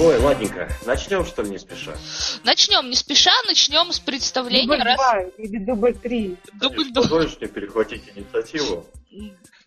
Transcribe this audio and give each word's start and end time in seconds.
Ой, 0.00 0.16
ладненько. 0.18 0.68
Начнем, 0.86 1.24
что 1.24 1.42
ли, 1.42 1.50
не 1.50 1.58
спеша? 1.58 1.92
Начнем 2.44 2.88
не 2.88 2.94
спеша, 2.94 3.32
начнем 3.48 3.90
с 3.90 3.98
представления. 3.98 4.68
Дубль 4.68 4.82
раз... 4.84 4.96
два 4.96 5.22
или 5.36 5.58
дубль 5.58 5.94
три. 5.94 6.36
Дубль 6.54 6.92
два. 6.92 7.02
Позволишь 7.02 7.36
мне 7.40 7.48
перехватить 7.48 8.02
инициативу? 8.14 8.86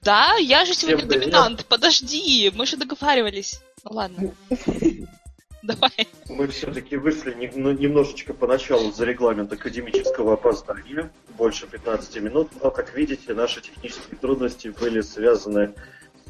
Да, 0.01 0.35
я 0.35 0.63
же 0.63 0.73
сегодня 0.73 1.05
Всем 1.05 1.09
доминант. 1.09 1.65
Подожди, 1.65 2.49
мы 2.55 2.65
же 2.65 2.77
договаривались. 2.77 3.61
Ну 3.83 3.91
ладно. 3.91 4.33
Давай. 5.63 6.07
Мы 6.29 6.47
все-таки 6.47 6.95
вышли 6.95 7.51
ну, 7.55 7.71
немножечко 7.71 8.33
поначалу 8.33 8.91
за 8.93 9.03
регламент 9.05 9.51
академического 9.51 10.33
опоздания, 10.35 11.11
больше 11.37 11.67
15 11.67 12.21
минут, 12.21 12.49
но, 12.63 12.71
как 12.71 12.95
видите, 12.95 13.33
наши 13.33 13.61
технические 13.61 14.17
трудности 14.17 14.69
были 14.69 15.01
связаны 15.01 15.73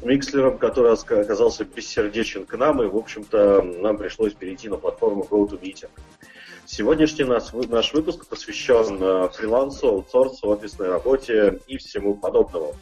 Микслером, 0.02 0.58
который 0.58 0.92
оказался 0.92 1.64
бессердечен 1.64 2.46
к 2.46 2.56
нам, 2.56 2.82
и, 2.82 2.86
в 2.86 2.96
общем-то, 2.96 3.62
нам 3.62 3.96
пришлось 3.96 4.34
перейти 4.34 4.68
на 4.68 4.76
платформу 4.76 5.26
GoToMeeting. 5.30 5.90
Сегодняшний 6.66 7.24
наш, 7.24 7.52
наш 7.52 7.92
выпуск 7.92 8.26
посвящен 8.26 8.98
э, 9.02 9.28
фрилансу, 9.30 9.88
аутсорсу, 9.88 10.48
офисной 10.48 10.88
работе 10.88 11.60
и 11.66 11.76
всему 11.76 12.14
подобному. 12.14 12.74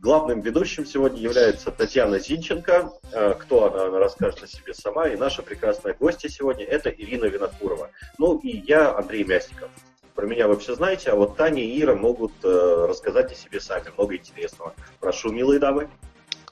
Главным 0.00 0.40
ведущим 0.40 0.86
сегодня 0.86 1.20
является 1.20 1.72
Татьяна 1.72 2.20
Зинченко. 2.20 2.92
Э, 3.12 3.34
кто 3.34 3.66
она, 3.66 3.86
она 3.86 3.98
расскажет 3.98 4.44
о 4.44 4.46
себе 4.46 4.72
сама. 4.72 5.08
И 5.08 5.16
наша 5.16 5.42
прекрасная 5.42 5.94
гостья 5.94 6.28
сегодня– 6.28 6.64
это 6.66 6.88
Ирина 6.88 7.24
Винокурова. 7.24 7.90
Ну 8.16 8.38
и 8.38 8.62
я, 8.66 8.96
Андрей 8.96 9.24
Мясников. 9.24 9.70
Про 10.14 10.26
меня 10.26 10.48
вы 10.48 10.56
все 10.56 10.74
знаете, 10.74 11.10
а 11.10 11.16
вот 11.16 11.36
Таня 11.36 11.62
и 11.62 11.80
Ира 11.80 11.94
могут 11.94 12.32
э, 12.44 12.86
рассказать 12.88 13.32
о 13.32 13.34
себе 13.34 13.60
сами. 13.60 13.86
Много 13.96 14.16
интересного. 14.16 14.74
Прошу, 15.00 15.30
милые 15.32 15.58
дамы. 15.58 15.88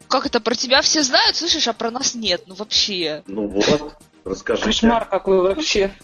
Как 0.08 0.26
это, 0.26 0.40
про 0.40 0.54
тебя 0.54 0.82
все 0.82 1.02
знают, 1.02 1.36
слышишь, 1.36 1.68
а 1.68 1.72
про 1.72 1.90
нас 1.90 2.14
нет? 2.14 2.42
Ну 2.46 2.54
вообще. 2.54 3.22
Ну 3.26 3.48
вот, 3.48 3.94
расскажите. 4.24 4.66
Кошмар 4.66 5.06
какой 5.06 5.40
вообще. 5.40 5.94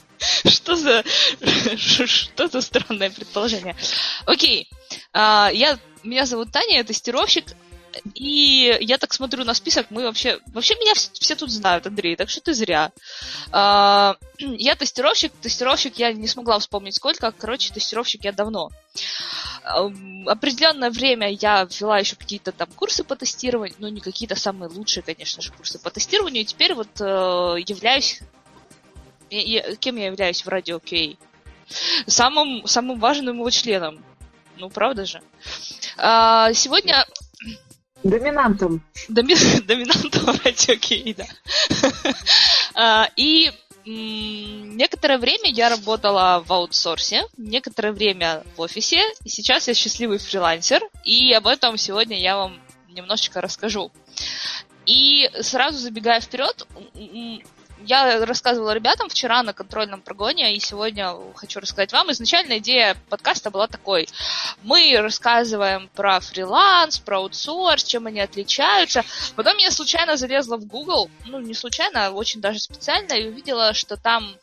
Что 0.44 0.76
за... 0.76 1.04
Что 1.76 2.48
за 2.48 2.60
странное 2.60 3.10
предположение? 3.10 3.76
Окей. 4.26 4.68
А, 5.12 5.50
я 5.52 5.78
меня 6.02 6.26
зовут 6.26 6.52
Таня, 6.52 6.78
я 6.78 6.84
тестировщик, 6.84 7.44
и 8.14 8.76
я 8.80 8.98
так 8.98 9.12
смотрю 9.12 9.44
на 9.44 9.54
список, 9.54 9.86
мы 9.90 10.04
вообще... 10.04 10.40
Вообще 10.46 10.74
меня 10.76 10.94
все 10.94 11.34
тут 11.34 11.50
знают, 11.50 11.86
Андрей, 11.86 12.16
так 12.16 12.28
что 12.28 12.40
ты 12.40 12.54
зря. 12.54 12.92
А, 13.50 14.16
я 14.38 14.74
тестировщик, 14.74 15.32
тестировщик 15.40 15.98
я 15.98 16.12
не 16.12 16.28
смогла 16.28 16.58
вспомнить 16.58 16.96
сколько, 16.96 17.32
короче, 17.32 17.72
тестировщик 17.72 18.24
я 18.24 18.32
давно. 18.32 18.70
Определенное 20.26 20.90
время 20.90 21.30
я 21.30 21.64
ввела 21.64 21.98
еще 21.98 22.16
какие-то 22.16 22.52
там 22.52 22.68
курсы 22.74 23.04
по 23.04 23.14
тестированию, 23.14 23.76
ну 23.78 23.88
не 23.88 24.00
какие-то 24.00 24.34
самые 24.34 24.68
лучшие, 24.68 25.02
конечно 25.02 25.40
же, 25.40 25.52
курсы 25.52 25.78
по 25.78 25.90
тестированию, 25.90 26.42
и 26.42 26.46
теперь 26.46 26.74
вот 26.74 27.00
э, 27.00 27.04
являюсь... 27.66 28.20
Я, 29.30 29.76
кем 29.76 29.96
я 29.96 30.06
являюсь 30.06 30.44
в 30.44 30.48
радио 30.48 30.76
QA? 30.76 31.16
Самым, 32.06 32.66
самым 32.66 32.98
важным 32.98 33.38
его 33.38 33.50
членом. 33.50 34.04
Ну, 34.56 34.68
правда 34.68 35.06
же? 35.06 35.22
А, 35.96 36.52
сегодня... 36.52 37.06
Доминантом. 38.04 38.82
Доми... 39.08 39.34
Доминантом 39.66 40.36
радио 40.44 40.74
окей, 40.74 41.14
да. 41.14 41.26
а, 42.74 43.08
и 43.16 43.50
некоторое 43.84 45.18
время 45.18 45.50
я 45.50 45.68
работала 45.68 46.42
в 46.46 46.52
аутсорсе, 46.52 47.24
некоторое 47.36 47.92
время 47.92 48.42
в 48.56 48.60
офисе, 48.60 49.00
и 49.24 49.28
сейчас 49.28 49.68
я 49.68 49.74
счастливый 49.74 50.18
фрилансер, 50.18 50.82
и 51.04 51.32
об 51.32 51.46
этом 51.46 51.76
сегодня 51.76 52.18
я 52.18 52.36
вам 52.36 52.60
немножечко 52.88 53.40
расскажу. 53.40 53.90
И 54.86 55.30
сразу 55.40 55.78
забегая 55.78 56.20
вперед, 56.20 56.66
я 57.84 58.24
рассказывала 58.24 58.72
ребятам 58.72 59.08
вчера 59.08 59.42
на 59.42 59.52
контрольном 59.52 60.00
прогоне, 60.00 60.54
и 60.54 60.60
сегодня 60.60 61.14
хочу 61.34 61.60
рассказать 61.60 61.92
вам. 61.92 62.10
Изначально 62.12 62.58
идея 62.58 62.96
подкаста 63.08 63.50
была 63.50 63.66
такой. 63.66 64.08
Мы 64.62 64.96
рассказываем 64.98 65.88
про 65.94 66.20
фриланс, 66.20 66.98
про 66.98 67.18
аутсорс, 67.18 67.84
чем 67.84 68.06
они 68.06 68.20
отличаются. 68.20 69.04
Потом 69.36 69.56
я 69.58 69.70
случайно 69.70 70.16
залезла 70.16 70.56
в 70.56 70.66
Google, 70.66 71.10
ну, 71.26 71.40
не 71.40 71.54
случайно, 71.54 72.06
а 72.06 72.10
очень 72.10 72.40
даже 72.40 72.58
специально, 72.58 73.12
и 73.12 73.28
увидела, 73.28 73.74
что 73.74 73.96
там 73.96 74.34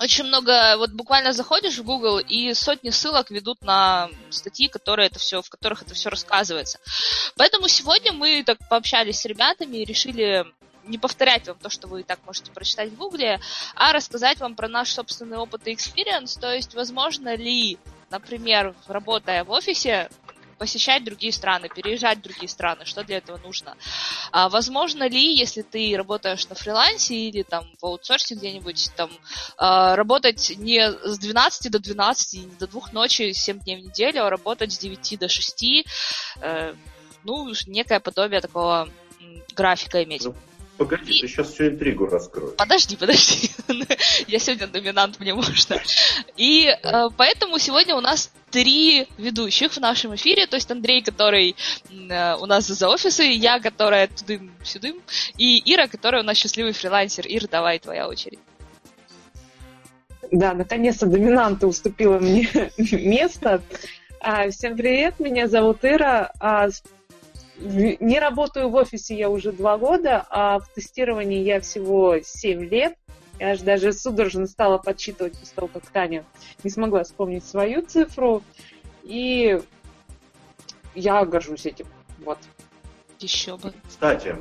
очень 0.00 0.24
много, 0.24 0.76
вот 0.76 0.90
буквально 0.90 1.32
заходишь 1.32 1.78
в 1.78 1.84
Google 1.84 2.18
и 2.18 2.52
сотни 2.54 2.90
ссылок 2.90 3.30
ведут 3.30 3.62
на 3.62 4.08
статьи, 4.30 4.68
которые 4.68 5.06
это 5.06 5.18
все, 5.18 5.40
в 5.40 5.48
которых 5.48 5.82
это 5.82 5.94
все 5.94 6.10
рассказывается. 6.10 6.78
Поэтому 7.36 7.68
сегодня 7.68 8.12
мы 8.12 8.42
так 8.44 8.58
пообщались 8.68 9.20
с 9.20 9.24
ребятами 9.24 9.78
и 9.78 9.84
решили 9.84 10.44
не 10.86 10.98
повторять 10.98 11.46
вам 11.48 11.58
то, 11.58 11.68
что 11.68 11.88
вы 11.88 12.00
и 12.00 12.04
так 12.04 12.20
можете 12.26 12.50
прочитать 12.52 12.90
в 12.90 12.96
Гугле, 12.96 13.40
а 13.74 13.92
рассказать 13.92 14.40
вам 14.40 14.54
про 14.54 14.68
наш 14.68 14.92
собственный 14.92 15.38
опыт 15.38 15.66
и 15.66 15.74
experience, 15.74 16.38
то 16.38 16.52
есть 16.52 16.74
возможно 16.74 17.34
ли, 17.34 17.78
например, 18.10 18.74
работая 18.86 19.44
в 19.44 19.50
офисе, 19.50 20.08
посещать 20.54 21.04
другие 21.04 21.32
страны, 21.32 21.68
переезжать 21.68 22.18
в 22.18 22.22
другие 22.22 22.48
страны, 22.48 22.84
что 22.84 23.04
для 23.04 23.18
этого 23.18 23.38
нужно. 23.38 23.76
А, 24.30 24.48
возможно 24.48 25.08
ли, 25.08 25.34
если 25.36 25.62
ты 25.62 25.94
работаешь 25.96 26.48
на 26.48 26.54
фрилансе 26.54 27.14
или 27.14 27.42
там 27.42 27.68
в 27.80 27.84
аутсорсе 27.84 28.34
где-нибудь, 28.34 28.90
там, 28.96 29.10
а, 29.56 29.96
работать 29.96 30.54
не 30.56 30.90
с 30.90 31.18
12 31.18 31.70
до 31.70 31.78
12, 31.78 32.44
не 32.44 32.56
до 32.56 32.66
двух 32.66 32.92
ночи, 32.92 33.32
7 33.32 33.58
дней 33.60 33.76
в 33.76 33.84
неделю, 33.84 34.24
а 34.24 34.30
работать 34.30 34.72
с 34.72 34.78
9 34.78 35.18
до 35.18 35.28
6, 35.28 35.84
э, 36.40 36.74
ну, 37.24 37.52
некое 37.66 38.00
подобие 38.00 38.40
такого 38.40 38.88
графика 39.54 40.02
иметь. 40.02 40.26
Погоди, 40.76 41.18
и... 41.18 41.20
ты 41.20 41.28
сейчас 41.28 41.52
всю 41.52 41.68
интригу 41.68 42.06
раскроешь. 42.06 42.56
Подожди, 42.56 42.96
подожди. 42.96 43.50
Я 44.26 44.38
сегодня 44.38 44.66
доминант, 44.66 45.20
мне 45.20 45.32
можно. 45.34 45.80
И 46.36 46.66
э, 46.66 47.08
поэтому 47.16 47.58
сегодня 47.58 47.94
у 47.94 48.00
нас 48.00 48.32
три 48.50 49.06
ведущих 49.16 49.72
в 49.72 49.80
нашем 49.80 50.14
эфире. 50.16 50.46
То 50.46 50.56
есть 50.56 50.70
Андрей, 50.70 51.02
который 51.02 51.54
э, 51.90 52.36
у 52.36 52.46
нас 52.46 52.66
за 52.66 52.88
офисы, 52.88 53.22
я, 53.22 53.60
которая 53.60 54.08
тудым-сюдым, 54.08 55.00
и 55.38 55.62
Ира, 55.72 55.86
которая 55.86 56.22
у 56.22 56.24
нас 56.24 56.36
счастливый 56.36 56.72
фрилансер. 56.72 57.24
Ира, 57.28 57.46
давай, 57.48 57.78
твоя 57.78 58.08
очередь. 58.08 58.40
Да, 60.32 60.54
наконец-то 60.54 61.06
доминанта 61.06 61.68
уступила 61.68 62.18
мне 62.18 62.48
место. 62.78 63.62
А, 64.20 64.50
всем 64.50 64.76
привет, 64.76 65.20
меня 65.20 65.46
зовут 65.46 65.84
Ира. 65.84 66.32
Не 67.58 68.18
работаю 68.18 68.68
в 68.68 68.74
офисе 68.74 69.16
я 69.16 69.30
уже 69.30 69.52
два 69.52 69.78
года, 69.78 70.26
а 70.30 70.58
в 70.58 70.68
тестировании 70.72 71.42
я 71.42 71.60
всего 71.60 72.18
семь 72.22 72.64
лет. 72.64 72.94
Я 73.38 73.52
аж 73.52 73.60
даже 73.60 73.92
судорожно 73.92 74.46
стала 74.46 74.78
подсчитывать 74.78 75.38
после 75.38 75.54
того, 75.54 75.68
как 75.68 75.86
Таня 75.86 76.24
не 76.62 76.70
смогла 76.70 77.02
вспомнить 77.04 77.44
свою 77.44 77.82
цифру. 77.82 78.42
И 79.02 79.60
я 80.94 81.24
горжусь 81.24 81.66
этим. 81.66 81.86
Вот. 82.24 82.38
Еще 83.18 83.56
бы. 83.56 83.72
Кстати, 83.88 84.36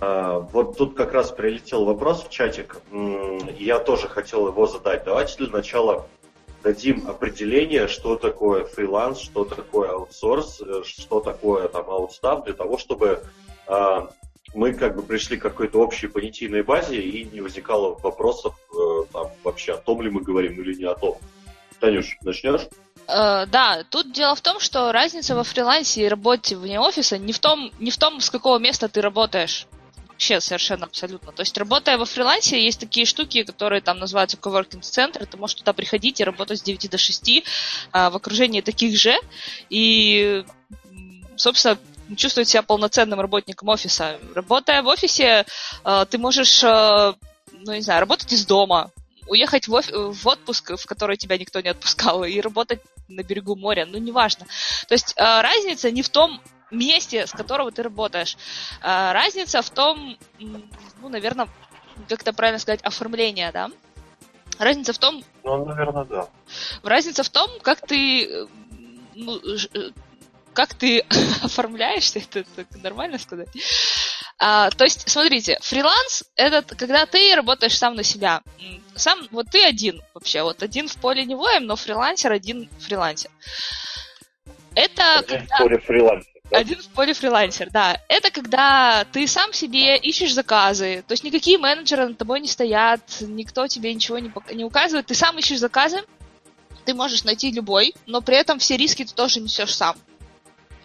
а, 0.00 0.40
вот 0.40 0.76
тут 0.78 0.96
как 0.96 1.12
раз 1.12 1.30
прилетел 1.30 1.84
вопрос 1.84 2.24
в 2.24 2.30
чатик. 2.30 2.80
Я 3.58 3.78
тоже 3.78 4.08
хотел 4.08 4.48
его 4.48 4.66
задать. 4.66 5.04
Давайте 5.04 5.36
для 5.38 5.48
начала 5.48 6.06
дадим 6.62 7.08
определение, 7.08 7.88
что 7.88 8.16
такое 8.16 8.64
фриланс, 8.64 9.18
что 9.20 9.44
такое 9.44 9.90
аутсорс, 9.90 10.60
э, 10.60 10.82
что 10.84 11.20
такое 11.20 11.68
там 11.68 11.88
аутстав, 11.88 12.44
для 12.44 12.54
того, 12.54 12.78
чтобы 12.78 13.22
э, 13.66 14.00
мы 14.54 14.72
как 14.74 14.96
бы 14.96 15.02
пришли 15.02 15.36
к 15.36 15.42
какой-то 15.42 15.80
общей 15.80 16.08
понятийной 16.08 16.62
базе 16.62 17.00
и 17.00 17.24
не 17.24 17.40
возникало 17.40 17.98
вопросов 18.02 18.54
э, 18.72 19.04
там, 19.12 19.30
вообще 19.44 19.74
о 19.74 19.76
том 19.76 20.02
ли 20.02 20.10
мы 20.10 20.22
говорим 20.22 20.60
или 20.60 20.74
не 20.74 20.84
о 20.84 20.94
том. 20.94 21.18
Танюш, 21.80 22.18
начнешь? 22.22 22.66
Uh, 23.06 23.46
да, 23.46 23.84
тут 23.88 24.12
дело 24.12 24.34
в 24.34 24.42
том, 24.42 24.60
что 24.60 24.92
разница 24.92 25.34
во 25.34 25.42
фрилансе 25.42 26.02
и 26.02 26.08
работе 26.08 26.56
вне 26.56 26.78
офиса 26.78 27.16
не 27.16 27.32
в 27.32 27.38
том, 27.38 27.72
не 27.78 27.90
в 27.90 27.96
том, 27.96 28.20
с 28.20 28.28
какого 28.28 28.58
места 28.58 28.88
ты 28.90 29.00
работаешь 29.00 29.66
вообще 30.18 30.40
совершенно 30.40 30.86
абсолютно. 30.86 31.30
То 31.30 31.42
есть, 31.42 31.56
работая 31.56 31.96
во 31.96 32.04
фрилансе, 32.04 32.60
есть 32.60 32.80
такие 32.80 33.06
штуки, 33.06 33.44
которые 33.44 33.80
там 33.80 34.00
называются 34.00 34.36
coworking 34.36 34.80
центр 34.80 35.24
ты 35.26 35.36
можешь 35.36 35.54
туда 35.54 35.72
приходить 35.72 36.20
и 36.20 36.24
работать 36.24 36.58
с 36.58 36.62
9 36.62 36.90
до 36.90 36.98
6 36.98 37.44
а, 37.92 38.10
в 38.10 38.16
окружении 38.16 38.60
таких 38.60 38.98
же, 38.98 39.14
и, 39.70 40.44
собственно, 41.36 41.78
чувствовать 42.16 42.48
себя 42.48 42.62
полноценным 42.62 43.20
работником 43.20 43.68
офиса. 43.68 44.18
Работая 44.34 44.82
в 44.82 44.88
офисе, 44.88 45.46
а, 45.84 46.04
ты 46.04 46.18
можешь, 46.18 46.64
а, 46.64 47.14
ну, 47.52 47.74
не 47.74 47.82
знаю, 47.82 48.00
работать 48.00 48.32
из 48.32 48.44
дома, 48.44 48.90
уехать 49.28 49.68
в, 49.68 49.76
оф- 49.76 49.92
в 49.92 50.26
отпуск, 50.26 50.72
в 50.76 50.86
который 50.86 51.16
тебя 51.16 51.38
никто 51.38 51.60
не 51.60 51.68
отпускал, 51.68 52.24
и 52.24 52.40
работать 52.40 52.80
на 53.06 53.22
берегу 53.22 53.54
моря, 53.54 53.86
ну, 53.86 53.98
неважно. 53.98 54.46
То 54.88 54.94
есть 54.94 55.14
разница 55.16 55.92
не 55.92 56.02
в 56.02 56.08
том, 56.08 56.40
месте, 56.70 57.26
с 57.26 57.32
которого 57.32 57.70
ты 57.70 57.82
работаешь. 57.82 58.36
А, 58.80 59.12
разница 59.12 59.62
в 59.62 59.70
том, 59.70 60.16
ну, 60.38 61.08
наверное, 61.08 61.48
как 62.08 62.22
это 62.22 62.32
правильно 62.32 62.58
сказать, 62.58 62.82
оформление, 62.82 63.50
да? 63.52 63.70
Разница 64.58 64.92
в 64.92 64.98
том... 64.98 65.22
Ну, 65.44 65.64
наверное, 65.64 66.04
да. 66.04 66.28
Разница 66.82 67.22
в 67.22 67.28
том, 67.28 67.50
как 67.62 67.80
ты... 67.86 68.48
Ну, 69.14 69.36
э, 69.38 69.90
как 70.52 70.74
ты 70.74 71.00
оформляешься, 71.42 72.18
это, 72.30 72.44
это 72.56 72.78
нормально 72.78 73.18
сказать? 73.18 73.48
А, 74.40 74.70
то 74.70 74.84
есть, 74.84 75.08
смотрите, 75.08 75.58
фриланс 75.60 76.24
это 76.36 76.62
когда 76.76 77.06
ты 77.06 77.34
работаешь 77.34 77.76
сам 77.76 77.94
на 77.94 78.02
себя. 78.02 78.42
Сам, 78.94 79.26
вот 79.30 79.46
ты 79.50 79.64
один 79.64 80.00
вообще, 80.14 80.42
вот 80.42 80.62
один 80.62 80.88
в 80.88 80.96
поле 80.96 81.24
не 81.24 81.34
воем, 81.34 81.66
но 81.66 81.76
фрилансер 81.76 82.32
один 82.32 82.68
фрилансер. 82.80 83.30
Это 84.74 85.18
один 85.18 85.40
когда... 85.40 85.56
в 85.56 85.58
поле 85.58 85.78
фрилансер. 85.78 86.32
Один 86.50 86.80
в 86.80 86.88
поле 86.88 87.12
фрилансер, 87.12 87.68
да. 87.70 88.00
Это 88.08 88.30
когда 88.30 89.04
ты 89.12 89.26
сам 89.26 89.52
себе 89.52 89.96
ищешь 89.96 90.32
заказы, 90.32 91.04
то 91.06 91.12
есть 91.12 91.24
никакие 91.24 91.58
менеджеры 91.58 92.08
над 92.08 92.18
тобой 92.18 92.40
не 92.40 92.48
стоят, 92.48 93.02
никто 93.20 93.66
тебе 93.66 93.92
ничего 93.92 94.18
не, 94.18 94.32
не 94.52 94.64
указывает, 94.64 95.06
ты 95.06 95.14
сам 95.14 95.38
ищешь 95.38 95.58
заказы, 95.58 96.02
ты 96.84 96.94
можешь 96.94 97.24
найти 97.24 97.50
любой, 97.50 97.94
но 98.06 98.22
при 98.22 98.36
этом 98.36 98.58
все 98.58 98.76
риски 98.76 99.04
ты 99.04 99.14
тоже 99.14 99.40
несешь 99.40 99.76
сам 99.76 99.96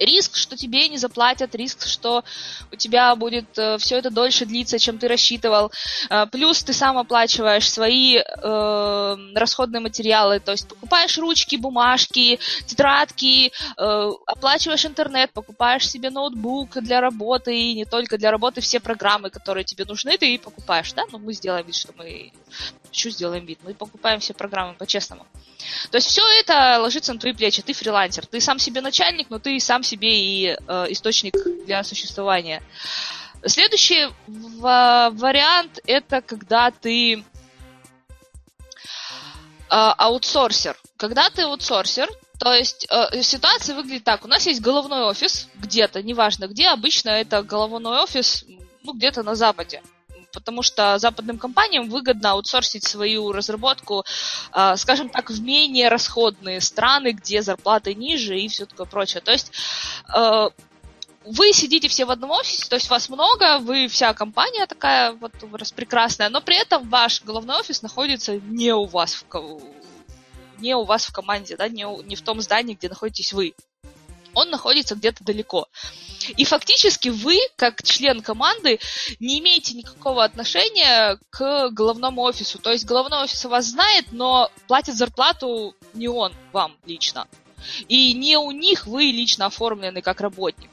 риск, 0.05 0.35
что 0.35 0.55
тебе 0.55 0.88
не 0.89 0.97
заплатят, 0.97 1.55
риск, 1.55 1.88
что 1.88 2.23
у 2.71 2.75
тебя 2.75 3.15
будет 3.15 3.57
э, 3.57 3.77
все 3.77 3.97
это 3.97 4.09
дольше 4.09 4.45
длиться, 4.45 4.79
чем 4.79 4.97
ты 4.97 5.07
рассчитывал. 5.07 5.71
Э, 6.09 6.25
плюс 6.31 6.63
ты 6.63 6.73
сам 6.73 6.97
оплачиваешь 6.97 7.69
свои 7.69 8.17
э, 8.17 9.17
расходные 9.35 9.81
материалы, 9.81 10.39
то 10.39 10.51
есть 10.51 10.67
покупаешь 10.67 11.17
ручки, 11.17 11.55
бумажки, 11.55 12.39
тетрадки, 12.65 13.51
э, 13.77 14.11
оплачиваешь 14.25 14.85
интернет, 14.85 15.31
покупаешь 15.33 15.89
себе 15.89 16.09
ноутбук 16.09 16.81
для 16.81 17.01
работы, 17.01 17.55
и 17.55 17.73
не 17.73 17.85
только 17.85 18.17
для 18.17 18.31
работы, 18.31 18.61
все 18.61 18.79
программы, 18.79 19.29
которые 19.29 19.63
тебе 19.63 19.85
нужны, 19.85 20.17
ты 20.17 20.38
покупаешь, 20.39 20.94
да? 20.94 21.03
Ну, 21.11 21.19
мы 21.19 21.33
сделаем 21.33 21.65
вид, 21.65 21.75
что 21.75 21.94
мы 21.97 22.31
чуть 22.91 23.15
сделаем 23.15 23.45
вид. 23.45 23.59
Мы 23.63 23.73
покупаем 23.73 24.19
все 24.19 24.33
программы 24.33 24.73
по-честному. 24.75 25.25
То 25.91 25.97
есть 25.97 26.07
все 26.07 26.21
это 26.39 26.79
ложится 26.79 27.13
на 27.13 27.19
твои 27.19 27.33
плечи. 27.33 27.61
Ты 27.61 27.73
фрилансер. 27.73 28.25
Ты 28.25 28.39
сам 28.41 28.59
себе 28.59 28.81
начальник, 28.81 29.29
но 29.29 29.39
ты 29.39 29.59
сам 29.59 29.83
себе 29.83 30.09
и 30.09 30.47
э, 30.47 30.85
источник 30.89 31.35
для 31.65 31.83
существования. 31.83 32.61
Следующий 33.45 34.07
вариант 34.27 35.79
это 35.85 36.21
когда 36.21 36.71
ты 36.71 37.15
э, 37.15 37.21
аутсорсер. 39.69 40.77
Когда 40.97 41.29
ты 41.29 41.44
аутсорсер, 41.44 42.09
то 42.39 42.53
есть 42.53 42.88
э, 42.89 43.21
ситуация 43.21 43.75
выглядит 43.75 44.03
так. 44.03 44.23
У 44.25 44.27
нас 44.27 44.45
есть 44.45 44.61
головной 44.61 45.03
офис 45.03 45.50
где-то, 45.55 46.01
неважно 46.01 46.47
где, 46.47 46.69
обычно 46.69 47.09
это 47.09 47.44
головной 47.44 48.01
офис 48.01 48.45
ну, 48.83 48.94
где-то 48.94 49.23
на 49.23 49.35
Западе 49.35 49.81
потому 50.33 50.63
что 50.63 50.97
западным 50.97 51.38
компаниям 51.38 51.89
выгодно 51.89 52.31
аутсорсить 52.31 52.85
свою 52.85 53.31
разработку, 53.31 54.03
а, 54.51 54.75
скажем 54.75 55.09
так, 55.09 55.30
в 55.30 55.41
менее 55.41 55.89
расходные 55.89 56.59
страны, 56.59 57.12
где 57.12 57.41
зарплаты 57.41 57.94
ниже 57.94 58.38
и 58.39 58.47
все 58.47 58.65
такое 58.65 58.88
прочее. 58.88 59.21
То 59.21 59.31
есть 59.31 59.51
а, 60.07 60.50
вы 61.25 61.53
сидите 61.53 61.88
все 61.88 62.06
в 62.06 62.12
одном 62.12 62.31
офисе, 62.31 62.68
то 62.68 62.75
есть 62.75 62.89
вас 62.89 63.09
много, 63.09 63.59
вы 63.59 63.88
вся 63.88 64.13
компания 64.13 64.65
такая 64.65 65.13
вот 65.13 65.31
распрекрасная, 65.53 66.30
но 66.30 66.41
при 66.41 66.59
этом 66.59 66.89
ваш 66.89 67.24
головной 67.24 67.59
офис 67.59 67.81
находится 67.81 68.38
не 68.39 68.74
у 68.74 68.86
вас 68.86 69.13
в, 69.15 69.62
не 70.57 70.75
у 70.75 70.83
вас 70.83 71.06
в 71.06 71.13
команде, 71.13 71.56
да, 71.56 71.69
не, 71.69 71.88
у, 71.88 72.01
не 72.01 72.15
в 72.15 72.21
том 72.21 72.41
здании, 72.41 72.75
где 72.75 72.89
находитесь 72.89 73.33
вы 73.33 73.53
он 74.33 74.50
находится 74.50 74.95
где-то 74.95 75.24
далеко. 75.24 75.68
И 76.38 76.45
фактически 76.45 77.09
вы, 77.09 77.38
как 77.56 77.83
член 77.83 78.21
команды, 78.21 78.80
не 79.19 79.39
имеете 79.39 79.74
никакого 79.74 80.24
отношения 80.24 81.19
к 81.30 81.69
головному 81.69 82.21
офису. 82.21 82.59
То 82.59 82.71
есть 82.71 82.85
головной 82.85 83.24
офис 83.24 83.45
вас 83.45 83.65
знает, 83.65 84.12
но 84.12 84.50
платит 84.68 84.95
зарплату 84.95 85.75
не 85.94 86.07
он 86.07 86.33
вам 86.51 86.77
лично. 86.85 87.27
И 87.88 88.13
не 88.13 88.38
у 88.38 88.51
них 88.51 88.88
вы 88.88 89.03
лично 89.03 89.45
оформлены 89.45 90.01
как 90.01 90.21
работник. 90.21 90.69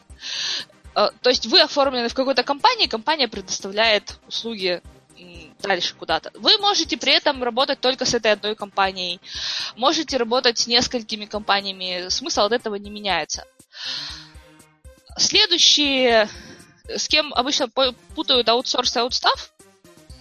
Э, 0.94 1.08
то 1.22 1.30
есть 1.30 1.46
вы 1.46 1.60
оформлены 1.60 2.08
в 2.08 2.14
какой-то 2.14 2.42
компании, 2.42 2.86
компания 2.86 3.28
предоставляет 3.28 4.18
услуги 4.26 4.82
дальше 5.60 5.94
куда-то. 5.94 6.30
Вы 6.34 6.58
можете 6.58 6.96
при 6.96 7.12
этом 7.12 7.42
работать 7.42 7.80
только 7.80 8.04
с 8.04 8.14
этой 8.14 8.32
одной 8.32 8.54
компанией. 8.54 9.20
Можете 9.76 10.16
работать 10.16 10.58
с 10.58 10.66
несколькими 10.66 11.26
компаниями. 11.26 12.08
Смысл 12.08 12.42
от 12.42 12.52
этого 12.52 12.74
не 12.76 12.90
меняется. 12.90 13.44
Следующие, 15.16 16.28
с 16.88 17.08
кем 17.08 17.32
обычно 17.34 17.68
путают 17.68 18.48
аутсорс 18.48 18.96
и 18.96 19.00
аутстав, 19.00 19.52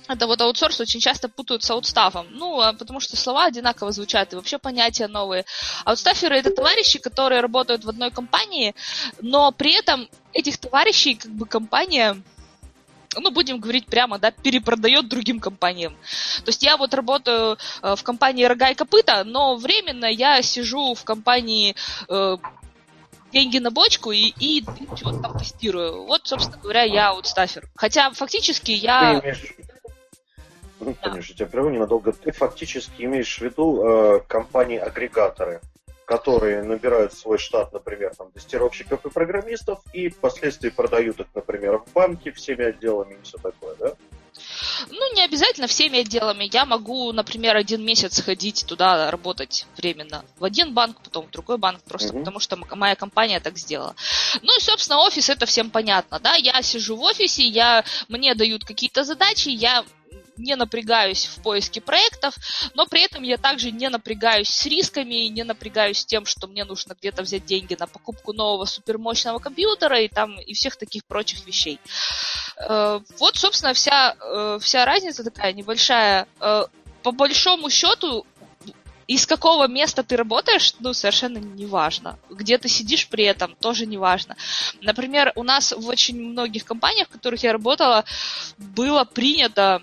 это 0.09 0.25
вот 0.25 0.41
аутсорс 0.41 0.79
очень 0.81 0.99
часто 0.99 1.29
путают 1.29 1.63
с 1.63 1.69
аутстафом. 1.69 2.27
Ну, 2.31 2.59
а 2.59 2.73
потому 2.73 2.99
что 2.99 3.15
слова 3.15 3.45
одинаково 3.45 3.91
звучат, 3.91 4.33
и 4.33 4.35
вообще 4.35 4.57
понятия 4.57 5.07
новые. 5.07 5.45
Аутстаферы 5.85 6.35
это 6.35 6.49
товарищи, 6.49 6.97
которые 6.97 7.41
работают 7.41 7.85
в 7.85 7.89
одной 7.89 8.09
компании, 8.09 8.73
но 9.21 9.51
при 9.51 9.77
этом 9.77 10.09
этих 10.33 10.57
товарищей 10.57 11.13
как 11.13 11.31
бы 11.31 11.45
компания 11.45 12.19
ну, 13.15 13.31
будем 13.31 13.59
говорить 13.59 13.87
прямо, 13.87 14.19
да, 14.19 14.31
перепродает 14.31 15.07
другим 15.07 15.39
компаниям. 15.39 15.93
То 16.43 16.49
есть 16.49 16.63
я 16.63 16.77
вот 16.77 16.93
работаю 16.93 17.57
э, 17.81 17.95
в 17.95 18.03
компании 18.03 18.45
«Рога 18.45 18.69
и 18.69 18.75
копыта», 18.75 19.23
но 19.23 19.55
временно 19.55 20.05
я 20.05 20.41
сижу 20.41 20.93
в 20.93 21.03
компании 21.03 21.75
э, 22.07 22.37
деньги 23.31 23.57
на 23.59 23.71
бочку 23.71 24.11
и, 24.11 24.33
и 24.39 24.63
чего-то 24.95 25.21
там 25.21 25.37
тестирую. 25.37 26.05
Вот, 26.05 26.27
собственно 26.27 26.61
говоря, 26.61 26.83
я 26.83 27.09
аутстафер. 27.09 27.67
Хотя 27.75 28.11
фактически 28.11 28.71
я... 28.71 29.19
Ты 29.19 29.27
имеешь... 29.27 29.55
Ну, 30.79 30.95
конечно, 31.01 31.35
тебя 31.35 31.45
прерву 31.47 31.69
ненадолго. 31.69 32.13
Ты 32.13 32.31
фактически 32.31 33.03
имеешь 33.03 33.37
в 33.37 33.41
виду 33.41 33.83
э, 33.83 34.19
компании-агрегаторы 34.27 35.61
которые 36.09 36.63
набирают 36.63 37.13
свой 37.13 37.37
штат, 37.37 37.71
например, 37.71 38.15
там, 38.17 38.31
тестировщиков 38.31 39.05
и 39.05 39.09
программистов, 39.11 39.79
и 39.93 40.09
впоследствии 40.09 40.69
продают 40.69 41.19
их, 41.19 41.27
например, 41.35 41.77
в 41.77 41.93
банке 41.93 42.31
всеми 42.31 42.65
отделами 42.65 43.13
и 43.13 43.23
все 43.23 43.37
такое, 43.37 43.75
да? 43.75 43.93
Ну, 44.89 45.13
не 45.13 45.21
обязательно 45.21 45.67
всеми 45.67 45.99
отделами. 45.99 46.49
Я 46.51 46.65
могу, 46.65 47.11
например, 47.11 47.55
один 47.55 47.85
месяц 47.85 48.23
ходить 48.23 48.65
туда 48.67 49.11
работать 49.11 49.67
временно. 49.77 50.23
В 50.39 50.45
один 50.45 50.73
банк, 50.73 50.97
потом 51.03 51.27
в 51.27 51.31
другой 51.31 51.59
банк, 51.59 51.83
просто 51.83 52.09
угу. 52.09 52.19
потому 52.19 52.39
что 52.39 52.55
моя 52.55 52.95
компания 52.95 53.39
так 53.39 53.57
сделала. 53.57 53.95
Ну 54.41 54.57
и, 54.57 54.61
собственно, 54.61 55.01
офис 55.01 55.29
это 55.29 55.45
всем 55.45 55.69
понятно, 55.69 56.19
да. 56.19 56.33
Я 56.35 56.59
сижу 56.63 56.95
в 56.95 57.01
офисе, 57.01 57.43
я, 57.43 57.83
мне 58.07 58.33
дают 58.33 58.65
какие-то 58.65 59.03
задачи, 59.03 59.49
я 59.49 59.85
не 60.39 60.55
напрягаюсь 60.55 61.25
в 61.25 61.41
поиске 61.41 61.81
проектов, 61.81 62.35
но 62.73 62.85
при 62.85 63.03
этом 63.03 63.23
я 63.23 63.37
также 63.37 63.71
не 63.71 63.89
напрягаюсь 63.89 64.49
с 64.49 64.65
рисками, 64.65 65.27
не 65.27 65.43
напрягаюсь 65.43 66.05
тем, 66.05 66.25
что 66.25 66.47
мне 66.47 66.65
нужно 66.65 66.95
где-то 66.99 67.21
взять 67.21 67.45
деньги 67.45 67.75
на 67.79 67.87
покупку 67.87 68.33
нового 68.33 68.65
супермощного 68.65 69.39
компьютера 69.39 69.99
и 69.99 70.07
там 70.07 70.39
и 70.39 70.53
всех 70.53 70.77
таких 70.77 71.05
прочих 71.05 71.45
вещей. 71.45 71.79
Э, 72.57 72.99
вот, 73.19 73.35
собственно, 73.35 73.73
вся, 73.73 74.15
э, 74.19 74.59
вся 74.61 74.85
разница 74.85 75.23
такая 75.23 75.53
небольшая. 75.53 76.27
Э, 76.39 76.65
по 77.03 77.11
большому 77.11 77.69
счету, 77.69 78.25
из 79.09 79.25
какого 79.25 79.67
места 79.67 80.03
ты 80.03 80.15
работаешь, 80.15 80.75
ну, 80.79 80.93
совершенно 80.93 81.39
не 81.39 81.65
важно. 81.65 82.19
Где 82.29 82.59
ты 82.59 82.69
сидишь 82.69 83.07
при 83.07 83.23
этом, 83.23 83.55
тоже 83.55 83.87
не 83.87 83.97
важно. 83.97 84.37
Например, 84.81 85.33
у 85.35 85.41
нас 85.41 85.71
в 85.71 85.87
очень 85.87 86.21
многих 86.21 86.63
компаниях, 86.63 87.07
в 87.07 87.13
которых 87.13 87.41
я 87.41 87.51
работала, 87.51 88.05
было 88.59 89.05
принято 89.05 89.81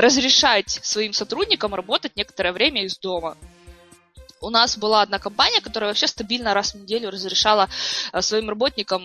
разрешать 0.00 0.80
своим 0.82 1.12
сотрудникам 1.12 1.74
работать 1.74 2.16
некоторое 2.16 2.52
время 2.52 2.84
из 2.84 2.98
дома. 2.98 3.36
У 4.40 4.48
нас 4.48 4.78
была 4.78 5.02
одна 5.02 5.18
компания, 5.18 5.60
которая 5.60 5.90
вообще 5.90 6.06
стабильно 6.06 6.54
раз 6.54 6.72
в 6.72 6.76
неделю 6.76 7.10
разрешала 7.10 7.68
э, 8.12 8.22
своим 8.22 8.48
работникам 8.48 9.02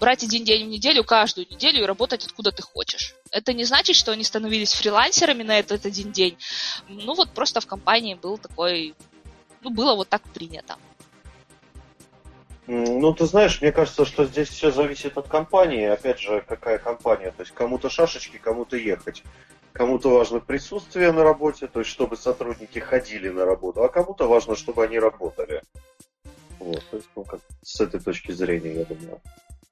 брать 0.00 0.24
один 0.24 0.44
день 0.44 0.66
в 0.66 0.68
неделю, 0.68 1.04
каждую 1.04 1.46
неделю 1.48 1.82
и 1.82 1.86
работать 1.86 2.26
откуда 2.26 2.50
ты 2.50 2.62
хочешь. 2.62 3.14
Это 3.30 3.52
не 3.52 3.64
значит, 3.64 3.94
что 3.94 4.10
они 4.12 4.24
становились 4.24 4.74
фрилансерами 4.74 5.44
на 5.44 5.58
этот 5.58 5.86
один 5.86 6.10
день. 6.10 6.36
Ну 6.88 7.14
вот 7.14 7.30
просто 7.30 7.60
в 7.60 7.66
компании 7.66 8.14
был 8.14 8.36
такой, 8.36 8.94
ну 9.62 9.70
было 9.70 9.94
вот 9.94 10.08
так 10.08 10.22
принято. 10.22 10.76
Ну, 12.66 13.12
ты 13.12 13.26
знаешь, 13.26 13.60
мне 13.60 13.72
кажется, 13.72 14.06
что 14.06 14.24
здесь 14.24 14.48
все 14.48 14.70
зависит 14.70 15.18
от 15.18 15.28
компании. 15.28 15.84
Опять 15.84 16.18
же, 16.18 16.42
какая 16.48 16.78
компания. 16.78 17.30
То 17.30 17.42
есть 17.42 17.52
кому-то 17.52 17.90
шашечки, 17.90 18.38
кому-то 18.38 18.76
ехать. 18.76 19.22
Кому-то 19.74 20.08
важно 20.08 20.38
присутствие 20.38 21.10
на 21.10 21.24
работе, 21.24 21.66
то 21.66 21.80
есть 21.80 21.90
чтобы 21.90 22.16
сотрудники 22.16 22.78
ходили 22.78 23.28
на 23.28 23.44
работу, 23.44 23.82
а 23.82 23.88
кому-то 23.88 24.28
важно, 24.28 24.54
чтобы 24.54 24.84
они 24.84 25.00
работали. 25.00 25.62
Вот, 26.60 26.82
то 26.90 26.96
есть, 26.96 27.08
ну, 27.16 27.24
как 27.24 27.40
с 27.62 27.80
этой 27.80 27.98
точки 27.98 28.30
зрения, 28.30 28.72
я 28.72 28.84
думаю. 28.84 29.20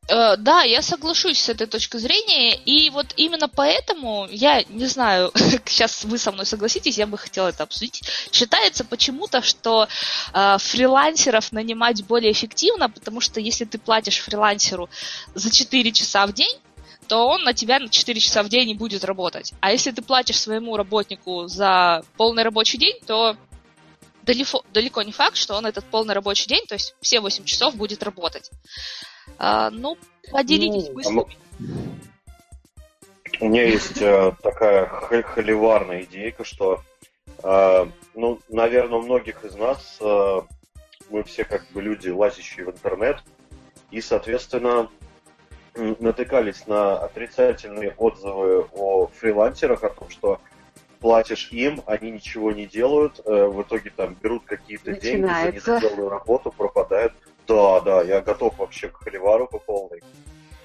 Э, 0.08 0.36
да, 0.36 0.62
я 0.62 0.82
соглашусь 0.82 1.40
с 1.40 1.48
этой 1.48 1.68
точки 1.68 1.98
зрения, 1.98 2.56
и 2.56 2.90
вот 2.90 3.14
именно 3.16 3.48
поэтому, 3.48 4.26
я 4.28 4.64
не 4.64 4.86
знаю, 4.86 5.30
сейчас 5.66 6.02
вы 6.04 6.18
со 6.18 6.32
мной 6.32 6.46
согласитесь, 6.46 6.98
я 6.98 7.06
бы 7.06 7.16
хотела 7.16 7.48
это 7.48 7.62
обсудить, 7.62 8.02
считается 8.32 8.84
почему-то, 8.84 9.40
что 9.40 9.86
э, 10.34 10.56
фрилансеров 10.58 11.52
нанимать 11.52 12.04
более 12.04 12.32
эффективно, 12.32 12.90
потому 12.90 13.20
что 13.20 13.38
если 13.38 13.64
ты 13.64 13.78
платишь 13.78 14.18
фрилансеру 14.18 14.90
за 15.34 15.52
4 15.52 15.92
часа 15.92 16.26
в 16.26 16.32
день, 16.32 16.58
то 17.12 17.28
он 17.28 17.42
на 17.42 17.52
тебя 17.52 17.78
на 17.78 17.90
4 17.90 18.20
часа 18.20 18.42
в 18.42 18.48
день 18.48 18.68
не 18.68 18.74
будет 18.74 19.04
работать. 19.04 19.52
А 19.60 19.70
если 19.70 19.90
ты 19.90 20.00
платишь 20.00 20.40
своему 20.40 20.78
работнику 20.78 21.46
за 21.46 22.02
полный 22.16 22.42
рабочий 22.42 22.78
день, 22.78 22.98
то 23.06 23.36
далеко, 24.22 24.64
далеко 24.72 25.02
не 25.02 25.12
факт, 25.12 25.36
что 25.36 25.56
он 25.56 25.66
этот 25.66 25.84
полный 25.84 26.14
рабочий 26.14 26.48
день, 26.48 26.64
то 26.66 26.72
есть 26.74 26.94
все 27.02 27.20
8 27.20 27.44
часов 27.44 27.76
будет 27.76 28.02
работать. 28.02 28.50
А, 29.36 29.68
ну, 29.68 29.98
поделитесь 30.30 30.88
ну, 30.88 30.94
мыслями. 30.94 31.36
У 33.40 33.48
меня 33.50 33.64
есть 33.64 34.00
э, 34.00 34.32
такая 34.42 34.86
холиварная 35.22 36.04
идейка, 36.04 36.44
что, 36.44 36.80
э, 37.42 37.86
ну, 38.14 38.40
наверное, 38.48 39.00
у 39.00 39.02
многих 39.02 39.44
из 39.44 39.54
нас 39.54 39.98
э, 40.00 40.40
мы 41.10 41.24
все 41.24 41.44
как 41.44 41.70
бы 41.72 41.82
люди, 41.82 42.08
лазящие 42.08 42.64
в 42.64 42.70
интернет, 42.70 43.18
и, 43.90 44.00
соответственно, 44.00 44.88
натыкались 45.74 46.66
на 46.66 46.98
отрицательные 46.98 47.94
отзывы 47.96 48.66
о 48.72 49.06
фрилансерах, 49.06 49.84
о 49.84 49.90
том, 49.90 50.10
что 50.10 50.40
платишь 51.00 51.48
им, 51.50 51.82
они 51.86 52.10
ничего 52.10 52.52
не 52.52 52.66
делают, 52.66 53.20
э, 53.24 53.46
в 53.46 53.62
итоге 53.62 53.90
там 53.90 54.16
берут 54.22 54.44
какие-то 54.44 54.92
деньги 54.92 55.26
за 55.26 55.52
недоделанную 55.52 56.08
работу, 56.08 56.52
пропадают. 56.52 57.12
Да, 57.48 57.80
да, 57.80 58.02
я 58.02 58.20
готов 58.20 58.56
вообще 58.58 58.88
к 58.88 58.98
холивару 59.02 59.48
по 59.48 59.58
полной. 59.58 60.02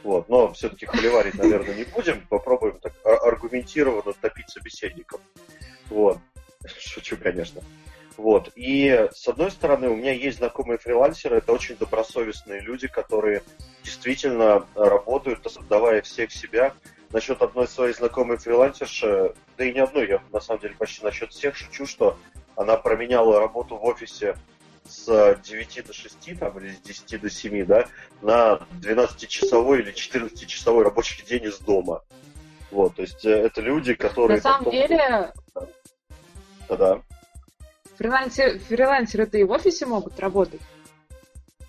Вот, 0.04 0.30
но 0.30 0.54
все-таки 0.54 0.86
холиварить, 0.86 1.36
наверное, 1.36 1.74
не 1.74 1.84
будем. 1.84 2.22
Попробуем 2.30 2.78
так 2.80 2.94
аргументированно 3.04 4.14
топить 4.14 4.50
собеседников. 4.50 5.20
Вот. 5.90 6.20
Шучу, 6.80 7.18
конечно. 7.18 7.62
Вот. 8.18 8.52
И, 8.56 9.08
с 9.14 9.28
одной 9.28 9.52
стороны, 9.52 9.90
у 9.90 9.96
меня 9.96 10.12
есть 10.12 10.40
знакомые 10.40 10.80
фрилансеры, 10.80 11.38
это 11.38 11.54
очень 11.54 11.78
добросовестные 11.78 12.62
люди, 12.62 12.88
которые 12.88 13.44
действительно 13.84 14.66
работают, 14.76 15.40
создавая 15.50 16.02
всех 16.02 16.32
себя. 16.32 16.74
Насчет 17.12 17.42
одной 17.42 17.68
своей 17.68 17.94
знакомой 17.94 18.38
фрилансерши, 18.38 19.34
да 19.58 19.64
и 19.64 19.74
не 19.74 19.80
одной, 19.80 20.10
я 20.10 20.22
на 20.34 20.42
самом 20.42 20.60
деле 20.60 20.76
почти 20.78 21.06
насчет 21.06 21.32
всех 21.32 21.56
шучу, 21.56 21.86
что 21.86 22.18
она 22.58 22.76
променяла 22.76 23.40
работу 23.40 23.78
в 23.78 23.86
офисе 23.86 24.36
с 24.90 25.40
9 25.44 25.86
до 25.86 25.94
6, 25.94 26.40
там, 26.40 26.58
или 26.60 26.72
с 26.72 26.82
10 26.82 27.22
до 27.22 27.30
7, 27.30 27.66
да, 27.66 27.86
на 28.22 28.60
12-часовой 28.82 29.82
или 29.82 29.94
14-часовой 29.94 30.84
рабочий 30.84 31.24
день 31.24 31.46
из 31.46 31.60
дома. 31.60 32.02
Вот, 32.72 32.96
то 32.96 33.04
есть 33.04 33.24
э, 33.26 33.30
это 33.30 33.62
люди, 33.62 33.94
которые... 33.94 34.38
На 34.38 34.44
самом 34.44 34.66
потом... 34.66 34.74
деле... 34.74 35.34
Да-да. 36.68 37.02
Фрилансер, 37.98 38.60
фрилансеры-то 38.60 39.38
и 39.38 39.44
в 39.44 39.51
офисе 39.51 39.86
могут 39.86 40.20
работать. 40.20 40.62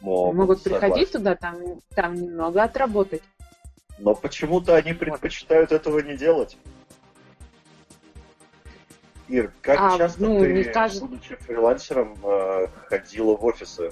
Могут, 0.00 0.36
могут 0.36 0.62
приходить 0.62 1.12
туда, 1.12 1.34
там, 1.34 1.56
там 1.94 2.14
немного 2.14 2.62
отработать. 2.62 3.22
Но 3.98 4.14
почему-то 4.14 4.76
они 4.76 4.92
предпочитают 4.92 5.72
этого 5.72 5.98
не 6.00 6.16
делать. 6.16 6.56
Ир, 9.28 9.52
как 9.60 9.78
а, 9.80 9.98
часто 9.98 10.22
ну, 10.22 10.40
ты, 10.40 10.64
кажется... 10.64 11.04
будучи 11.04 11.34
фрилансером, 11.36 12.16
э, 12.22 12.68
ходила 12.86 13.36
в 13.36 13.44
офисы? 13.44 13.90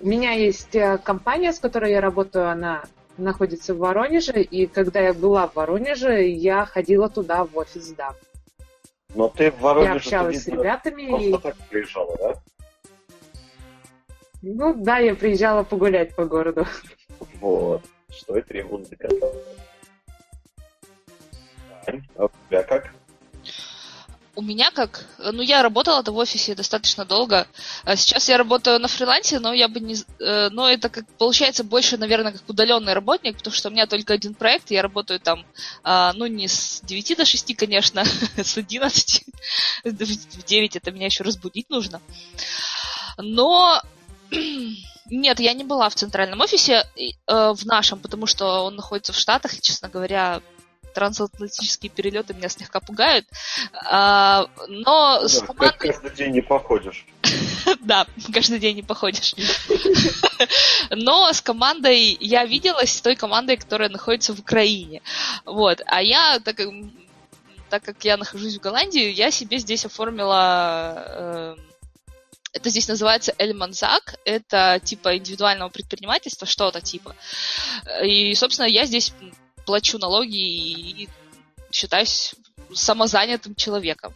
У 0.00 0.08
меня 0.08 0.32
есть 0.32 0.74
э, 0.74 0.98
компания, 0.98 1.52
с 1.52 1.60
которой 1.60 1.92
я 1.92 2.00
работаю, 2.00 2.48
она 2.48 2.82
находится 3.16 3.74
в 3.74 3.78
Воронеже, 3.78 4.42
и 4.42 4.66
когда 4.66 5.00
я 5.00 5.12
была 5.12 5.46
в 5.46 5.54
Воронеже, 5.54 6.26
я 6.26 6.64
ходила 6.64 7.08
туда 7.08 7.44
в 7.44 7.56
офис, 7.56 7.88
да. 7.90 8.14
Но 9.14 9.28
ты 9.28 9.50
в 9.50 9.60
Воронеже... 9.60 9.90
Я 9.90 9.96
общалась 9.96 10.42
с 10.42 10.48
ребятами. 10.48 11.08
Просто 11.08 11.28
и... 11.28 11.38
так 11.38 11.56
приезжала, 11.68 12.16
да? 12.16 12.34
Ну 14.42 14.74
да, 14.74 14.98
я 14.98 15.14
приезжала 15.14 15.62
погулять 15.62 16.14
по 16.16 16.24
городу. 16.24 16.66
Вот. 17.40 17.84
Что 18.10 18.36
и 18.36 18.42
требует 18.42 18.88
доказать. 18.88 19.22
А 22.16 22.24
у 22.24 22.30
тебя 22.48 22.62
как? 22.62 22.92
У 24.34 24.42
меня 24.42 24.70
как, 24.70 25.04
ну 25.18 25.42
я 25.42 25.62
работала 25.62 26.02
в 26.02 26.16
офисе 26.16 26.54
достаточно 26.54 27.04
долго. 27.04 27.46
А 27.84 27.96
сейчас 27.96 28.28
я 28.28 28.38
работаю 28.38 28.78
на 28.78 28.88
фрилансе, 28.88 29.38
но 29.38 29.52
я 29.52 29.68
бы 29.68 29.80
не, 29.80 29.96
э, 30.20 30.48
но 30.50 30.70
это 30.70 30.88
как 30.88 31.06
получается 31.18 31.64
больше, 31.64 31.98
наверное, 31.98 32.32
как 32.32 32.42
удаленный 32.48 32.94
работник, 32.94 33.36
потому 33.36 33.54
что 33.54 33.68
у 33.68 33.72
меня 33.72 33.86
только 33.86 34.14
один 34.14 34.34
проект, 34.34 34.70
я 34.70 34.82
работаю 34.82 35.20
там, 35.20 35.44
а, 35.82 36.12
ну 36.14 36.26
не 36.26 36.48
с 36.48 36.80
9 36.82 37.16
до 37.16 37.24
6, 37.26 37.56
конечно, 37.56 38.04
с 38.36 38.56
11, 38.56 39.24
в 39.84 40.44
9 40.44 40.76
это 40.76 40.90
меня 40.90 41.06
еще 41.06 41.24
разбудить 41.24 41.68
нужно. 41.68 42.00
Но 43.18 43.82
нет, 45.10 45.40
я 45.40 45.52
не 45.52 45.64
была 45.64 45.90
в 45.90 45.94
центральном 45.94 46.40
офисе, 46.40 46.84
э, 46.96 47.12
в 47.26 47.66
нашем, 47.66 47.98
потому 47.98 48.26
что 48.26 48.64
он 48.64 48.76
находится 48.76 49.12
в 49.12 49.18
Штатах, 49.18 49.54
и, 49.54 49.60
честно 49.60 49.90
говоря, 49.90 50.40
трансатлантические 50.92 51.90
перелеты 51.90 52.34
меня 52.34 52.48
слегка 52.48 52.80
пугают. 52.80 53.26
А, 53.74 54.46
но 54.68 55.20
да, 55.20 55.28
с 55.28 55.40
командой... 55.40 55.92
Каждый 55.92 56.10
день 56.10 56.32
не 56.32 56.40
походишь. 56.40 57.06
да, 57.80 58.06
каждый 58.32 58.58
день 58.58 58.76
не 58.76 58.82
походишь. 58.82 59.34
но 60.90 61.32
с 61.32 61.40
командой 61.40 62.16
я 62.20 62.44
виделась, 62.44 62.92
с 62.92 63.00
той 63.00 63.16
командой, 63.16 63.56
которая 63.56 63.88
находится 63.88 64.34
в 64.34 64.40
Украине. 64.40 65.02
Вот. 65.44 65.80
А 65.86 66.02
я, 66.02 66.38
так, 66.40 66.60
так 67.70 67.82
как 67.82 68.04
я 68.04 68.16
нахожусь 68.16 68.56
в 68.56 68.60
Голландии, 68.60 69.10
я 69.10 69.30
себе 69.30 69.58
здесь 69.58 69.84
оформила... 69.84 71.04
Э, 71.06 71.56
это 72.52 72.68
здесь 72.68 72.86
называется 72.86 73.34
Эльманзак, 73.38 74.16
это 74.26 74.78
типа 74.84 75.16
индивидуального 75.16 75.70
предпринимательства, 75.70 76.46
что-то 76.46 76.82
типа. 76.82 77.16
И, 78.04 78.34
собственно, 78.34 78.66
я 78.66 78.84
здесь 78.84 79.14
плачу 79.64 79.98
налоги 79.98 80.36
и 80.36 81.08
считаюсь 81.70 82.34
самозанятым 82.72 83.54
человеком. 83.54 84.12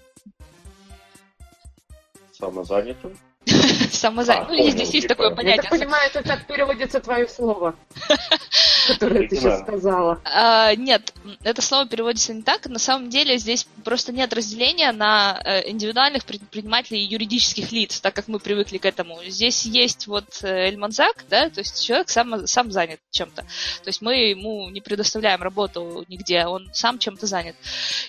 Самозанятым? 2.32 3.16
Самозанятым. 3.92 4.56
Ну, 4.56 4.70
здесь 4.70 4.90
есть 4.90 5.08
такое 5.08 5.30
понятие. 5.30 5.56
Я 5.56 5.62
так 5.62 5.70
понимаю, 5.70 6.10
это 6.12 6.22
так 6.22 6.46
переводится 6.46 7.00
твое 7.00 7.28
слово. 7.28 7.74
которое 8.86 9.28
ты 9.28 9.36
сейчас 9.36 9.60
сказала. 9.60 10.20
А, 10.24 10.74
нет, 10.74 11.12
это 11.42 11.62
слово 11.62 11.86
переводится 11.86 12.32
не 12.32 12.42
так. 12.42 12.66
На 12.66 12.78
самом 12.78 13.10
деле 13.10 13.38
здесь 13.38 13.66
просто 13.84 14.12
нет 14.12 14.32
разделения 14.32 14.92
на 14.92 15.40
э, 15.44 15.70
индивидуальных 15.70 16.24
предпринимателей 16.24 17.00
и 17.00 17.08
юридических 17.08 17.72
лиц, 17.72 18.00
так 18.00 18.14
как 18.14 18.28
мы 18.28 18.38
привыкли 18.38 18.78
к 18.78 18.84
этому. 18.84 19.18
Здесь 19.26 19.64
есть 19.64 20.06
вот 20.06 20.26
э, 20.42 20.68
Эльманзак, 20.68 21.24
да, 21.28 21.50
то 21.50 21.60
есть 21.60 21.84
человек 21.84 22.08
сам, 22.08 22.46
сам 22.46 22.70
занят 22.70 23.00
чем-то. 23.10 23.42
То 23.42 23.88
есть 23.88 24.02
мы 24.02 24.14
ему 24.16 24.68
не 24.70 24.80
предоставляем 24.80 25.42
работу 25.42 26.04
нигде, 26.08 26.46
он 26.46 26.68
сам 26.72 26.98
чем-то 26.98 27.26
занят. 27.26 27.56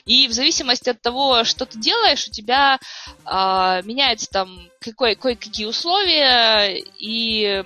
И 0.06 0.28
в 0.28 0.32
зависимости 0.32 0.90
от 0.90 1.02
того, 1.02 1.44
что 1.44 1.66
ты 1.66 1.80
делаешь, 1.80 2.28
у 2.28 2.32
тебя 2.32 2.80
а, 3.26 3.82
меняется 3.84 4.30
там 4.30 4.70
кое-какие 4.94 5.66
условия, 5.66 6.84
и 7.00 7.64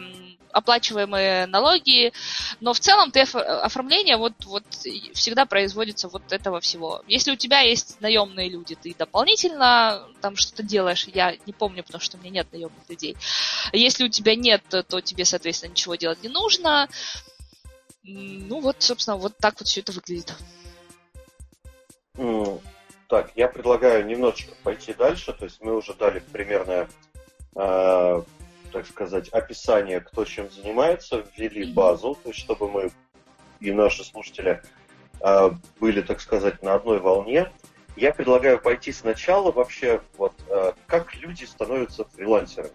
оплачиваемые 0.54 1.46
налоги, 1.46 2.12
но 2.60 2.74
в 2.74 2.80
целом 2.82 3.12
ты 3.12 3.22
оформление 3.22 4.18
вот, 4.18 4.34
вот 4.44 4.66
всегда 5.14 5.46
производится 5.46 6.10
вот 6.10 6.34
этого 6.34 6.60
всего. 6.60 7.04
Если 7.08 7.32
у 7.32 7.38
тебя 7.38 7.62
есть 7.62 8.02
наемные 8.02 8.50
люди, 8.50 8.76
ты 8.76 8.94
дополнительно 8.94 10.06
там 10.22 10.36
что-то 10.36 10.64
делаешь, 10.64 11.08
я 11.14 11.38
не 11.46 11.54
помню, 11.54 11.84
потому 11.84 12.02
что 12.02 12.18
у 12.18 12.20
меня 12.20 12.32
нет 12.32 12.52
наемных 12.52 12.90
людей. 12.90 13.16
Если 13.72 14.04
у 14.04 14.10
тебя 14.10 14.36
нет, 14.36 14.62
то 14.68 15.00
тебе, 15.00 15.24
соответственно, 15.24 15.72
ничего 15.72 15.96
делать 15.96 16.22
не 16.22 16.28
нужно. 16.30 16.90
Ну 18.04 18.60
вот, 18.60 18.76
собственно, 18.80 19.16
вот 19.16 19.38
так 19.38 19.56
вот 19.60 19.68
все 19.70 19.80
это 19.80 19.94
выглядит. 19.94 20.34
Так, 23.08 23.32
я 23.36 23.48
предлагаю 23.48 24.06
немножечко 24.06 24.54
пойти 24.64 24.94
дальше. 24.94 25.32
То 25.34 25.46
есть 25.46 25.62
мы 25.62 25.78
уже 25.78 25.94
дали 25.94 26.20
примерное 26.20 26.90
э, 27.56 28.22
так 28.72 28.88
сказать, 28.88 29.30
описание, 29.30 30.00
кто 30.00 30.26
чем 30.26 30.50
занимается, 30.50 31.26
ввели 31.36 31.72
базу, 31.72 32.18
то 32.22 32.30
есть 32.30 32.40
чтобы 32.40 32.70
мы 32.70 32.92
и 33.60 33.72
наши 33.72 34.04
слушатели 34.04 34.62
э, 35.20 35.52
были, 35.80 36.02
так 36.02 36.20
сказать, 36.22 36.64
на 36.64 36.76
одной 36.76 37.00
волне. 37.00 37.52
Я 37.96 38.14
предлагаю 38.14 38.60
пойти 38.60 38.92
сначала 38.92 39.52
вообще, 39.52 40.02
вот, 40.18 40.34
э, 40.48 40.74
как 40.88 41.16
люди 41.16 41.44
становятся 41.44 42.06
фрилансерами. 42.06 42.74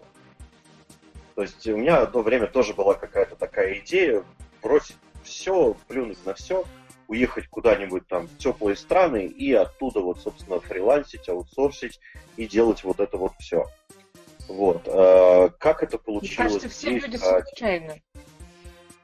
То 1.35 1.41
есть 1.41 1.67
у 1.67 1.77
меня 1.77 2.01
одно 2.01 2.21
время 2.21 2.47
тоже 2.47 2.73
была 2.73 2.93
какая-то 2.93 3.35
такая 3.35 3.79
идея 3.79 4.23
бросить 4.63 4.97
все, 5.23 5.75
плюнуть 5.87 6.25
на 6.25 6.33
все, 6.33 6.63
уехать 7.07 7.47
куда-нибудь 7.47 8.07
там 8.07 8.27
в 8.27 8.37
теплые 8.37 8.75
страны 8.75 9.25
и 9.25 9.53
оттуда 9.53 9.99
вот, 9.99 10.19
собственно, 10.19 10.59
фрилансить, 10.59 11.29
аутсорсить 11.29 11.99
и 12.37 12.47
делать 12.47 12.83
вот 12.83 12.99
это 12.99 13.17
вот 13.17 13.33
все. 13.39 13.65
Вот. 14.47 14.83
А, 14.87 15.49
как 15.57 15.83
это 15.83 15.97
получилось? 15.97 16.37
Мне 16.37 16.59
кажется, 16.59 16.69
все 16.69 16.89
люди 16.91 17.17
а, 17.17 17.43
случайно. 17.43 17.95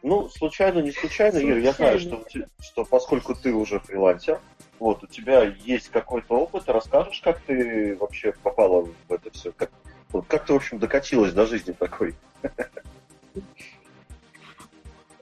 Ну, 0.01 0.29
случайно, 0.29 0.79
не 0.79 0.91
случайно, 0.91 1.39
случайно. 1.39 1.59
Ир, 1.59 1.63
я 1.63 1.71
знаю, 1.71 1.99
что, 1.99 2.23
что 2.59 2.85
поскольку 2.85 3.35
ты 3.35 3.53
уже 3.53 3.79
фрилансер, 3.79 4.39
вот, 4.79 5.03
у 5.03 5.07
тебя 5.07 5.43
есть 5.43 5.89
какой-то 5.89 6.39
опыт, 6.39 6.63
расскажешь, 6.67 7.21
как 7.21 7.39
ты 7.41 7.95
вообще 7.95 8.33
попала 8.43 8.81
в 9.07 9.13
это 9.13 9.31
все? 9.31 9.53
Как, 9.53 9.71
вот, 10.09 10.25
как 10.27 10.45
ты, 10.45 10.53
в 10.53 10.57
общем, 10.57 10.79
докатилась 10.79 11.33
до 11.33 11.45
жизни 11.45 11.71
такой? 11.71 12.15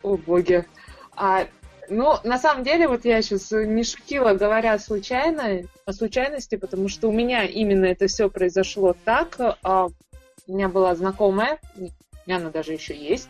О, 0.01 0.17
боги. 0.17 0.65
А, 1.15 1.45
ну, 1.89 2.15
на 2.23 2.39
самом 2.39 2.63
деле, 2.63 2.87
вот 2.87 3.05
я 3.05 3.21
сейчас 3.21 3.51
не 3.51 3.83
шутила, 3.83 4.33
говоря 4.33 4.79
случайно, 4.79 5.61
о 5.85 5.93
случайности, 5.93 6.55
потому 6.55 6.87
что 6.87 7.07
у 7.09 7.11
меня 7.11 7.43
именно 7.43 7.85
это 7.85 8.07
все 8.07 8.29
произошло 8.29 8.95
так. 9.05 9.37
А, 9.61 9.89
у 10.47 10.53
меня 10.53 10.69
была 10.69 10.95
знакомая, 10.95 11.59
меня 12.25 12.37
она 12.37 12.49
даже 12.49 12.73
еще 12.73 12.95
есть, 12.95 13.29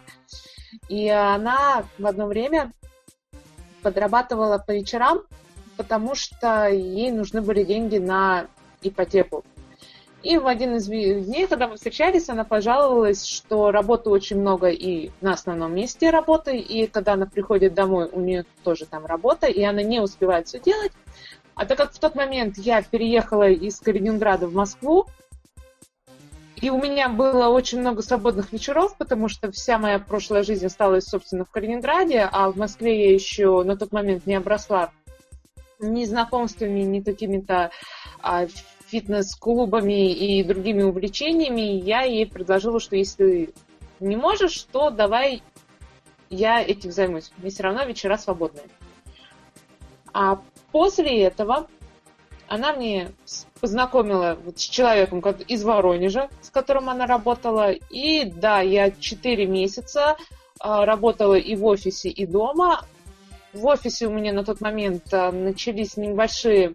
и 0.89 1.09
она 1.09 1.85
в 1.97 2.05
одно 2.05 2.27
время 2.27 2.71
подрабатывала 3.81 4.57
по 4.57 4.71
вечерам, 4.71 5.21
потому 5.77 6.15
что 6.15 6.67
ей 6.69 7.11
нужны 7.11 7.41
были 7.41 7.63
деньги 7.63 7.97
на 7.97 8.47
ипотеку. 8.81 9.43
И 10.23 10.37
в 10.37 10.45
один 10.45 10.75
из 10.75 10.85
дней, 10.85 11.47
когда 11.47 11.67
мы 11.67 11.77
встречались, 11.77 12.29
она 12.29 12.43
пожаловалась, 12.43 13.25
что 13.25 13.71
работы 13.71 14.11
очень 14.11 14.39
много 14.39 14.69
и 14.69 15.09
на 15.19 15.33
основном 15.33 15.73
месте 15.73 16.11
работы, 16.11 16.57
и 16.57 16.85
когда 16.85 17.13
она 17.13 17.25
приходит 17.25 17.73
домой, 17.73 18.07
у 18.11 18.19
нее 18.19 18.45
тоже 18.63 18.85
там 18.85 19.07
работа, 19.07 19.47
и 19.47 19.63
она 19.63 19.81
не 19.81 19.99
успевает 19.99 20.47
все 20.47 20.59
делать. 20.59 20.91
А 21.55 21.65
так 21.65 21.77
как 21.79 21.93
в 21.93 21.99
тот 21.99 22.13
момент 22.13 22.57
я 22.59 22.83
переехала 22.83 23.49
из 23.49 23.79
Калининграда 23.79 24.47
в 24.47 24.53
Москву, 24.53 25.07
и 26.61 26.69
у 26.69 26.79
меня 26.79 27.09
было 27.09 27.47
очень 27.47 27.79
много 27.79 28.03
свободных 28.03 28.53
вечеров, 28.53 28.95
потому 28.97 29.27
что 29.27 29.51
вся 29.51 29.79
моя 29.79 29.97
прошлая 29.99 30.43
жизнь 30.43 30.65
осталась, 30.65 31.05
собственно, 31.05 31.43
в 31.43 31.49
Калининграде, 31.49 32.29
а 32.31 32.51
в 32.51 32.57
Москве 32.57 33.07
я 33.07 33.13
еще 33.13 33.63
на 33.63 33.75
тот 33.75 33.91
момент 33.91 34.27
не 34.27 34.35
обросла 34.35 34.91
ни 35.79 36.05
знакомствами, 36.05 36.81
ни 36.81 36.99
какими-то 36.99 37.71
а, 38.21 38.45
фитнес-клубами 38.87 40.13
и 40.13 40.43
другими 40.43 40.83
увлечениями, 40.83 41.61
я 41.61 42.03
ей 42.03 42.27
предложила, 42.27 42.79
что 42.79 42.95
если 42.95 43.53
не 43.99 44.15
можешь, 44.15 44.61
то 44.71 44.91
давай 44.91 45.41
я 46.29 46.61
этим 46.61 46.91
займусь. 46.91 47.31
Мне 47.37 47.49
все 47.49 47.63
равно 47.63 47.83
вечера 47.85 48.17
свободные. 48.17 48.65
А 50.13 50.39
после 50.71 51.23
этого 51.23 51.67
она 52.51 52.73
мне 52.73 53.13
познакомила 53.61 54.37
вот 54.43 54.59
с 54.59 54.61
человеком 54.61 55.21
из 55.47 55.63
Воронежа, 55.63 56.27
с 56.41 56.49
которым 56.49 56.89
она 56.89 57.05
работала. 57.05 57.71
И 57.71 58.25
да, 58.25 58.59
я 58.59 58.91
4 58.91 59.45
месяца 59.45 60.17
а, 60.59 60.85
работала 60.85 61.35
и 61.35 61.55
в 61.55 61.63
офисе, 61.63 62.09
и 62.09 62.25
дома. 62.25 62.81
В 63.53 63.65
офисе 63.67 64.07
у 64.07 64.11
меня 64.11 64.33
на 64.33 64.43
тот 64.43 64.59
момент 64.59 65.13
а, 65.13 65.31
начались 65.31 65.95
небольшие 65.95 66.73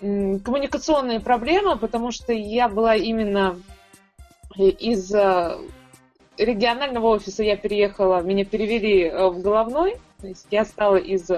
коммуникационные 0.00 1.20
проблемы, 1.20 1.76
потому 1.78 2.10
что 2.10 2.32
я 2.32 2.68
была 2.68 2.96
именно 2.96 3.60
из 4.56 5.14
э, 5.14 5.56
регионального 6.36 7.08
офиса 7.08 7.44
я 7.44 7.56
переехала, 7.56 8.22
меня 8.22 8.44
перевели 8.44 9.04
э, 9.04 9.28
в 9.28 9.40
головной, 9.40 9.98
то 10.20 10.26
есть 10.26 10.46
я 10.50 10.64
стала 10.64 10.96
из 10.96 11.30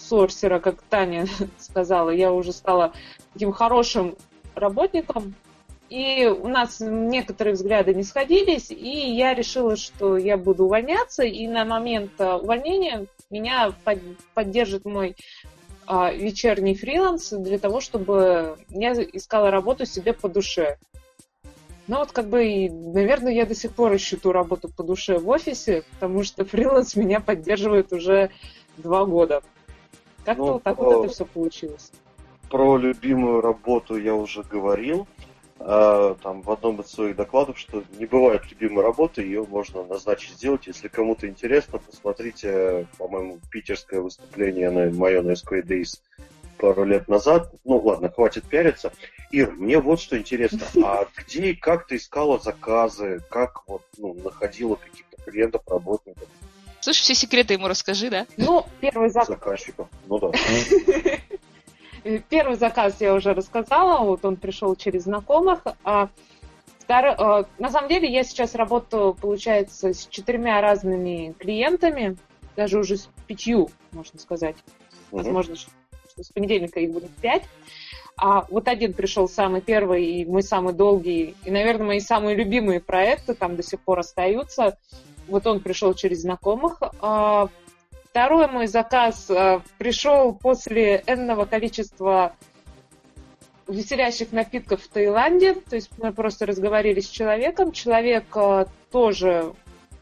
аутсорсера, 0.00 0.60
как 0.60 0.82
Таня 0.82 1.26
сказала, 1.58 2.10
я 2.10 2.32
уже 2.32 2.52
стала 2.52 2.92
таким 3.32 3.52
хорошим 3.52 4.16
работником, 4.54 5.34
и 5.88 6.26
у 6.26 6.48
нас 6.48 6.78
некоторые 6.80 7.54
взгляды 7.54 7.94
не 7.94 8.04
сходились, 8.04 8.70
и 8.70 9.10
я 9.10 9.34
решила, 9.34 9.76
что 9.76 10.16
я 10.16 10.36
буду 10.36 10.64
увольняться, 10.64 11.24
и 11.24 11.46
на 11.48 11.64
момент 11.64 12.12
э, 12.18 12.32
увольнения 12.34 13.06
меня 13.28 13.72
поддержит 14.34 14.84
мой 14.84 15.16
а, 15.86 16.12
вечерний 16.12 16.74
фриланс 16.74 17.30
для 17.30 17.58
того, 17.58 17.80
чтобы 17.80 18.56
я 18.68 18.92
искала 18.92 19.50
работу 19.50 19.84
себе 19.86 20.12
по 20.12 20.28
душе. 20.28 20.78
Ну 21.88 21.98
вот 21.98 22.12
как 22.12 22.28
бы, 22.28 22.68
наверное, 22.70 23.32
я 23.32 23.46
до 23.46 23.54
сих 23.56 23.72
пор 23.72 23.96
ищу 23.96 24.16
ту 24.16 24.30
работу 24.30 24.68
по 24.68 24.84
душе 24.84 25.18
в 25.18 25.28
офисе, 25.28 25.82
потому 25.92 26.22
что 26.22 26.44
фриланс 26.44 26.94
меня 26.94 27.18
поддерживает 27.20 27.92
уже 27.92 28.30
два 28.76 29.04
года. 29.04 29.42
Как-то 30.30 30.44
ну, 30.44 30.52
вот 30.52 30.62
так 30.62 30.78
вот 30.78 31.04
это 31.04 31.12
все 31.12 31.24
получилось. 31.24 31.90
Про 32.50 32.76
любимую 32.76 33.40
работу 33.40 33.96
я 33.96 34.14
уже 34.14 34.44
говорил. 34.44 35.08
А, 35.58 36.14
там 36.22 36.42
в 36.42 36.50
одном 36.52 36.80
из 36.80 36.86
своих 36.86 37.16
докладов, 37.16 37.58
что 37.58 37.82
не 37.98 38.06
бывает 38.06 38.48
любимой 38.48 38.84
работы, 38.84 39.22
ее 39.22 39.44
можно 39.44 39.82
назначить 39.82 40.36
сделать. 40.36 40.68
Если 40.68 40.86
кому-то 40.86 41.28
интересно, 41.28 41.80
посмотрите, 41.80 42.86
по-моему, 42.96 43.40
питерское 43.50 44.00
выступление 44.00 44.70
на 44.70 44.88
мое 44.90 45.20
на 45.20 45.32
SQA 45.32 45.62
Days 45.64 45.98
пару 46.58 46.84
лет 46.84 47.08
назад. 47.08 47.52
Ну 47.64 47.78
ладно, 47.78 48.08
хватит 48.08 48.44
пиариться. 48.44 48.92
Ир, 49.32 49.50
мне 49.50 49.80
вот 49.80 50.00
что 50.00 50.16
интересно, 50.16 50.60
а 50.84 51.08
где 51.16 51.50
и 51.50 51.56
как 51.56 51.88
ты 51.88 51.96
искала 51.96 52.38
заказы, 52.38 53.20
как 53.30 53.66
вот 53.66 53.82
ну, 53.98 54.14
находила 54.14 54.76
каких-то 54.76 55.16
клиентов, 55.28 55.62
работников? 55.66 56.28
Слушай, 56.80 57.00
все 57.00 57.14
секреты 57.14 57.54
ему 57.54 57.68
расскажи, 57.68 58.10
да? 58.10 58.26
Ну, 58.36 58.64
первый 58.80 59.10
заказ. 59.10 59.28
Заказчиков, 59.28 59.88
ну 60.06 60.18
да. 60.18 60.32
Первый 62.30 62.56
заказ 62.56 62.96
я 63.00 63.14
уже 63.14 63.34
рассказала, 63.34 64.04
вот 64.04 64.24
он 64.24 64.36
пришел 64.36 64.74
через 64.74 65.04
знакомых. 65.04 65.60
А 65.84 66.08
второй, 66.78 67.14
а, 67.18 67.44
на 67.58 67.70
самом 67.70 67.90
деле 67.90 68.10
я 68.10 68.24
сейчас 68.24 68.54
работаю, 68.54 69.12
получается, 69.12 69.92
с 69.92 70.06
четырьмя 70.06 70.62
разными 70.62 71.34
клиентами, 71.38 72.16
даже 72.56 72.78
уже 72.78 72.96
с 72.96 73.08
пятью, 73.26 73.70
можно 73.92 74.18
сказать. 74.18 74.56
Возможно, 75.10 75.56
что 75.56 75.70
с 76.16 76.30
понедельника 76.30 76.80
их 76.80 76.90
будет 76.90 77.10
пять. 77.16 77.42
А 78.16 78.46
вот 78.50 78.68
один 78.68 78.92
пришел 78.92 79.28
самый 79.28 79.60
первый 79.60 80.04
и 80.04 80.26
мой 80.26 80.42
самый 80.42 80.74
долгий, 80.74 81.34
и, 81.44 81.50
наверное, 81.50 81.86
мои 81.86 82.00
самые 82.00 82.36
любимые 82.36 82.80
проекты 82.80 83.34
там 83.34 83.56
до 83.56 83.62
сих 83.62 83.80
пор 83.80 84.00
остаются. 84.00 84.78
Вот 85.30 85.46
он 85.46 85.60
пришел 85.60 85.94
через 85.94 86.20
знакомых. 86.20 86.82
А 87.00 87.48
Второй 88.10 88.48
мой 88.48 88.66
заказ 88.66 89.30
э, 89.30 89.60
пришел 89.78 90.34
после 90.34 91.04
энного 91.06 91.44
количества 91.44 92.34
веселящих 93.68 94.32
напитков 94.32 94.82
в 94.82 94.88
Таиланде. 94.88 95.54
То 95.54 95.76
есть 95.76 95.92
мы 95.96 96.12
просто 96.12 96.44
разговаривали 96.44 96.98
с 96.98 97.08
человеком. 97.08 97.70
Человек 97.70 98.24
э, 98.34 98.66
тоже 98.90 99.54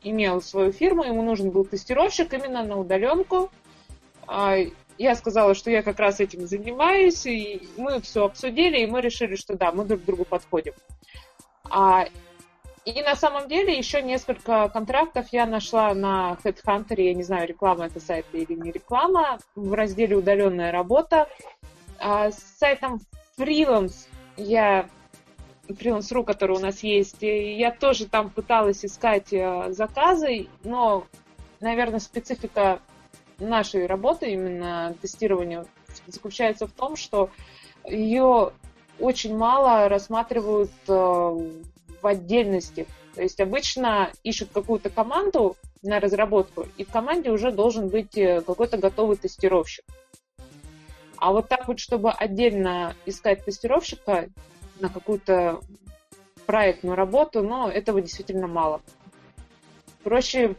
имел 0.03 0.41
свою 0.41 0.73
фирму, 0.73 1.05
ему 1.05 1.21
нужен 1.21 1.51
был 1.51 1.67
тестировщик 1.67 2.33
именно 2.33 2.63
на 2.63 2.79
удаленку. 2.79 3.51
А, 4.27 4.57
я 4.97 5.15
сказала, 5.15 5.55
что 5.55 5.71
я 5.71 5.83
как 5.83 5.99
раз 5.99 6.21
этим 6.21 6.47
занимаюсь, 6.47 7.27
и 7.27 7.69
мы 7.77 8.01
все 8.01 8.25
обсудили, 8.25 8.79
и 8.79 8.87
мы 8.87 9.03
решили, 9.03 9.37
что 9.37 9.55
да, 9.55 9.71
мы 9.71 9.85
друг 9.85 10.03
другу 10.05 10.25
подходим. 10.25 10.73
И 12.89 13.03
на 13.03 13.17
самом 13.17 13.49
деле 13.49 13.77
еще 13.77 14.01
несколько 14.01 14.71
контрактов 14.71 15.27
я 15.31 15.45
нашла 15.45 15.93
на 15.93 16.39
HeadHunter, 16.43 16.99
я 16.99 17.13
не 17.13 17.23
знаю, 17.23 17.47
реклама 17.47 17.85
это 17.85 18.01
сайт 18.01 18.25
или 18.33 18.55
не 18.55 18.73
реклама, 18.73 19.39
в 19.55 19.75
разделе 19.75 20.17
«Удаленная 20.17 20.73
работа». 20.73 21.29
А 21.99 22.31
с 22.31 22.39
сайтом 22.59 23.03
Freelance 23.37 24.09
я 24.39 24.89
Freelance.ru, 25.69 26.25
который 26.25 26.57
у 26.57 26.61
нас 26.61 26.83
есть, 26.83 27.19
я 27.21 27.73
тоже 27.73 28.07
там 28.07 28.31
пыталась 28.31 28.83
искать 28.87 29.35
э, 29.35 29.71
заказы, 29.73 30.47
но, 30.65 31.05
наверное, 31.61 32.01
специфика 32.01 32.81
нашей 33.39 33.85
работы, 33.85 34.31
именно 34.31 34.95
тестирования, 35.03 35.67
заключается 36.07 36.67
в 36.67 36.73
том, 36.73 36.97
что 36.97 37.29
ее 37.85 38.53
очень 38.99 39.37
мало 39.37 39.91
рассматривают 39.91 40.73
э, 40.89 41.51
в 42.01 42.07
отдельности. 42.07 42.87
То 43.15 43.23
есть 43.23 43.41
обычно 43.41 44.13
ищут 44.23 44.51
какую-то 44.53 44.91
команду 44.91 45.57
на 45.83 46.01
разработку, 46.01 46.67
и 46.77 46.85
в 46.85 46.91
команде 46.91 47.31
уже 47.31 47.51
должен 47.51 47.89
быть 47.89 48.17
э, 48.17 48.43
какой-то 48.43 48.79
готовый 48.79 49.17
тестировщик. 49.17 49.85
А 51.17 51.33
вот 51.33 51.49
так 51.49 51.67
вот, 51.67 51.81
чтобы 51.81 52.11
отдельно 52.11 52.95
искать 53.07 53.45
тестировщика 53.45 54.29
на 54.79 54.89
какую-то 54.89 55.61
проектную 56.47 56.97
работу, 56.97 57.43
но 57.43 57.69
этого 57.69 58.01
действительно 58.01 58.47
мало. 58.47 58.81
Проще 60.05 60.55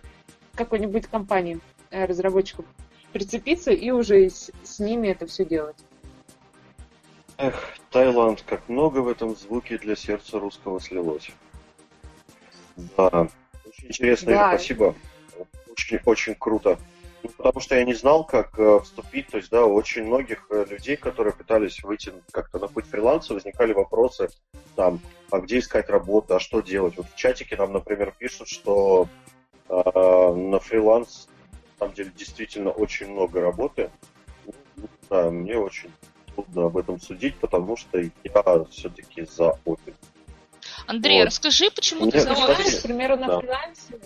какой-нибудь 0.56 1.08
компании 1.08 1.60
э, 1.90 2.06
разработчиков 2.06 2.66
прицепиться 3.12 3.72
и 3.72 3.90
уже 3.92 4.30
с, 4.30 4.52
с 4.64 4.80
ними 4.80 5.08
это 5.08 5.26
все 5.26 5.46
делать. 5.46 5.78
Эх, 7.40 7.56
Таиланд, 7.90 8.42
как 8.42 8.68
много 8.68 9.00
в 9.00 9.08
этом 9.08 9.34
звуке 9.34 9.78
для 9.78 9.96
сердца 9.96 10.40
русского 10.40 10.82
слилось. 10.82 11.32
Да, 12.98 13.30
очень 13.66 13.88
интересно, 13.88 14.32
да. 14.34 14.50
спасибо. 14.50 14.94
Очень, 15.72 16.02
очень 16.04 16.36
круто. 16.36 16.78
Ну, 17.24 17.30
потому 17.30 17.62
что 17.62 17.76
я 17.76 17.86
не 17.86 17.94
знал, 17.94 18.26
как 18.26 18.60
э, 18.60 18.82
вступить. 18.84 19.28
То 19.28 19.38
есть, 19.38 19.50
да, 19.52 19.66
у 19.66 19.74
очень 19.74 20.04
многих 20.04 20.48
э, 20.50 20.66
людей, 20.70 20.98
которые 20.98 21.32
пытались 21.32 21.82
выйти 21.82 22.12
как-то 22.32 22.60
на 22.60 22.68
путь 22.68 22.88
фриланса, 22.88 23.34
возникали 23.34 23.72
вопросы, 23.72 24.30
там, 24.76 25.00
а 25.32 25.40
где 25.40 25.60
искать 25.60 25.90
работу, 25.90 26.36
а 26.36 26.42
что 26.42 26.60
делать. 26.60 26.98
Вот 26.98 27.08
в 27.10 27.16
чатике 27.16 27.56
нам, 27.56 27.72
например, 27.72 28.14
пишут, 28.18 28.50
что 28.50 29.08
э, 29.70 29.74
на 29.74 30.60
фриланс, 30.60 31.30
на 31.52 31.86
самом 31.86 31.96
деле, 31.96 32.12
действительно 32.14 32.72
очень 32.72 33.10
много 33.10 33.40
работы. 33.40 33.92
Ну, 34.46 34.88
да, 35.10 35.30
мне 35.32 35.58
очень 35.58 35.90
трудно 36.44 36.66
об 36.68 36.78
этом 36.78 37.00
судить, 37.00 37.36
потому 37.36 37.76
что 37.76 38.00
я 38.00 38.66
все-таки 38.72 39.26
за 39.26 39.58
опыт. 39.66 39.96
Андрей, 40.88 41.20
вот. 41.20 41.28
расскажи, 41.28 41.70
почему 41.72 42.06
Нет, 42.06 42.14
ты 42.14 42.22
за 42.22 42.32
офис? 42.32 42.80
К 42.80 42.84
примеру, 42.84 43.18
на 43.18 43.28
да. 43.28 43.40
фрилансе. 43.40 44.00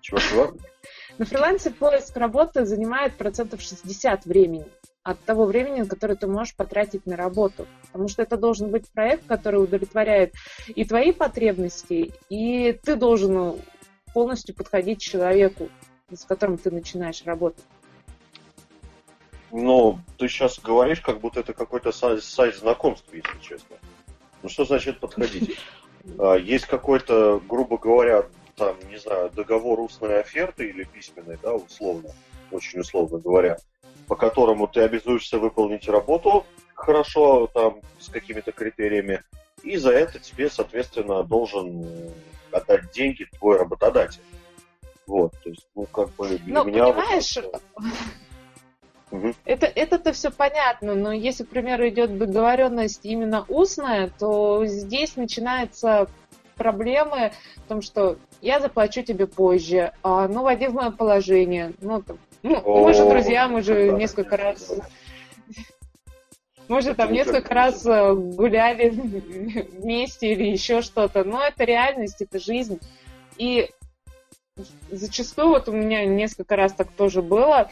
Чего, 0.00 0.18
чего? 0.18 0.54
На 1.18 1.26
фрилансе 1.26 1.70
поиск 1.70 2.16
работы 2.16 2.64
занимает 2.64 3.14
процентов 3.16 3.60
60 3.60 4.24
времени 4.24 4.64
от 5.02 5.22
того 5.24 5.44
времени, 5.44 5.86
которое 5.86 6.14
ты 6.14 6.26
можешь 6.26 6.54
потратить 6.54 7.04
на 7.04 7.14
работу. 7.14 7.66
Потому 7.92 8.08
что 8.08 8.22
это 8.22 8.38
должен 8.38 8.70
быть 8.70 8.88
проект, 8.90 9.26
который 9.26 9.62
удовлетворяет 9.62 10.32
и 10.68 10.82
твои 10.86 11.12
потребности, 11.12 12.14
и 12.30 12.72
ты 12.72 12.96
должен 12.96 13.60
полностью 14.14 14.54
подходить 14.54 15.00
человеку. 15.00 15.68
с 16.10 16.24
которым 16.24 16.56
ты 16.56 16.70
начинаешь 16.70 17.22
работать? 17.24 17.64
Ну, 19.52 19.98
ты 20.16 20.28
сейчас 20.28 20.58
говоришь, 20.58 21.00
как 21.00 21.20
будто 21.20 21.40
это 21.40 21.52
какой-то 21.52 21.92
сайт, 21.92 22.22
сайт 22.22 22.56
знакомств, 22.56 23.08
если 23.12 23.38
честно. 23.40 23.76
Ну, 24.42 24.48
что 24.48 24.64
значит 24.64 25.00
подходить? 25.00 25.58
А, 26.18 26.34
есть 26.36 26.64
какой-то, 26.64 27.42
грубо 27.46 27.76
говоря, 27.76 28.24
там, 28.56 28.74
не 28.88 28.98
знаю, 28.98 29.30
договор 29.30 29.80
устной 29.80 30.20
оферты 30.20 30.66
или 30.66 30.84
письменной, 30.84 31.38
да, 31.42 31.52
условно, 31.52 32.08
очень 32.50 32.80
условно 32.80 33.18
говоря, 33.18 33.58
по 34.08 34.16
которому 34.16 34.66
ты 34.66 34.80
обязуешься 34.80 35.38
выполнить 35.38 35.86
работу 35.88 36.46
хорошо, 36.74 37.48
там, 37.48 37.80
с 37.98 38.08
какими-то 38.08 38.52
критериями, 38.52 39.22
и 39.62 39.76
за 39.76 39.92
это 39.92 40.18
тебе, 40.18 40.48
соответственно, 40.48 41.22
должен 41.22 42.12
отдать 42.50 42.90
деньги 42.92 43.26
твой 43.38 43.58
работодатель. 43.58 44.22
Вот, 45.06 45.32
то 45.42 45.50
есть, 45.50 45.66
ну, 45.74 45.84
как 45.86 46.10
бы 46.14 46.28
для 46.28 46.54
ну, 46.54 46.64
меня... 46.64 46.86
Понимаешь, 46.92 47.36
вот, 47.36 47.62
это, 49.44 49.66
это-то 49.66 50.12
все 50.12 50.30
понятно, 50.30 50.94
но 50.94 51.12
если, 51.12 51.44
к 51.44 51.48
примеру, 51.48 51.88
идет 51.88 52.16
договоренность 52.16 53.00
именно 53.04 53.44
устная, 53.48 54.10
то 54.18 54.64
здесь 54.66 55.16
начинаются 55.16 56.08
проблемы 56.54 57.32
в 57.56 57.68
том, 57.68 57.82
что 57.82 58.18
я 58.40 58.60
заплачу 58.60 59.02
тебе 59.02 59.26
позже, 59.26 59.92
а, 60.02 60.28
ну, 60.28 60.42
войди 60.42 60.66
в 60.68 60.74
мое 60.74 60.90
положение. 60.90 61.72
Ну, 61.80 62.02
там, 62.02 62.18
ну 62.42 62.84
мы 62.84 62.92
же 62.94 63.08
друзья, 63.08 63.48
мы 63.48 63.62
же 63.62 63.92
несколько 63.92 64.36
раз... 64.36 64.72
Мы 66.68 66.82
же 66.82 66.94
там 66.94 67.12
несколько 67.12 67.52
раз 67.52 67.84
э, 67.84 68.14
гуляли 68.14 68.90
вместе 69.72 70.32
или 70.32 70.44
еще 70.52 70.82
что-то. 70.82 71.24
Но 71.24 71.42
это 71.42 71.64
реальность, 71.64 72.22
это 72.22 72.38
жизнь. 72.38 72.78
И 73.38 73.70
зачастую, 74.88 75.48
вот 75.48 75.68
у 75.68 75.72
меня 75.72 76.04
несколько 76.04 76.54
раз 76.54 76.72
так 76.72 76.88
тоже 76.92 77.22
было, 77.22 77.70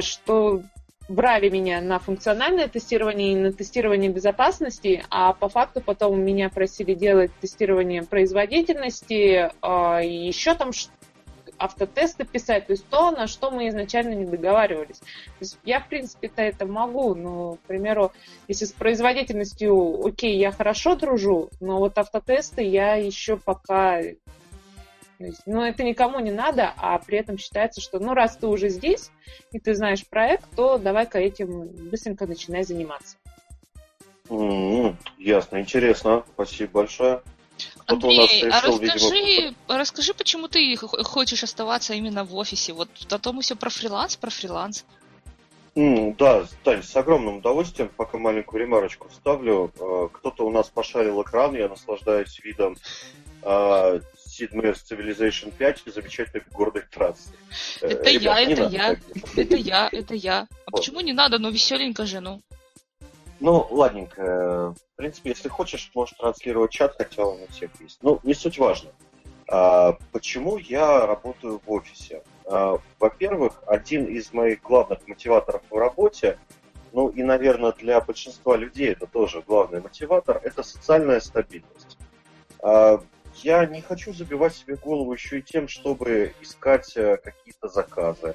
что 0.00 0.62
брали 1.08 1.48
меня 1.48 1.80
на 1.80 1.98
функциональное 1.98 2.68
тестирование 2.68 3.32
и 3.32 3.36
на 3.36 3.52
тестирование 3.52 4.10
безопасности, 4.10 5.04
а 5.10 5.32
по 5.32 5.48
факту 5.48 5.80
потом 5.80 6.20
меня 6.20 6.48
просили 6.48 6.94
делать 6.94 7.30
тестирование 7.40 8.02
производительности 8.02 9.50
а, 9.62 10.00
и 10.02 10.26
еще 10.26 10.54
там 10.54 10.70
автотесты 11.58 12.24
писать, 12.24 12.66
то 12.66 12.72
есть 12.72 12.86
то, 12.88 13.10
на 13.12 13.26
что 13.26 13.50
мы 13.50 13.68
изначально 13.68 14.14
не 14.14 14.26
договаривались. 14.26 14.98
То 14.98 15.40
есть 15.40 15.58
я, 15.64 15.80
в 15.80 15.88
принципе-то 15.88 16.42
это 16.42 16.66
могу, 16.66 17.14
но, 17.14 17.54
к 17.54 17.60
примеру, 17.60 18.12
если 18.46 18.66
с 18.66 18.72
производительностью, 18.72 20.04
окей, 20.06 20.36
я 20.36 20.52
хорошо 20.52 20.96
дружу, 20.96 21.48
но 21.60 21.78
вот 21.78 21.96
автотесты 21.96 22.62
я 22.62 22.96
еще 22.96 23.38
пока 23.38 24.02
но 25.46 25.66
это 25.66 25.82
никому 25.82 26.20
не 26.20 26.30
надо, 26.30 26.72
а 26.76 26.98
при 26.98 27.18
этом 27.18 27.38
считается, 27.38 27.80
что 27.80 27.98
ну 27.98 28.14
раз 28.14 28.36
ты 28.36 28.46
уже 28.46 28.68
здесь 28.68 29.10
и 29.52 29.58
ты 29.58 29.74
знаешь 29.74 30.06
проект, 30.06 30.44
то 30.54 30.78
давай-ка 30.78 31.18
этим 31.18 31.68
быстренько 31.90 32.26
начинай 32.26 32.64
заниматься. 32.64 33.16
Mm-hmm. 34.28 34.96
Ясно, 35.18 35.60
интересно. 35.60 36.24
Спасибо 36.34 36.72
большое. 36.72 37.22
Андрей, 37.86 38.42
решил, 38.42 38.52
а 38.52 38.60
расскажи, 38.60 39.14
видимо... 39.14 39.54
расскажи, 39.68 40.14
почему 40.14 40.48
ты 40.48 40.76
хочешь 40.76 41.42
оставаться 41.42 41.94
именно 41.94 42.24
в 42.24 42.34
офисе? 42.34 42.72
Вот 42.72 42.88
а 43.10 43.18
то 43.18 43.32
мы 43.32 43.42
все 43.42 43.54
про 43.54 43.70
фриланс, 43.70 44.16
про 44.16 44.30
фриланс. 44.30 44.84
Mm, 45.76 46.16
да, 46.16 46.46
Тань, 46.64 46.82
с 46.82 46.96
огромным 46.96 47.36
удовольствием, 47.36 47.90
пока 47.94 48.18
маленькую 48.18 48.62
ремарочку 48.62 49.08
вставлю. 49.08 49.70
Э, 49.78 50.08
кто-то 50.10 50.46
у 50.46 50.50
нас 50.50 50.68
пошарил 50.68 51.22
экран, 51.22 51.54
я 51.54 51.68
наслаждаюсь 51.68 52.40
видом 52.42 52.76
а, 53.42 54.00
Sid 54.36 54.52
Meier's 54.52 54.78
Civilization 54.88 55.52
5 55.56 55.82
замечательной 55.86 56.44
гордой 56.52 56.82
трассы. 56.90 57.30
Э, 57.80 57.88
это 57.88 58.10
Ребят, 58.10 58.22
я, 58.22 58.40
это 58.40 58.62
я, 58.64 58.96
это 59.36 59.56
я, 59.56 59.88
это 59.90 60.14
я. 60.14 60.38
А 60.40 60.70
вот. 60.70 60.80
почему 60.80 61.00
не 61.00 61.12
надо? 61.12 61.38
Ну, 61.38 61.50
веселенько 61.50 62.04
же, 62.06 62.20
ну. 62.20 62.42
Ну, 63.40 63.66
ладненько. 63.70 64.74
В 64.74 64.96
принципе, 64.96 65.30
если 65.30 65.48
хочешь, 65.48 65.90
можешь 65.94 66.16
транслировать 66.18 66.70
чат, 66.70 66.94
хотя 66.96 67.24
он 67.24 67.42
у 67.42 67.46
всех 67.48 67.70
есть. 67.80 67.98
Ну, 68.02 68.20
не 68.22 68.34
суть 68.34 68.58
важно. 68.58 68.90
А, 69.48 69.96
почему 70.12 70.58
я 70.58 71.06
работаю 71.06 71.60
в 71.64 71.70
офисе? 71.70 72.22
А, 72.46 72.78
во-первых, 72.98 73.62
один 73.66 74.06
из 74.06 74.32
моих 74.32 74.62
главных 74.62 75.06
мотиваторов 75.06 75.62
в 75.70 75.76
работе, 75.76 76.38
ну 76.92 77.08
и, 77.08 77.22
наверное, 77.22 77.72
для 77.72 78.00
большинства 78.00 78.56
людей 78.56 78.92
это 78.92 79.06
тоже 79.06 79.42
главный 79.46 79.80
мотиватор, 79.80 80.40
это 80.42 80.62
социальная 80.62 81.20
стабильность. 81.20 81.98
А, 82.60 83.02
я 83.42 83.66
не 83.66 83.80
хочу 83.80 84.12
забивать 84.12 84.54
себе 84.54 84.76
голову 84.76 85.12
еще 85.12 85.38
и 85.38 85.42
тем, 85.42 85.68
чтобы 85.68 86.34
искать 86.40 86.96
э, 86.96 87.16
какие-то 87.16 87.68
заказы. 87.68 88.34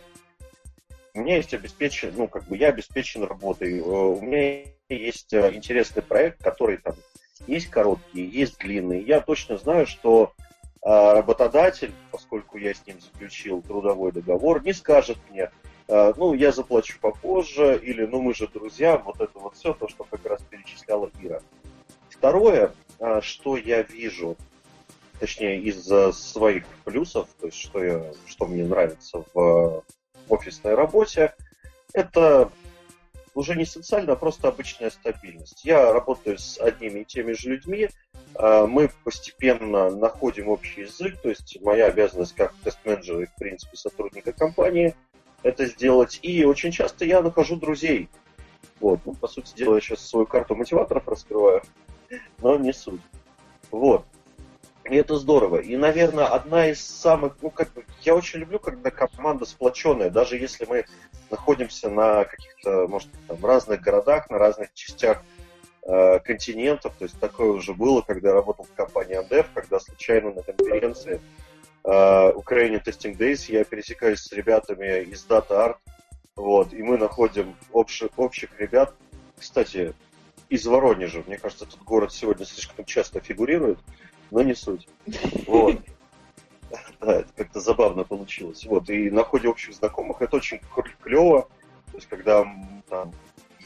У 1.13 1.19
меня 1.19 1.37
есть 1.37 1.53
обеспечен, 1.53 2.13
ну, 2.15 2.27
как 2.27 2.45
бы 2.45 2.57
я 2.57 2.69
обеспечен 2.69 3.23
работой. 3.23 3.79
Э, 3.79 3.81
у 3.81 4.21
меня 4.21 4.63
есть 4.89 5.33
э, 5.33 5.53
интересный 5.53 6.03
проект, 6.03 6.43
который 6.43 6.77
там 6.77 6.95
есть 7.47 7.67
короткие, 7.67 8.27
есть 8.27 8.59
длинные. 8.59 9.01
Я 9.01 9.21
точно 9.21 9.57
знаю, 9.57 9.87
что 9.87 10.33
работодатель, 10.83 11.93
поскольку 12.11 12.57
я 12.57 12.73
с 12.73 12.85
ним 12.87 12.99
заключил 12.99 13.61
трудовой 13.61 14.11
договор, 14.11 14.63
не 14.63 14.73
скажет 14.73 15.17
мне, 15.29 15.51
ну, 15.87 16.33
я 16.33 16.51
заплачу 16.51 16.97
попозже, 16.99 17.79
или, 17.81 18.05
ну, 18.05 18.19
мы 18.21 18.33
же 18.33 18.47
друзья, 18.47 18.97
вот 18.97 19.21
это 19.21 19.37
вот 19.37 19.55
все, 19.55 19.73
то, 19.73 19.87
что 19.87 20.05
как 20.05 20.25
раз 20.25 20.41
перечисляла 20.41 21.11
Ира. 21.21 21.41
Второе, 22.09 22.73
что 23.21 23.57
я 23.57 23.83
вижу, 23.83 24.37
точнее, 25.21 25.61
из 25.61 25.85
своих 26.17 26.65
плюсов, 26.83 27.27
то 27.39 27.45
есть 27.45 27.59
что, 27.59 27.83
я, 27.83 28.03
что 28.25 28.47
мне 28.47 28.65
нравится 28.65 29.23
в 29.33 29.83
офисной 30.27 30.73
работе, 30.73 31.35
это 31.93 32.51
уже 33.35 33.55
не 33.55 33.65
социальная, 33.65 34.15
а 34.15 34.17
просто 34.17 34.47
обычная 34.47 34.89
стабильность. 34.89 35.63
Я 35.63 35.93
работаю 35.93 36.39
с 36.39 36.59
одними 36.59 37.01
и 37.01 37.05
теми 37.05 37.33
же 37.33 37.51
людьми, 37.51 37.89
а, 38.33 38.65
мы 38.65 38.89
постепенно 39.03 39.91
находим 39.91 40.49
общий 40.49 40.81
язык, 40.81 41.21
то 41.21 41.29
есть 41.29 41.59
моя 41.61 41.85
обязанность 41.85 42.33
как 42.33 42.55
тест-менеджера 42.63 43.21
и, 43.21 43.27
в 43.27 43.35
принципе, 43.35 43.77
сотрудника 43.77 44.33
компании 44.33 44.95
это 45.43 45.67
сделать. 45.67 46.17
И 46.23 46.43
очень 46.45 46.71
часто 46.71 47.05
я 47.05 47.21
нахожу 47.21 47.57
друзей. 47.57 48.09
Вот, 48.79 49.01
ну, 49.05 49.13
по 49.13 49.27
сути 49.27 49.55
дела, 49.55 49.75
я 49.75 49.81
сейчас 49.81 50.03
свою 50.03 50.25
карту 50.25 50.55
мотиваторов 50.55 51.07
раскрываю, 51.07 51.61
но 52.39 52.57
не 52.57 52.73
суть. 52.73 53.01
Вот. 53.69 54.03
И 54.85 54.95
это 54.95 55.15
здорово. 55.15 55.57
И, 55.57 55.77
наверное, 55.77 56.25
одна 56.25 56.67
из 56.69 56.83
самых, 56.83 57.35
ну, 57.41 57.49
как 57.49 57.71
бы, 57.73 57.85
я 58.01 58.15
очень 58.15 58.39
люблю, 58.39 58.59
когда 58.59 58.89
команда 58.89 59.45
сплоченная, 59.45 60.09
даже 60.09 60.37
если 60.37 60.65
мы 60.65 60.85
находимся 61.29 61.89
на 61.89 62.25
каких-то, 62.25 62.87
может, 62.87 63.09
там, 63.27 63.45
разных 63.45 63.81
городах, 63.81 64.29
на 64.29 64.39
разных 64.39 64.73
частях 64.73 65.23
э, 65.83 66.19
континентов. 66.19 66.93
То 66.97 67.05
есть 67.05 67.19
такое 67.19 67.51
уже 67.51 67.73
было, 67.73 68.01
когда 68.01 68.29
я 68.29 68.35
работал 68.35 68.65
в 68.65 68.73
компании 68.73 69.15
Андев, 69.15 69.47
когда 69.53 69.79
случайно 69.79 70.31
на 70.31 70.41
конференции 70.41 71.21
э, 71.83 71.89
Ukrainian 71.89 72.83
Testing 72.83 73.15
Days 73.15 73.51
я 73.51 73.63
пересекаюсь 73.63 74.21
с 74.21 74.31
ребятами 74.31 75.03
из 75.03 75.25
Data 75.27 75.51
Art, 75.51 75.77
вот, 76.35 76.73
и 76.73 76.81
мы 76.81 76.97
находим 76.97 77.55
общих, 77.71 78.09
общих 78.17 78.49
ребят. 78.59 78.95
Кстати, 79.37 79.93
из 80.49 80.65
Воронежа. 80.65 81.23
Мне 81.25 81.37
кажется, 81.37 81.65
этот 81.65 81.81
город 81.83 82.11
сегодня 82.11 82.45
слишком 82.45 82.83
часто 82.85 83.21
фигурирует 83.21 83.79
но 84.31 84.41
не 84.41 84.55
суть. 84.55 84.87
Вот. 85.45 85.79
Да, 87.01 87.15
это 87.15 87.33
как-то 87.35 87.59
забавно 87.59 88.05
получилось. 88.05 88.63
Вот, 88.65 88.89
и 88.89 89.09
на 89.09 89.25
ходе 89.25 89.49
общих 89.49 89.73
знакомых 89.73 90.21
это 90.21 90.37
очень 90.37 90.61
клево. 91.01 91.49
То 91.91 91.97
есть, 91.97 92.07
когда 92.07 92.45
там, 92.87 93.13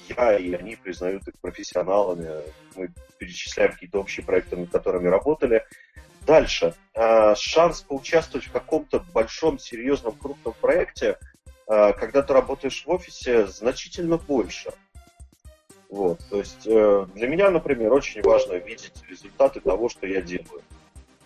я 0.10 0.38
и 0.40 0.54
они 0.54 0.76
признают 0.76 1.28
их 1.28 1.36
профессионалами, 1.40 2.30
мы 2.76 2.90
перечисляем 3.20 3.74
какие-то 3.74 4.00
общие 4.00 4.26
проекты, 4.26 4.58
над 4.58 4.72
которыми 4.72 5.08
работали. 5.08 5.64
Дальше. 6.26 6.74
А, 6.96 7.36
шанс 7.36 7.82
поучаствовать 7.82 8.48
в 8.48 8.52
каком-то 8.52 9.02
большом, 9.14 9.60
серьезном, 9.60 10.14
крупном 10.14 10.56
проекте, 10.60 11.20
а, 11.68 11.94
когда 11.94 12.24
ты 12.24 12.34
работаешь 12.34 12.86
в 12.86 12.90
офисе, 12.90 13.46
значительно 13.46 14.18
больше. 14.18 14.74
Вот, 15.96 16.20
то 16.30 16.40
есть 16.40 16.68
э, 16.68 17.08
для 17.16 17.30
меня, 17.30 17.50
например, 17.50 17.94
очень 17.94 18.22
важно 18.22 18.56
видеть 18.56 18.92
результаты 19.10 19.62
того, 19.62 19.88
что 19.88 20.06
я 20.06 20.22
делаю. 20.22 20.62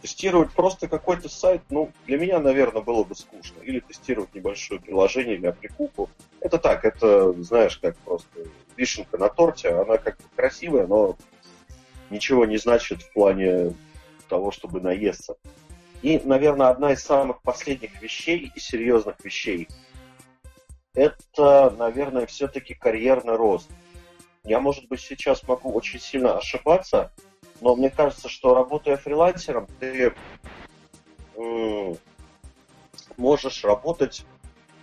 Тестировать 0.03 0.51
просто 0.51 0.87
какой-то 0.87 1.27
сайт, 1.27 1.63
ну, 1.71 1.91
для 2.05 2.19
меня, 2.19 2.37
наверное, 2.37 2.83
было 2.83 3.03
бы 3.03 3.15
скучно. 3.15 3.59
Или 3.63 3.79
тестировать 3.79 4.35
небольшое 4.35 4.79
приложение 4.79 5.37
или 5.37 5.47
аппликуху. 5.47 6.07
Это 6.39 6.59
так, 6.59 6.85
это, 6.85 7.33
знаешь, 7.41 7.79
как 7.79 7.97
просто 7.97 8.29
вишенка 8.77 9.17
на 9.17 9.29
торте. 9.29 9.69
Она 9.69 9.97
как 9.97 10.17
бы 10.17 10.23
красивая, 10.35 10.85
но 10.85 11.17
ничего 12.11 12.45
не 12.45 12.57
значит 12.57 13.01
в 13.01 13.11
плане 13.11 13.73
того, 14.27 14.51
чтобы 14.51 14.81
наесться. 14.81 15.35
И, 16.03 16.21
наверное, 16.23 16.67
одна 16.67 16.93
из 16.93 17.01
самых 17.01 17.41
последних 17.41 17.99
вещей 18.03 18.51
и 18.55 18.59
серьезных 18.59 19.15
вещей– 19.25 19.67
это, 20.93 21.73
наверное, 21.77 22.25
все-таки 22.25 22.73
карьерный 22.73 23.35
рост. 23.35 23.69
Я, 24.43 24.59
может 24.59 24.87
быть, 24.87 25.01
сейчас 25.01 25.43
могу 25.47 25.71
очень 25.71 25.99
сильно 25.99 26.37
ошибаться, 26.37 27.11
но 27.61 27.75
мне 27.75 27.89
кажется, 27.89 28.29
что 28.29 28.53
работая 28.53 28.97
фрилансером, 28.97 29.67
ты 29.79 30.13
можешь 33.17 33.63
работать 33.63 34.25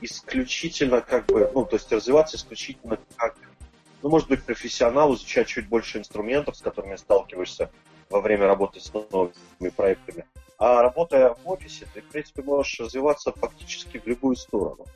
исключительно 0.01 1.01
как 1.01 1.27
бы, 1.27 1.51
ну, 1.55 1.65
то 1.65 1.77
есть 1.77 1.91
развиваться 1.91 2.37
исключительно 2.37 2.99
как, 3.17 3.37
ну, 4.03 4.11
может 4.11 4.29
быть, 4.29 4.45
профессионал, 4.45 5.15
изучать 5.15 5.49
чуть 5.49 5.69
больше 5.69 5.99
инструментов, 5.99 6.57
с 6.57 6.61
которыми 6.61 6.97
сталкиваешься 6.97 7.71
во 8.11 8.21
время 8.21 8.47
работы 8.47 8.81
с 8.81 8.93
новыми 8.93 9.71
проектами. 9.75 10.27
А 10.59 10.83
работая 10.83 11.35
в 11.35 11.49
офисе, 11.49 11.87
ты, 11.93 12.03
в 12.03 12.09
принципе, 12.09 12.43
можешь 12.43 12.79
развиваться 12.81 13.33
фактически 13.33 13.99
в 13.99 14.07
любую 14.07 14.37
сторону. 14.37 14.87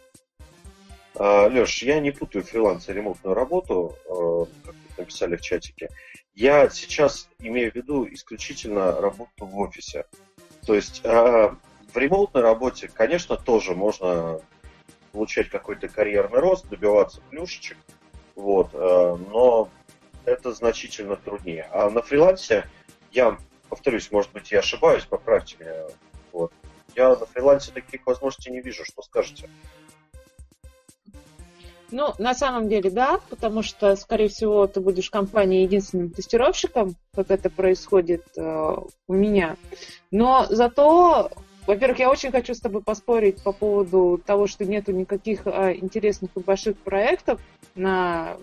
А, 1.15 1.47
Леш, 1.47 1.83
я 1.83 2.01
не 2.01 2.11
путаю 2.11 2.45
фриланс 2.45 2.89
и 2.89 2.93
ремонтную 2.93 3.35
работу, 3.35 3.97
э, 4.05 4.67
как 4.67 4.75
вы 4.75 4.95
написали 4.99 5.37
в 5.37 5.41
чатике. 5.41 5.89
Я 6.35 6.71
сейчас 6.71 7.29
имею 7.39 7.73
в 7.73 7.75
виду 7.75 8.07
исключительно 8.11 9.01
работу 9.01 9.47
в 9.47 9.59
офисе. 9.59 10.07
То 10.67 10.75
есть 10.75 11.03
а, 11.05 11.57
в 11.93 11.97
ремонтной 11.97 12.43
работе, 12.43 12.89
конечно, 12.89 13.37
тоже 13.37 13.75
можно 13.75 14.41
получать 15.13 15.49
какой-то 15.49 15.89
карьерный 15.89 16.39
рост, 16.39 16.69
добиваться 16.69 17.21
плюшечек, 17.31 17.77
вот, 18.37 18.71
э, 18.73 19.17
но 19.31 19.69
это 20.25 20.53
значительно 20.53 21.17
труднее. 21.17 21.69
А 21.73 21.91
на 21.91 22.03
фрилансе 22.03 22.65
я, 23.11 23.37
повторюсь, 23.69 24.13
может 24.13 24.33
быть, 24.33 24.53
я 24.53 24.61
ошибаюсь, 24.61 25.05
поправьте 25.05 25.57
меня, 25.59 25.87
вот, 26.33 26.53
я 26.95 27.11
на 27.11 27.27
фрилансе 27.27 27.73
таких 27.73 28.07
возможностей 28.07 28.51
не 28.51 28.61
вижу, 28.61 28.85
что 28.85 29.03
скажете? 29.03 29.49
Ну, 31.93 32.15
на 32.19 32.35
самом 32.35 32.69
деле, 32.69 32.91
да, 32.91 33.21
потому 33.31 33.63
что, 33.63 33.97
скорее 33.97 34.29
всего, 34.29 34.67
ты 34.67 34.81
будешь 34.81 35.09
в 35.09 35.11
компании 35.11 35.63
единственным 35.63 36.11
тестировщиком, 36.11 36.95
как 37.15 37.31
это 37.31 37.51
происходит 37.51 38.25
э, 38.37 38.77
у 39.09 39.13
меня. 39.13 39.57
Но 40.11 40.47
зато, 40.49 41.31
во-первых, 41.67 41.99
я 41.99 42.11
очень 42.11 42.31
хочу 42.31 42.55
с 42.55 42.61
тобой 42.61 42.83
поспорить 42.83 43.43
по 43.43 43.53
поводу 43.53 44.21
того, 44.25 44.47
что 44.47 44.65
нету 44.65 44.93
никаких 44.93 45.47
э, 45.47 45.77
интересных 45.77 46.31
и 46.37 46.41
больших 46.41 46.77
проектов 46.79 47.41
на 47.75 48.37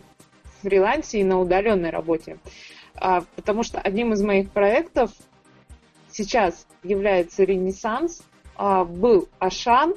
фрилансе 0.61 1.21
и 1.21 1.23
на 1.23 1.39
удаленной 1.39 1.89
работе. 1.89 2.39
А, 2.95 3.23
потому 3.35 3.63
что 3.63 3.79
одним 3.79 4.13
из 4.13 4.21
моих 4.21 4.49
проектов 4.51 5.11
сейчас 6.09 6.67
является 6.83 7.43
Ренессанс, 7.43 8.23
а, 8.55 8.83
был 8.83 9.29
Ашан, 9.39 9.93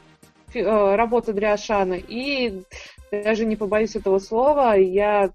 работа 0.54 1.32
для 1.32 1.52
Ашана, 1.52 1.94
и 1.94 2.62
даже 3.10 3.44
не 3.44 3.56
побоюсь 3.56 3.96
этого 3.96 4.18
слова, 4.18 4.74
я 4.74 5.30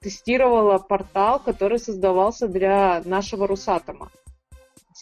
тестировала 0.00 0.78
портал, 0.78 1.40
который 1.40 1.78
создавался 1.78 2.46
для 2.46 3.02
нашего 3.04 3.46
Русатома. 3.46 4.10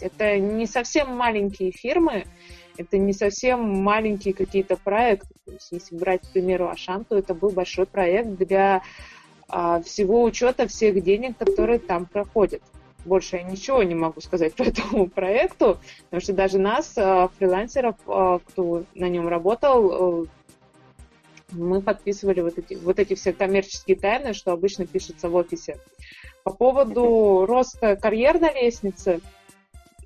Это 0.01 0.39
не 0.39 0.67
совсем 0.67 1.17
маленькие 1.17 1.73
фирмы, 1.73 2.25
это 2.77 2.99
не 2.99 3.13
совсем 3.13 3.83
маленькие 3.83 4.35
какие-то 4.35 4.77
проекты. 4.77 5.35
То 5.45 5.53
есть, 5.53 5.73
если 5.73 5.97
брать, 5.97 6.23
к 6.23 6.33
примеру, 6.33 6.69
Ашан, 6.69 7.05
то 7.05 7.17
это 7.17 7.35
был 7.35 7.51
большой 7.51 7.87
проект 7.87 8.31
для 8.31 8.83
а, 9.49 9.83
всего 9.83 10.23
учета 10.23 10.67
всех 10.67 11.03
денег, 11.03 11.37
которые 11.37 11.79
там 11.79 12.07
проходят. 12.07 12.63
Больше 13.05 13.37
я 13.37 13.43
ничего 13.43 13.83
не 13.83 13.95
могу 13.95 14.21
сказать 14.21 14.55
по 14.57 14.63
этому 14.63 15.09
проекту, 15.09 15.79
потому 16.05 16.21
что 16.21 16.33
даже 16.33 16.59
нас, 16.59 16.93
а, 16.97 17.29
фрилансеров, 17.39 17.97
а, 18.07 18.39
кто 18.39 18.85
на 18.95 19.09
нем 19.09 19.29
работал, 19.29 20.27
мы 21.51 21.83
подписывали 21.83 22.41
вот 22.41 22.59
эти, 22.59 22.75
вот 22.75 22.99
эти 22.99 23.15
все 23.15 23.33
коммерческие 23.33 23.97
тайны, 23.97 24.33
что 24.33 24.53
обычно 24.53 24.87
пишется 24.87 25.29
в 25.29 25.35
офисе. 25.35 25.79
По 26.45 26.53
поводу 26.53 27.45
роста 27.47 27.97
карьерной 27.97 28.55
лестницы, 28.55 29.21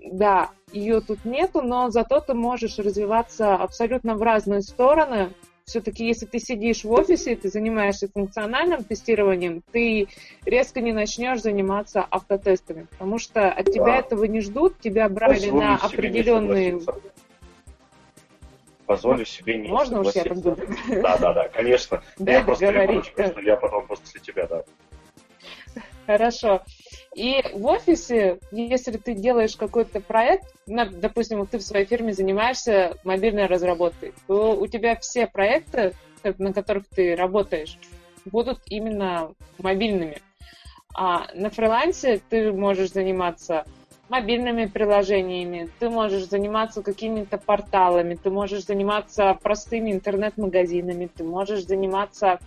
да, 0.04 0.50
ее 0.72 1.00
тут 1.00 1.24
нету, 1.24 1.62
но 1.62 1.90
зато 1.90 2.20
ты 2.20 2.34
можешь 2.34 2.78
развиваться 2.78 3.54
абсолютно 3.54 4.16
в 4.16 4.22
разные 4.22 4.62
стороны. 4.62 5.32
Все-таки, 5.66 6.06
если 6.06 6.26
ты 6.26 6.38
сидишь 6.38 6.84
в 6.84 6.92
офисе, 6.92 7.34
ты 7.34 7.48
занимаешься 7.48 8.08
функциональным 8.08 8.84
тестированием, 8.84 9.64
ты 9.72 10.06
резко 10.44 10.80
не 10.80 10.92
начнешь 10.92 11.42
заниматься 11.42 12.06
автотестами, 12.08 12.86
потому 12.88 13.18
что 13.18 13.50
от 13.50 13.72
тебя 13.72 13.86
да. 13.86 13.98
этого 13.98 14.24
не 14.24 14.42
ждут, 14.42 14.78
тебя 14.78 15.08
брали 15.08 15.34
Позволю 15.34 15.60
на 15.60 15.74
определенные 15.74 16.80
позволю 18.86 19.24
себе 19.24 19.58
не 19.58 19.66
Можно 19.68 20.02
уж 20.02 20.14
я 20.14 20.22
так 20.22 20.40
думаю? 20.40 20.68
Да, 21.02 21.18
да, 21.18 21.32
да, 21.32 21.48
конечно. 21.48 22.00
Да, 22.16 22.32
я 22.32 22.44
просто 22.44 22.72
говорить. 22.72 23.12
я 23.42 23.56
потом 23.56 23.88
после 23.88 24.20
тебя, 24.20 24.46
да. 24.46 24.64
Хорошо. 26.06 26.62
И 27.16 27.42
в 27.54 27.64
офисе, 27.64 28.38
если 28.52 28.98
ты 28.98 29.14
делаешь 29.14 29.56
какой-то 29.56 30.00
проект, 30.00 30.54
допустим, 30.66 31.46
ты 31.46 31.56
в 31.56 31.62
своей 31.62 31.86
фирме 31.86 32.12
занимаешься 32.12 32.98
мобильной 33.04 33.46
разработкой, 33.46 34.12
то 34.26 34.54
у 34.54 34.66
тебя 34.66 34.96
все 34.96 35.26
проекты, 35.26 35.94
на 36.36 36.52
которых 36.52 36.84
ты 36.88 37.16
работаешь, 37.16 37.78
будут 38.26 38.60
именно 38.66 39.32
мобильными. 39.56 40.20
А 40.94 41.28
на 41.32 41.48
фрилансе 41.48 42.20
ты 42.28 42.52
можешь 42.52 42.92
заниматься 42.92 43.64
мобильными 44.10 44.66
приложениями, 44.66 45.70
ты 45.78 45.88
можешь 45.88 46.28
заниматься 46.28 46.82
какими-то 46.82 47.38
порталами, 47.38 48.14
ты 48.14 48.28
можешь 48.28 48.66
заниматься 48.66 49.38
простыми 49.42 49.90
интернет-магазинами, 49.90 51.08
ты 51.16 51.24
можешь 51.24 51.64
заниматься 51.64 52.40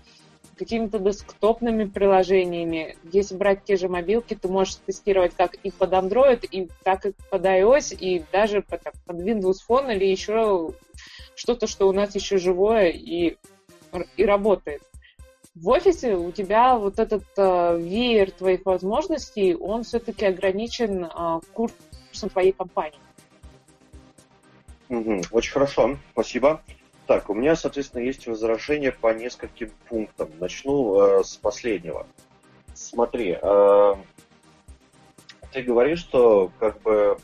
какими-то 0.60 1.00
десктопными 1.00 1.86
приложениями. 1.86 2.98
Если 3.12 3.36
брать 3.36 3.63
те 3.63 3.78
же 3.78 3.89
мобилки, 3.89 4.36
ты 4.36 4.48
можешь 4.48 4.76
тестировать 4.76 5.34
как 5.34 5.56
и 5.56 5.72
под 5.72 5.93
Android, 5.93 6.45
и 6.45 6.69
так 6.84 7.06
и 7.08 7.13
под 7.32 7.43
iOS, 7.43 7.95
и 7.95 8.24
даже 8.32 8.62
под, 8.62 8.82
под 9.06 9.17
Windows 9.17 9.58
Phone 9.67 9.95
или 9.95 10.06
еще 10.06 10.72
что-то, 11.36 11.65
что 11.65 11.88
у 11.88 11.93
нас 11.93 12.13
еще 12.13 12.38
живое 12.38 12.89
и, 12.89 13.38
и 14.17 14.26
работает 14.26 14.84
в 15.56 15.69
офисе 15.69 16.15
у 16.15 16.32
тебя 16.32 16.78
вот 16.78 17.00
этот 17.00 17.24
э, 17.38 17.78
веер 17.80 18.32
твоих 18.32 18.65
возможностей, 18.65 19.56
он 19.56 19.84
все-таки 19.84 20.26
ограничен 20.26 21.06
э, 21.06 21.39
курсом 21.54 22.30
твоей 22.30 22.52
компании. 22.52 23.00
Угу, 24.89 25.22
очень 25.32 25.52
хорошо, 25.52 25.98
спасибо. 26.13 26.62
Так, 27.10 27.28
у 27.32 27.34
меня, 27.34 27.56
соответственно, 27.56 28.04
есть 28.04 28.28
возражения 28.28 28.91
по 28.91 29.12
нескольким 29.12 29.72
пунктам. 29.88 30.30
Начну 30.39 31.02
э, 31.02 31.24
с 31.24 31.38
последнего. 31.38 32.06
Смотри, 32.76 33.36
э, 33.41 33.95
ты 35.52 35.63
говоришь, 35.63 36.02
что 36.02 36.52
как 36.60 36.80
бы 36.84 37.17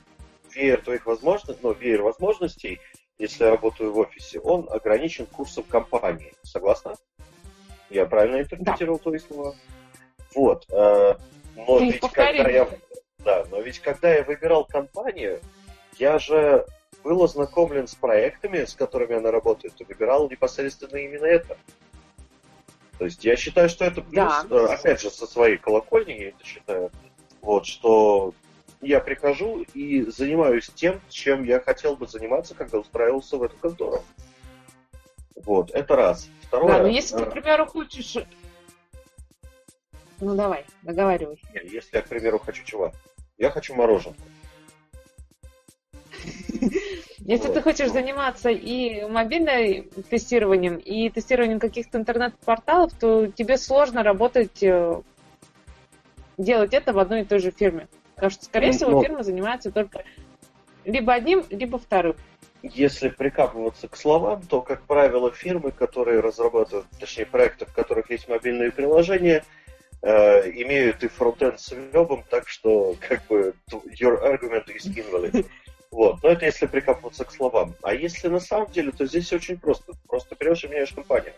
веер 0.51 0.81
твоих 0.81 1.05
возможностей, 1.05 1.59
ну, 1.61 1.73
веер 1.73 2.01
возможностей, 2.01 2.79
если 3.19 3.43
я 3.43 3.51
работаю 3.51 3.93
в 3.93 3.99
офисе, 3.99 4.39
он 4.39 4.67
ограничен 4.71 5.27
курсом 5.27 5.63
компании. 5.65 6.33
Согласна? 6.41 6.95
Я 7.91 8.07
правильно 8.07 8.41
интерпретировал 8.41 8.97
да. 8.97 9.03
твои 9.03 9.19
слова? 9.19 9.55
Вот. 10.33 10.65
Э, 10.71 11.13
но 11.55 11.77
Ты 11.77 11.85
ведь 11.85 11.99
повтори. 11.99 12.37
когда 12.39 12.51
я... 12.51 12.67
Да, 13.19 13.45
но 13.51 13.61
ведь 13.61 13.77
когда 13.77 14.11
я 14.11 14.23
выбирал 14.23 14.65
компанию, 14.65 15.41
я 15.99 16.17
же 16.17 16.65
был 17.05 17.23
ознакомлен 17.23 17.87
с 17.87 17.93
проектами, 17.93 18.65
с 18.65 18.73
которыми 18.73 19.15
она 19.15 19.29
работает, 19.29 19.75
и 19.77 19.83
выбирал 19.83 20.27
непосредственно 20.27 20.97
именно 20.97 21.25
это. 21.25 21.55
То 22.97 23.05
есть 23.05 23.23
я 23.23 23.35
считаю, 23.35 23.69
что 23.69 23.85
это 23.85 24.01
плюс, 24.01 24.15
да. 24.15 24.45
Э, 24.49 24.73
опять 24.73 25.01
же, 25.01 25.11
со 25.11 25.27
своей 25.27 25.57
колокольни 25.57 26.13
я 26.13 26.29
это 26.29 26.43
считаю, 26.43 26.91
вот, 27.41 27.67
что 27.67 28.33
я 28.81 28.99
прихожу 29.01 29.65
и 29.75 30.01
занимаюсь 30.09 30.71
тем, 30.73 30.99
чем 31.09 31.43
я 31.43 31.59
хотел 31.59 31.95
бы 31.95 32.07
заниматься, 32.07 32.55
когда 32.55 32.79
устраивался 32.79 33.37
в 33.37 33.43
эту 33.43 33.55
контору. 33.57 34.03
Вот, 35.35 35.69
это 35.71 35.95
раз. 35.95 36.27
Второе... 36.41 36.73
Да, 36.73 36.81
но 36.81 36.87
если 36.87 37.17
ты, 37.17 37.25
к 37.25 37.31
примеру, 37.33 37.67
хочешь... 37.67 38.17
Ну, 40.19 40.33
давай, 40.33 40.65
договаривай. 40.81 41.39
Если 41.53 41.97
я, 41.97 42.01
к 42.01 42.07
примеру, 42.07 42.39
хочу 42.39 42.63
чего? 42.63 42.93
Я 43.37 43.51
хочу 43.51 43.75
мороженку. 43.75 44.23
Если 47.25 47.51
ты 47.51 47.59
хочешь 47.59 47.89
заниматься 47.89 48.51
и 48.51 49.03
мобильным 49.05 49.89
тестированием, 50.11 50.75
и 50.77 51.09
тестированием 51.09 51.59
каких-то 51.59 51.97
интернет-порталов, 51.97 52.93
то 52.93 53.25
тебе 53.25 53.57
сложно 53.57 54.03
работать, 54.03 54.61
э, 54.61 55.01
делать 56.37 56.73
это 56.75 56.93
в 56.93 56.99
одной 56.99 57.21
и 57.21 57.25
той 57.25 57.39
же 57.39 57.49
фирме. 57.49 57.87
Потому 58.13 58.29
что, 58.29 58.45
скорее 58.45 58.73
всего, 58.73 58.91
ну, 58.91 59.01
фирма 59.01 59.23
занимается 59.23 59.71
только 59.71 60.03
либо 60.83 61.13
одним, 61.13 61.43
либо 61.49 61.79
вторым. 61.79 62.15
Если 62.61 63.09
прикапываться 63.09 63.87
к 63.87 63.97
словам, 63.97 64.43
то, 64.43 64.61
как 64.61 64.83
правило, 64.83 65.31
фирмы, 65.31 65.71
которые 65.71 66.19
разрабатывают, 66.19 66.85
точнее, 66.99 67.25
проекты, 67.25 67.65
в 67.65 67.73
которых 67.73 68.11
есть 68.11 68.29
мобильные 68.29 68.71
приложения, 68.71 69.43
э, 70.03 70.51
имеют 70.61 71.03
и 71.03 71.07
фронтенд 71.07 71.59
с 71.59 71.71
вебом, 71.71 72.23
так 72.29 72.47
что, 72.47 72.95
как 72.99 73.25
бы, 73.25 73.55
your 73.99 74.21
argument 74.23 74.67
is 74.67 74.85
invalid. 74.85 75.47
Вот, 75.95 76.21
но 76.23 76.27
это 76.27 76.45
если 76.45 76.65
прикапываться 76.65 77.23
к 77.23 77.31
словам. 77.31 77.73
А 77.81 77.93
если 77.93 78.27
на 78.27 78.41
самом 78.41 78.69
деле, 78.69 78.91
то 78.91 79.05
здесь 79.05 79.31
очень 79.31 79.57
просто. 79.57 79.93
Просто 80.09 80.35
берешь 80.37 80.65
и 80.65 80.67
меняешь 80.67 80.91
компанию. 80.91 81.31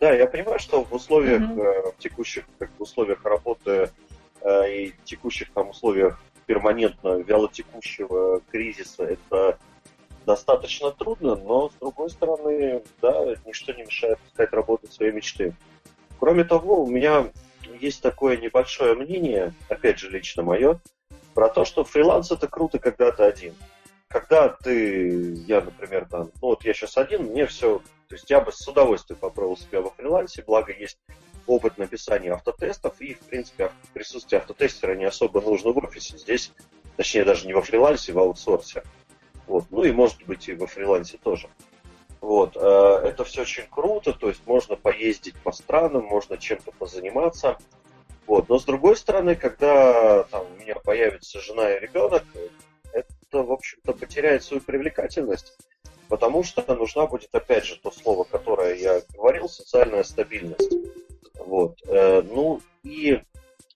Да, 0.00 0.12
я 0.12 0.26
понимаю, 0.26 0.58
что 0.58 0.84
в 0.84 0.92
условиях, 0.92 1.40
mm-hmm. 1.40 1.94
в 1.94 1.98
текущих 1.98 2.44
как 2.58 2.68
в 2.76 2.82
условиях 2.82 3.24
работы 3.24 3.90
э, 4.42 4.70
и 4.70 4.94
текущих 5.04 5.50
там 5.54 5.70
условиях 5.70 6.22
перманентно 6.44 7.22
вялотекущего 7.22 8.42
кризиса 8.50 9.04
это 9.04 9.58
достаточно 10.26 10.90
трудно, 10.90 11.34
но, 11.34 11.70
с 11.70 11.72
другой 11.80 12.10
стороны, 12.10 12.82
да, 13.00 13.34
ничто 13.46 13.72
не 13.72 13.84
мешает 13.84 14.18
искать 14.28 14.52
работу 14.52 14.92
своей 14.92 15.12
мечты. 15.12 15.54
Кроме 16.20 16.44
того, 16.44 16.84
у 16.84 16.86
меня 16.86 17.30
есть 17.80 18.02
такое 18.02 18.36
небольшое 18.36 18.94
мнение, 18.94 19.54
опять 19.70 19.98
же, 19.98 20.10
лично 20.10 20.42
мое, 20.42 20.80
про 21.34 21.48
то, 21.48 21.64
что 21.64 21.84
фриланс 21.84 22.30
это 22.30 22.48
круто, 22.48 22.78
когда 22.78 23.10
ты 23.12 23.22
один. 23.24 23.54
Когда 24.08 24.48
ты, 24.48 25.34
я, 25.46 25.60
например, 25.60 26.06
там, 26.08 26.30
ну 26.40 26.48
вот 26.48 26.64
я 26.64 26.72
сейчас 26.72 26.96
один, 26.96 27.24
мне 27.24 27.46
все, 27.46 27.80
то 28.08 28.14
есть 28.14 28.30
я 28.30 28.40
бы 28.40 28.52
с 28.52 28.66
удовольствием 28.68 29.18
попробовал 29.18 29.56
себя 29.56 29.80
во 29.80 29.90
фрилансе, 29.90 30.44
благо 30.46 30.72
есть 30.72 30.98
опыт 31.46 31.78
написания 31.78 32.32
автотестов, 32.32 33.00
и, 33.00 33.14
в 33.14 33.20
принципе, 33.20 33.72
присутствие 33.92 34.40
автотестера 34.40 34.94
не 34.94 35.04
особо 35.04 35.40
нужно 35.40 35.72
в 35.72 35.78
офисе. 35.78 36.16
Здесь, 36.16 36.52
точнее, 36.96 37.24
даже 37.24 37.46
не 37.46 37.52
во 37.52 37.62
фрилансе, 37.62 38.12
в 38.12 38.18
аутсорсе. 38.18 38.84
Вот. 39.46 39.64
Ну 39.70 39.84
и, 39.84 39.92
может 39.92 40.24
быть, 40.24 40.48
и 40.48 40.54
во 40.54 40.66
фрилансе 40.66 41.18
тоже. 41.18 41.48
Вот. 42.20 42.56
Э, 42.56 43.00
это 43.04 43.24
все 43.24 43.42
очень 43.42 43.66
круто, 43.68 44.12
то 44.12 44.28
есть 44.28 44.46
можно 44.46 44.76
поездить 44.76 45.36
по 45.42 45.52
странам, 45.52 46.04
можно 46.04 46.38
чем-то 46.38 46.72
позаниматься. 46.72 47.58
Вот. 48.26 48.48
Но 48.48 48.58
с 48.58 48.64
другой 48.64 48.96
стороны, 48.96 49.36
когда 49.36 50.24
там, 50.24 50.46
у 50.52 50.60
меня 50.60 50.74
появится 50.76 51.40
жена 51.40 51.72
и 51.72 51.80
ребенок, 51.80 52.24
это, 52.92 53.42
в 53.42 53.52
общем-то, 53.52 53.92
потеряет 53.92 54.44
свою 54.44 54.62
привлекательность, 54.62 55.56
потому 56.08 56.42
что 56.42 56.74
нужна 56.74 57.06
будет, 57.06 57.34
опять 57.34 57.64
же, 57.64 57.76
то 57.76 57.90
слово, 57.90 58.24
которое 58.24 58.74
я 58.76 59.02
говорил, 59.14 59.48
социальная 59.48 60.04
стабильность. 60.04 60.72
Вот. 61.34 61.78
Э, 61.86 62.22
ну 62.22 62.60
и 62.82 63.20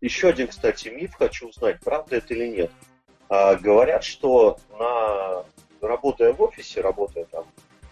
еще 0.00 0.28
один, 0.28 0.46
кстати, 0.46 0.88
миф 0.88 1.14
хочу 1.14 1.48
узнать, 1.48 1.80
правда 1.80 2.16
это 2.16 2.32
или 2.32 2.46
нет. 2.46 2.70
А, 3.28 3.56
говорят, 3.56 4.04
что 4.04 4.58
на 4.78 5.44
работая 5.80 6.32
в 6.32 6.40
офисе, 6.40 6.80
работая 6.80 7.24
там 7.24 7.44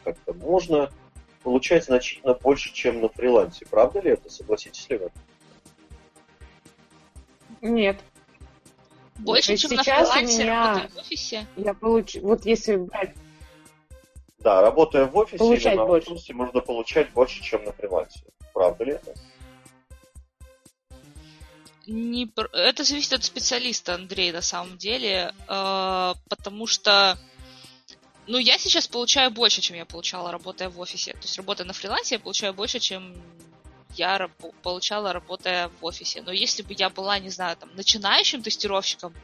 как-то, 0.04 0.32
можно 0.34 0.90
получать 1.42 1.84
значительно 1.84 2.34
больше, 2.34 2.72
чем 2.72 3.00
на 3.00 3.08
фрилансе. 3.08 3.66
Правда 3.66 4.00
ли 4.00 4.12
это? 4.12 4.30
Согласитесь 4.30 4.88
ли 4.88 4.98
вы? 4.98 5.10
Нет. 7.70 7.98
Больше, 9.16 9.56
чем 9.56 9.70
Сейчас 9.70 10.08
на 10.08 10.14
фрилансе, 10.14 10.44
меня... 10.44 10.66
работая 10.66 10.88
в 10.88 10.98
офисе? 10.98 11.46
Я 11.56 11.74
получу... 11.74 12.20
Вот 12.20 12.44
если 12.44 12.76
брать 12.76 13.14
да, 14.40 14.60
работая 14.60 15.06
в 15.06 15.16
офисе 15.16 15.38
получать 15.38 15.72
или 15.72 15.76
на 15.76 15.86
больше. 15.86 16.34
можно 16.34 16.60
получать 16.60 17.10
больше, 17.12 17.42
чем 17.42 17.64
на 17.64 17.72
фрилансе. 17.72 18.20
Правда 18.52 18.84
ли 18.84 18.92
это? 18.92 19.14
не... 21.86 22.30
Это 22.52 22.84
зависит 22.84 23.12
от 23.12 23.24
специалиста, 23.24 23.94
Андрей, 23.94 24.32
на 24.32 24.42
самом 24.42 24.76
деле, 24.76 25.32
э, 25.48 26.14
потому 26.28 26.66
что 26.66 27.18
ну, 28.26 28.38
я 28.38 28.58
сейчас 28.58 28.88
получаю 28.88 29.30
больше, 29.30 29.60
чем 29.60 29.76
я 29.76 29.84
получала, 29.84 30.32
работая 30.32 30.68
в 30.68 30.80
офисе. 30.80 31.12
То 31.12 31.22
есть, 31.22 31.36
работая 31.36 31.64
на 31.64 31.72
фрилансе, 31.72 32.16
я 32.16 32.18
получаю 32.18 32.54
больше, 32.54 32.80
чем 32.80 33.14
я 33.94 34.18
раб- 34.18 34.54
получала, 34.62 35.12
работая 35.12 35.68
в 35.80 35.84
офисе. 35.84 36.22
Но 36.22 36.32
если 36.32 36.62
бы 36.62 36.74
я 36.76 36.90
была, 36.90 37.18
не 37.18 37.30
знаю, 37.30 37.56
там, 37.56 37.70
начинающим 37.74 38.42
тестировщиком, 38.42 39.14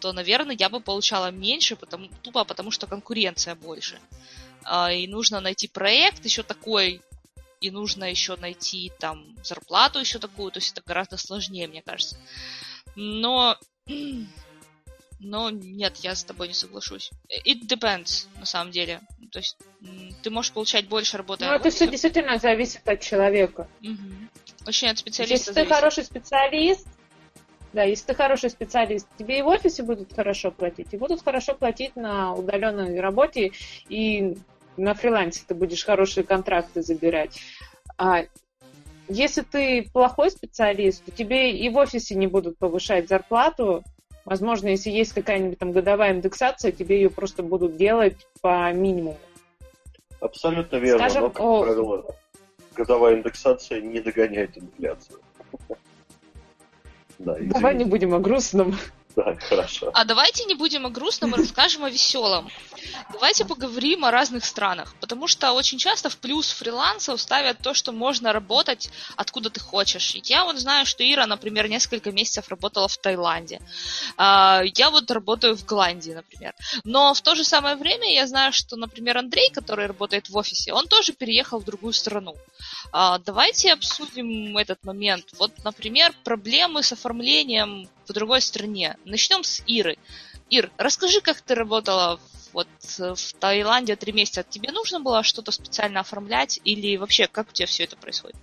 то, 0.00 0.12
наверное, 0.12 0.56
я 0.58 0.68
бы 0.68 0.80
получала 0.80 1.30
меньше, 1.30 1.76
потому, 1.76 2.08
тупо 2.22 2.44
потому 2.44 2.70
что 2.70 2.86
конкуренция 2.86 3.54
больше. 3.54 3.98
Э, 4.64 4.94
и 4.94 5.06
нужно 5.06 5.40
найти 5.40 5.68
проект 5.68 6.24
еще 6.24 6.42
такой, 6.42 7.02
и 7.60 7.70
нужно 7.70 8.04
еще 8.04 8.36
найти 8.36 8.92
там 8.98 9.34
зарплату 9.42 9.98
еще 9.98 10.18
такую, 10.18 10.50
то 10.52 10.58
есть 10.58 10.72
это 10.72 10.82
гораздо 10.86 11.16
сложнее, 11.16 11.68
мне 11.68 11.82
кажется. 11.82 12.16
Но, 12.94 13.56
но 15.18 15.50
нет, 15.50 15.96
я 15.98 16.14
с 16.14 16.24
тобой 16.24 16.48
не 16.48 16.54
соглашусь. 16.54 17.10
It 17.46 17.66
depends, 17.66 18.26
на 18.38 18.46
самом 18.46 18.70
деле. 18.70 19.00
То 19.30 19.40
есть 19.40 19.56
ты 20.22 20.30
можешь 20.30 20.52
получать 20.52 20.88
больше 20.88 21.16
работы. 21.16 21.44
Ну, 21.44 21.52
это 21.52 21.70
все 21.70 21.88
действительно 21.88 22.38
зависит 22.38 22.86
от 22.88 23.00
человека. 23.00 23.68
Угу. 23.82 24.66
Очень 24.66 24.88
от 24.88 24.98
специалиста 24.98 25.34
Если 25.34 25.52
зависит. 25.52 25.68
ты 25.68 25.74
хороший 25.74 26.04
специалист, 26.04 26.86
да, 27.72 27.82
если 27.82 28.06
ты 28.06 28.14
хороший 28.14 28.50
специалист, 28.50 29.06
тебе 29.18 29.38
и 29.38 29.42
в 29.42 29.46
офисе 29.46 29.82
будут 29.82 30.14
хорошо 30.14 30.50
платить, 30.50 30.88
и 30.92 30.96
будут 30.96 31.22
хорошо 31.22 31.54
платить 31.54 31.96
на 31.96 32.34
удаленной 32.34 32.98
работе, 33.00 33.52
и 33.88 34.36
на 34.76 34.94
фрилансе 34.94 35.42
ты 35.46 35.54
будешь 35.54 35.84
хорошие 35.84 36.24
контракты 36.24 36.82
забирать. 36.82 37.38
А 37.98 38.24
если 39.08 39.42
ты 39.42 39.88
плохой 39.92 40.30
специалист, 40.30 41.04
то 41.04 41.10
тебе 41.10 41.56
и 41.56 41.68
в 41.68 41.76
офисе 41.76 42.14
не 42.14 42.26
будут 42.26 42.58
повышать 42.58 43.08
зарплату. 43.08 43.82
Возможно, 44.28 44.68
если 44.68 44.90
есть 44.90 45.14
какая-нибудь 45.14 45.58
там 45.58 45.72
годовая 45.72 46.12
индексация, 46.12 46.70
тебе 46.70 46.96
ее 46.96 47.08
просто 47.08 47.42
будут 47.42 47.76
делать 47.76 48.26
по 48.42 48.70
минимуму. 48.74 49.16
Абсолютно 50.20 50.76
верно. 50.76 51.08
Скажем, 51.08 51.22
но, 51.22 51.30
как 51.30 51.40
о... 51.40 51.62
правило, 51.62 52.04
годовая 52.74 53.16
индексация 53.16 53.80
не 53.80 54.00
догоняет 54.00 54.58
инфляцию. 54.58 55.20
Давай 57.18 57.74
не 57.74 57.86
будем 57.86 58.14
о 58.14 58.18
грустном. 58.18 58.76
Хорошо. 59.14 59.90
А 59.94 60.04
давайте 60.04 60.44
не 60.44 60.54
будем 60.54 60.86
о 60.86 60.90
грустном 60.90 61.34
и 61.34 61.38
расскажем 61.38 61.84
о 61.84 61.90
веселом. 61.90 62.50
Давайте 63.12 63.44
поговорим 63.44 64.04
о 64.04 64.10
разных 64.10 64.44
странах, 64.44 64.94
потому 65.00 65.26
что 65.26 65.52
очень 65.52 65.78
часто 65.78 66.08
в 66.08 66.18
плюс 66.18 66.50
фрилансов 66.50 67.20
ставят 67.20 67.58
то, 67.58 67.74
что 67.74 67.92
можно 67.92 68.32
работать 68.32 68.90
откуда 69.16 69.50
ты 69.50 69.60
хочешь. 69.60 70.14
Я 70.24 70.44
вот 70.44 70.58
знаю, 70.58 70.86
что 70.86 71.02
Ира, 71.02 71.26
например, 71.26 71.68
несколько 71.68 72.12
месяцев 72.12 72.48
работала 72.48 72.86
в 72.88 72.96
Таиланде. 72.96 73.60
А, 74.16 74.62
я 74.76 74.90
вот 74.90 75.10
работаю 75.10 75.56
в 75.56 75.64
Голландии, 75.64 76.12
например. 76.12 76.54
Но 76.84 77.14
в 77.14 77.20
то 77.20 77.34
же 77.34 77.44
самое 77.44 77.76
время 77.76 78.12
я 78.12 78.26
знаю, 78.26 78.52
что, 78.52 78.76
например, 78.76 79.18
Андрей, 79.18 79.50
который 79.50 79.86
работает 79.86 80.28
в 80.28 80.36
офисе, 80.36 80.72
он 80.72 80.86
тоже 80.86 81.12
переехал 81.12 81.60
в 81.60 81.64
другую 81.64 81.92
страну. 81.92 82.34
А, 82.92 83.18
давайте 83.18 83.72
обсудим 83.72 84.56
этот 84.56 84.84
момент. 84.84 85.26
Вот, 85.38 85.52
например, 85.64 86.12
проблемы 86.24 86.82
с 86.82 86.92
оформлением 86.92 87.88
в 88.08 88.12
другой 88.12 88.40
стране. 88.40 88.96
Начнем 89.08 89.42
с 89.42 89.62
Иры. 89.66 89.96
Ир, 90.50 90.70
расскажи, 90.76 91.20
как 91.22 91.40
ты 91.40 91.54
работала 91.54 92.20
вот 92.52 92.68
в 92.80 93.32
Таиланде 93.40 93.96
три 93.96 94.12
месяца. 94.12 94.42
Тебе 94.42 94.70
нужно 94.70 95.00
было 95.00 95.22
что-то 95.22 95.50
специально 95.50 96.00
оформлять 96.00 96.60
или 96.64 96.96
вообще 96.96 97.26
как 97.26 97.48
у 97.48 97.52
тебя 97.52 97.66
все 97.66 97.84
это 97.84 97.96
происходит? 97.96 98.36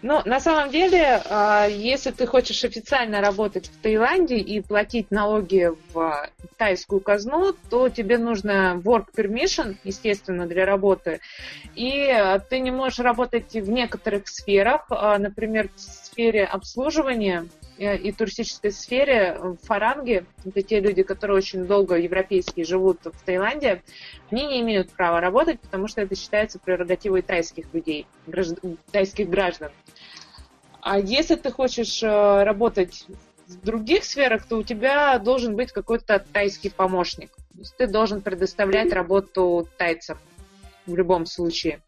Ну, 0.00 0.22
на 0.24 0.38
самом 0.38 0.70
деле, 0.70 1.20
а, 1.28 1.66
если 1.66 2.12
ты 2.12 2.24
хочешь 2.24 2.62
официально 2.62 3.20
работать 3.20 3.66
в 3.66 3.82
Таиланде 3.82 4.36
и 4.36 4.60
платить 4.60 5.10
налоги 5.10 5.72
в 5.92 6.30
тайскую 6.56 7.00
казну, 7.00 7.52
то 7.68 7.88
тебе 7.88 8.16
нужно 8.16 8.80
work 8.84 9.06
permission, 9.16 9.76
естественно, 9.82 10.46
для 10.46 10.64
работы. 10.66 11.20
И 11.74 12.14
ты 12.48 12.60
не 12.60 12.70
можешь 12.70 13.00
работать 13.00 13.52
в 13.54 13.68
некоторых 13.68 14.28
сферах, 14.28 14.86
а, 14.90 15.18
например, 15.18 15.68
в 15.74 15.80
сфере 15.80 16.44
обслуживания 16.44 17.46
э, 17.46 17.57
и 17.78 18.12
туристической 18.12 18.72
сфере 18.72 19.38
в 19.38 19.56
Фаранге, 19.66 20.24
это 20.44 20.62
те 20.62 20.80
люди, 20.80 21.02
которые 21.02 21.36
очень 21.36 21.66
долго 21.66 21.96
европейские 21.96 22.64
живут 22.64 23.00
в 23.04 23.24
Таиланде, 23.24 23.82
они 24.30 24.46
не 24.46 24.60
имеют 24.60 24.90
права 24.90 25.20
работать, 25.20 25.60
потому 25.60 25.86
что 25.86 26.00
это 26.00 26.14
считается 26.16 26.58
прерогативой 26.58 27.22
тайских 27.22 27.72
людей, 27.72 28.06
граждан, 28.26 28.78
тайских 28.90 29.28
граждан. 29.28 29.70
А 30.80 30.98
если 30.98 31.36
ты 31.36 31.50
хочешь 31.50 32.02
э, 32.02 32.42
работать 32.42 33.06
в 33.46 33.64
других 33.64 34.04
сферах, 34.04 34.46
то 34.46 34.56
у 34.56 34.62
тебя 34.62 35.18
должен 35.18 35.56
быть 35.56 35.72
какой-то 35.72 36.24
тайский 36.32 36.70
помощник. 36.70 37.30
То 37.30 37.58
есть 37.58 37.76
ты 37.76 37.86
должен 37.86 38.20
предоставлять 38.20 38.92
работу 38.92 39.68
тайцам 39.78 40.18
в 40.86 40.94
любом 40.94 41.26
случае. 41.26 41.80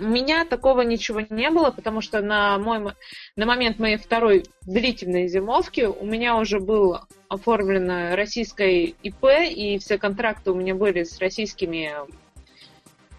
У 0.00 0.04
меня 0.04 0.44
такого 0.44 0.82
ничего 0.82 1.20
не 1.28 1.50
было, 1.50 1.70
потому 1.70 2.00
что 2.00 2.20
на, 2.22 2.58
мой, 2.58 2.94
на 3.36 3.46
момент 3.46 3.78
моей 3.78 3.96
второй 3.96 4.44
длительной 4.62 5.28
зимовки 5.28 5.82
у 5.82 6.04
меня 6.06 6.36
уже 6.36 6.60
было 6.60 7.06
оформлено 7.28 8.16
российское 8.16 8.94
ИП, 9.02 9.24
и 9.50 9.78
все 9.78 9.98
контракты 9.98 10.50
у 10.50 10.54
меня 10.54 10.74
были 10.74 11.04
с 11.04 11.18
российскими 11.18 11.92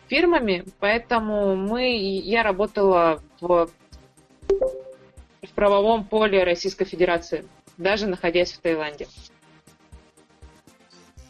фирмами, 0.07 0.65
поэтому 0.79 1.55
мы, 1.55 1.95
я 1.97 2.43
работала 2.43 3.21
в 3.39 3.69
в 5.43 5.55
правовом 5.55 6.05
поле 6.05 6.43
Российской 6.43 6.85
Федерации, 6.85 7.45
даже 7.77 8.07
находясь 8.07 8.51
в 8.53 8.59
Таиланде. 8.59 9.07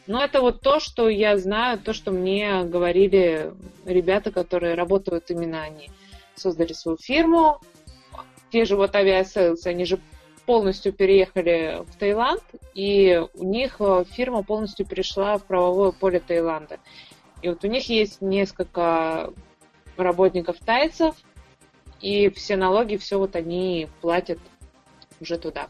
Но 0.06 0.24
это 0.24 0.42
вот 0.42 0.62
то, 0.62 0.80
что 0.80 1.08
я 1.08 1.38
знаю, 1.38 1.80
то, 1.80 1.94
что 1.94 2.12
мне 2.12 2.64
говорили 2.64 3.54
ребята, 3.86 4.32
которые 4.32 4.76
работают 4.76 5.30
именно 5.30 5.62
они. 5.62 5.90
Создали 6.36 6.74
свою 6.74 6.98
фирму. 6.98 7.62
Те 8.52 8.66
же 8.66 8.76
вот 8.76 8.96
Aviasales, 8.96 9.66
они 9.66 9.86
же 9.86 10.00
полностью 10.46 10.94
переехали 10.94 11.84
в 11.88 11.96
Таиланд, 11.98 12.44
и 12.74 13.22
у 13.34 13.44
них 13.46 13.78
э, 13.80 14.04
фирма 14.12 14.44
полностью 14.44 14.86
перешла 14.86 15.38
в 15.38 15.46
правовое 15.46 15.92
поле 15.92 16.20
Таиланда. 16.20 16.80
И 17.42 17.50
вот 17.50 17.64
у 17.64 17.68
них 17.68 17.90
есть 17.90 18.22
несколько 18.22 19.34
работников 19.96 20.58
тайцев, 20.60 21.16
и 22.02 22.30
все 22.30 22.58
налоги, 22.58 22.98
все 22.98 23.18
вот 23.18 23.36
они 23.36 23.88
платят 24.02 24.40
уже 25.22 25.38
туда. 25.38 25.70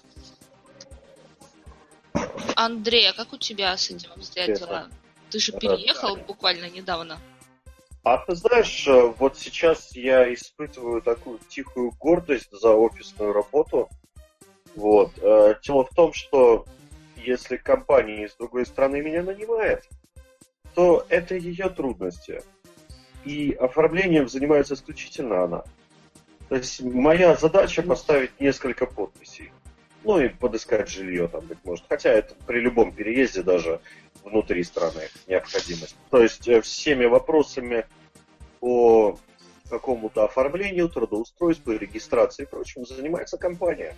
Андрей, 2.55 3.09
а 3.09 3.13
как 3.13 3.33
у 3.33 3.37
тебя 3.37 3.75
с 3.75 3.89
этим 3.89 4.11
обстоят 4.11 4.59
дела? 4.59 4.87
Ты 5.29 5.39
же 5.39 5.51
переехал 5.53 6.15
буквально 6.15 6.69
недавно. 6.69 7.19
А 8.03 8.17
ты 8.17 8.35
знаешь, 8.35 8.85
э, 8.87 9.13
вот 9.17 9.37
сейчас 9.37 9.95
я 9.95 10.31
испытываю 10.33 11.01
такую 11.01 11.39
тихую 11.47 11.91
гордость 11.91 12.51
за 12.51 12.71
офисную 12.71 13.31
работу. 13.31 13.89
Вот. 14.75 15.11
Э, 15.21 15.55
дело 15.63 15.85
в 15.85 15.95
том, 15.95 16.11
что 16.13 16.65
если 17.15 17.55
компания 17.55 18.25
из 18.25 18.35
другой 18.35 18.65
страны 18.65 19.01
меня 19.01 19.23
нанимает, 19.23 19.87
то 20.75 21.05
это 21.07 21.35
ее 21.35 21.69
трудности. 21.69 22.43
И 23.23 23.53
оформлением 23.53 24.27
занимается 24.27 24.73
исключительно 24.73 25.43
она. 25.43 25.63
То 26.49 26.55
есть 26.55 26.81
моя 26.81 27.35
задача 27.35 27.81
поставить 27.83 28.37
несколько 28.41 28.85
подписей. 28.85 29.51
Ну 30.03 30.19
и 30.19 30.29
подыскать 30.29 30.89
жилье 30.89 31.27
там, 31.27 31.45
быть 31.45 31.59
может. 31.63 31.85
Хотя 31.87 32.09
это 32.11 32.35
при 32.45 32.59
любом 32.59 32.91
переезде 32.91 33.41
даже 33.41 33.79
внутри 34.23 34.63
страны 34.63 35.09
необходимость. 35.27 35.95
То 36.09 36.21
есть 36.21 36.47
э, 36.47 36.61
всеми 36.61 37.05
вопросами 37.05 37.85
по 38.59 39.17
какому-то 39.69 40.25
оформлению, 40.25 40.89
трудоустройству, 40.89 41.73
регистрации 41.73 42.43
и 42.43 42.45
прочему 42.45 42.85
занимается 42.85 43.37
компания. 43.37 43.95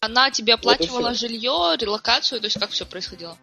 Она 0.00 0.30
тебе 0.30 0.54
оплачивала 0.54 1.08
вот 1.08 1.18
жилье, 1.18 1.76
релокацию, 1.78 2.40
то 2.40 2.46
есть 2.46 2.58
как 2.58 2.70
все 2.70 2.86
происходило? 2.86 3.36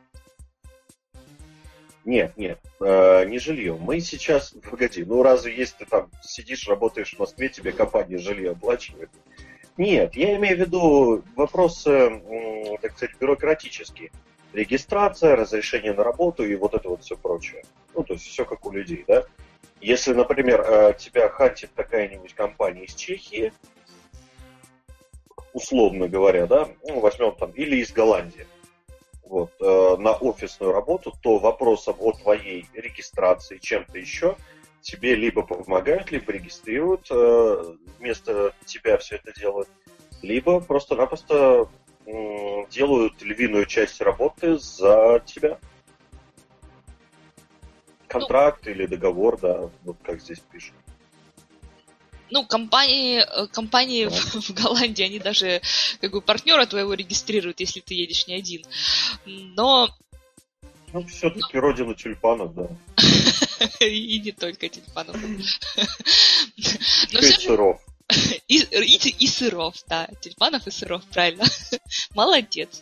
Нет, 2.03 2.35
нет, 2.37 2.59
э, 2.79 3.25
не 3.25 3.37
жилье. 3.37 3.77
Мы 3.79 3.99
сейчас, 3.99 4.53
погоди, 4.69 5.03
ну 5.03 5.23
разве 5.23 5.55
если 5.55 5.79
ты 5.79 5.85
там 5.85 6.09
сидишь, 6.23 6.67
работаешь 6.67 7.13
в 7.13 7.19
Москве, 7.19 7.49
тебе 7.49 7.71
компания 7.71 8.17
жилье 8.17 8.51
оплачивает? 8.51 9.09
Нет, 9.77 10.15
я 10.15 10.35
имею 10.37 10.57
в 10.57 10.59
виду 10.59 11.23
вопросы, 11.35 12.21
так 12.81 12.97
сказать, 12.97 13.15
бюрократические. 13.19 14.11
Регистрация, 14.53 15.35
разрешение 15.35 15.93
на 15.93 16.03
работу 16.03 16.43
и 16.43 16.55
вот 16.55 16.73
это 16.73 16.89
вот 16.89 17.03
все 17.03 17.15
прочее. 17.15 17.63
Ну, 17.93 18.03
то 18.03 18.13
есть 18.13 18.25
все 18.25 18.43
как 18.43 18.65
у 18.65 18.71
людей, 18.71 19.03
да? 19.07 19.25
Если, 19.79 20.13
например, 20.13 20.61
э, 20.61 20.93
тебя 20.97 21.29
хантит 21.29 21.69
какая-нибудь 21.75 22.33
компания 22.33 22.85
из 22.85 22.95
Чехии, 22.95 23.53
условно 25.53 26.07
говоря, 26.07 26.47
да, 26.47 26.69
ну, 26.83 26.99
возьмем 26.99 27.35
там, 27.35 27.51
или 27.51 27.75
из 27.77 27.91
Голландии, 27.91 28.47
вот, 29.23 29.51
э, 29.59 29.95
на 29.99 30.13
офисную 30.13 30.71
работу, 30.71 31.13
то 31.21 31.37
вопросом 31.37 31.95
о 31.99 32.13
твоей 32.13 32.65
регистрации, 32.73 33.57
чем-то 33.57 33.99
еще, 33.99 34.37
тебе 34.87 35.15
либо 35.15 35.43
помогают, 35.43 36.11
либо 36.11 36.31
регистрируют, 36.31 37.07
э, 37.11 37.75
вместо 37.99 38.53
тебя 38.65 38.97
все 38.97 39.15
это 39.15 39.37
делают, 39.37 39.67
либо 40.21 40.61
просто-напросто 40.61 41.69
делают 42.69 43.21
львиную 43.21 43.65
часть 43.65 43.99
работы 43.99 44.57
за 44.57 45.21
тебя. 45.25 45.59
Контракт 48.07 48.65
ну, 48.65 48.71
или 48.71 48.85
договор, 48.85 49.37
да, 49.37 49.69
вот 49.83 49.97
как 50.03 50.21
здесь 50.21 50.39
пишут. 50.39 50.73
Ну, 52.29 52.45
компании, 52.45 53.19
э, 53.19 53.47
компании 53.47 54.05
в, 54.05 54.13
в 54.49 54.53
Голландии, 54.53 55.03
они 55.03 55.19
даже 55.19 55.61
как 55.99 56.11
бы 56.11 56.21
партнера 56.21 56.65
твоего 56.65 56.93
регистрируют, 56.93 57.59
если 57.59 57.81
ты 57.81 57.93
едешь 57.93 58.25
не 58.27 58.35
один. 58.35 58.63
Но 59.25 59.89
ну, 60.93 61.05
все-таки 61.05 61.55
Но... 61.57 61.59
родина 61.59 61.93
тюльпанов, 61.93 62.55
да. 62.55 62.69
И 63.79 64.19
не 64.19 64.31
только 64.31 64.69
тюльпанов. 64.69 65.15
Но 67.13 67.19
все 67.21 67.39
сыров. 67.39 67.81
И, 68.47 68.59
и, 68.59 69.09
и 69.09 69.27
сыров, 69.27 69.75
да. 69.87 70.07
Тюльпанов 70.21 70.65
и 70.65 70.71
сыров, 70.71 71.03
правильно. 71.11 71.43
Молодец. 72.15 72.81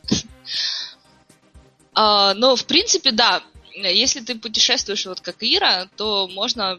А, 1.93 2.35
но, 2.35 2.55
в 2.55 2.65
принципе, 2.65 3.11
да, 3.11 3.41
если 3.73 4.19
ты 4.19 4.35
путешествуешь 4.35 5.07
вот 5.07 5.21
как 5.21 5.37
Ира, 5.41 5.87
то 5.97 6.27
можно, 6.27 6.77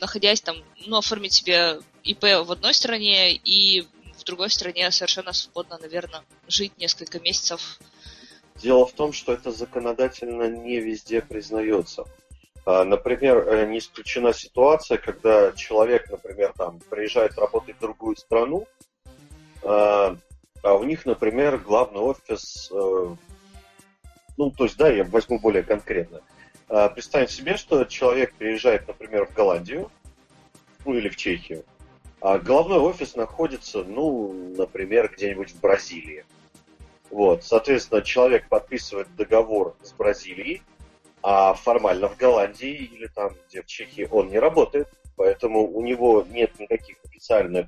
находясь 0.00 0.40
там, 0.40 0.56
ну, 0.86 0.96
оформить 0.96 1.34
себе 1.34 1.80
ИП 2.02 2.22
в 2.46 2.52
одной 2.52 2.72
стране 2.72 3.34
и 3.34 3.82
в 4.18 4.24
другой 4.24 4.48
стране 4.48 4.90
совершенно 4.90 5.34
свободно, 5.34 5.76
наверное, 5.78 6.24
жить 6.48 6.78
несколько 6.78 7.20
месяцев 7.20 7.78
Дело 8.62 8.86
в 8.86 8.92
том, 8.92 9.12
что 9.12 9.32
это 9.32 9.52
законодательно 9.52 10.48
не 10.48 10.80
везде 10.80 11.20
признается. 11.20 12.04
А, 12.66 12.84
например, 12.84 13.48
э, 13.48 13.66
не 13.66 13.78
исключена 13.78 14.32
ситуация, 14.32 14.98
когда 14.98 15.52
человек, 15.52 16.10
например, 16.10 16.52
там 16.56 16.80
приезжает 16.90 17.38
работать 17.38 17.76
в 17.76 17.80
другую 17.80 18.16
страну, 18.16 18.66
а, 19.62 20.16
а 20.64 20.74
у 20.74 20.82
них, 20.82 21.06
например, 21.06 21.58
главный 21.58 22.00
офис, 22.00 22.68
э, 22.72 23.14
ну, 24.36 24.50
то 24.50 24.64
есть, 24.64 24.76
да, 24.76 24.88
я 24.88 25.04
возьму 25.04 25.38
более 25.38 25.62
конкретно. 25.62 26.22
А, 26.68 26.88
представим 26.88 27.28
себе, 27.28 27.56
что 27.56 27.84
человек 27.84 28.34
приезжает, 28.34 28.88
например, 28.88 29.26
в 29.26 29.32
Голландию, 29.32 29.88
ну, 30.84 30.94
или 30.94 31.08
в 31.08 31.14
Чехию, 31.14 31.64
а 32.20 32.38
головной 32.38 32.80
офис 32.80 33.14
находится, 33.14 33.84
ну, 33.84 34.32
например, 34.56 35.12
где-нибудь 35.14 35.52
в 35.52 35.60
Бразилии. 35.60 36.24
Вот, 37.10 37.44
соответственно, 37.44 38.02
человек 38.02 38.48
подписывает 38.48 39.06
договор 39.14 39.76
с 39.84 39.92
Бразилией, 39.92 40.62
а 41.28 41.54
формально 41.54 42.08
в 42.08 42.16
Голландии 42.16 42.72
или 42.72 43.08
там, 43.08 43.32
где 43.48 43.60
в 43.60 43.66
Чехии 43.66 44.06
он 44.08 44.28
не 44.28 44.38
работает, 44.38 44.86
поэтому 45.16 45.66
у 45.66 45.82
него 45.82 46.24
нет 46.30 46.56
никаких 46.60 46.98
официальных 47.04 47.66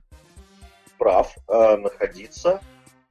прав 0.97 1.37
э, 1.49 1.77
находиться 1.77 2.63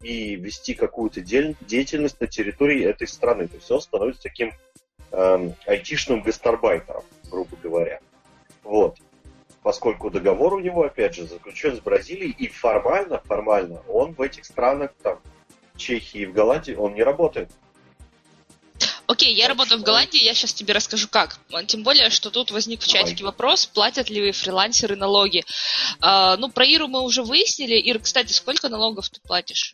и 0.02 0.36
вести 0.36 0.74
какую-то 0.74 1.20
деятельность 1.20 2.22
на 2.22 2.28
территории 2.28 2.86
этой 2.86 3.10
страны. 3.10 3.50
То 3.50 3.56
есть 3.58 3.70
он 3.70 3.82
становится 3.82 4.24
таким 4.24 4.54
э, 5.12 5.52
айтишным 5.66 6.22
гастарбайтером, 6.22 7.04
грубо 7.30 7.58
говоря. 7.62 8.00
Вот. 8.64 9.00
Поскольку 9.64 10.10
договор 10.10 10.54
у 10.54 10.60
него, 10.60 10.84
опять 10.84 11.14
же, 11.14 11.28
заключен 11.28 11.76
с 11.76 11.82
Бразилией, 11.82 12.32
и 12.32 12.48
формально, 12.48 13.20
формально 13.26 13.82
он 13.89 14.14
в 14.14 14.22
этих 14.22 14.45
странах 14.45 14.93
там 15.04 15.20
Чехии 15.76 16.22
и 16.22 16.26
в 16.26 16.32
Голландии 16.32 16.74
он 16.74 16.93
не 16.93 17.04
работает. 17.04 17.52
Окей, 19.08 19.34
я 19.34 19.47
работаю 19.47 19.80
в 19.80 19.84
Голландии, 19.84 20.22
я 20.22 20.34
сейчас 20.34 20.53
тебе 20.53 20.74
расскажу 20.74 21.08
как. 21.10 21.39
Тем 21.68 21.84
более, 21.84 22.10
что 22.10 22.30
тут 22.30 22.51
возник 22.51 22.82
в 22.82 22.88
чатике 22.88 23.24
вопрос, 23.24 23.66
платят 23.66 24.10
ли 24.10 24.34
фрилансеры 24.34 24.97
налоги. 24.97 25.45
А, 26.01 26.36
ну, 26.36 26.49
про 26.49 26.66
Иру 26.66 26.89
мы 26.89 27.01
уже 27.01 27.24
выяснили. 27.24 27.76
Ир, 27.76 27.99
кстати, 27.99 28.34
сколько 28.34 28.68
налогов 28.68 29.10
ты 29.10 29.22
платишь? 29.22 29.74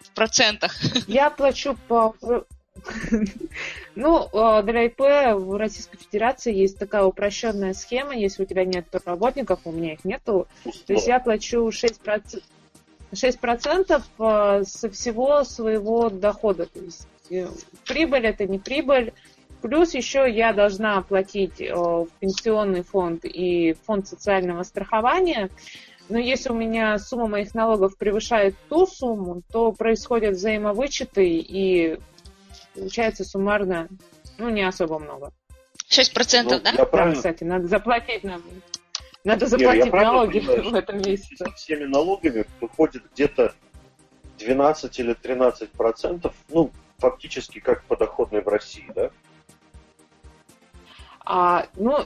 В 0.00 0.10
процентах. 0.10 0.74
Я 1.06 1.30
плачу 1.30 1.78
по... 1.86 2.14
Ну, 3.94 4.28
а, 4.32 4.62
для 4.62 4.86
ИП 4.86 5.00
в 5.00 5.56
Российской 5.56 5.98
Федерации 5.98 6.54
есть 6.54 6.78
такая 6.78 7.02
упрощенная 7.02 7.74
схема, 7.74 8.14
если 8.16 8.44
у 8.44 8.46
тебя 8.46 8.64
нет 8.64 8.86
работников, 9.04 9.60
у 9.64 9.72
меня 9.72 9.94
их 9.94 10.04
нету, 10.04 10.46
то 10.86 10.92
есть 10.92 11.08
я 11.08 11.18
плачу 11.18 11.68
6%, 11.68 12.40
6% 13.12 14.02
э, 14.18 14.64
со 14.64 14.90
всего 14.90 15.42
своего 15.42 16.10
дохода. 16.10 16.66
То 16.66 16.78
есть 16.78 17.08
прибыль 17.86 18.26
это 18.26 18.46
не 18.46 18.58
прибыль. 18.58 19.12
Плюс 19.62 19.94
еще 19.94 20.30
я 20.30 20.52
должна 20.52 20.98
оплатить 20.98 21.60
э, 21.60 21.74
в 21.74 22.08
пенсионный 22.20 22.82
фонд 22.82 23.24
и 23.24 23.74
фонд 23.86 24.06
социального 24.06 24.62
страхования. 24.62 25.50
Но 26.08 26.18
если 26.18 26.50
у 26.50 26.54
меня 26.54 26.96
сумма 26.98 27.26
моих 27.26 27.54
налогов 27.54 27.96
превышает 27.98 28.54
ту 28.68 28.86
сумму, 28.86 29.42
то 29.52 29.72
происходят 29.72 30.36
взаимовычеты 30.36 31.26
и 31.26 31.98
получается 32.74 33.24
суммарно, 33.24 33.88
ну, 34.38 34.48
не 34.48 34.62
особо 34.62 34.98
много. 34.98 35.32
6%, 35.90 36.44
ну, 36.44 36.60
да? 36.60 36.72
Да, 36.72 37.12
кстати, 37.12 37.44
надо 37.44 37.66
заплатить 37.66 38.24
нам. 38.24 38.42
Надо 39.24 39.46
заплатить 39.46 39.86
Нет, 39.86 39.94
налоги 39.94 40.40
понимаю, 40.40 40.70
в 40.70 40.74
этом 40.74 40.98
месяце. 40.98 41.36
Со 41.36 41.50
всеми 41.52 41.84
налогами 41.84 42.46
выходит 42.60 43.02
где-то 43.12 43.54
12 44.38 44.98
или 45.00 45.14
13 45.14 45.70
процентов, 45.70 46.34
ну, 46.48 46.70
фактически 46.98 47.60
как 47.60 47.84
подоходный 47.84 48.42
в 48.42 48.48
России, 48.48 48.90
да? 48.94 49.10
А, 51.24 51.66
ну, 51.76 51.98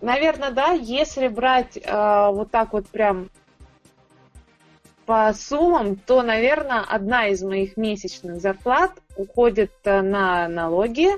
наверное, 0.00 0.50
да, 0.50 0.72
если 0.72 1.28
брать 1.28 1.78
а, 1.86 2.30
вот 2.30 2.50
так 2.50 2.72
вот 2.72 2.88
прям 2.88 3.30
по 5.06 5.32
суммам, 5.34 5.96
то, 5.96 6.22
наверное, 6.22 6.80
одна 6.80 7.26
из 7.26 7.42
моих 7.42 7.76
месячных 7.76 8.40
зарплат 8.40 8.92
уходит 9.16 9.72
э, 9.84 10.00
на 10.00 10.48
налоги, 10.48 11.08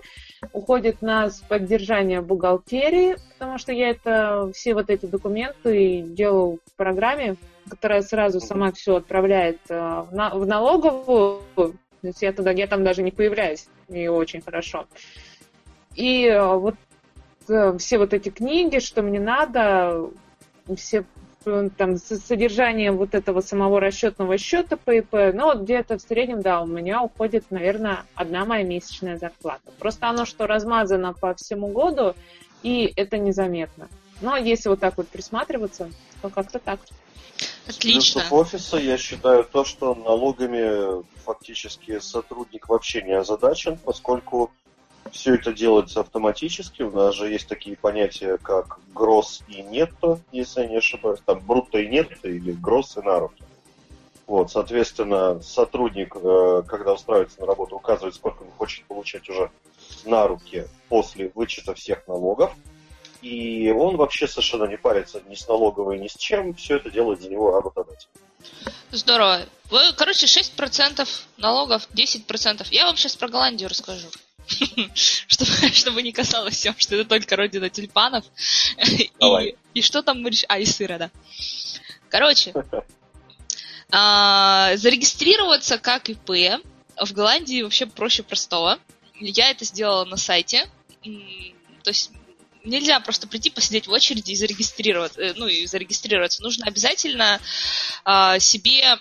уходит 0.52 1.02
на 1.02 1.30
поддержание 1.48 2.20
бухгалтерии, 2.20 3.16
потому 3.32 3.58
что 3.58 3.72
я 3.72 3.90
это 3.90 4.50
все 4.52 4.74
вот 4.74 4.90
эти 4.90 5.06
документы 5.06 6.02
делаю 6.02 6.58
в 6.66 6.76
программе, 6.76 7.36
которая 7.70 8.02
сразу 8.02 8.40
сама 8.40 8.72
все 8.72 8.96
отправляет 8.96 9.60
э, 9.68 10.04
в 10.10 10.46
налоговую. 10.46 11.42
То 12.00 12.08
есть 12.08 12.22
я 12.22 12.32
туда, 12.32 12.50
я 12.50 12.66
там 12.66 12.84
даже 12.84 13.02
не 13.02 13.10
появляюсь, 13.10 13.66
и 13.88 14.08
очень 14.08 14.42
хорошо. 14.42 14.86
И 15.94 16.26
э, 16.26 16.54
вот 16.56 16.74
все 17.78 17.98
вот 17.98 18.12
эти 18.12 18.28
книги, 18.28 18.78
что 18.80 19.02
мне 19.02 19.20
надо, 19.20 20.10
все 20.76 21.04
там 21.76 21.96
содержание 21.96 22.90
вот 22.90 23.14
этого 23.14 23.40
самого 23.40 23.78
расчетного 23.78 24.36
счета 24.36 24.76
по 24.76 24.90
ИП, 24.90 25.12
ну 25.32 25.44
вот 25.44 25.60
где-то 25.60 25.96
в 25.96 26.02
среднем, 26.02 26.42
да, 26.42 26.60
у 26.60 26.66
меня 26.66 27.02
уходит, 27.02 27.44
наверное, 27.50 28.04
одна 28.16 28.44
моя 28.44 28.64
месячная 28.64 29.16
зарплата. 29.16 29.70
Просто 29.78 30.08
оно 30.08 30.24
что 30.24 30.48
размазано 30.48 31.12
по 31.12 31.34
всему 31.34 31.68
году, 31.68 32.14
и 32.64 32.92
это 32.96 33.18
незаметно. 33.18 33.88
Но 34.20 34.36
если 34.36 34.68
вот 34.68 34.80
так 34.80 34.96
вот 34.96 35.08
присматриваться, 35.08 35.90
то 36.20 36.30
как-то 36.30 36.58
так. 36.58 36.80
Отлично. 37.68 38.20
Плюсов 38.20 38.32
офиса 38.32 38.76
я 38.76 38.96
считаю 38.96 39.44
то, 39.44 39.64
что 39.64 39.94
налогами 39.94 41.02
фактически 41.24 41.98
сотрудник 41.98 42.68
вообще 42.68 43.02
не 43.02 43.12
озадачен, 43.12 43.76
поскольку 43.78 44.52
все 45.10 45.34
это 45.34 45.52
делается 45.52 46.00
автоматически. 46.00 46.82
У 46.82 46.90
нас 46.92 47.14
же 47.14 47.28
есть 47.28 47.48
такие 47.48 47.76
понятия, 47.76 48.38
как 48.38 48.78
гросс 48.94 49.42
и 49.48 49.62
нетто, 49.62 50.20
если 50.32 50.62
я 50.62 50.68
не 50.68 50.76
ошибаюсь. 50.76 51.20
Там 51.24 51.40
брутто 51.40 51.78
и 51.78 51.88
нетто 51.88 52.28
или 52.28 52.52
гросс 52.52 52.96
и 52.96 53.00
наруто. 53.00 53.44
Вот, 54.26 54.50
соответственно, 54.50 55.40
сотрудник, 55.40 56.16
э, 56.16 56.62
когда 56.66 56.94
устраивается 56.94 57.40
на 57.40 57.46
работу, 57.46 57.76
указывает, 57.76 58.14
сколько 58.14 58.42
он 58.42 58.50
хочет 58.58 58.84
получать 58.86 59.28
уже 59.28 59.50
на 60.04 60.26
руки 60.26 60.66
после 60.88 61.30
вычета 61.34 61.74
всех 61.74 62.06
налогов. 62.08 62.52
И 63.22 63.70
он 63.70 63.96
вообще 63.96 64.28
совершенно 64.28 64.64
не 64.64 64.76
парится 64.76 65.22
ни 65.28 65.34
с 65.34 65.48
налоговой, 65.48 65.98
ни 65.98 66.08
с 66.08 66.16
чем. 66.16 66.54
Все 66.54 66.76
это 66.76 66.90
делает 66.90 67.20
за 67.20 67.28
него 67.28 67.52
работодатель. 67.52 68.08
Здорово. 68.90 69.42
Вы, 69.70 69.80
короче, 69.96 70.26
6% 70.26 71.08
налогов, 71.38 71.88
10%. 71.94 72.66
Я 72.70 72.86
вам 72.86 72.96
сейчас 72.96 73.16
про 73.16 73.28
Голландию 73.28 73.68
расскажу. 73.68 74.08
чтобы, 75.26 75.72
чтобы 75.72 76.02
не 76.02 76.12
касалось 76.12 76.54
всем, 76.54 76.74
что 76.78 76.94
это 76.94 77.08
только 77.08 77.36
родина 77.36 77.68
тюльпанов. 77.68 78.24
И, 79.20 79.56
и 79.74 79.82
что 79.82 80.02
там 80.02 80.22
мы 80.22 80.30
решили... 80.30 80.46
А, 80.48 80.58
и 80.58 80.64
сыра, 80.64 80.98
да. 80.98 81.10
Короче, 82.08 82.54
а, 83.90 84.76
зарегистрироваться 84.76 85.78
как 85.78 86.08
ИП 86.08 86.62
в 86.96 87.12
Голландии 87.12 87.62
вообще 87.62 87.86
проще 87.86 88.22
простого. 88.22 88.78
Я 89.18 89.50
это 89.50 89.64
сделала 89.64 90.04
на 90.04 90.16
сайте. 90.16 90.68
То 91.02 91.90
есть 91.90 92.12
нельзя 92.66 93.00
просто 93.00 93.26
прийти, 93.26 93.50
посидеть 93.50 93.86
в 93.86 93.92
очереди 93.92 94.32
и 94.32 94.36
зарегистрироваться. 94.36 95.20
Э, 95.20 95.34
ну, 95.36 95.46
и 95.46 95.66
зарегистрироваться. 95.66 96.42
Нужно 96.42 96.66
обязательно 96.66 97.40
э, 98.04 98.38
себе 98.40 98.98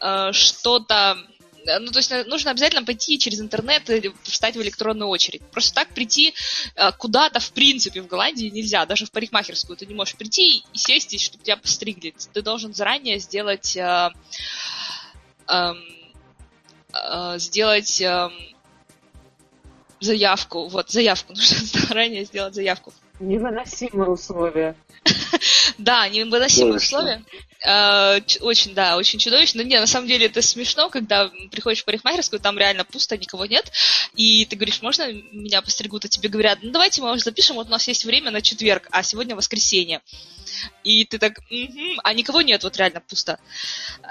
э, 0.00 0.32
что-то 0.32 1.18
ну, 1.64 1.90
то 1.92 1.98
есть 1.98 2.10
э, 2.10 2.24
нужно 2.24 2.50
обязательно 2.50 2.84
пойти 2.84 3.18
через 3.18 3.40
интернет 3.40 3.88
и 3.90 4.12
встать 4.24 4.56
в 4.56 4.62
электронную 4.62 5.08
очередь. 5.08 5.42
Просто 5.50 5.74
так 5.74 5.88
прийти 5.88 6.34
э, 6.74 6.92
куда-то, 6.92 7.40
в 7.40 7.52
принципе, 7.52 8.02
в 8.02 8.06
Голландии 8.06 8.46
нельзя. 8.46 8.84
Даже 8.86 9.06
в 9.06 9.10
парикмахерскую 9.10 9.76
ты 9.76 9.86
не 9.86 9.94
можешь 9.94 10.16
прийти 10.16 10.64
и 10.72 10.78
сесть, 10.78 11.20
чтобы 11.20 11.44
тебя 11.44 11.56
постригли. 11.56 12.14
Ты 12.32 12.42
должен 12.42 12.74
заранее 12.74 13.18
сделать... 13.18 13.76
Э, 13.76 14.10
э, 15.48 15.72
э, 16.94 17.38
сделать... 17.38 18.00
Э, 18.00 18.30
заявку. 20.04 20.68
Вот, 20.68 20.90
заявку. 20.90 21.32
Нужно 21.36 21.66
заранее 21.86 22.24
сделать 22.24 22.54
заявку. 22.54 22.92
Невыносимые 23.20 24.10
условия. 24.10 24.76
Да, 25.78 26.08
невыносимые 26.08 26.76
условия. 26.76 27.22
Э, 27.64 28.20
очень, 28.40 28.74
да, 28.74 28.96
очень 28.96 29.18
чудовищно. 29.18 29.62
Но 29.62 29.68
не, 29.68 29.78
на 29.78 29.86
самом 29.86 30.08
деле 30.08 30.26
это 30.26 30.42
смешно, 30.42 30.90
когда 30.90 31.30
приходишь 31.50 31.82
в 31.82 31.84
парикмахерскую, 31.84 32.40
там 32.40 32.58
реально 32.58 32.84
пусто, 32.84 33.16
никого 33.16 33.46
нет, 33.46 33.70
и 34.14 34.44
ты 34.44 34.56
говоришь, 34.56 34.82
можно 34.82 35.12
меня 35.12 35.62
постригут, 35.62 36.04
а 36.04 36.08
тебе 36.08 36.28
говорят, 36.28 36.58
ну 36.62 36.70
давайте 36.70 37.00
мы 37.02 37.12
уже 37.12 37.22
запишем, 37.22 37.56
вот 37.56 37.68
у 37.68 37.70
нас 37.70 37.86
есть 37.88 38.04
время 38.04 38.30
на 38.30 38.42
четверг, 38.42 38.88
а 38.90 39.02
сегодня 39.02 39.36
воскресенье. 39.36 40.00
И 40.84 41.04
ты 41.04 41.18
так, 41.18 41.38
угу, 41.38 41.80
а 42.02 42.14
никого 42.14 42.42
нет, 42.42 42.64
вот 42.64 42.76
реально 42.76 43.00
пусто. 43.00 43.38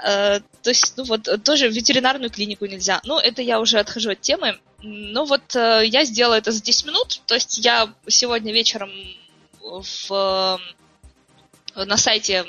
Э, 0.04 0.40
то 0.62 0.70
есть, 0.70 0.94
ну 0.96 1.04
вот, 1.04 1.28
тоже 1.44 1.68
в 1.68 1.72
ветеринарную 1.72 2.30
клинику 2.30 2.66
нельзя. 2.66 3.00
Ну, 3.04 3.18
это 3.18 3.42
я 3.42 3.60
уже 3.60 3.78
отхожу 3.78 4.10
от 4.10 4.20
темы. 4.20 4.58
Ну 4.82 5.24
вот, 5.24 5.54
э, 5.54 5.82
я 5.86 6.04
сделала 6.04 6.34
это 6.34 6.50
за 6.50 6.62
10 6.62 6.86
минут, 6.86 7.20
то 7.26 7.34
есть 7.34 7.58
я 7.58 7.92
сегодня 8.08 8.52
вечером 8.52 8.90
в, 9.60 10.60
на 11.74 11.96
сайте 11.96 12.44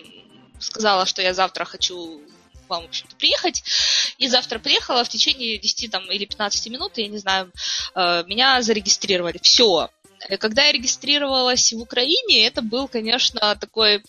сказала, 0.60 1.06
что 1.06 1.22
я 1.22 1.34
завтра 1.34 1.66
хочу 1.66 2.22
вам, 2.68 2.84
в 2.84 2.86
общем-то, 2.88 3.16
приехать. 3.18 3.64
И 4.18 4.28
завтра 4.28 4.60
приехала 4.60 5.04
в 5.04 5.10
течение 5.10 5.58
10 5.58 5.92
там, 5.92 6.10
или 6.10 6.26
15 6.26 6.68
минут, 6.68 6.98
я 6.98 7.08
не 7.08 7.18
знаю, 7.18 7.52
э, 7.96 8.24
меня 8.26 8.62
зарегистрировали. 8.62 9.40
Все. 9.42 9.90
Когда 10.40 10.64
я 10.66 10.72
регистрировалась 10.72 11.74
в 11.74 11.80
Украине, 11.80 12.48
это 12.48 12.62
был, 12.62 12.88
конечно, 12.88 13.56
такой 13.60 14.04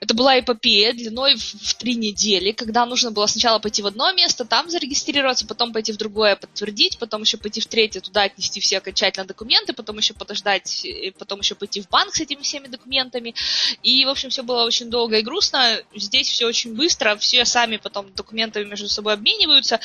это 0.00 0.14
была 0.14 0.40
эпопея 0.40 0.94
длиной 0.94 1.36
в, 1.36 1.42
в 1.42 1.74
три 1.74 1.94
недели, 1.94 2.52
когда 2.52 2.86
нужно 2.86 3.10
было 3.10 3.26
сначала 3.26 3.58
пойти 3.58 3.82
в 3.82 3.86
одно 3.86 4.10
место, 4.12 4.46
там 4.46 4.70
зарегистрироваться, 4.70 5.46
потом 5.46 5.72
пойти 5.72 5.92
в 5.92 5.98
другое, 5.98 6.36
подтвердить, 6.36 6.98
потом 6.98 7.22
еще 7.22 7.36
пойти 7.36 7.60
в 7.60 7.66
третье, 7.66 8.00
туда 8.00 8.22
отнести 8.22 8.60
все 8.60 8.78
окончательно 8.78 9.26
документы, 9.26 9.74
потом 9.74 9.98
еще 9.98 10.14
подождать, 10.14 10.86
потом 11.18 11.40
еще 11.40 11.54
пойти 11.54 11.82
в 11.82 11.88
банк 11.88 12.14
с 12.14 12.20
этими 12.20 12.42
всеми 12.42 12.68
документами. 12.68 13.34
И, 13.82 14.04
в 14.06 14.08
общем, 14.08 14.30
все 14.30 14.42
было 14.42 14.64
очень 14.64 14.88
долго 14.88 15.18
и 15.18 15.22
грустно. 15.22 15.82
Здесь 15.94 16.28
все 16.28 16.46
очень 16.46 16.74
быстро, 16.74 17.16
все 17.16 17.44
сами 17.44 17.76
потом 17.76 18.12
документами 18.14 18.64
между 18.64 18.88
собой 18.88 19.12
обмениваются. 19.12 19.80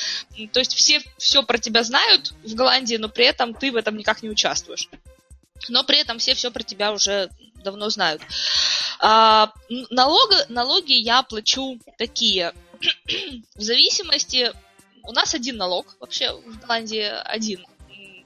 То 0.53 0.59
есть 0.59 0.73
все 0.73 1.01
все 1.17 1.43
про 1.43 1.57
тебя 1.57 1.83
знают 1.83 2.33
в 2.43 2.55
Голландии, 2.55 2.95
но 2.95 3.09
при 3.09 3.25
этом 3.25 3.53
ты 3.53 3.71
в 3.71 3.75
этом 3.75 3.97
никак 3.97 4.23
не 4.23 4.29
участвуешь. 4.29 4.89
Но 5.69 5.83
при 5.83 5.99
этом 5.99 6.19
все 6.19 6.33
все 6.33 6.51
про 6.51 6.63
тебя 6.63 6.91
уже 6.91 7.29
давно 7.63 7.89
знают. 7.89 8.21
А, 8.99 9.51
налоги, 9.89 10.35
налоги 10.49 10.93
я 10.93 11.23
плачу 11.23 11.79
такие. 11.97 12.53
в 13.55 13.61
зависимости... 13.61 14.51
У 15.07 15.11
нас 15.11 15.35
один 15.35 15.57
налог, 15.57 15.95
вообще 15.99 16.31
в 16.33 16.59
Голландии 16.61 17.03
один. 17.25 17.63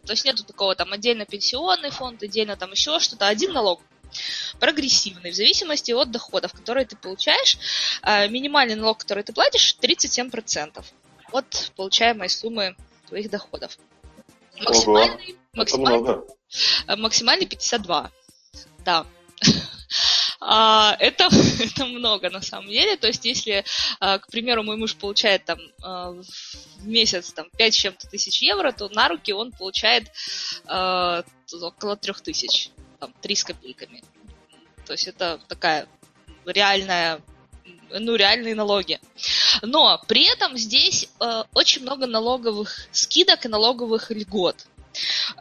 То 0.05 0.13
есть 0.13 0.23
нету 0.23 0.45
такого 0.45 0.75
там 0.75 0.93
отдельно 0.93 1.25
пенсионный 1.25 1.89
фонд, 1.89 2.23
отдельно 2.23 2.55
там 2.55 2.71
еще 2.71 2.99
что-то. 2.99 3.27
Один 3.27 3.51
налог 3.51 3.81
прогрессивный, 4.59 5.31
в 5.31 5.35
зависимости 5.35 5.91
от 5.91 6.11
доходов, 6.11 6.53
которые 6.53 6.85
ты 6.85 6.95
получаешь. 6.95 7.57
А, 8.01 8.27
минимальный 8.27 8.75
налог, 8.75 8.99
который 8.99 9.23
ты 9.23 9.33
платишь, 9.33 9.75
37% 9.81 10.83
от 11.31 11.71
получаемой 11.75 12.29
суммы 12.29 12.75
твоих 13.07 13.29
доходов. 13.29 13.77
Максимальный, 14.61 15.37
максимальный, 15.53 16.21
максимальный 16.87 17.45
52. 17.45 18.11
Да. 18.85 19.05
А, 20.41 20.95
это, 20.99 21.27
это 21.59 21.85
много 21.85 22.29
на 22.29 22.41
самом 22.41 22.69
деле. 22.69 22.95
То 22.97 23.07
есть, 23.07 23.25
если, 23.25 23.65
а, 23.99 24.19
к 24.19 24.27
примеру, 24.27 24.63
мой 24.63 24.77
муж 24.77 24.95
получает 24.95 25.45
там 25.45 25.59
а, 25.83 26.11
в 26.11 26.87
месяц 26.87 27.33
там 27.33 27.49
5 27.57 27.75
чем-то 27.75 28.07
тысяч 28.07 28.41
евро, 28.41 28.71
то 28.71 28.89
на 28.89 29.09
руки 29.09 29.33
он 29.33 29.51
получает 29.51 30.11
а, 30.65 31.23
около 31.51 31.97
3 31.97 32.13
тысяч, 32.23 32.69
там, 32.99 33.13
3 33.21 33.35
с 33.35 33.43
копейками. 33.43 34.01
То 34.85 34.93
есть 34.93 35.07
это 35.07 35.39
такая 35.47 35.87
реальная 36.45 37.21
ну, 37.91 38.15
реальные 38.15 38.55
налоги. 38.55 38.99
Но 39.61 39.99
при 40.07 40.31
этом 40.31 40.57
здесь 40.57 41.09
э, 41.19 41.43
очень 41.53 41.81
много 41.81 42.05
налоговых 42.05 42.87
скидок 42.91 43.45
и 43.45 43.49
налоговых 43.49 44.11
льгот. 44.11 44.67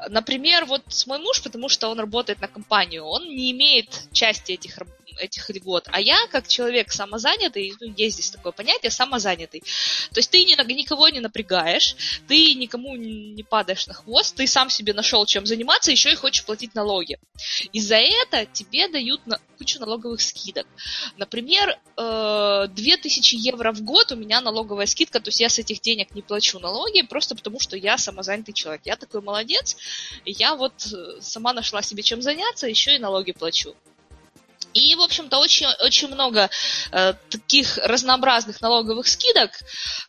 Например, 0.08 0.64
вот 0.64 0.82
мой 1.06 1.18
муж, 1.18 1.42
потому 1.42 1.68
что 1.68 1.88
он 1.88 1.98
работает 1.98 2.40
на 2.40 2.48
компанию, 2.48 3.04
он 3.04 3.24
не 3.24 3.50
имеет 3.52 4.08
части 4.12 4.52
этих 4.52 4.78
этих 5.18 5.50
льгот. 5.50 5.88
А 5.92 6.00
я, 6.00 6.26
как 6.30 6.48
человек 6.48 6.92
самозанятый, 6.92 7.74
ну, 7.80 7.92
есть 7.96 8.14
здесь 8.14 8.30
такое 8.30 8.52
понятие, 8.52 8.90
самозанятый. 8.90 9.60
То 10.12 10.18
есть 10.18 10.30
ты 10.30 10.44
ни, 10.44 10.72
никого 10.72 11.08
не 11.08 11.20
напрягаешь, 11.20 11.96
ты 12.26 12.54
никому 12.54 12.96
не 12.96 13.42
падаешь 13.42 13.86
на 13.86 13.94
хвост, 13.94 14.36
ты 14.36 14.46
сам 14.46 14.70
себе 14.70 14.94
нашел 14.94 15.26
чем 15.26 15.46
заниматься, 15.46 15.90
еще 15.90 16.12
и 16.12 16.14
хочешь 16.14 16.44
платить 16.44 16.74
налоги. 16.74 17.18
И 17.72 17.80
за 17.80 17.96
это 17.96 18.46
тебе 18.46 18.88
дают 18.88 19.26
на, 19.26 19.38
кучу 19.58 19.80
налоговых 19.80 20.20
скидок. 20.20 20.66
Например, 21.16 21.78
2000 21.96 23.34
э, 23.34 23.38
евро 23.38 23.72
в 23.72 23.82
год 23.82 24.12
у 24.12 24.16
меня 24.16 24.40
налоговая 24.40 24.86
скидка, 24.86 25.20
то 25.20 25.28
есть 25.28 25.40
я 25.40 25.48
с 25.48 25.58
этих 25.58 25.80
денег 25.80 26.14
не 26.14 26.22
плачу 26.22 26.58
налоги, 26.58 27.02
просто 27.02 27.34
потому 27.34 27.60
что 27.60 27.76
я 27.76 27.98
самозанятый 27.98 28.54
человек. 28.54 28.82
Я 28.84 28.96
такой 28.96 29.20
молодец, 29.20 29.76
я 30.24 30.54
вот 30.54 30.74
э, 30.92 31.20
сама 31.20 31.52
нашла 31.52 31.82
себе 31.82 32.02
чем 32.02 32.22
заняться, 32.22 32.68
еще 32.68 32.94
и 32.94 32.98
налоги 32.98 33.32
плачу. 33.32 33.74
И, 34.74 34.94
в 34.94 35.00
общем-то, 35.00 35.38
очень, 35.38 35.66
очень 35.82 36.08
много 36.08 36.50
э, 36.92 37.14
таких 37.30 37.78
разнообразных 37.78 38.60
налоговых 38.60 39.08
скидок, 39.08 39.50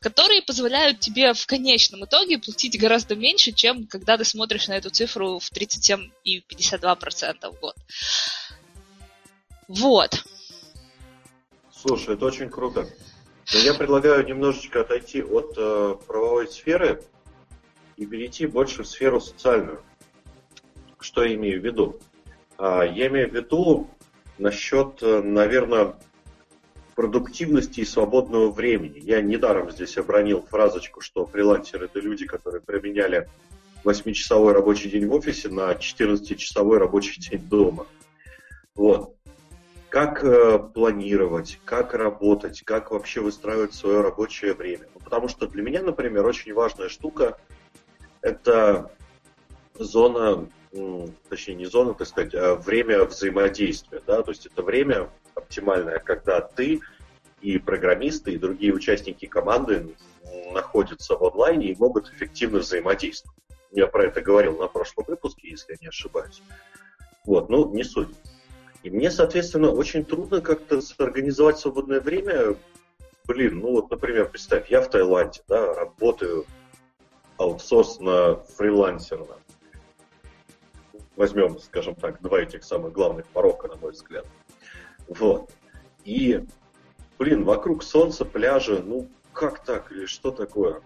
которые 0.01 0.41
позволяют 0.41 0.99
тебе 0.99 1.33
в 1.33 1.45
конечном 1.45 2.05
итоге 2.05 2.37
платить 2.37 2.79
гораздо 2.79 3.15
меньше, 3.15 3.51
чем 3.51 3.87
когда 3.87 4.17
ты 4.17 4.25
смотришь 4.25 4.67
на 4.67 4.73
эту 4.73 4.89
цифру 4.89 5.39
в 5.39 5.49
37 5.49 6.11
и 6.23 6.39
52% 6.39 7.51
в 7.51 7.59
год. 7.59 7.75
Вот. 9.67 10.23
Слушай, 11.71 12.15
это 12.15 12.25
очень 12.25 12.49
круто. 12.49 12.87
Я 13.51 13.73
предлагаю 13.73 14.25
немножечко 14.25 14.81
отойти 14.81 15.23
от 15.23 15.53
э, 15.57 15.95
правовой 16.05 16.47
сферы 16.47 17.01
и 17.97 18.05
перейти 18.05 18.45
больше 18.45 18.83
в 18.83 18.87
сферу 18.87 19.19
социальную. 19.21 19.81
Что 20.99 21.23
я 21.23 21.33
имею 21.35 21.61
в 21.61 21.65
виду? 21.65 21.99
А, 22.57 22.83
я 22.83 23.07
имею 23.07 23.29
в 23.29 23.33
виду 23.33 23.89
насчет, 24.39 25.01
э, 25.03 25.21
наверное, 25.21 25.95
продуктивности 26.95 27.81
и 27.81 27.85
свободного 27.85 28.51
времени. 28.51 28.99
Я 28.99 29.21
недаром 29.21 29.71
здесь 29.71 29.97
обронил 29.97 30.41
фразочку, 30.41 31.01
что 31.01 31.25
фрилансеры 31.25 31.85
это 31.85 31.99
люди, 31.99 32.25
которые 32.25 32.61
применяли 32.61 33.29
8-часовой 33.83 34.53
рабочий 34.53 34.89
день 34.89 35.07
в 35.07 35.13
офисе 35.13 35.49
на 35.49 35.71
14-часовой 35.73 36.77
рабочий 36.77 37.21
день 37.29 37.47
дома. 37.47 37.85
Вот. 38.75 39.15
Как 39.89 40.23
э, 40.23 40.59
планировать, 40.59 41.59
как 41.65 41.93
работать, 41.93 42.61
как 42.63 42.91
вообще 42.91 43.21
выстраивать 43.21 43.73
свое 43.73 44.01
рабочее 44.01 44.53
время. 44.53 44.87
Ну, 44.93 44.99
потому 44.99 45.27
что 45.27 45.47
для 45.47 45.63
меня, 45.63 45.81
например, 45.81 46.25
очень 46.25 46.53
важная 46.53 46.89
штука– 46.89 47.39
это 48.21 48.91
зона, 49.75 50.47
точнее 51.29 51.55
не 51.55 51.65
зона, 51.65 51.93
так 51.93 52.07
сказать, 52.07 52.33
а 52.35 52.55
время 52.55 53.05
взаимодействия. 53.05 54.01
Да? 54.05 54.21
То 54.23 54.31
есть 54.31 54.45
это 54.45 54.61
время 54.61 55.09
оптимальное, 55.35 55.99
когда 55.99 56.41
ты 56.41 56.81
и 57.41 57.57
программисты, 57.57 58.33
и 58.33 58.37
другие 58.37 58.73
участники 58.73 59.25
команды 59.25 59.95
находятся 60.51 61.15
в 61.15 61.23
онлайне 61.23 61.67
и 61.67 61.75
могут 61.75 62.09
эффективно 62.09 62.59
взаимодействовать. 62.59 63.37
Я 63.71 63.87
про 63.87 64.05
это 64.05 64.21
говорил 64.21 64.57
на 64.57 64.67
прошлом 64.67 65.05
выпуске, 65.07 65.49
если 65.49 65.73
я 65.73 65.77
не 65.81 65.87
ошибаюсь. 65.87 66.41
Вот, 67.25 67.49
ну, 67.49 67.71
не 67.73 67.83
суть. 67.83 68.09
И 68.83 68.89
мне, 68.89 69.11
соответственно, 69.11 69.71
очень 69.71 70.05
трудно 70.05 70.41
как-то 70.41 70.81
организовать 70.97 71.59
свободное 71.59 71.99
время. 71.99 72.55
Блин, 73.25 73.59
ну 73.59 73.71
вот, 73.73 73.91
например, 73.91 74.29
представь, 74.29 74.71
я 74.71 74.81
в 74.81 74.89
Таиланде, 74.89 75.41
да, 75.47 75.73
работаю 75.73 76.45
аутсорс 77.37 77.99
на 77.99 78.35
фрилансера. 78.57 79.27
Возьмем, 81.19 81.59
скажем 81.59 81.95
так, 81.95 82.21
два 82.21 82.39
этих 82.39 82.63
самых 82.63 82.93
главных 82.93 83.27
порока, 83.27 83.67
на 83.67 83.75
мой 83.75 83.91
взгляд. 83.91 84.25
Вот. 85.09 85.51
И, 86.05 86.45
блин, 87.17 87.43
вокруг 87.43 87.83
солнца, 87.83 88.23
пляжа, 88.23 88.81
ну, 88.81 89.09
как 89.33 89.61
так, 89.65 89.91
или 89.91 90.05
что 90.05 90.31
такое? 90.31 90.81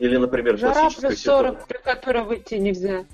Или, 0.00 0.16
например, 0.16 0.58
Жара 0.58 0.90
плюс 0.90 0.96
40, 0.96 1.16
ситуация. 1.16 1.66
при 1.68 1.78
которой 1.78 2.24
выйти 2.24 2.54
нельзя. 2.56 3.06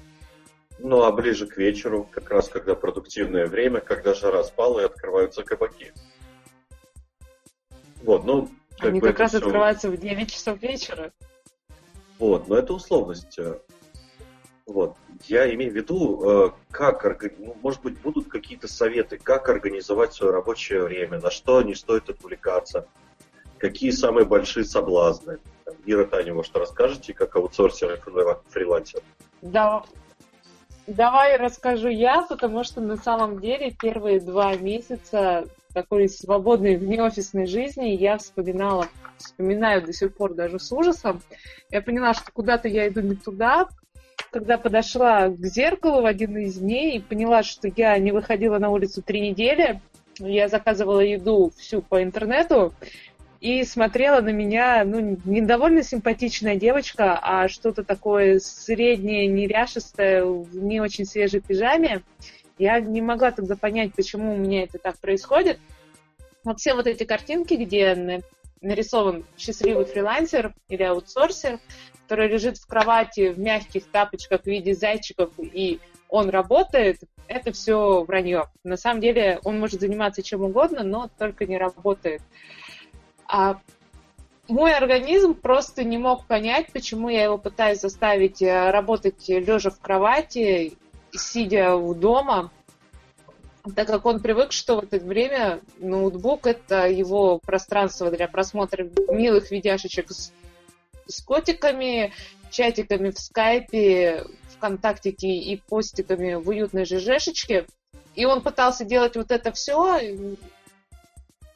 Ну, 0.78 1.02
а 1.02 1.12
ближе 1.12 1.46
к 1.46 1.58
вечеру, 1.58 2.08
как 2.10 2.30
раз 2.30 2.48
когда 2.48 2.74
продуктивное 2.74 3.46
время, 3.46 3.80
когда 3.80 4.14
жара 4.14 4.42
спала 4.42 4.80
и 4.80 4.84
открываются 4.86 5.42
кабаки. 5.42 5.92
Вот, 8.04 8.24
ну... 8.24 8.48
Как 8.78 8.88
Они 8.88 9.02
как 9.02 9.18
раз 9.18 9.32
все... 9.32 9.38
открываются 9.38 9.90
в 9.90 9.98
9 9.98 10.32
часов 10.32 10.62
вечера. 10.62 11.12
Вот, 12.18 12.48
но 12.48 12.56
это 12.56 12.72
условность. 12.72 13.38
Вот. 14.66 14.96
Я 15.26 15.52
имею 15.54 15.72
в 15.72 15.76
виду, 15.76 16.48
э, 16.48 16.50
как, 16.72 17.22
ну, 17.38 17.56
может 17.62 17.82
быть, 17.82 18.00
будут 18.00 18.28
какие-то 18.28 18.66
советы, 18.66 19.16
как 19.16 19.48
организовать 19.48 20.12
свое 20.12 20.32
рабочее 20.32 20.82
время, 20.82 21.20
на 21.20 21.30
что 21.30 21.62
не 21.62 21.76
стоит 21.76 22.10
отвлекаться, 22.10 22.88
какие 23.58 23.90
самые 23.92 24.26
большие 24.26 24.64
соблазны. 24.64 25.38
Ира 25.84 26.04
Таня, 26.04 26.34
может, 26.34 26.56
расскажете, 26.56 27.14
как 27.14 27.36
аутсорсер 27.36 27.94
и 27.94 28.50
фрилансер? 28.50 29.02
Да, 29.40 29.84
давай 30.88 31.36
расскажу 31.36 31.88
я, 31.88 32.22
потому 32.22 32.64
что 32.64 32.80
на 32.80 32.96
самом 32.96 33.40
деле 33.40 33.70
первые 33.70 34.18
два 34.18 34.56
месяца 34.56 35.44
такой 35.72 36.08
свободной 36.08 36.76
внеофисной 36.76 37.46
жизни 37.46 37.90
я 37.90 38.18
вспоминала, 38.18 38.88
вспоминаю 39.18 39.84
до 39.84 39.92
сих 39.92 40.14
пор 40.16 40.34
даже 40.34 40.58
с 40.58 40.72
ужасом. 40.72 41.20
Я 41.70 41.82
поняла, 41.82 42.14
что 42.14 42.32
куда-то 42.32 42.66
я 42.66 42.88
иду 42.88 43.00
не 43.00 43.14
туда, 43.14 43.68
когда 44.30 44.58
подошла 44.58 45.28
к 45.28 45.44
зеркалу 45.44 46.02
в 46.02 46.06
один 46.06 46.36
из 46.36 46.58
дней 46.58 46.96
и 46.96 47.00
поняла, 47.00 47.42
что 47.42 47.68
я 47.74 47.98
не 47.98 48.12
выходила 48.12 48.58
на 48.58 48.70
улицу 48.70 49.02
три 49.02 49.20
недели, 49.20 49.80
я 50.18 50.48
заказывала 50.48 51.00
еду 51.00 51.52
всю 51.56 51.82
по 51.82 52.02
интернету, 52.02 52.72
и 53.40 53.64
смотрела 53.64 54.20
на 54.20 54.30
меня, 54.30 54.82
ну, 54.84 55.18
не 55.24 55.40
довольно 55.40 55.82
симпатичная 55.82 56.56
девочка, 56.56 57.18
а 57.20 57.48
что-то 57.48 57.84
такое 57.84 58.38
среднее, 58.38 59.26
неряшистое, 59.26 60.24
в 60.24 60.56
не 60.56 60.80
очень 60.80 61.04
свежей 61.04 61.40
пижаме. 61.40 62.02
Я 62.58 62.80
не 62.80 63.02
могла 63.02 63.32
тогда 63.32 63.54
понять, 63.54 63.94
почему 63.94 64.34
у 64.34 64.36
меня 64.36 64.64
это 64.64 64.78
так 64.78 64.98
происходит. 64.98 65.58
Вот 66.44 66.60
все 66.60 66.74
вот 66.74 66.86
эти 66.86 67.04
картинки, 67.04 67.54
где 67.54 68.22
нарисован 68.62 69.24
счастливый 69.36 69.84
фрилансер 69.84 70.54
или 70.68 70.82
аутсорсер, 70.82 71.60
который 72.06 72.28
лежит 72.28 72.56
в 72.56 72.66
кровати 72.68 73.32
в 73.32 73.38
мягких 73.40 73.84
тапочках 73.86 74.42
в 74.42 74.46
виде 74.46 74.74
зайчиков, 74.74 75.32
и 75.38 75.80
он 76.08 76.30
работает, 76.30 77.00
это 77.26 77.50
все 77.50 78.04
вранье. 78.04 78.44
На 78.62 78.76
самом 78.76 79.00
деле 79.00 79.40
он 79.42 79.58
может 79.58 79.80
заниматься 79.80 80.22
чем 80.22 80.42
угодно, 80.42 80.84
но 80.84 81.10
только 81.18 81.46
не 81.46 81.58
работает. 81.58 82.22
А 83.26 83.58
мой 84.46 84.72
организм 84.72 85.34
просто 85.34 85.82
не 85.82 85.98
мог 85.98 86.26
понять, 86.26 86.68
почему 86.72 87.08
я 87.08 87.24
его 87.24 87.38
пытаюсь 87.38 87.80
заставить 87.80 88.40
э, 88.40 88.70
работать 88.70 89.28
лежа 89.28 89.70
в 89.70 89.80
кровати, 89.80 90.74
сидя 91.10 91.74
у 91.74 91.92
дома, 91.92 92.52
так 93.74 93.88
как 93.88 94.06
он 94.06 94.20
привык, 94.20 94.52
что 94.52 94.76
в 94.76 94.84
это 94.84 95.04
время 95.04 95.58
ноутбук– 95.78 96.40
это 96.46 96.88
его 96.88 97.40
пространство 97.40 98.12
для 98.12 98.28
просмотра 98.28 98.88
милых 99.08 99.50
видяшечек 99.50 100.12
с 101.06 101.22
котиками, 101.22 102.12
чатиками 102.50 103.10
в 103.10 103.18
скайпе, 103.18 104.24
ВКонтактике 104.56 105.28
и 105.28 105.56
постиками 105.56 106.34
в 106.34 106.48
уютной 106.48 106.84
ЖЖшечке. 106.84 107.66
И 108.14 108.24
он 108.24 108.40
пытался 108.42 108.84
делать 108.84 109.16
вот 109.16 109.30
это 109.30 109.52
все, 109.52 110.00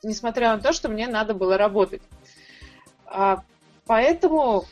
несмотря 0.03 0.55
на 0.55 0.62
то, 0.62 0.72
что 0.72 0.88
мне 0.88 1.09
надо 1.09 1.34
было 1.34 1.57
работать. 1.57 2.03
А, 3.07 3.42
поэтому, 3.86 4.66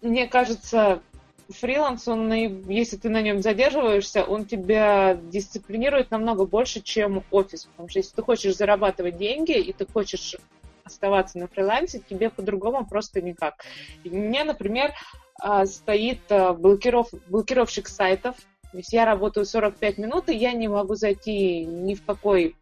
мне 0.00 0.26
кажется, 0.26 1.02
фриланс, 1.48 2.08
он, 2.08 2.32
если 2.32 2.96
ты 2.96 3.08
на 3.08 3.20
нем 3.20 3.42
задерживаешься, 3.42 4.24
он 4.24 4.46
тебя 4.46 5.14
дисциплинирует 5.14 6.10
намного 6.10 6.46
больше, 6.46 6.80
чем 6.80 7.22
офис. 7.30 7.66
Потому 7.66 7.88
что 7.88 7.98
если 7.98 8.14
ты 8.14 8.22
хочешь 8.22 8.56
зарабатывать 8.56 9.16
деньги, 9.16 9.58
и 9.58 9.72
ты 9.72 9.86
хочешь 9.86 10.36
оставаться 10.84 11.38
на 11.38 11.48
фрилансе, 11.48 12.00
тебе 12.00 12.30
по-другому 12.30 12.86
просто 12.86 13.20
никак. 13.20 13.64
И 14.04 14.10
у 14.10 14.14
меня, 14.14 14.44
например, 14.44 14.92
а, 15.40 15.66
стоит 15.66 16.20
а, 16.30 16.52
блокиров, 16.52 17.08
блокировщик 17.28 17.88
сайтов. 17.88 18.36
То 18.70 18.78
есть 18.78 18.92
я 18.92 19.04
работаю 19.04 19.44
45 19.44 19.98
минут, 19.98 20.28
и 20.28 20.36
я 20.36 20.52
не 20.52 20.68
могу 20.68 20.94
зайти 20.94 21.64
ни 21.64 21.94
в 21.94 22.04
какой 22.04 22.56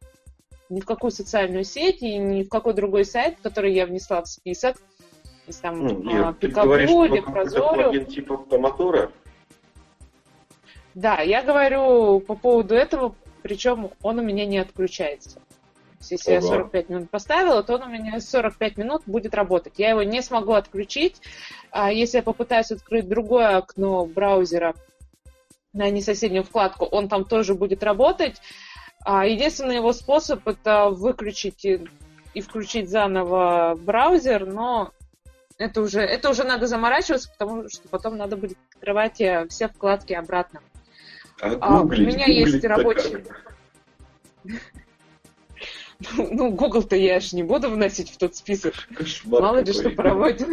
ни 0.69 0.81
в 0.81 0.87
какую 0.87 1.11
социальную 1.11 1.65
сеть 1.65 2.01
и 2.01 2.17
ни 2.17 2.45
в 2.45 2.49
какой 2.49 2.75
другой 2.75 3.05
сайт, 3.05 3.39
который 3.43 3.75
я 3.75 3.87
внесла 3.87 4.23
в 4.23 4.29
список. 4.29 4.77
Есть 5.49 5.63
там 5.63 5.85
ну, 5.85 6.29
а, 6.29 6.33
Пикабу 6.33 6.77
или 6.77 7.21
Прозорио. 7.21 7.93
Это 7.93 8.05
типа 8.05 8.47
мотора? 8.57 9.11
Да, 10.95 11.21
я 11.21 11.43
говорю 11.43 12.21
по 12.21 12.37
поводу 12.37 12.75
этого, 12.75 13.15
причем 13.43 13.91
он 14.03 14.21
у 14.21 14.23
меня 14.23 14.47
не 14.47 14.59
отключается. 14.59 15.41
Если 16.09 16.37
Ого. 16.37 16.47
я 16.47 16.53
45 16.53 16.89
минут 16.89 17.11
поставила, 17.11 17.63
то 17.63 17.75
он 17.75 17.83
у 17.83 17.89
меня 17.89 18.21
45 18.21 18.77
минут 18.79 19.03
будет 19.07 19.35
работать. 19.35 19.75
Я 19.77 19.91
его 19.91 20.03
не 20.03 20.23
смогу 20.23 20.53
отключить. 20.53 21.21
А 21.71 21.93
если 21.93 22.19
я 22.19 22.23
попытаюсь 22.23 22.71
открыть 22.71 23.09
другое 23.09 23.57
окно 23.57 24.07
браузера 24.07 24.75
на 25.73 25.91
несоседнюю 25.91 26.43
вкладку, 26.43 26.87
он 26.87 27.09
там 27.09 27.25
тоже 27.25 27.55
будет 27.55 27.83
работать. 27.83 28.41
А 29.05 29.27
единственный 29.27 29.77
его 29.77 29.93
способ 29.93 30.47
это 30.49 30.91
выключить 30.91 31.65
и, 31.65 31.87
и 32.35 32.41
включить 32.41 32.89
заново 32.89 33.77
браузер, 33.77 34.47
но 34.47 34.93
это 35.59 35.83
уже, 35.83 36.01
это 36.01 36.31
уже 36.31 36.45
надо 36.45 36.67
заморачиваться, 36.67 37.31
потому 37.31 37.69
что 37.69 37.89
потом 37.89 38.17
надо 38.17 38.37
будет 38.37 38.59
открывать 38.75 39.21
э, 39.21 39.47
все 39.49 39.69
вкладки 39.69 40.15
обратно. 40.15 40.61
А, 41.41 41.57
а 41.61 41.81
у 41.83 41.87
меня 41.87 42.27
есть 42.27 42.65
рабочий... 42.65 43.25
Ну, 46.17 46.51
Google-то 46.51 46.97
я 46.97 47.21
же 47.21 47.37
не 47.37 47.43
буду 47.43 47.71
вносить 47.71 48.11
в 48.11 48.17
тот 48.17 48.37
список. 48.37 48.75
Кошмар 48.95 49.43
Мало 49.43 49.59
ли 49.59 49.73
что 49.73 49.91
проводит. 49.91 50.49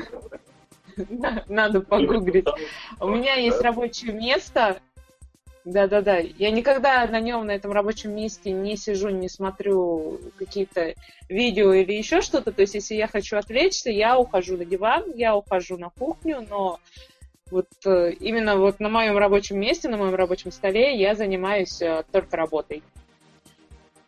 Надо 1.48 1.82
погуглить. 1.82 2.48
У 3.00 3.08
меня 3.08 3.36
есть 3.36 3.62
рабочее 3.62 4.14
место, 4.14 4.82
да-да-да. 5.68 6.20
Я 6.20 6.50
никогда 6.52 7.06
на 7.08 7.20
нем, 7.20 7.46
на 7.46 7.52
этом 7.52 7.74
рабочем 7.74 8.16
месте 8.16 8.52
не 8.52 8.78
сижу, 8.78 9.10
не 9.10 9.28
смотрю 9.28 10.18
какие-то 10.38 10.94
видео 11.28 11.74
или 11.74 11.92
еще 11.92 12.22
что-то. 12.22 12.54
То 12.54 12.62
есть, 12.62 12.76
если 12.76 12.96
я 12.96 13.08
хочу 13.08 13.36
отвлечься, 13.36 13.90
я 13.90 14.18
ухожу 14.18 14.56
на 14.56 14.64
диван, 14.64 15.12
я 15.14 15.36
ухожу 15.36 15.78
на 15.78 15.90
кухню, 15.90 16.46
но 16.50 16.80
вот 17.52 17.68
э, 17.86 18.14
именно 18.14 18.56
вот 18.56 18.80
на 18.80 18.88
моем 18.88 19.18
рабочем 19.18 19.60
месте, 19.60 19.90
на 19.90 19.98
моем 19.98 20.16
рабочем 20.16 20.54
столе 20.54 20.98
я 20.98 21.16
занимаюсь 21.16 21.82
э, 21.82 22.04
только 22.14 22.38
работой. 22.38 22.82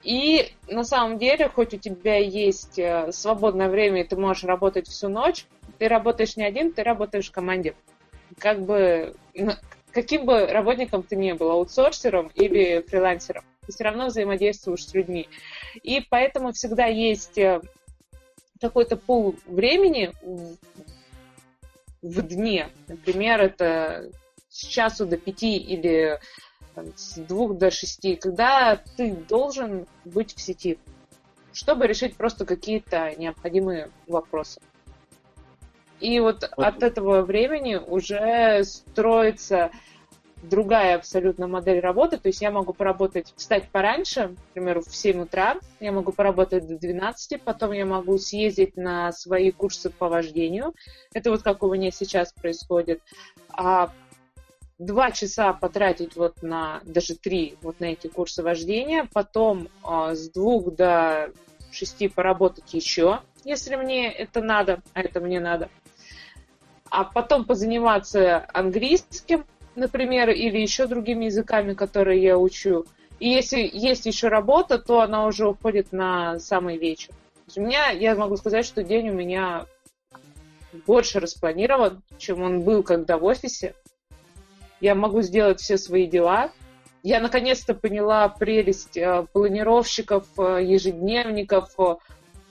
И 0.04 0.54
на 0.68 0.84
самом 0.84 1.18
деле, 1.18 1.50
хоть 1.50 1.74
у 1.74 1.78
тебя 1.78 2.18
есть 2.18 2.80
э, 2.80 3.12
свободное 3.12 3.70
время, 3.70 4.02
и 4.02 4.04
ты 4.06 4.16
можешь 4.16 4.46
работать 4.46 4.88
всю 4.88 5.10
ночь, 5.10 5.46
ты 5.78 5.88
работаешь 5.88 6.38
не 6.38 6.46
один, 6.46 6.72
ты 6.72 6.84
работаешь 6.84 7.30
в 7.30 7.34
команде. 7.34 7.76
Как 8.38 8.62
бы 8.62 9.16
каким 9.92 10.26
бы 10.26 10.46
работником 10.46 11.04
ты 11.04 11.16
ни 11.16 11.32
был, 11.32 11.52
аутсорсером 11.52 12.32
или 12.36 12.82
фрилансером. 12.88 13.44
ты 13.66 13.74
все 13.74 13.84
равно 13.84 14.08
взаимодействуешь 14.08 14.86
с 14.86 14.94
людьми. 14.94 15.28
И 15.84 16.02
поэтому 16.02 16.54
всегда 16.54 16.86
есть 16.86 17.38
э, 17.38 17.62
какой-то 18.62 18.98
пол 18.98 19.36
времени 19.46 20.12
в 22.02 22.22
дне. 22.22 22.70
Например, 22.88 23.42
это 23.42 24.10
с 24.50 24.66
часу 24.66 25.06
до 25.06 25.18
пяти 25.18 25.58
или 25.58 26.20
там, 26.76 26.88
с 26.96 27.18
двух 27.18 27.58
до 27.58 27.72
шести, 27.72 28.16
когда 28.16 28.82
ты 28.98 29.14
должен 29.14 29.88
быть 30.06 30.36
в 30.36 30.42
сети, 30.42 30.78
чтобы 31.54 31.88
решить 31.88 32.16
просто 32.16 32.46
какие-то 32.46 33.14
необходимые 33.18 33.90
вопросы. 34.08 34.62
И 36.00 36.20
вот 36.20 36.44
от 36.44 36.84
этого 36.84 37.24
времени 37.24 37.76
уже 37.76 38.64
строится 38.64 39.72
другая 40.44 40.96
абсолютно 40.96 41.48
модель 41.48 41.80
работы. 41.80 42.18
То 42.18 42.30
есть 42.30 42.42
я 42.42 42.52
могу 42.52 42.74
поработать, 42.74 43.34
встать 43.36 43.70
пораньше, 43.70 44.36
например, 44.48 44.80
в 44.82 44.96
7 44.96 45.22
утра, 45.22 45.58
я 45.80 45.92
могу 45.92 46.12
поработать 46.12 46.68
до 46.68 46.78
12, 46.78 47.42
потом 47.42 47.72
я 47.72 47.86
могу 47.86 48.18
съездить 48.18 48.78
на 48.78 49.12
свои 49.12 49.52
курсы 49.52 49.90
по 49.90 50.08
вождению. 50.08 50.74
Это 51.14 51.32
вот 51.32 51.44
как 51.44 51.64
у 51.64 51.74
меня 51.74 51.92
сейчас 51.92 52.32
происходит. 52.32 53.02
А 53.50 53.92
два 54.80 55.12
часа 55.12 55.54
потратить 55.54 56.16
вот 56.16 56.42
на, 56.42 56.82
даже 56.84 57.16
три, 57.16 57.58
вот 57.62 57.80
на 57.82 57.86
эти 57.86 58.08
курсы 58.08 58.42
вождения, 58.42 59.08
потом 59.14 59.68
а, 59.84 60.16
с 60.16 60.30
двух 60.30 60.74
до 60.74 61.32
шести 61.72 62.08
поработать 62.08 62.74
еще, 62.74 63.20
если 63.44 63.76
мне 63.76 64.12
это 64.12 64.42
надо, 64.42 64.82
а 64.94 65.02
это 65.02 65.20
мне 65.20 65.40
надо. 65.40 65.70
А 66.90 67.04
потом 67.04 67.46
позаниматься 67.46 68.48
английским, 68.52 69.46
например, 69.76 70.30
или 70.30 70.58
еще 70.58 70.88
другими 70.88 71.26
языками, 71.26 71.74
которые 71.74 72.24
я 72.24 72.38
учу. 72.38 72.86
И 73.20 73.30
если 73.30 73.70
есть 73.72 74.06
еще 74.06 74.30
работа, 74.30 74.80
то 74.80 75.02
она 75.02 75.26
уже 75.26 75.48
уходит 75.48 75.92
на 75.92 76.40
самый 76.40 76.78
вечер. 76.78 77.14
у 77.56 77.62
меня, 77.62 77.90
я 77.90 78.16
могу 78.16 78.38
сказать, 78.38 78.66
что 78.66 78.82
день 78.82 79.10
у 79.10 79.14
меня 79.14 79.66
больше 80.88 81.20
распланирован, 81.20 82.02
чем 82.18 82.42
он 82.42 82.62
был 82.62 82.82
когда 82.82 83.18
в 83.18 83.26
офисе 83.26 83.76
я 84.82 84.96
могу 84.96 85.22
сделать 85.22 85.60
все 85.60 85.78
свои 85.78 86.08
дела. 86.08 86.52
Я 87.04 87.20
наконец-то 87.20 87.74
поняла 87.74 88.28
прелесть 88.28 88.98
э, 88.98 89.26
планировщиков, 89.32 90.28
э, 90.38 90.60
ежедневников, 90.64 91.74
э, 91.80 91.96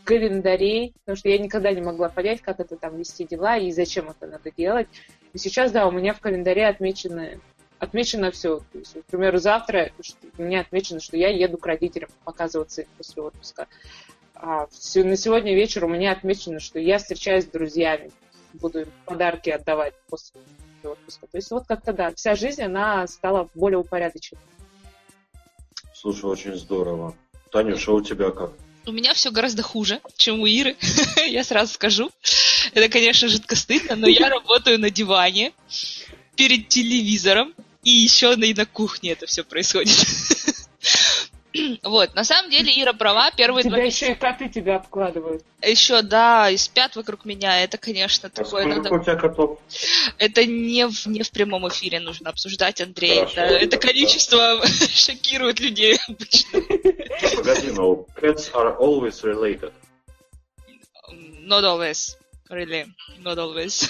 календарей, 0.04 0.94
потому 1.00 1.16
что 1.16 1.28
я 1.28 1.38
никогда 1.38 1.70
не 1.72 1.82
могла 1.82 2.08
понять, 2.08 2.40
как 2.40 2.60
это 2.60 2.76
там 2.76 2.96
вести 2.96 3.26
дела 3.26 3.58
и 3.58 3.70
зачем 3.70 4.08
это 4.08 4.26
надо 4.26 4.50
делать. 4.50 4.88
И 5.34 5.38
сейчас, 5.38 5.70
да, 5.70 5.86
у 5.86 5.90
меня 5.90 6.14
в 6.14 6.20
календаре 6.20 6.66
отмечены, 6.66 7.40
отмечено 7.78 8.30
все. 8.30 8.60
То 8.72 8.78
есть, 8.78 8.94
например, 8.94 9.36
завтра 9.36 9.90
у 10.38 10.42
меня 10.42 10.60
отмечено, 10.60 11.00
что 11.00 11.18
я 11.18 11.28
еду 11.28 11.58
к 11.58 11.66
родителям 11.66 12.08
показываться 12.24 12.86
после 12.96 13.22
отпуска. 13.22 13.66
А 14.34 14.66
на 14.94 15.16
сегодня 15.16 15.54
вечер 15.54 15.84
у 15.84 15.88
меня 15.88 16.12
отмечено, 16.12 16.58
что 16.58 16.78
я 16.78 16.96
встречаюсь 16.96 17.44
с 17.44 17.48
друзьями, 17.48 18.10
буду 18.54 18.80
им 18.80 18.88
подарки 19.04 19.50
отдавать 19.50 19.94
после 20.08 20.40
отпуска. 20.86 21.26
То 21.26 21.38
есть 21.38 21.50
вот 21.50 21.66
как-то, 21.66 21.92
да, 21.92 22.12
вся 22.14 22.34
жизнь, 22.34 22.62
она 22.62 23.06
стала 23.06 23.48
более 23.54 23.78
упорядоченной. 23.78 24.42
Слушай, 25.92 26.26
очень 26.26 26.54
здорово. 26.56 27.14
Танюша, 27.50 27.92
у 27.92 28.00
тебя 28.00 28.30
как? 28.30 28.52
У 28.86 28.92
меня 28.92 29.12
все 29.14 29.30
гораздо 29.30 29.62
хуже, 29.62 30.00
чем 30.16 30.40
у 30.40 30.46
Иры, 30.46 30.76
я 31.26 31.44
сразу 31.44 31.74
скажу. 31.74 32.10
Это, 32.72 32.88
конечно, 32.88 33.28
жутко 33.28 33.56
стыдно, 33.56 33.96
но 33.96 34.08
я 34.08 34.28
работаю 34.28 34.78
на 34.78 34.90
диване 34.90 35.52
перед 36.36 36.68
телевизором, 36.68 37.52
и 37.82 37.90
еще 37.90 38.34
и 38.34 38.54
на 38.54 38.66
кухне 38.66 39.12
это 39.12 39.26
все 39.26 39.44
происходит. 39.44 39.96
Вот, 41.82 42.14
на 42.14 42.24
самом 42.24 42.50
деле 42.50 42.72
Ира 42.82 42.92
права, 42.92 43.30
первые 43.30 43.64
тебя 43.64 43.76
два 43.76 43.84
еще 43.84 44.12
и 44.12 44.14
коты 44.14 44.48
тебя 44.48 44.76
обкладывают. 44.76 45.42
Еще, 45.62 46.02
да, 46.02 46.50
и 46.50 46.56
спят 46.56 46.96
вокруг 46.96 47.24
меня, 47.24 47.62
это, 47.62 47.78
конечно, 47.78 48.28
а 48.28 48.30
такое 48.30 48.66
надо... 48.66 48.92
у 48.94 49.02
тебя 49.02 49.16
котов? 49.16 49.58
Это 50.18 50.44
не 50.44 50.86
в, 50.86 51.06
не 51.06 51.22
в 51.22 51.30
прямом 51.30 51.68
эфире 51.68 52.00
нужно 52.00 52.30
обсуждать, 52.30 52.80
Андрей. 52.80 53.20
Хорошо, 53.20 53.40
это, 53.40 53.54
это 53.54 53.78
количество 53.78 54.60
да. 54.60 54.66
шокирует 54.88 55.60
людей 55.60 55.98
обычно. 56.06 56.60
Погоди, 57.36 57.70
но 57.72 58.06
pets 58.20 58.50
are 58.52 58.76
always 58.78 59.22
related. 59.22 59.72
Not 61.40 61.64
always. 61.64 62.16
Really, 62.50 62.86
not 63.18 63.38
always. 63.38 63.88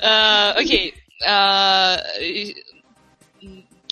Uh, 0.00 0.52
окей. 0.56 0.94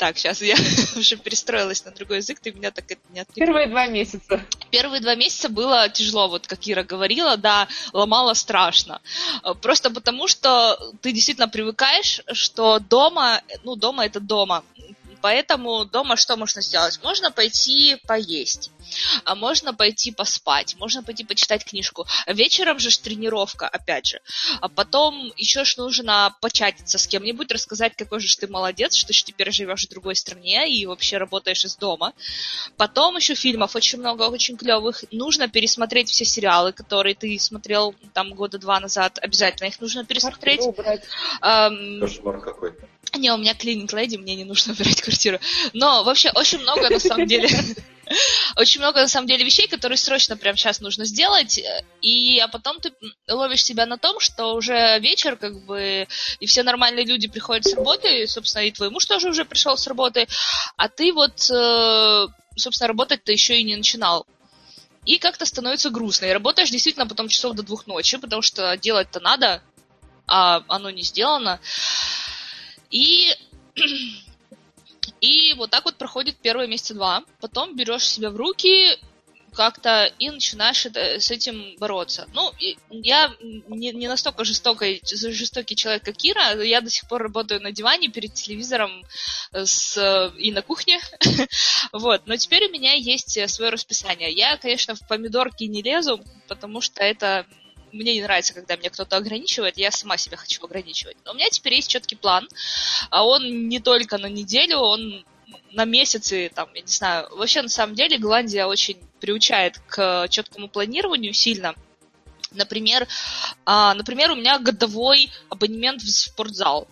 Так, 0.01 0.17
сейчас 0.17 0.41
я 0.41 0.57
уже 0.97 1.17
перестроилась 1.17 1.85
на 1.85 1.91
другой 1.91 2.17
язык, 2.17 2.41
ты 2.41 2.53
меня 2.53 2.71
так 2.71 2.87
это 2.91 3.03
не 3.11 3.21
отвлекла. 3.21 3.45
Первые 3.47 3.67
два 3.67 3.87
месяца. 3.87 4.43
Первые 4.71 5.03
два 5.03 5.15
месяца 5.15 5.51
было 5.51 5.91
тяжело, 5.91 6.27
вот 6.29 6.47
как 6.47 6.61
Ира 6.67 6.85
говорила, 6.85 7.37
да, 7.37 7.69
ломало 7.93 8.33
страшно. 8.33 9.03
Просто 9.61 9.91
потому, 9.91 10.27
что 10.27 10.79
ты 11.03 11.13
действительно 11.13 11.49
привыкаешь, 11.49 12.23
что 12.33 12.79
дома, 12.79 13.43
ну, 13.63 13.77
дома 13.77 14.07
это 14.07 14.21
дома. 14.21 14.65
Поэтому 15.23 15.85
дома 15.85 16.17
что 16.17 16.37
можно 16.37 16.63
сделать? 16.63 17.01
Можно 17.03 17.31
пойти 17.31 17.97
поесть, 18.07 18.71
а 19.25 19.35
можно 19.35 19.75
пойти 19.75 20.11
поспать, 20.13 20.77
можно 20.79 21.03
пойти 21.03 21.25
почитать 21.25 21.65
книжку. 21.65 22.07
Вечером 22.27 22.79
же 22.79 22.91
тренировка, 22.99 23.69
опять 23.69 24.07
же. 24.07 24.21
А 24.61 24.69
потом 24.69 25.33
еще 25.37 25.65
ж 25.65 25.77
нужно 25.77 26.35
початиться 26.41 26.99
с 26.99 27.07
кем-нибудь, 27.07 27.53
рассказать, 27.53 27.95
какой 27.97 28.21
же 28.21 28.37
ты 28.37 28.49
молодец, 28.49 28.95
что 28.95 29.09
ты 29.09 29.15
теперь 29.15 29.53
живешь 29.53 29.87
в 29.87 29.91
другой 29.91 30.17
стране 30.17 30.69
и 30.69 30.87
вообще 30.87 31.19
работаешь 31.19 31.65
из 31.65 31.77
дома. 31.77 32.13
Потом 32.77 33.17
еще 33.17 33.35
фильмов 33.35 33.77
очень 33.77 33.99
много, 33.99 34.25
очень 34.25 34.57
клевых. 34.57 35.05
Нужно 35.11 35.49
пересмотреть 35.49 36.09
все 36.11 36.25
сериалы, 36.25 36.73
которые 36.73 37.15
ты 37.15 37.39
смотрел 37.39 37.95
там 38.13 38.35
года 38.35 38.59
два 38.59 38.81
назад. 38.81 39.19
Обязательно 39.21 39.69
их 39.69 39.81
нужно 39.81 40.05
пересмотреть. 40.05 40.61
Кошмар 41.41 42.41
какой-то. 42.41 42.89
Не, 43.15 43.33
у 43.33 43.39
меня 43.39 43.55
клининг 43.55 43.93
леди, 43.93 44.17
мне 44.17 44.37
не 44.37 44.45
нужно 44.45 44.73
убирать 44.73 45.03
квартиру. 45.03 45.39
Но 45.73 46.05
вообще 46.05 46.31
очень 46.31 46.61
много 46.61 46.89
на 46.91 47.01
самом 47.01 47.27
деле 47.27 47.49
очень 48.57 48.81
много 48.81 49.01
на 49.01 49.09
самом 49.09 49.27
деле 49.27 49.45
вещей, 49.45 49.69
которые 49.69 49.97
срочно 49.97 50.37
прямо 50.37 50.57
сейчас 50.57 50.81
нужно 50.81 51.05
сделать, 51.05 51.61
и 52.03 52.39
а 52.39 52.49
потом 52.49 52.81
ты 52.81 52.93
ловишь 53.29 53.65
себя 53.65 53.87
на 53.87 53.99
том, 53.99 54.21
что 54.21 54.55
уже 54.55 54.99
вечер, 55.01 55.37
как 55.37 55.65
бы, 55.65 56.07
и 56.41 56.47
все 56.47 56.63
нормальные 56.63 57.05
люди 57.05 57.29
приходят 57.29 57.67
с 57.67 57.75
работы, 57.75 58.23
и, 58.23 58.27
собственно, 58.27 58.63
и 58.63 58.73
твой 58.73 58.91
муж 58.91 59.05
тоже 59.07 59.29
уже 59.29 59.45
пришел 59.45 59.77
с 59.77 59.87
работы, 59.87 60.27
а 60.77 60.89
ты 60.89 61.13
вот, 61.13 61.51
э, 61.51 62.27
собственно, 62.57 62.89
работать-то 62.89 63.33
еще 63.33 63.59
и 63.59 63.65
не 63.65 63.77
начинал. 63.77 64.27
И 65.07 65.19
как-то 65.19 65.47
становится 65.47 65.89
грустно. 65.89 66.27
И 66.27 66.33
работаешь 66.33 66.71
действительно 66.71 67.07
потом 67.07 67.29
часов 67.29 67.57
до 67.57 67.63
двух 67.63 67.87
ночи, 67.87 68.19
потому 68.19 68.43
что 68.43 68.77
делать-то 68.77 69.21
надо, 69.21 69.63
а 70.27 70.63
оно 70.69 70.91
не 70.91 71.03
сделано. 71.03 71.59
И, 72.91 73.35
и 75.21 75.55
вот 75.55 75.71
так 75.71 75.85
вот 75.85 75.97
проходит 75.97 76.37
первые 76.37 76.69
месяца 76.69 76.95
два. 76.95 77.25
Потом 77.41 77.77
берешь 77.77 78.07
себя 78.07 78.31
в 78.31 78.37
руки 78.37 78.99
как-то 79.53 80.13
и 80.19 80.31
начинаешь 80.31 80.87
это, 80.87 81.21
с 81.21 81.31
этим 81.31 81.77
бороться. 81.79 82.29
Ну, 82.35 82.53
я 82.91 83.33
не, 83.41 83.93
не 83.93 84.09
настолько 84.09 84.45
жестокий, 84.45 85.03
жестокий 85.05 85.77
человек, 85.77 86.05
как 86.05 86.17
Кира. 86.17 86.63
Я 86.63 86.81
до 86.81 86.91
сих 86.91 87.09
пор 87.09 87.23
работаю 87.23 87.61
на 87.61 87.73
диване 87.73 88.09
перед 88.09 88.35
телевизором 88.35 89.03
с, 89.53 90.33
и 90.39 90.53
на 90.53 90.63
кухне. 90.63 91.01
вот. 91.93 92.27
Но 92.27 92.37
теперь 92.37 92.67
у 92.67 92.73
меня 92.73 92.95
есть 92.95 93.39
свое 93.51 93.71
расписание. 93.71 94.33
Я, 94.33 94.57
конечно, 94.57 94.95
в 94.95 95.07
помидорки 95.07 95.65
не 95.65 95.83
лезу, 95.83 96.23
потому 96.49 96.81
что 96.81 97.03
это 97.03 97.47
мне 97.93 98.15
не 98.15 98.23
нравится, 98.23 98.55
когда 98.55 98.77
меня 98.77 98.91
кто-то 98.91 99.17
ограничивает, 99.17 99.77
я 99.79 99.91
сама 99.91 100.17
себя 100.17 100.37
хочу 100.37 100.65
ограничивать. 100.65 101.17
Но 101.25 101.33
у 101.33 101.35
меня 101.35 101.49
теперь 101.51 101.75
есть 101.75 101.89
четкий 101.89 102.17
план, 102.17 102.49
а 103.11 103.25
он 103.25 103.69
не 103.69 103.81
только 103.81 104.19
на 104.19 104.27
неделю, 104.27 104.79
он 104.79 105.25
на 105.73 105.85
месяцы, 105.85 106.51
там, 106.55 106.69
я 106.75 106.83
не 106.83 106.87
знаю. 106.87 107.29
Вообще, 107.37 107.63
на 107.63 107.69
самом 107.69 107.95
деле, 107.95 108.19
Голландия 108.19 108.67
очень 108.67 108.99
приучает 109.21 109.79
к 109.89 110.27
четкому 110.29 110.69
планированию 110.69 111.33
сильно. 111.33 111.75
Например, 112.53 113.07
а, 113.65 113.95
например, 113.95 114.33
у 114.33 114.35
меня 114.35 114.59
годовой 114.59 115.31
абонемент 115.49 116.03
в 116.03 116.11
спортзал. 116.11 116.89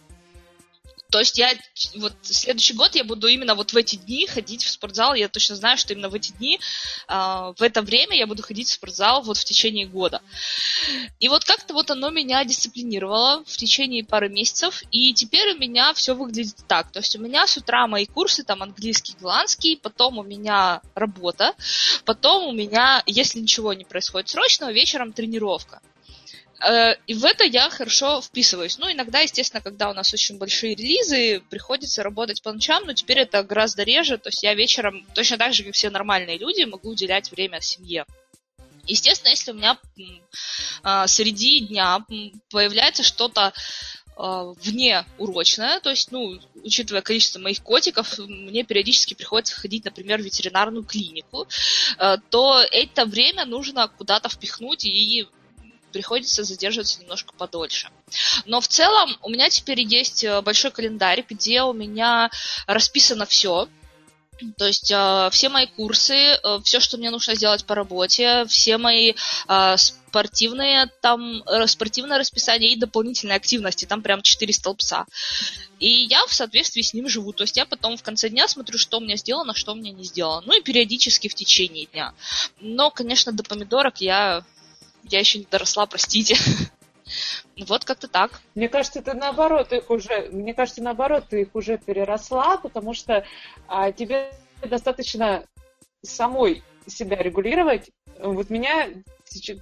То 1.11 1.21
есть 1.21 1.39
я 1.39 1.53
вот 1.97 2.13
следующий 2.23 2.75
год 2.75 2.95
я 2.95 3.03
буду 3.03 3.29
именно 3.29 3.55
вот 3.55 3.73
в 3.73 3.77
эти 3.77 3.97
дни 3.97 4.27
ходить 4.27 4.63
в 4.63 4.71
спортзал. 4.71 5.15
Я 5.15 5.29
точно 5.29 5.57
знаю, 5.57 5.79
что 5.79 5.95
именно 5.95 6.11
в 6.11 6.15
эти 6.15 6.33
дни, 6.33 6.61
э, 7.09 7.13
в 7.57 7.63
это 7.63 7.81
время 7.81 8.15
я 8.17 8.27
буду 8.27 8.43
ходить 8.43 8.69
в 8.69 8.73
спортзал 8.73 9.23
вот 9.23 9.39
в 9.39 9.45
течение 9.45 9.87
года. 9.87 10.21
И 11.19 11.29
вот 11.29 11.45
как-то 11.47 11.73
вот 11.73 11.91
оно 11.91 12.11
меня 12.11 12.45
дисциплинировало 12.45 13.43
в 13.47 13.57
течение 13.57 14.05
пары 14.05 14.29
месяцев. 14.29 14.83
И 14.91 15.15
теперь 15.15 15.55
у 15.55 15.59
меня 15.59 15.95
все 15.95 16.15
выглядит 16.15 16.57
так. 16.67 16.93
То 16.93 16.99
есть 16.99 17.17
у 17.17 17.21
меня 17.21 17.47
с 17.47 17.57
утра 17.57 17.87
мои 17.87 18.05
курсы, 18.05 18.45
там 18.45 18.63
английский, 18.63 19.15
голландский, 19.19 19.79
потом 19.79 20.19
у 20.19 20.23
меня 20.23 20.83
работа, 20.95 21.55
потом 22.05 22.49
у 22.49 22.53
меня, 22.53 23.03
если 23.07 23.41
ничего 23.41 23.73
не 23.73 23.85
происходит 23.85 24.29
срочного, 24.29 24.73
вечером 24.73 25.15
тренировка. 25.15 25.81
Э, 26.61 26.95
и 27.07 27.15
в 27.15 27.25
это 27.25 27.45
я 27.45 27.71
хорошо 27.71 28.21
вписываюсь. 28.21 28.79
Ну, 28.79 28.91
иногда, 28.91 29.21
естественно, 29.21 29.61
когда 29.61 29.91
у 29.91 29.95
нас 29.95 30.13
очень 30.13 30.39
большие 30.39 30.75
релизы, 30.75 31.41
приходится 31.51 32.03
работать 32.03 32.43
по 32.43 32.53
ночам, 32.53 32.85
но 32.87 32.93
теперь 32.93 33.21
это 33.21 33.43
гораздо 33.43 33.83
реже. 33.83 34.19
То 34.19 34.29
есть 34.29 34.43
я 34.43 34.55
вечером, 34.55 35.07
точно 35.15 35.39
так 35.39 35.55
же, 35.55 35.65
как 35.65 35.75
все 35.75 35.91
нормальные 35.91 36.39
люди, 36.39 36.65
могу 36.65 36.91
уделять 36.91 37.31
время 37.31 37.61
семье. 37.61 38.05
Естественно, 38.87 39.31
если 39.31 39.51
у 39.53 39.55
меня 39.55 39.79
а, 40.83 41.07
среди 41.07 41.61
дня 41.61 42.05
появляется 42.51 43.03
что-то 43.03 43.53
а, 44.17 44.55
вне 44.63 45.05
урочное, 45.19 45.79
то 45.81 45.91
есть, 45.91 46.11
ну, 46.11 46.41
учитывая 46.65 47.03
количество 47.03 47.39
моих 47.39 47.63
котиков, 47.63 48.19
мне 48.19 48.65
периодически 48.65 49.15
приходится 49.15 49.55
ходить, 49.55 49.85
например, 49.85 50.21
в 50.21 50.25
ветеринарную 50.25 50.85
клинику, 50.85 51.47
а, 51.99 52.17
то 52.17 52.61
это 52.61 53.05
время 53.05 53.45
нужно 53.45 53.89
куда-то 53.89 54.29
впихнуть 54.29 54.87
и 54.87 55.29
приходится 55.93 56.45
задерживаться 56.45 57.01
немножко 57.01 57.32
подольше. 57.36 57.89
Но 58.47 58.61
в 58.61 58.68
целом 58.68 59.16
у 59.22 59.30
меня 59.30 59.49
теперь 59.51 59.80
есть 59.80 60.24
э, 60.24 60.41
большой 60.43 60.70
календарь, 60.70 61.24
где 61.28 61.62
у 61.62 61.72
меня 61.72 62.30
расписано 62.66 63.26
все. 63.26 63.68
То 64.57 64.66
есть 64.66 64.91
э, 64.91 65.28
все 65.32 65.49
мои 65.49 65.66
курсы, 65.66 66.14
э, 66.14 66.61
все, 66.62 66.80
что 66.80 66.97
мне 66.97 67.11
нужно 67.11 67.34
сделать 67.34 67.64
по 67.64 67.74
работе, 67.74 68.45
все 68.47 68.78
мои 68.78 69.14
э, 69.49 69.76
спортивные 69.76 70.86
там 71.01 71.43
э, 71.43 71.66
спортивное 71.66 72.18
расписание 72.18 72.72
и 72.72 72.76
дополнительные 72.76 73.36
активности, 73.36 73.84
там 73.84 74.03
прям 74.03 74.22
четыре 74.22 74.53
столбца. 74.53 75.07
И 75.80 75.89
я 75.89 76.24
в 76.26 76.34
соответствии 76.34 76.82
с 76.82 76.95
ним 76.95 77.09
живу. 77.09 77.32
То 77.32 77.45
есть 77.45 77.57
я 77.57 77.66
потом 77.66 77.97
в 77.97 78.03
конце 78.03 78.28
дня 78.28 78.49
смотрю, 78.49 78.78
что 78.78 78.99
у 78.99 79.01
меня 79.01 79.16
сделано, 79.16 79.55
что 79.55 79.72
у 79.72 79.74
меня 79.74 79.93
не 79.93 80.05
сделано. 80.05 80.43
Ну 80.47 80.59
и 80.59 80.62
периодически 80.62 81.28
в 81.28 81.34
течение 81.34 81.86
дня. 81.86 82.14
Но, 82.61 82.91
конечно, 82.91 83.32
до 83.32 83.43
помидорок 83.43 84.01
я, 84.01 84.45
я 85.11 85.21
еще 85.21 85.39
не 85.39 85.47
доросла, 85.51 85.87
простите. 85.87 86.37
Вот 87.67 87.87
как-то 87.87 88.07
так. 88.07 88.43
Мне 88.55 88.69
кажется, 88.69 88.99
это 88.99 89.15
наоборот 89.15 89.73
их 89.73 89.91
уже, 89.91 90.29
мне 90.31 90.53
кажется, 90.53 90.83
наоборот, 90.83 91.25
ты 91.31 91.41
их 91.41 91.55
уже 91.55 91.79
переросла, 91.79 92.59
потому 92.59 92.93
что 92.93 93.25
а, 93.67 93.93
тебе 93.93 94.31
достаточно 94.63 95.45
самой 96.03 96.63
себя 96.87 97.17
регулировать. 97.17 97.91
Вот 98.21 98.51
меня 98.51 98.89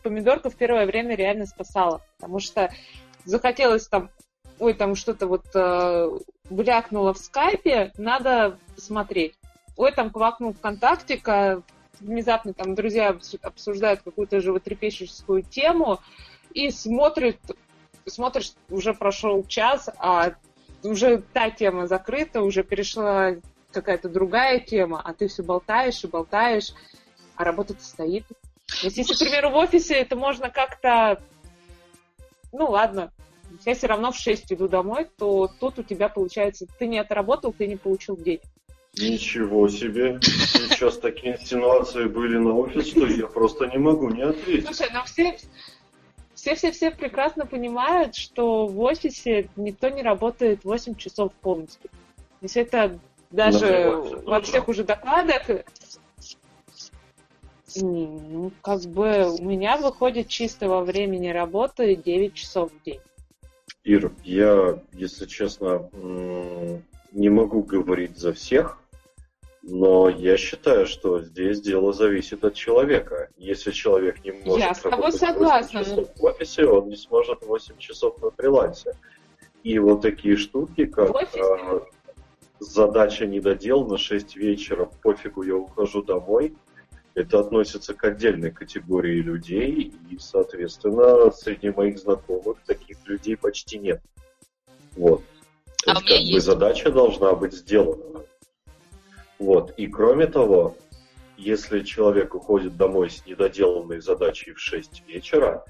помидорка 0.03 0.51
в 0.51 0.57
первое 0.57 0.87
время 0.87 1.15
реально 1.15 1.47
спасала, 1.47 2.03
потому 2.19 2.41
что 2.41 2.73
захотелось 3.25 3.87
там, 3.89 4.11
ой, 4.59 4.75
там 4.75 4.95
что-то 4.95 5.27
вот 5.27 5.47
э, 5.55 6.11
блякнуло 6.49 7.13
в 7.13 7.19
скайпе, 7.19 7.93
надо 7.97 8.59
посмотреть. 8.75 9.35
Ой, 9.77 9.93
там 9.93 10.11
квакнул 10.11 10.55
ВКонтакте, 10.55 11.19
внезапно 12.01 12.53
там 12.53 12.75
друзья 12.75 13.17
обсуждают 13.43 14.03
какую-то 14.03 14.41
животрепещущую 14.41 15.43
тему, 15.43 16.01
и 16.53 16.71
смотрит, 16.71 17.39
смотришь, 18.07 18.53
уже 18.71 18.95
прошел 18.95 19.45
час, 19.45 19.91
а 19.99 20.33
уже 20.83 21.23
та 21.33 21.51
тема 21.51 21.87
закрыта, 21.87 22.41
уже 22.41 22.63
перешла 22.63 23.37
какая-то 23.73 24.09
другая 24.09 24.59
тема, 24.61 25.03
а 25.05 25.13
ты 25.13 25.29
все 25.29 25.43
болтаешь 25.43 26.03
и 26.03 26.07
болтаешь, 26.07 26.73
а 27.35 27.45
работа-то 27.45 27.85
стоит. 27.85 28.25
Если, 28.83 29.03
к 29.03 29.19
примеру, 29.19 29.51
в 29.51 29.57
офисе 29.57 29.95
это 29.95 30.17
можно 30.17 30.49
как-то... 30.49 31.21
Ну, 32.53 32.71
ладно, 32.71 33.13
я 33.67 33.75
все 33.75 33.87
равно 33.87 34.13
в 34.13 34.17
6 34.17 34.53
иду 34.55 34.69
домой, 34.69 35.09
то 35.19 35.51
тут 35.61 35.79
у 35.79 35.83
тебя 35.83 36.09
получается, 36.09 36.67
ты 36.79 36.87
не 36.87 36.99
отработал, 36.99 37.53
ты 37.53 37.67
не 37.67 37.77
получил 37.77 38.17
денег. 38.17 38.43
Ничего 38.99 39.69
себе. 39.69 40.19
Сейчас 40.23 40.99
такие 40.99 41.35
инсинуации 41.35 42.05
были 42.05 42.39
на 42.39 42.55
офис, 42.55 42.89
что 42.89 43.07
я 43.07 43.27
просто 43.27 43.67
не 43.67 43.79
могу 43.79 44.09
не 44.09 44.23
ответить. 44.23 44.65
Слушай, 44.65 44.89
но 44.93 45.05
все, 45.05 45.37
все-все-все 46.35 46.91
прекрасно 46.91 47.45
понимают, 47.45 48.15
что 48.15 48.67
в 48.67 48.81
офисе 48.81 49.51
никто 49.57 49.91
не 49.91 50.03
работает 50.03 50.65
8 50.65 50.95
часов 50.95 51.33
полностью. 51.35 51.91
То 51.91 52.43
есть 52.43 52.57
это 52.57 52.99
даже 53.31 53.59
Например, 53.59 54.23
во 54.25 54.41
всех 54.41 54.69
уже 54.69 54.85
докладах 54.85 55.43
ну, 57.83 58.53
как 58.63 58.81
бы 58.83 59.31
у 59.39 59.45
меня 59.45 59.77
выходит 59.77 60.29
чистого 60.29 60.83
времени 60.83 61.29
работы 61.29 61.97
9 61.97 62.33
часов 62.33 62.73
в 62.73 62.83
день. 62.85 63.01
Ир, 63.85 64.13
я, 64.25 64.81
если 64.93 65.27
честно, 65.27 65.89
не 67.13 67.29
могу 67.29 67.63
говорить 67.63 68.17
за 68.17 68.33
всех, 68.33 68.79
но 69.69 70.09
я 70.09 70.37
считаю, 70.37 70.87
что 70.87 71.21
здесь 71.21 71.61
дело 71.61 71.93
зависит 71.93 72.45
от 72.45 72.55
человека. 72.55 73.31
Если 73.37 73.73
человек 73.73 74.25
не 74.25 74.31
может 74.31 74.65
я 74.65 74.73
с 74.73 74.81
тобой 74.81 75.11
согласна. 75.11 75.85
часов 75.85 76.09
в 76.15 76.25
офисе, 76.25 76.67
он 76.67 76.89
не 76.89 76.97
сможет 76.97 77.43
8 77.43 77.77
часов 77.79 78.23
на 78.23 78.31
фрилансе. 78.31 78.97
И 79.65 79.77
вот 79.81 80.03
такие 80.03 80.37
штуки, 80.37 80.85
как 80.85 81.11
э, 81.17 81.81
задача 82.61 83.27
недоделана, 83.27 83.99
6 83.99 84.37
вечера, 84.37 84.89
пофигу, 85.03 85.43
я 85.43 85.57
ухожу 85.57 86.01
домой, 86.01 86.55
это 87.15 87.41
относится 87.41 87.93
к 87.93 88.05
отдельной 88.05 88.53
категории 88.53 89.21
людей, 89.21 89.93
и, 90.09 90.19
соответственно, 90.19 91.33
среди 91.33 91.71
моих 91.71 91.99
знакомых 91.99 92.59
таких 92.67 92.99
людей 93.07 93.37
почти 93.37 93.79
нет. 93.79 94.01
Вот. 94.97 95.23
То 95.85 95.91
а 95.91 95.95
есть, 95.95 96.07
как 96.07 96.19
есть. 96.21 96.33
бы 96.35 96.41
задача 96.41 96.93
должна 96.93 97.35
быть 97.35 97.53
сделана. 97.53 98.23
Вот. 99.39 99.75
И 99.77 99.87
кроме 99.87 100.27
того, 100.27 100.77
если 101.37 101.81
человек 101.81 102.35
уходит 102.35 102.77
домой 102.77 103.11
с 103.11 103.27
недоделанной 103.27 104.01
задачей 104.01 104.53
в 104.53 104.61
6 104.61 105.07
вечера, 105.07 105.65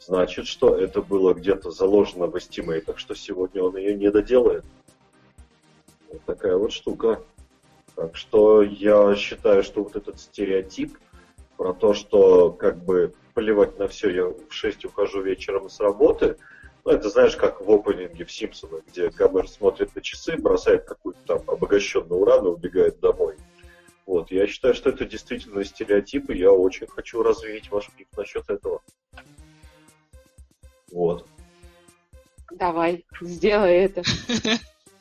значит, 0.00 0.46
что 0.46 0.76
это 0.76 1.02
было 1.02 1.34
где-то 1.34 1.70
заложено 1.70 2.26
в 2.26 2.36
эстимейтах, 2.38 2.98
что 2.98 3.14
сегодня 3.14 3.62
он 3.62 3.76
ее 3.76 3.94
не 3.94 4.10
доделает. 4.10 4.64
Вот 6.10 6.22
такая 6.24 6.56
вот 6.56 6.72
штука. 6.72 7.22
Так 7.94 8.16
что 8.16 8.62
я 8.62 9.14
считаю, 9.16 9.62
что 9.62 9.82
вот 9.82 9.96
этот 9.96 10.20
стереотип 10.20 10.96
про 11.56 11.74
то, 11.74 11.94
что 11.94 12.52
как 12.52 12.76
бы 12.78 13.12
плевать 13.34 13.78
на 13.78 13.88
все, 13.88 14.10
я 14.10 14.24
в 14.26 14.50
6 14.50 14.84
ухожу 14.84 15.22
вечером 15.22 15.68
с 15.68 15.80
работы, 15.80 16.36
ну, 16.88 16.94
это 16.94 17.10
знаешь, 17.10 17.36
как 17.36 17.60
в 17.60 17.70
опенинге 17.70 18.24
в 18.24 18.32
Симпсонах, 18.32 18.82
где 18.86 19.10
Гомер 19.10 19.46
смотрит 19.46 19.94
на 19.94 20.00
часы, 20.00 20.38
бросает 20.38 20.86
какую-то 20.86 21.20
там 21.26 21.42
обогащенную 21.46 22.18
уран 22.18 22.46
и 22.46 22.48
убегает 22.48 22.98
домой. 23.00 23.36
Вот, 24.06 24.30
я 24.30 24.46
считаю, 24.46 24.72
что 24.72 24.88
это 24.88 25.04
действительно 25.04 25.62
стереотип, 25.64 26.30
и 26.30 26.38
я 26.38 26.50
очень 26.50 26.86
хочу 26.86 27.22
развеять 27.22 27.70
ваш 27.70 27.90
миф 27.98 28.08
насчет 28.16 28.48
этого. 28.48 28.80
Вот. 30.90 31.26
Давай, 32.52 33.04
сделай 33.20 33.84
это. 33.84 34.02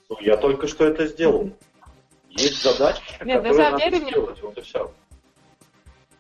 Ну, 0.10 0.18
я 0.20 0.36
только 0.36 0.68
что 0.68 0.86
это 0.86 1.08
сделал. 1.08 1.52
Есть 2.30 2.64
задачи, 2.64 3.02
Нет, 3.24 3.44
на 3.44 3.54
самом 3.54 3.80
деле 3.80 4.00
надо 4.00 4.10
сделать, 4.10 4.42
вот 4.42 4.58
и 4.58 4.62
все. 4.62 4.92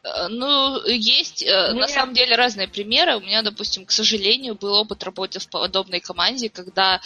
Э, 0.04 0.28
ну, 0.28 0.86
есть 0.86 1.42
Нет. 1.42 1.52
Э, 1.52 1.74
на 1.74 1.88
самом 1.88 2.14
деле 2.14 2.36
разные 2.36 2.68
примеры. 2.68 3.18
У 3.18 3.20
меня, 3.22 3.42
допустим, 3.42 3.86
к 3.86 3.92
сожалению, 3.92 4.56
был 4.56 4.74
опыт 4.74 5.04
работы 5.04 5.40
в 5.40 5.50
подобной 5.50 6.00
команде, 6.00 6.50
когда 6.50 7.02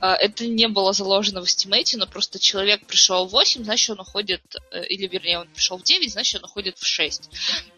э, 0.00 0.06
это 0.06 0.46
не 0.46 0.68
было 0.68 0.92
заложено 0.92 1.40
в 1.40 1.44
эстимейте, 1.44 1.96
но 1.96 2.06
просто 2.06 2.38
человек 2.38 2.86
пришел 2.86 3.26
в 3.26 3.30
8, 3.30 3.64
значит, 3.64 3.90
он 3.90 4.00
уходит, 4.00 4.42
э, 4.70 4.86
или 4.86 5.06
вернее, 5.06 5.40
он 5.40 5.48
пришел 5.48 5.78
в 5.78 5.82
9, 5.82 6.12
значит, 6.12 6.42
он 6.42 6.44
уходит 6.44 6.78
в 6.78 6.86
6. 6.86 7.30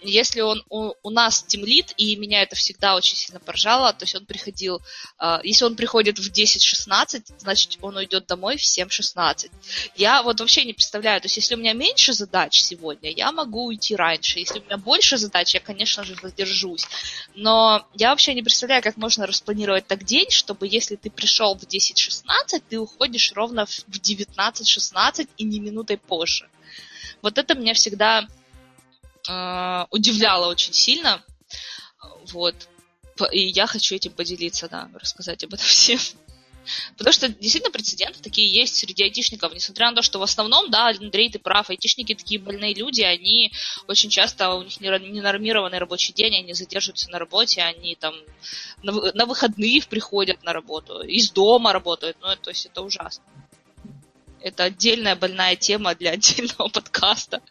Если 0.03 0.41
он 0.41 0.65
у, 0.69 0.93
у 1.03 1.11
нас 1.11 1.43
тимлит, 1.43 1.93
и 1.97 2.17
меня 2.17 2.43
это 2.43 2.57
всегда 2.57 2.97
очень 2.97 3.17
сильно 3.17 3.41
поражало, 3.41 3.93
то 3.93 4.05
есть 4.05 4.15
он 4.15 4.27
приходил, 4.27 4.81
э, 5.19 5.41
если 5.43 5.65
он 5.65 5.77
приходит 5.77 6.19
в 6.19 6.31
10-16, 6.31 7.33
значит, 7.39 7.79
он 7.81 7.97
уйдет 7.97 8.27
домой 8.27 8.57
в 8.57 8.63
7-16. 8.63 9.51
Я 9.97 10.23
вот 10.23 10.41
вообще 10.41 10.65
не 10.65 10.73
представляю, 10.73 11.21
то 11.21 11.27
есть 11.27 11.37
если 11.37 11.55
у 11.55 11.59
меня 11.59 11.73
меньше 11.73 12.13
задач 12.13 12.61
сегодня, 12.61 13.11
я 13.11 13.33
могу 13.33 13.67
уйти 13.67 13.97
раньше. 13.97 14.39
Если 14.39 14.60
у 14.61 14.65
меня 14.65 14.77
больше 14.77 15.17
задач, 15.17 15.55
я, 15.55 15.61
конечно 15.61 16.05
же, 16.05 16.15
задержусь. 16.21 16.87
Но 17.35 17.87
я 17.95 18.11
вообще 18.11 18.35
не 18.35 18.43
представляю, 18.43 18.83
как 18.83 18.97
можно 18.97 19.27
распланировать 19.27 19.87
так 19.87 20.05
день, 20.05 20.31
чтобы 20.31 20.67
если 20.67 20.97
ты 20.97 21.11
пришел 21.11 21.57
в 21.57 21.63
10-16, 21.63 22.63
ты 22.69 22.79
уходишь 22.79 23.33
ровно 23.33 23.67
в 23.67 23.89
19-16 23.89 25.29
и 25.37 25.45
не 25.45 25.61
минутой 25.61 25.99
позже. 25.99 26.49
Вот 27.23 27.39
это 27.39 27.55
меня 27.55 27.75
всегда 27.75 28.27
э, 29.29 29.87
удивляло 29.91 30.49
очень 30.49 30.73
сильно. 30.73 31.23
Вот. 32.33 32.55
И 33.33 33.49
я 33.49 33.67
хочу 33.67 33.95
этим 33.95 34.13
поделиться, 34.13 34.69
да, 34.69 34.89
рассказать 34.95 35.45
об 35.45 35.55
этом 35.55 35.67
всем. 35.67 35.99
Потому 36.97 37.13
что 37.13 37.29
действительно 37.29 37.73
прецеденты 37.73 38.21
такие 38.23 38.49
есть 38.49 38.77
среди 38.77 39.05
айтишников, 39.05 39.53
несмотря 39.55 39.91
на 39.91 39.97
то, 39.97 40.03
что 40.03 40.19
в 40.19 40.23
основном, 40.23 40.71
да, 40.71 40.89
Андрей, 40.89 41.31
ты 41.31 41.39
прав, 41.39 41.71
айтишники 41.71 42.15
такие 42.15 42.41
больные 42.41 42.75
люди, 42.75 43.03
они 43.03 43.53
очень 43.89 44.11
часто, 44.11 44.51
у 44.55 44.63
них 44.63 44.81
ненормированный 44.81 45.79
рабочий 45.79 46.13
день, 46.13 46.37
они 46.37 46.53
задерживаются 46.53 47.11
на 47.11 47.19
работе, 47.19 47.63
они 47.63 47.95
там 47.97 48.15
на, 48.83 48.93
на 48.93 49.27
выходных 49.27 49.89
приходят 49.89 50.43
на 50.43 50.53
работу, 50.53 51.01
из 51.03 51.31
дома 51.31 51.73
работают, 51.73 52.17
ну, 52.21 52.29
то 52.37 52.51
есть 52.51 52.67
это 52.67 52.83
ужасно. 52.83 53.25
Это 54.43 54.65
отдельная 54.65 55.17
больная 55.17 55.57
тема 55.57 55.95
для 55.95 56.11
отдельного 56.13 56.69
подкаста. 56.69 57.43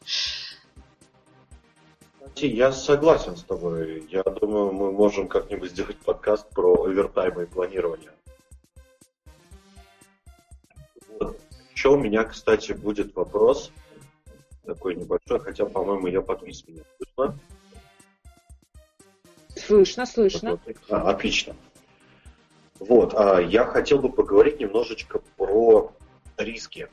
я 2.36 2.72
согласен 2.72 3.38
с 3.38 3.44
тобой. 3.44 4.08
Я 4.10 4.24
думаю, 4.24 4.72
мы 4.72 4.92
можем 4.92 5.28
как-нибудь 5.28 5.72
сделать 5.72 5.98
подкаст 5.98 6.50
про 6.50 6.86
овертаймы 6.86 7.44
и 7.44 7.46
планирование. 7.46 8.12
Еще 11.80 11.88
у 11.92 11.98
меня, 11.98 12.26
кстати, 12.26 12.74
будет 12.74 13.16
вопрос 13.16 13.72
такой 14.66 14.96
небольшой, 14.96 15.40
хотя, 15.40 15.66
по-моему, 15.66 16.08
я 16.08 16.20
подвис 16.20 16.68
меня. 16.68 16.82
Слышно? 16.98 17.40
Слышно, 19.56 20.06
слышно. 20.06 20.60
А, 20.90 21.10
отлично. 21.10 21.56
Вот, 22.80 23.14
а 23.16 23.40
я 23.40 23.64
хотел 23.64 24.00
бы 24.00 24.12
поговорить 24.12 24.60
немножечко 24.60 25.22
про 25.38 25.94
риски. 26.36 26.90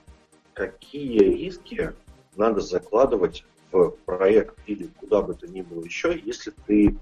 Какие 0.53 1.19
риски 1.19 1.93
надо 2.37 2.61
закладывать 2.61 3.45
в 3.73 3.91
проект 4.05 4.57
или 4.67 4.87
куда 5.01 5.21
бы 5.21 5.35
то 5.35 5.49
ни 5.49 5.63
было 5.63 5.83
еще, 5.83 6.17
если 6.17 6.53
ты 6.65 6.97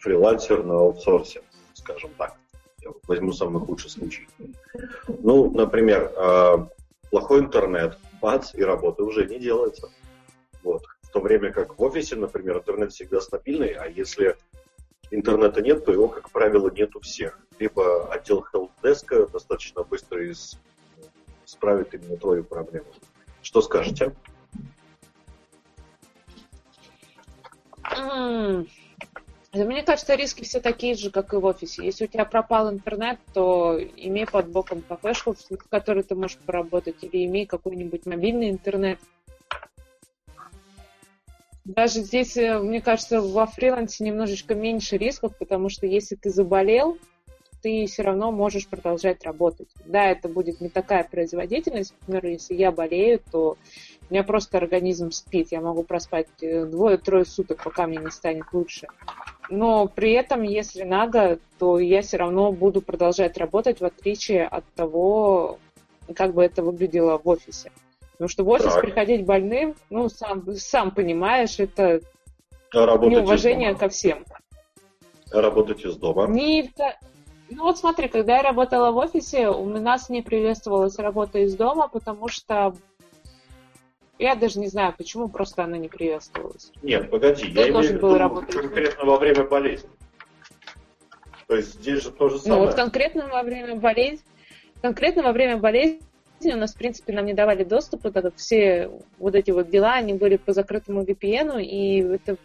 фрилансер 0.00 0.64
на 0.64 0.74
аутсорсе, 0.74 1.40
скажем 1.72 2.10
так. 2.18 2.36
Я 2.82 2.90
возьму 3.08 3.32
самый 3.32 3.64
худший 3.64 3.88
случай. 3.88 4.28
Ну, 5.06 5.50
например, 5.50 6.12
а, 6.14 6.68
плохой 7.12 7.40
интернет, 7.40 7.98
бац, 8.22 8.54
и 8.54 8.62
работа 8.64 9.04
уже 9.04 9.26
не 9.26 9.38
делается. 9.38 9.90
Вот. 10.62 10.82
В 11.02 11.10
то 11.10 11.20
время 11.20 11.52
как 11.52 11.78
в 11.78 11.82
офисе, 11.82 12.16
например, 12.16 12.56
интернет 12.56 12.92
всегда 12.92 13.20
стабильный, 13.20 13.74
а 13.74 13.86
если 13.86 14.38
интернета 15.10 15.60
нет, 15.60 15.84
то 15.84 15.92
его, 15.92 16.08
как 16.08 16.30
правило, 16.30 16.70
нет 16.70 16.96
у 16.96 17.00
всех. 17.00 17.38
Либо 17.58 18.10
отдел 18.10 18.46
helpdesk 18.50 19.30
достаточно 19.30 19.84
быстро 19.84 20.26
из, 20.26 20.58
исправит 21.44 21.92
именно 21.92 22.16
твою 22.16 22.44
проблему. 22.44 22.86
Что 23.42 23.60
скажете? 23.60 24.14
Мне 29.54 29.82
кажется, 29.82 30.14
риски 30.14 30.44
все 30.44 30.60
такие 30.60 30.94
же, 30.94 31.10
как 31.10 31.34
и 31.34 31.36
в 31.36 31.44
офисе. 31.44 31.84
Если 31.84 32.04
у 32.04 32.08
тебя 32.08 32.24
пропал 32.24 32.72
интернет, 32.72 33.18
то 33.34 33.78
имей 33.96 34.24
под 34.24 34.48
боком 34.48 34.80
кафешку, 34.80 35.34
в 35.34 35.68
которой 35.68 36.04
ты 36.04 36.14
можешь 36.14 36.38
поработать, 36.38 36.96
или 37.02 37.26
имей 37.26 37.44
какой-нибудь 37.44 38.06
мобильный 38.06 38.48
интернет. 38.48 38.98
Даже 41.66 42.00
здесь, 42.00 42.36
э, 42.36 42.58
мне 42.58 42.80
кажется, 42.80 43.20
во 43.20 43.46
фрилансе 43.46 44.04
немножечко 44.04 44.54
меньше 44.54 44.96
рисков, 44.96 45.36
потому 45.36 45.68
что 45.68 45.86
если 45.86 46.16
ты 46.16 46.30
заболел, 46.30 46.98
ты 47.62 47.86
все 47.86 48.02
равно 48.02 48.32
можешь 48.32 48.66
продолжать 48.66 49.22
работать. 49.22 49.68
Да, 49.84 50.06
это 50.06 50.28
будет 50.28 50.60
не 50.60 50.68
такая 50.68 51.04
производительность. 51.04 51.94
Например, 52.00 52.26
если 52.26 52.54
я 52.54 52.72
болею, 52.72 53.20
то 53.30 53.56
у 54.10 54.12
меня 54.12 54.24
просто 54.24 54.58
организм 54.58 55.12
спит. 55.12 55.52
Я 55.52 55.60
могу 55.60 55.84
проспать 55.84 56.26
э, 56.40 56.64
двое-трое 56.64 57.24
суток, 57.24 57.62
пока 57.62 57.86
мне 57.86 57.98
не 57.98 58.10
станет 58.10 58.46
лучше. 58.52 58.88
Но 59.52 59.86
при 59.86 60.12
этом, 60.12 60.44
если 60.44 60.82
надо, 60.82 61.38
то 61.58 61.78
я 61.78 62.00
все 62.00 62.16
равно 62.16 62.52
буду 62.52 62.80
продолжать 62.80 63.36
работать, 63.36 63.82
в 63.82 63.84
отличие 63.84 64.46
от 64.46 64.64
того, 64.74 65.58
как 66.16 66.32
бы 66.32 66.42
это 66.42 66.62
выглядело 66.62 67.18
в 67.18 67.28
офисе. 67.28 67.70
Потому 68.12 68.30
что 68.30 68.44
в 68.44 68.48
офис 68.48 68.72
так. 68.72 68.80
приходить 68.80 69.26
больным, 69.26 69.74
ну, 69.90 70.08
сам, 70.08 70.42
сам 70.56 70.90
понимаешь, 70.90 71.60
это 71.60 72.00
а 72.72 72.96
неуважение 72.96 73.74
ко 73.74 73.90
всем. 73.90 74.24
Работать 75.30 75.84
из 75.84 75.96
дома? 75.96 76.28
Не, 76.28 76.72
ну 77.50 77.64
вот 77.64 77.76
смотри, 77.76 78.08
когда 78.08 78.38
я 78.38 78.42
работала 78.42 78.90
в 78.90 78.96
офисе, 78.96 79.50
у 79.50 79.66
нас 79.66 80.08
не 80.08 80.22
приветствовалась 80.22 80.98
работа 80.98 81.40
из 81.40 81.54
дома, 81.56 81.88
потому 81.88 82.28
что 82.28 82.74
я 84.22 84.36
даже 84.36 84.60
не 84.60 84.68
знаю, 84.68 84.94
почему 84.96 85.28
просто 85.28 85.64
она 85.64 85.76
не 85.78 85.88
приветствовалась. 85.88 86.70
Нет, 86.82 87.10
погоди, 87.10 87.50
Кто 87.50 87.60
я 87.60 87.68
имею 87.70 87.82
в 87.82 87.92
виду 87.92 88.46
конкретно 88.52 89.04
во 89.04 89.18
время 89.18 89.44
болезни. 89.44 89.90
То 91.48 91.56
есть 91.56 91.74
здесь 91.74 92.02
же 92.02 92.12
то 92.12 92.28
же 92.28 92.38
самое. 92.38 92.60
Ну 92.60 92.66
вот 92.66 92.74
конкретно 92.76 93.28
во 93.28 93.42
время 93.42 93.74
болезни, 93.74 94.24
конкретно 94.80 95.24
во 95.24 95.32
время 95.32 95.56
болезни 95.58 96.00
у 96.44 96.56
нас, 96.56 96.74
в 96.74 96.78
принципе, 96.78 97.12
нам 97.12 97.26
не 97.26 97.34
давали 97.34 97.64
доступа, 97.64 98.10
так 98.10 98.24
как 98.24 98.36
все 98.36 98.90
вот 99.18 99.34
эти 99.34 99.50
вот 99.50 99.70
дела, 99.70 99.94
они 99.94 100.14
были 100.14 100.36
по 100.36 100.52
закрытому 100.52 101.02
VPN, 101.02 101.62
и 101.62 102.00
это, 102.00 102.36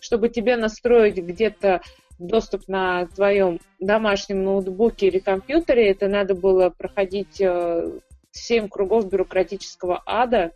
чтобы 0.00 0.28
тебе 0.28 0.56
настроить 0.56 1.16
где-то 1.16 1.80
доступ 2.18 2.68
на 2.68 3.06
твоем 3.06 3.58
домашнем 3.80 4.44
ноутбуке 4.44 5.08
или 5.08 5.18
компьютере, 5.18 5.90
это 5.90 6.08
надо 6.08 6.34
было 6.34 6.70
проходить 6.70 7.40
э, 7.40 7.90
семь 8.30 8.68
кругов 8.68 9.08
бюрократического 9.08 10.02
ада. 10.06 10.52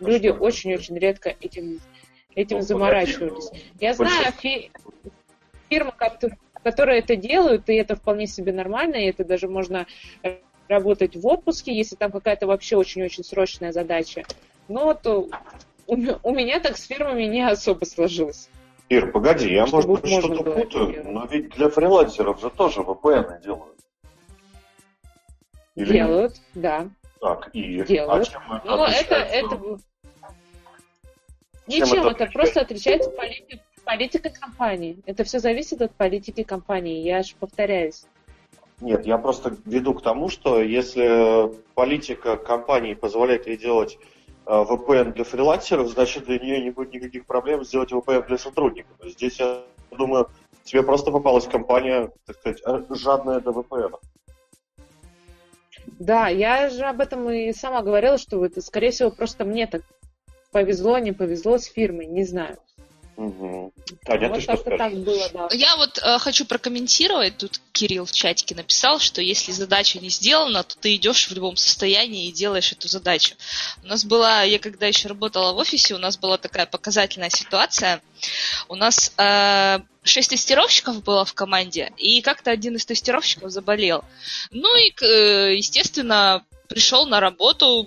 А 0.00 0.04
люди 0.04 0.28
очень-очень 0.28 0.98
редко 0.98 1.34
этим, 1.40 1.80
этим 2.34 2.58
ну, 2.58 2.62
заморачивались. 2.62 3.50
Я 3.80 3.94
знаю 3.94 4.32
фи- 4.32 4.70
фирмы, 5.68 5.92
которые, 5.96 6.38
которые 6.62 6.98
это 7.00 7.16
делают, 7.16 7.68
и 7.68 7.74
это 7.74 7.96
вполне 7.96 8.26
себе 8.26 8.52
нормально, 8.52 8.96
и 8.96 9.06
это 9.06 9.24
даже 9.24 9.48
можно 9.48 9.86
работать 10.68 11.16
в 11.16 11.26
отпуске, 11.26 11.74
если 11.76 11.96
там 11.96 12.10
какая-то 12.10 12.46
вообще 12.46 12.76
очень-очень 12.76 13.24
срочная 13.24 13.72
задача. 13.72 14.24
Но 14.68 14.84
вот 14.84 15.06
у, 15.06 15.30
у 15.86 16.34
меня 16.34 16.60
так 16.60 16.76
с 16.76 16.86
фирмами 16.86 17.24
не 17.24 17.46
особо 17.46 17.84
сложилось. 17.84 18.48
Ир, 18.88 19.10
погоди, 19.10 19.52
я, 19.52 19.66
может 19.66 19.90
быть, 19.90 20.06
что-то 20.06 20.44
путаю, 20.44 21.04
но 21.10 21.26
ведь 21.26 21.50
для 21.50 21.68
фрилансеров 21.68 22.40
же 22.40 22.50
тоже 22.50 22.80
VPN 22.80 23.42
делают. 23.42 23.76
Или 25.74 25.92
делают, 25.92 26.32
нет? 26.32 26.42
да. 26.54 26.88
Так, 27.20 27.50
и... 27.52 27.82
Делают. 27.82 28.28
А 28.28 28.30
чем 28.30 28.52
это 28.52 28.62
ну, 28.64 28.84
это, 28.84 29.14
это... 29.14 29.78
Ничем, 31.66 32.06
это, 32.06 32.24
это 32.24 32.32
просто 32.32 32.60
отличается 32.60 33.10
политик, 33.10 33.60
политикой 33.84 34.32
компании. 34.32 34.98
Это 35.06 35.24
все 35.24 35.38
зависит 35.38 35.82
от 35.82 35.92
политики 35.94 36.42
компании, 36.42 37.02
я 37.02 37.22
же 37.22 37.34
повторяюсь. 37.36 38.04
Нет, 38.80 39.06
я 39.06 39.18
просто 39.18 39.56
веду 39.64 39.94
к 39.94 40.02
тому, 40.02 40.28
что 40.28 40.60
если 40.62 41.50
политика 41.74 42.36
компании 42.36 42.94
позволяет 42.94 43.46
ей 43.46 43.56
делать 43.56 43.98
Э, 44.46 44.62
VPN 44.62 45.12
для 45.12 45.24
фрилансеров, 45.24 45.88
значит, 45.88 46.26
для 46.26 46.38
нее 46.38 46.62
не 46.62 46.70
будет 46.70 46.92
никаких 46.92 47.26
проблем 47.26 47.64
сделать 47.64 47.90
VPN 47.90 48.26
для 48.28 48.38
сотрудников. 48.38 48.96
Здесь, 49.02 49.40
я 49.40 49.64
думаю, 49.90 50.28
тебе 50.62 50.84
просто 50.84 51.10
попалась 51.10 51.46
компания, 51.46 52.12
так 52.26 52.36
сказать, 52.36 52.62
жадная 52.90 53.40
до 53.40 53.50
VPN. 53.50 53.94
Да, 55.98 56.28
я 56.28 56.68
же 56.68 56.84
об 56.84 57.00
этом 57.00 57.30
и 57.30 57.52
сама 57.52 57.82
говорила, 57.82 58.18
что 58.18 58.44
это, 58.44 58.60
скорее 58.60 58.90
всего, 58.90 59.10
просто 59.10 59.44
мне 59.44 59.66
так 59.66 59.82
повезло, 60.52 60.98
не 60.98 61.12
повезло 61.12 61.58
с 61.58 61.64
фирмой, 61.64 62.06
не 62.06 62.24
знаю. 62.24 62.58
Угу. 63.16 63.72
Таня, 64.04 64.28
вот 64.28 64.36
ты 64.36 64.42
что 64.42 64.76
так 64.76 64.94
было, 64.94 65.28
да. 65.32 65.48
Я 65.52 65.76
вот 65.76 65.98
э, 65.98 66.18
хочу 66.18 66.44
прокомментировать. 66.44 67.38
Тут 67.38 67.60
Кирилл 67.72 68.04
в 68.04 68.12
чатике 68.12 68.54
написал, 68.54 68.98
что 68.98 69.22
если 69.22 69.52
задача 69.52 69.98
не 69.98 70.10
сделана, 70.10 70.62
то 70.62 70.76
ты 70.76 70.96
идешь 70.96 71.28
в 71.28 71.32
любом 71.32 71.56
состоянии 71.56 72.28
и 72.28 72.32
делаешь 72.32 72.72
эту 72.72 72.88
задачу. 72.88 73.34
У 73.82 73.86
нас 73.86 74.04
была, 74.04 74.42
я 74.42 74.58
когда 74.58 74.86
еще 74.86 75.08
работала 75.08 75.52
в 75.54 75.56
офисе, 75.56 75.94
у 75.94 75.98
нас 75.98 76.18
была 76.18 76.36
такая 76.36 76.66
показательная 76.66 77.30
ситуация. 77.30 78.02
У 78.68 78.74
нас 78.74 79.12
э, 79.16 79.78
шесть 80.02 80.30
тестировщиков 80.30 81.02
было 81.02 81.24
в 81.24 81.32
команде, 81.32 81.92
и 81.96 82.20
как-то 82.20 82.50
один 82.50 82.76
из 82.76 82.84
тестировщиков 82.84 83.50
заболел. 83.50 84.04
Ну 84.50 84.76
и, 84.76 84.92
э, 85.02 85.56
естественно, 85.56 86.44
пришел 86.68 87.06
на 87.06 87.20
работу, 87.20 87.86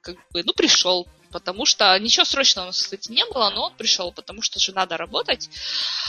как 0.00 0.16
бы, 0.30 0.42
ну, 0.44 0.52
пришел, 0.52 1.08
потому 1.30 1.66
что 1.66 1.98
ничего 1.98 2.24
срочного 2.24 2.66
у 2.66 2.68
нас, 2.68 2.82
кстати, 2.82 3.10
не 3.10 3.24
было, 3.26 3.50
но 3.50 3.66
он 3.66 3.74
пришел, 3.74 4.12
потому 4.12 4.42
что 4.42 4.58
же 4.58 4.72
надо 4.72 4.96
работать. 4.96 5.48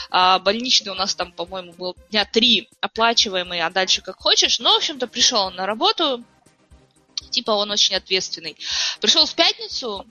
А, 0.10 0.40
больничный 0.40 0.92
у 0.92 0.96
нас 0.96 1.16
там, 1.16 1.32
по-моему, 1.32 1.74
был 1.74 1.96
дня 2.10 2.26
три 2.26 2.70
оплачиваемый, 2.82 3.62
а 3.62 3.70
дальше 3.70 4.02
как 4.02 4.20
хочешь. 4.20 4.60
Но, 4.60 4.74
в 4.74 4.78
общем-то, 4.78 5.08
пришел 5.08 5.44
он 5.44 5.56
на 5.56 5.66
работу, 5.66 6.24
типа 7.30 7.52
он 7.52 7.72
очень 7.72 7.96
ответственный. 7.96 8.58
Пришел 9.00 9.26
в 9.26 9.34
пятницу, 9.34 10.06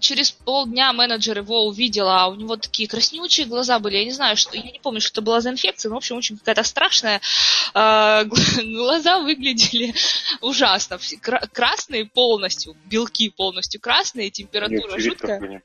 через 0.00 0.30
полдня 0.30 0.92
менеджер 0.92 1.38
его 1.38 1.66
увидела, 1.66 2.22
а 2.22 2.28
у 2.28 2.34
него 2.36 2.56
такие 2.56 2.88
краснючие 2.88 3.46
глаза 3.46 3.78
были. 3.78 3.98
Я 3.98 4.04
не 4.04 4.12
знаю, 4.12 4.36
что, 4.36 4.56
я 4.56 4.62
не 4.62 4.80
помню, 4.82 5.00
что 5.00 5.12
это 5.12 5.20
была 5.22 5.40
за 5.40 5.50
инфекция, 5.50 5.90
но, 5.90 5.96
в 5.96 5.98
общем, 5.98 6.16
очень 6.16 6.38
какая-то 6.38 6.62
страшная. 6.62 7.20
А, 7.74 8.24
глаза 8.62 9.18
выглядели 9.18 9.94
ужасно. 10.40 10.98
Красные 11.52 12.06
полностью, 12.06 12.76
белки 12.86 13.28
полностью 13.30 13.80
красные, 13.80 14.30
температура 14.30 14.98
жуткая. 14.98 15.62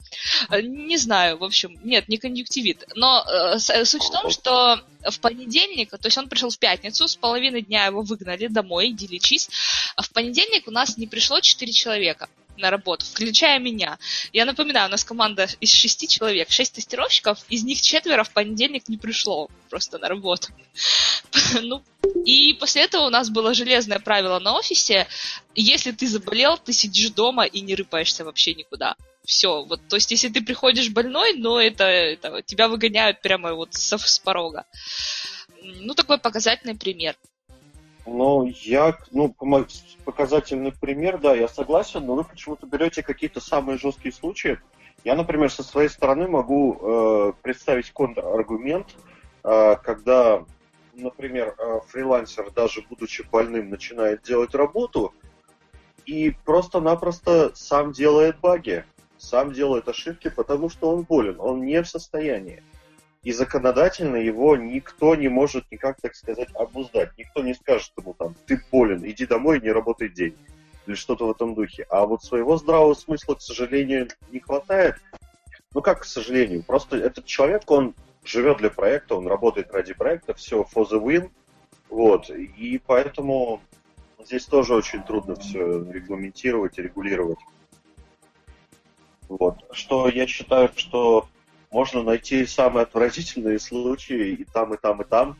А, 0.50 0.62
не 0.62 0.98
знаю, 0.98 1.38
в 1.38 1.44
общем, 1.44 1.80
нет, 1.84 2.10
не 2.10 2.18
конъюнктивит. 2.18 2.86
Но 2.96 3.24
э, 3.24 3.58
суть 3.58 4.04
в 4.04 4.12
том, 4.12 4.30
что 4.32 4.82
в 5.10 5.20
понедельник, 5.22 5.92
то 5.92 6.06
есть 6.08 6.18
он 6.18 6.28
пришел 6.28 6.50
в 6.50 6.60
пятницу, 6.60 7.08
с 7.08 7.16
половины 7.16 7.62
дня 7.62 7.86
его 7.86 8.02
выгнали 8.02 8.48
домой, 8.48 8.90
иди 8.90 9.08
лечись. 9.08 9.50
А 9.96 10.02
в 10.02 10.10
понедельник 10.10 10.68
у 10.68 10.72
нас 10.72 10.98
не 10.98 11.08
пришло 11.08 11.40
4 11.40 11.72
человека 11.72 12.28
на 12.58 12.70
работу, 12.70 13.06
включая 13.06 13.60
меня. 13.60 13.98
Я 14.34 14.46
напоминаю, 14.46 14.88
у 14.88 14.92
нас 14.92 15.04
команда 15.04 15.48
из 15.60 15.72
шести 15.72 16.08
человек, 16.08 16.50
шесть 16.50 16.74
тестировщиков, 16.74 17.40
из 17.50 17.64
них 17.64 17.82
четверо 17.82 18.24
в 18.24 18.32
понедельник 18.32 18.88
не 18.88 18.98
пришло 18.98 19.50
просто 19.70 19.98
на 19.98 20.08
работу. 20.08 20.50
ну, 21.62 21.84
и 22.26 22.54
после 22.54 22.84
этого 22.84 23.08
у 23.08 23.10
нас 23.10 23.30
было 23.30 23.54
железное 23.54 24.00
правило 24.00 24.40
на 24.40 24.58
офисе, 24.58 25.08
если 25.54 25.92
ты 25.92 26.08
заболел, 26.08 26.58
ты 26.58 26.74
сидишь 26.74 27.12
дома 27.12 27.46
и 27.46 27.62
не 27.62 27.76
рыпаешься 27.76 28.26
вообще 28.26 28.54
никуда. 28.54 28.96
все. 29.26 29.64
Вот, 29.64 29.82
то 29.88 29.96
есть, 29.96 30.12
если 30.12 30.30
ты 30.30 30.42
приходишь 30.42 30.90
больной, 30.90 31.34
но 31.34 31.60
это, 31.60 31.86
это 31.86 32.42
тебя 32.42 32.68
выгоняют 32.68 33.22
прямо 33.22 33.54
вот 33.54 33.74
с, 33.74 33.98
с 33.98 34.20
порога. 34.20 34.66
Ну, 35.62 35.94
такой 35.94 36.20
показательный 36.20 36.76
пример. 36.76 37.16
Ну, 38.06 38.46
я, 38.46 38.98
ну, 39.12 39.34
показательный 40.06 40.72
пример, 40.72 41.18
да, 41.18 41.34
я 41.34 41.48
согласен, 41.48 42.06
но 42.06 42.16
вы 42.16 42.24
почему-то 42.24 42.68
берете 42.68 43.02
какие-то 43.02 43.40
самые 43.40 43.80
жесткие 43.80 44.14
случаи. 44.14 44.60
Я, 45.04 45.16
например, 45.16 45.52
со 45.52 45.64
своей 45.64 45.90
стороны 45.90 46.28
могу 46.28 46.78
э, 46.80 47.34
представить 47.42 47.92
контраргумент, 47.92 48.88
э, 49.44 49.76
когда, 49.84 50.46
например, 50.94 51.56
э, 51.58 51.80
фрилансер, 51.88 52.52
даже 52.52 52.84
будучи 52.88 53.24
больным, 53.32 53.70
начинает 53.70 54.22
делать 54.22 54.54
работу 54.54 55.14
и 56.06 56.36
просто-напросто 56.46 57.52
сам 57.56 57.92
делает 57.92 58.40
баги, 58.40 58.86
сам 59.18 59.52
делает 59.52 59.88
ошибки, 59.88 60.30
потому 60.30 60.70
что 60.70 60.92
он 60.92 61.04
болен, 61.04 61.40
он 61.40 61.66
не 61.66 61.82
в 61.82 61.88
состоянии 61.88 62.64
и 63.26 63.32
законодательно 63.32 64.18
его 64.18 64.56
никто 64.56 65.16
не 65.16 65.30
может 65.30 65.70
никак, 65.72 66.00
так 66.00 66.14
сказать, 66.14 66.50
обуздать. 66.54 67.18
Никто 67.18 67.42
не 67.42 67.56
скажет 67.56 67.92
ему 67.98 68.14
там, 68.14 68.36
ты 68.46 68.62
болен, 68.72 69.04
иди 69.04 69.26
домой, 69.26 69.60
не 69.60 69.72
работай 69.72 70.10
день. 70.10 70.38
Или 70.86 70.94
что-то 70.94 71.26
в 71.26 71.32
этом 71.32 71.56
духе. 71.56 71.88
А 71.90 72.06
вот 72.06 72.24
своего 72.24 72.56
здравого 72.58 72.94
смысла, 72.94 73.34
к 73.34 73.42
сожалению, 73.42 74.10
не 74.30 74.40
хватает. 74.40 74.98
Ну 75.74 75.82
как, 75.82 76.02
к 76.02 76.06
сожалению, 76.06 76.62
просто 76.62 76.98
этот 76.98 77.26
человек, 77.26 77.70
он 77.72 77.96
живет 78.24 78.60
для 78.60 78.70
проекта, 78.70 79.16
он 79.16 79.26
работает 79.26 79.74
ради 79.74 79.96
проекта, 79.96 80.36
все 80.36 80.62
for 80.62 80.88
the 80.88 81.02
win. 81.02 81.32
Вот. 81.90 82.30
И 82.30 82.80
поэтому 82.86 83.60
здесь 84.24 84.46
тоже 84.46 84.76
очень 84.76 85.02
трудно 85.02 85.36
все 85.36 85.82
регламентировать 85.92 86.78
и 86.78 86.84
регулировать. 86.84 87.40
Вот. 89.28 89.66
Что 89.72 90.10
я 90.10 90.28
считаю, 90.28 90.70
что 90.76 91.28
можно 91.76 92.04
найти 92.04 92.46
самые 92.46 92.84
отвратительные 92.84 93.60
случаи 93.60 94.30
и 94.32 94.46
там, 94.46 94.74
и 94.74 94.78
там, 94.78 95.02
и 95.02 95.06
там. 95.06 95.38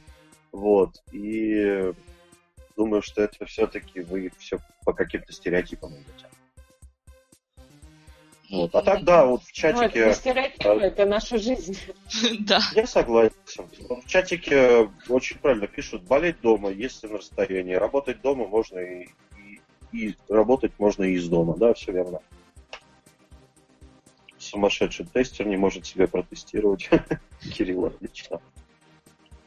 Вот. 0.52 1.02
И 1.14 1.94
думаю, 2.76 3.02
что 3.02 3.22
это 3.22 3.46
все-таки 3.46 4.02
вы 4.02 4.30
все 4.38 4.60
по 4.84 4.92
каким-то 4.92 5.32
стереотипам 5.32 5.94
идете. 5.94 6.28
Вот. 8.52 8.76
А 8.76 8.82
так, 8.82 9.06
да, 9.06 9.26
вот 9.26 9.44
в 9.44 9.54
чатике... 9.54 10.02
Ну, 10.04 10.06
это 10.08 10.14
стереотипы, 10.14 10.68
а, 10.68 10.76
это 10.76 11.06
наша 11.06 11.38
жизнь. 11.38 11.78
Да. 12.42 12.60
Я 12.74 12.86
согласен. 12.86 13.34
В 14.04 14.06
чатике 14.06 14.90
очень 15.08 15.38
правильно 15.40 15.68
пишут, 15.68 16.04
болеть 16.04 16.42
дома, 16.42 16.70
если 16.70 17.08
на 17.08 17.20
расстоянии. 17.20 17.76
Работать 17.76 18.22
дома 18.22 18.46
можно 18.46 18.80
и, 18.80 19.08
и, 19.38 19.62
и 19.94 20.16
работать 20.28 20.74
можно 20.80 21.06
и 21.06 21.14
из 21.14 21.30
дома, 21.30 21.56
да, 21.56 21.74
все 21.74 21.94
верно 21.94 22.20
сумасшедший 24.56 25.06
тестер 25.06 25.48
не 25.48 25.58
может 25.58 25.86
себя 25.86 26.08
протестировать. 26.08 26.90
Кирилл, 27.58 27.86
отлично. 27.86 28.42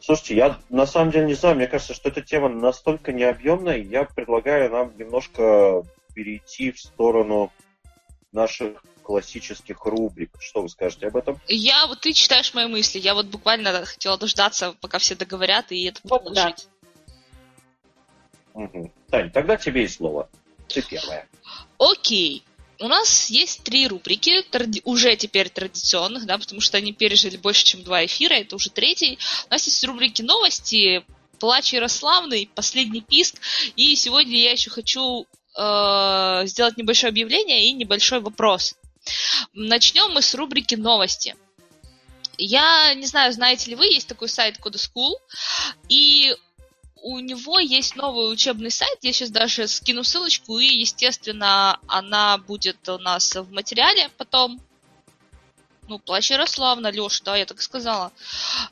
Слушайте, 0.00 0.36
я 0.36 0.59
на 0.68 0.86
самом 0.86 1.11
деле 1.11 1.26
не 1.26 1.34
знаю, 1.34 1.56
мне 1.56 1.66
кажется, 1.66 1.94
что 1.94 2.11
эта 2.11 2.20
тема 2.20 2.50
настолько 2.50 3.12
необъемная, 3.12 3.78
я 3.78 4.04
предлагаю 4.04 4.70
нам 4.70 4.92
немножко 4.98 5.82
перейти 6.14 6.72
в 6.72 6.80
сторону 6.80 7.50
наших 8.32 8.84
классических 9.02 9.84
рубрик. 9.86 10.30
Что 10.38 10.61
вы 10.61 10.68
скажете 10.68 11.06
об 11.06 11.16
этом? 11.16 11.40
Я, 11.48 11.86
вот 11.86 12.00
ты 12.00 12.12
читаешь 12.12 12.52
мои 12.52 12.66
мысли, 12.66 12.98
я 12.98 13.14
вот 13.14 13.26
буквально 13.26 13.86
хотела 13.86 14.18
дождаться, 14.18 14.74
пока 14.80 14.98
все 14.98 15.14
договорят, 15.14 15.72
и 15.72 15.84
это 15.84 16.00
вот, 16.04 16.34
Да. 16.34 16.54
Угу. 18.52 18.92
Тань, 19.11 19.30
тогда 19.30 19.56
тебе 19.56 19.84
и 19.84 19.88
слово. 19.88 20.28
Ты 20.68 20.82
первая. 20.82 21.26
Окей 21.78 22.44
у 22.81 22.89
нас 22.89 23.31
есть 23.31 23.62
три 23.64 23.89
рубрики, 23.89 24.43
тради- 24.51 24.83
уже 24.85 25.16
теперь 25.16 25.49
традиционных, 25.49 26.26
да, 26.26 26.39
потому 26.39 26.61
что 26.61 26.76
они 26.76 26.93
пережили 26.93 27.37
больше, 27.37 27.64
чем 27.64 27.83
два 27.83 28.05
эфира, 28.05 28.35
это 28.35 28.57
уже 28.57 28.70
третий. 28.70 29.18
У 29.49 29.53
нас 29.53 29.66
есть 29.66 29.85
рубрики 29.85 30.22
новости, 30.22 31.05
плач 31.41 31.72
Ярославный, 31.72 32.51
последний 32.55 33.01
писк, 33.01 33.37
и 33.76 33.97
сегодня 33.97 34.39
я 34.39 34.53
еще 34.53 34.70
хочу 34.70 35.26
э, 35.57 36.43
сделать 36.47 36.76
небольшое 36.76 37.11
объявление 37.11 37.66
и 37.66 37.72
небольшой 37.72 38.20
вопрос. 38.20 38.74
Начнем 39.55 40.12
мы 40.12 40.22
с 40.22 40.35
рубрики 40.35 40.74
новости. 40.74 41.37
Я 42.37 42.95
не 42.95 43.07
знаю, 43.07 43.33
знаете 43.33 43.70
ли 43.70 43.76
вы, 43.76 43.87
есть 43.87 44.07
такой 44.07 44.29
сайт 44.29 44.59
Code 44.59 44.76
School, 44.76 45.14
и 45.89 46.37
у 47.09 47.20
него 47.20 47.59
есть 47.59 47.96
новый 47.96 48.30
учебный 48.30 48.70
сайт, 48.70 48.98
я 49.00 49.12
сейчас 49.12 49.30
даже 49.30 49.66
скину 49.66 50.04
ссылочку, 50.04 50.59
и, 50.59 50.66
естественно, 50.66 51.80
она 51.86 52.36
будет 52.36 52.86
у 52.88 52.98
нас 52.98 53.34
в 53.34 53.50
материале 53.50 54.11
потом. 54.18 54.61
Ну, 55.88 55.98
Плащ 55.98 56.30
Ярославна, 56.30 56.90
Леша, 56.90 57.24
да, 57.24 57.36
я 57.36 57.46
так 57.46 57.62
сказала. 57.62 58.12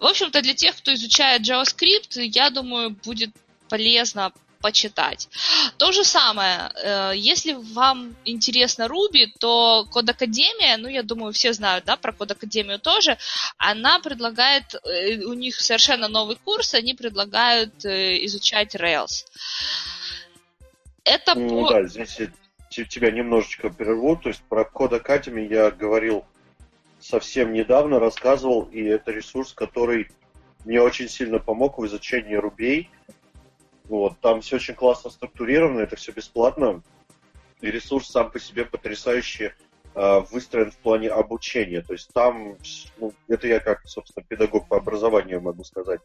В 0.01 0.05
общем-то, 0.05 0.43
для 0.43 0.53
тех, 0.53 0.77
кто 0.77 0.93
изучает 0.93 1.49
JavaScript, 1.49 2.21
я 2.21 2.51
думаю, 2.51 2.91
будет 2.91 3.31
полезно 3.71 4.33
почитать. 4.61 5.29
То 5.79 5.93
же 5.93 6.05
самое, 6.05 6.71
э, 6.75 7.13
если 7.15 7.53
вам 7.53 8.17
интересно 8.25 8.85
Ruby, 8.85 9.27
то 9.39 9.87
Код 9.91 10.09
Академия, 10.09 10.77
ну, 10.77 10.89
я 10.89 11.03
думаю, 11.03 11.33
все 11.33 11.53
знают, 11.53 11.85
да, 11.85 11.97
про 11.97 12.13
Код 12.13 12.31
Академию 12.33 12.79
тоже, 12.79 13.19
она 13.59 14.01
предлагает, 14.01 14.75
э, 14.75 15.25
у 15.25 15.35
них 15.35 15.61
совершенно 15.61 16.09
новый 16.09 16.37
курс, 16.37 16.75
они 16.75 16.95
предлагают 16.95 17.85
э, 17.85 18.25
изучать 18.27 18.75
Rails. 18.75 19.27
Это 21.05 21.35
ну, 21.35 21.67
по... 21.67 21.71
да, 21.73 21.85
здесь 21.85 22.19
я 22.19 22.85
тебя 22.85 23.11
немножечко 23.11 23.71
прерву, 23.71 24.17
то 24.17 24.29
есть 24.29 24.43
про 24.49 24.65
Код 24.65 24.93
Академии 24.93 25.49
я 25.49 25.71
говорил 25.71 26.25
совсем 27.01 27.53
недавно, 27.53 28.01
рассказывал, 28.01 28.63
и 28.65 28.83
это 28.83 29.13
ресурс, 29.13 29.53
который 29.53 30.09
мне 30.65 30.81
очень 30.81 31.09
сильно 31.09 31.39
помог 31.39 31.79
в 31.79 31.87
изучении 31.87 32.35
рубей. 32.35 32.91
Вот, 33.89 34.19
там 34.21 34.41
все 34.41 34.57
очень 34.57 34.75
классно 34.75 35.11
структурировано, 35.11 35.81
это 35.81 35.97
все 35.97 36.13
бесплатно. 36.13 36.83
И 37.61 37.71
ресурс 37.71 38.09
сам 38.09 38.31
по 38.31 38.41
себе 38.41 38.65
потрясающе 38.65 39.55
э, 39.95 40.21
выстроен 40.31 40.71
в 40.71 40.77
плане 40.79 41.09
обучения. 41.09 41.83
То 41.83 41.93
есть 41.93 42.13
там, 42.13 42.57
ну, 42.99 43.13
это 43.29 43.47
я 43.47 43.61
как, 43.61 43.87
собственно, 43.87 44.25
педагог 44.27 44.69
по 44.69 44.77
образованию 44.77 45.41
могу 45.41 45.65
сказать. 45.65 46.01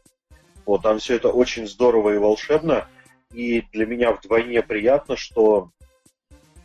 Вот, 0.64 0.82
там 0.82 0.98
все 0.98 1.16
это 1.16 1.30
очень 1.30 1.66
здорово 1.66 2.14
и 2.14 2.18
волшебно. 2.18 2.88
И 3.32 3.62
для 3.72 3.86
меня 3.86 4.12
вдвойне 4.12 4.62
приятно, 4.62 5.16
что 5.16 5.70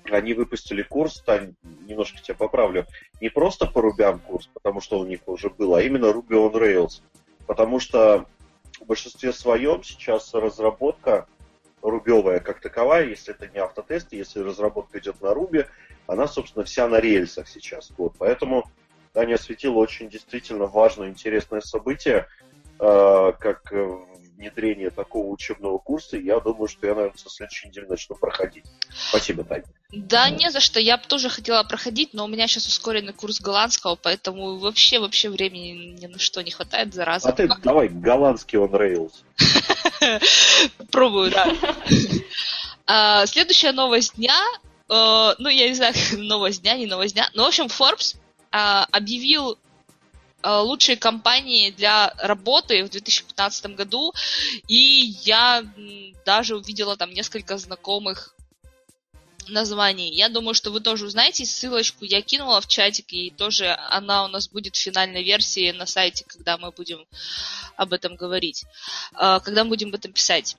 они 0.04 0.34
выпустили 0.34 0.84
курс, 0.84 1.22
Тань, 1.22 1.56
немножко 1.86 2.22
тебя 2.22 2.36
поправлю, 2.36 2.86
не 3.20 3.30
просто 3.30 3.66
по 3.66 3.82
рубям 3.82 4.20
курс, 4.20 4.50
потому 4.54 4.82
что 4.82 5.00
у 5.00 5.06
них 5.06 5.22
уже 5.26 5.50
был, 5.50 5.76
а 5.76 5.82
именно 5.82 6.06
Ruby 6.06 6.30
on 6.30 6.54
Rails. 6.54 7.02
Потому 7.46 7.80
что 7.80 8.26
в 8.80 8.86
большинстве 8.86 9.34
своем 9.34 9.84
сейчас 9.84 10.34
разработка 10.34 11.28
рубевая 11.82 12.40
как 12.40 12.60
таковая, 12.60 13.06
если 13.06 13.34
это 13.34 13.48
не 13.48 13.60
автотест, 13.60 14.12
если 14.12 14.40
разработка 14.40 15.00
идет 15.00 15.22
на 15.22 15.34
рубе, 15.34 15.68
она, 16.06 16.28
собственно, 16.28 16.66
вся 16.66 16.88
на 16.88 17.00
рельсах 17.00 17.48
сейчас. 17.48 17.92
Вот. 17.98 18.16
Поэтому 18.18 18.70
Таня 19.14 19.36
осветила 19.36 19.76
очень 19.76 20.10
действительно 20.10 20.66
важное, 20.66 21.10
интересное 21.10 21.62
событие, 21.62 22.28
э, 22.80 23.34
как 23.40 23.74
внедрение 24.38 24.90
такого 24.90 25.28
учебного 25.28 25.78
курса. 25.80 26.18
Я 26.18 26.40
думаю, 26.40 26.68
что 26.68 26.86
я, 26.88 26.96
наверное, 26.96 27.18
со 27.18 27.30
следующей 27.30 27.68
недели 27.68 27.86
начну 27.86 28.16
проходить. 28.16 28.64
Спасибо, 29.10 29.44
Таня. 29.44 29.66
Да, 29.92 30.30
не 30.30 30.52
за 30.52 30.60
что. 30.60 30.80
Я 30.80 30.98
бы 30.98 31.04
тоже 31.08 31.30
хотела 31.30 31.64
проходить, 31.64 32.14
но 32.14 32.26
у 32.26 32.28
меня 32.28 32.48
сейчас 32.48 32.68
ускоренный 32.68 33.14
курс 33.14 33.42
голландского, 33.42 33.96
поэтому 33.96 34.58
вообще, 34.58 35.00
вообще 35.00 35.30
времени 35.30 35.98
ни 36.00 36.06
на 36.06 36.20
что 36.20 36.42
не 36.42 36.52
хватает, 36.52 36.94
зараза. 36.94 37.30
А 37.30 37.32
ты 37.32 37.50
давай, 37.64 37.90
голландский 37.90 38.60
он 38.60 38.74
Rails. 38.74 39.14
Пробую, 40.92 41.32
да. 41.32 41.54
А, 42.90 43.26
следующая 43.26 43.74
новость 43.74 44.16
дня, 44.16 44.40
э, 44.88 45.34
ну, 45.40 45.50
я 45.50 45.68
не 45.68 45.74
знаю, 45.74 45.94
новость 46.20 46.62
дня, 46.62 46.78
не 46.78 46.86
новость 46.86 47.16
дня, 47.16 47.30
но, 47.34 47.44
в 47.44 47.48
общем, 47.48 47.66
Forbes 47.66 48.16
а, 48.50 48.88
объявил 48.92 49.58
лучшие 50.44 50.98
компании 50.98 51.72
для 51.72 52.14
работы 52.18 52.84
в 52.84 52.90
2015 52.90 53.76
году, 53.76 54.14
и 54.68 55.16
я 55.24 55.64
даже 56.26 56.56
увидела 56.56 56.96
там 56.96 57.12
несколько 57.12 57.58
знакомых 57.58 58.36
названий. 59.50 60.14
Я 60.14 60.30
думаю, 60.30 60.54
что 60.54 60.72
вы 60.72 60.80
тоже 60.80 61.06
узнаете. 61.06 61.46
Ссылочку 61.46 62.06
я 62.06 62.22
кинула 62.22 62.62
в 62.62 62.68
чатик, 62.68 63.06
и 63.14 63.32
тоже 63.32 63.78
она 63.90 64.26
у 64.26 64.28
нас 64.28 64.50
будет 64.50 64.76
в 64.76 64.82
финальной 64.82 65.24
версии 65.24 65.72
на 65.72 65.86
сайте, 65.86 66.26
когда 66.28 66.58
мы 66.58 66.72
будем 66.72 67.06
об 67.76 67.94
этом 67.94 68.16
говорить, 68.16 68.66
э, 69.14 69.40
когда 69.44 69.64
мы 69.64 69.72
будем 69.72 69.90
об 69.90 69.96
этом 69.96 70.14
писать. 70.14 70.58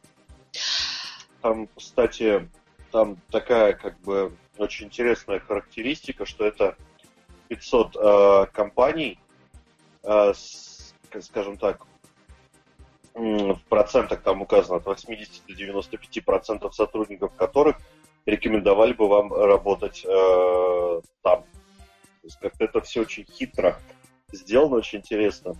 Там, 1.42 1.68
кстати, 1.76 2.48
там 2.90 3.16
такая 3.30 3.74
как 3.74 4.00
бы 4.00 4.36
очень 4.56 4.86
интересная 4.86 5.40
характеристика, 5.40 6.26
что 6.26 6.44
это 6.44 6.76
500 7.48 7.96
э, 7.96 8.46
компаний, 8.52 9.18
Э, 9.27 9.27
скажем 11.20 11.56
так, 11.56 11.86
в 13.14 13.60
процентах 13.68 14.22
там 14.22 14.42
указано 14.42 14.76
от 14.76 14.86
80 14.86 15.46
до 15.46 15.54
95 15.54 16.24
процентов 16.24 16.74
сотрудников 16.74 17.34
которых 17.34 17.76
рекомендовали 18.26 18.92
бы 18.92 19.08
вам 19.08 19.32
работать 19.32 20.04
э, 20.04 21.00
там. 21.22 21.42
То 21.42 22.24
есть 22.24 22.38
как-то 22.38 22.64
это 22.64 22.80
все 22.82 23.00
очень 23.00 23.24
хитро 23.24 23.78
сделано, 24.32 24.76
очень 24.76 24.98
интересно. 24.98 25.54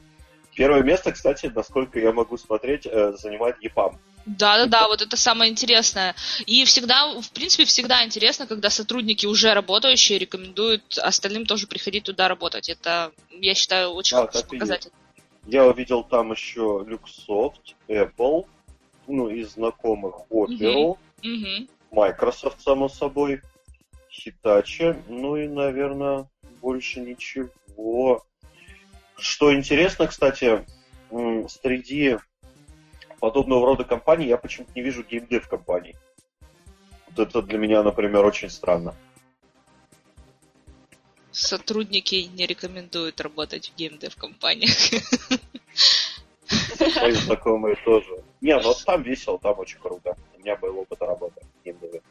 Первое 0.54 0.82
место, 0.82 1.12
кстати, 1.12 1.46
насколько 1.46 1.98
я 1.98 2.12
могу 2.12 2.36
смотреть, 2.36 2.86
э, 2.86 3.12
занимает 3.12 3.62
ЕПАМ. 3.62 3.98
Да, 4.26 4.58
да, 4.58 4.66
да, 4.66 4.88
вот 4.88 5.00
это 5.00 5.16
самое 5.16 5.50
интересное. 5.50 6.14
И 6.46 6.64
всегда, 6.64 7.18
в 7.20 7.30
принципе, 7.30 7.64
всегда 7.64 8.04
интересно, 8.04 8.46
когда 8.46 8.68
сотрудники 8.70 9.26
уже 9.26 9.54
работающие 9.54 10.18
рекомендуют 10.18 10.98
остальным 10.98 11.46
тоже 11.46 11.66
приходить 11.66 12.04
туда 12.04 12.28
работать. 12.28 12.68
Это, 12.68 13.12
я 13.30 13.54
считаю, 13.54 13.90
очень 13.90 14.16
Да, 14.16 14.26
хороший 14.26 14.48
показатель. 14.48 14.90
Я 15.46 15.66
увидел 15.66 16.04
там 16.04 16.32
еще 16.32 16.84
Luxoft, 16.86 17.74
Apple, 17.88 18.46
ну, 19.06 19.30
из 19.30 19.52
знакомых 19.52 20.16
Opera, 20.30 20.98
Мгм. 21.22 21.68
Microsoft, 21.90 22.60
само 22.60 22.88
собой, 22.88 23.40
Hitachi, 24.10 25.02
ну 25.08 25.36
и, 25.36 25.48
наверное, 25.48 26.28
больше 26.60 27.00
ничего. 27.00 28.24
Что 29.16 29.54
интересно, 29.54 30.06
кстати, 30.06 30.64
среди 31.48 32.18
подобного 33.20 33.66
рода 33.66 33.84
компаний 33.84 34.26
я 34.26 34.36
почему-то 34.36 34.72
не 34.74 34.82
вижу 34.82 35.02
геймдев 35.02 35.48
компаний. 35.48 35.96
Вот 37.08 37.18
это 37.28 37.42
для 37.42 37.58
меня, 37.58 37.82
например, 37.82 38.24
очень 38.24 38.50
странно. 38.50 38.94
Сотрудники 41.30 42.28
не 42.34 42.46
рекомендуют 42.46 43.20
работать 43.20 43.70
в 43.70 43.76
геймдев 43.76 44.16
компаниях. 44.16 44.72
Мои 47.00 47.12
знакомые 47.12 47.76
тоже. 47.84 48.24
Не, 48.40 48.58
ну 48.58 48.74
там 48.86 49.02
весело, 49.02 49.38
там 49.38 49.58
очень 49.58 49.78
круто. 49.78 50.16
У 50.36 50.40
меня 50.40 50.56
был 50.56 50.78
опыт 50.78 51.00
работы 51.02 51.40
в 51.42 51.64
геймдеве. 51.64 52.02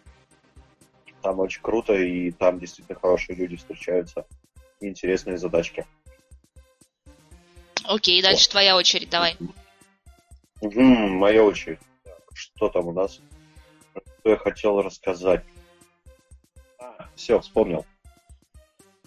Там 1.22 1.40
очень 1.40 1.62
круто, 1.62 1.94
и 1.94 2.32
там 2.32 2.60
действительно 2.60 3.00
хорошие 3.00 3.36
люди 3.36 3.58
встречаются. 3.58 4.26
И 4.80 4.88
интересные 4.88 5.38
задачки. 5.38 5.86
Окей, 7.84 8.22
дальше 8.22 8.50
твоя 8.50 8.76
очередь, 8.76 9.10
давай. 9.10 9.36
Мгм, 10.62 11.18
моя 11.18 11.44
очередь. 11.44 11.80
Что 12.34 12.70
там 12.70 12.88
у 12.88 12.92
нас? 12.92 13.22
Что 14.20 14.30
я 14.30 14.38
хотел 14.38 14.82
рассказать? 14.82 15.44
все, 17.16 17.40
вспомнил. 17.40 17.86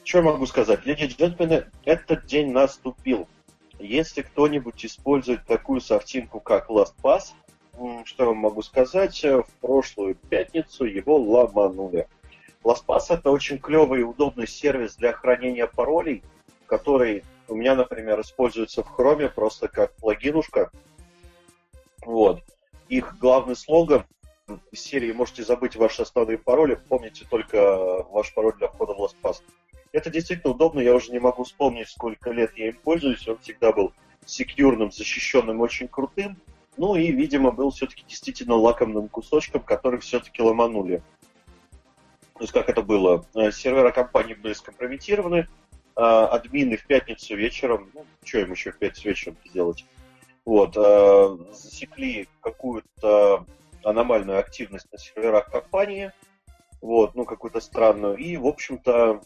Что 0.05 0.19
я 0.19 0.25
могу 0.25 0.47
сказать? 0.47 0.85
Леди 0.85 1.05
и 1.05 1.07
джентльмены, 1.07 1.67
этот 1.85 2.27
день 2.27 2.51
наступил. 2.51 3.29
Если 3.79 4.23
кто-нибудь 4.23 4.85
использует 4.85 5.47
такую 5.47 5.81
софтинку, 5.81 6.41
как 6.41 6.69
LastPass, 6.69 7.33
что 8.05 8.25
я 8.25 8.33
могу 8.33 8.63
сказать, 8.63 9.25
э, 9.25 9.43
в 9.43 9.51
прошлую 9.61 10.17
пятницу 10.17 10.85
его 10.85 11.17
ломанули. 11.17 12.09
LastPass 12.65 13.07
это 13.09 13.31
очень 13.31 13.59
клевый 13.59 14.01
и 14.01 14.05
удобный 14.05 14.47
сервис 14.47 14.97
для 14.97 15.13
хранения 15.13 15.67
паролей, 15.67 16.23
который 16.67 17.25
у 17.49 17.55
меня, 17.55 17.75
например, 17.75 18.21
используется 18.21 18.83
в 18.83 18.99
Chrome 18.99 19.31
просто 19.31 19.69
как 19.69 19.95
плагинушка. 19.97 20.71
Вот. 22.05 22.43
Их 22.89 23.19
главный 23.19 23.57
слоган 23.57 24.05
из 24.73 24.81
серии 24.81 25.13
«Можете 25.13 25.45
забыть 25.45 25.77
ваши 25.77 26.03
основные 26.03 26.39
пароли, 26.39 26.81
помните 26.89 27.27
только 27.29 28.03
ваш 28.11 28.35
пароль 28.35 28.57
для 28.59 28.69
входа 28.69 28.95
в 28.95 29.01
LastPass». 29.01 29.43
Это 29.93 30.11
действительно 30.11 30.53
удобно, 30.55 30.81
я 30.81 30.95
уже 30.95 31.13
не 31.13 31.19
могу 31.19 31.45
вспомнить, 31.45 31.89
сколько 31.89 32.31
лет 32.31 32.53
я 32.57 32.69
им 32.69 32.77
пользуюсь, 32.83 33.27
он 33.27 33.39
всегда 33.39 33.73
был 33.73 33.93
секьюрным, 34.25 34.93
защищенным, 34.93 35.61
очень 35.61 35.89
крутым, 35.89 36.37
ну 36.77 36.95
и, 36.95 37.11
видимо, 37.11 37.51
был 37.51 37.71
все-таки 37.71 38.05
действительно 38.07 38.55
лакомным 38.55 39.09
кусочком, 39.09 39.63
который 39.63 40.01
все-таки 40.01 40.43
ломанули. 40.43 41.03
То 42.35 42.41
есть 42.45 42.53
как 42.53 42.69
это 42.69 42.83
было? 42.83 43.27
Э, 43.35 43.51
Сервера 43.51 43.91
компании 43.91 44.35
были 44.35 44.53
скомпрометированы, 44.53 45.49
а, 45.97 46.29
админы 46.29 46.77
в 46.77 46.87
пятницу 46.87 47.37
вечером, 47.37 47.91
ну, 47.93 48.07
что 48.25 48.39
им 48.39 48.53
еще 48.53 48.73
в 48.73 48.79
пятницу 48.79 49.09
вечером 49.09 49.37
делать? 49.53 49.85
Вот, 50.51 50.77
э, 50.77 51.37
засекли 51.53 52.27
какую-то 52.41 53.47
аномальную 53.85 54.41
активность 54.41 54.91
на 54.91 54.99
серверах 54.99 55.49
компании, 55.49 56.11
вот, 56.81 57.15
ну, 57.15 57.25
какую-то 57.25 57.61
странную, 57.61 58.17
и, 58.17 58.37
в 58.37 58.49
общем-то, 58.49 59.21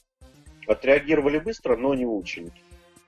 отреагировали 0.68 1.38
быстро, 1.38 1.78
но 1.78 1.94
не 1.94 2.04
очень. 2.04 2.52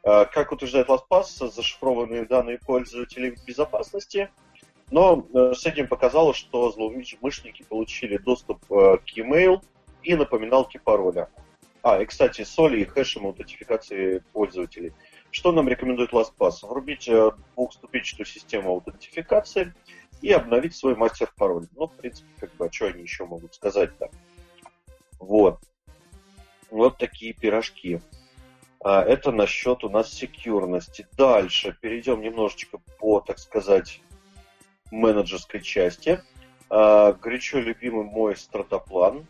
А, 0.03 0.25
Как 0.25 0.51
утверждает 0.51 0.89
LastPass, 0.89 1.51
зашифрованные 1.51 2.25
данные 2.25 2.59
пользователей 2.59 3.37
безопасности, 3.47 4.31
но 4.91 5.27
э, 5.35 5.53
с 5.53 5.67
этим 5.67 5.87
показалось, 5.87 6.39
что 6.39 6.73
злоумышленники 6.73 7.65
получили 7.69 8.17
доступ 8.17 8.65
э, 8.73 8.97
к 8.97 9.11
e-mail 9.15 9.61
и 10.03 10.15
напоминалки 10.15 10.81
пароля. 10.83 11.29
А, 11.83 12.01
и, 12.01 12.07
кстати, 12.07 12.45
соли 12.45 12.81
и 12.81 12.85
хэшем 12.87 13.27
аутентификации 13.27 14.23
пользователей. 14.33 14.95
Что 15.37 15.53
нам 15.53 15.69
рекомендует 15.69 16.15
LastPass? 16.15 16.67
Врубить 16.67 17.07
э, 17.09 17.31
двухступенчатую 17.55 18.25
систему 18.25 18.71
аутентификации 18.71 19.75
и 20.23 20.33
обновить 20.33 20.75
свой 20.75 20.97
мастер-пароль. 20.97 21.67
Ну, 21.77 21.89
в 21.89 21.93
принципе, 21.93 22.27
как 22.41 22.55
бы, 22.55 22.65
а 22.65 22.73
что 22.73 22.87
они 22.87 23.03
еще 23.03 23.27
могут 23.27 23.55
сказать-то? 23.55 24.09
Вот. 25.19 25.61
Вот 26.71 26.97
такие 26.97 27.35
пирожки. 27.35 28.01
А, 28.83 29.03
Это 29.03 29.31
насчет 29.31 29.85
у 29.85 29.91
нас 29.91 30.11
секьюрности. 30.11 31.07
Дальше 31.19 31.77
перейдем 31.83 32.23
немножечко 32.23 32.79
по, 32.99 33.21
так 33.21 33.39
сказать, 33.39 34.01
менеджерской 34.91 35.61
части. 35.61 36.23
А, 36.71 37.13
Горячо 37.13 37.59
любимый 37.59 38.07
мой 38.07 38.39
стратоплан. 38.39 39.27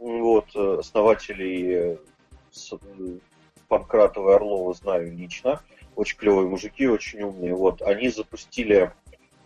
Вот, 0.00 0.54
э, 0.54 0.76
основателей 0.80 1.72
э, 1.72 1.96
Панкратова 3.68 4.32
и 4.32 4.34
Орлова 4.34 4.74
знаю 4.74 5.12
лично. 5.12 5.60
Очень 5.94 6.18
клевые 6.18 6.48
мужики, 6.48 6.86
очень 6.86 7.22
умные. 7.22 7.54
Вот, 7.54 7.82
они 7.82 8.08
запустили 8.08 8.92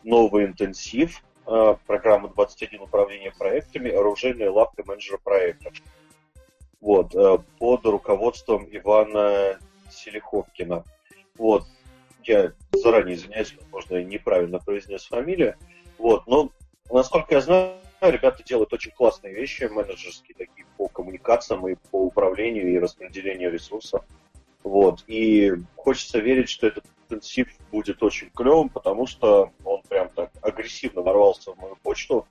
новый 0.02 0.46
интенсив, 0.46 1.22
э, 1.46 1.76
программа 1.86 2.28
21 2.28 2.82
управления 2.82 3.32
проектами, 3.36 3.90
оружейная 3.90 4.50
лапка 4.50 4.82
менеджера 4.84 5.18
проектов. 5.18 5.74
Вот, 6.80 7.14
э, 7.14 7.38
под 7.58 7.84
руководством 7.84 8.66
Ивана 8.70 9.58
Селиховкина. 9.90 10.84
Вот, 11.36 11.64
я 12.24 12.52
заранее 12.72 13.16
извиняюсь, 13.16 13.54
возможно, 13.60 13.96
я 13.96 14.04
неправильно 14.04 14.58
произнес 14.58 15.06
фамилию. 15.06 15.56
Вот, 15.98 16.26
но 16.26 16.50
насколько 16.90 17.34
я 17.34 17.40
знаю, 17.40 17.74
ребята 18.00 18.42
делают 18.42 18.72
очень 18.72 18.90
классные 18.92 19.34
вещи, 19.34 19.64
менеджерские 19.64 20.34
такие 20.36 20.66
по 20.80 20.88
коммуникациям 20.88 21.68
и 21.68 21.74
по 21.90 22.06
управлению 22.06 22.72
и 22.72 22.78
распределению 22.78 23.52
ресурсов. 23.52 24.02
Вот, 24.64 25.04
и 25.06 25.52
хочется 25.76 26.20
верить, 26.20 26.48
что 26.48 26.68
этот 26.68 26.86
интенсив 27.02 27.48
будет 27.70 28.02
очень 28.02 28.30
клевым, 28.30 28.70
потому 28.70 29.06
что 29.06 29.52
он 29.62 29.82
прям 29.82 30.08
так 30.08 30.30
агрессивно 30.40 31.02
ворвался 31.02 31.52
в 31.52 31.58
мою 31.58 31.76
почту. 31.82 32.26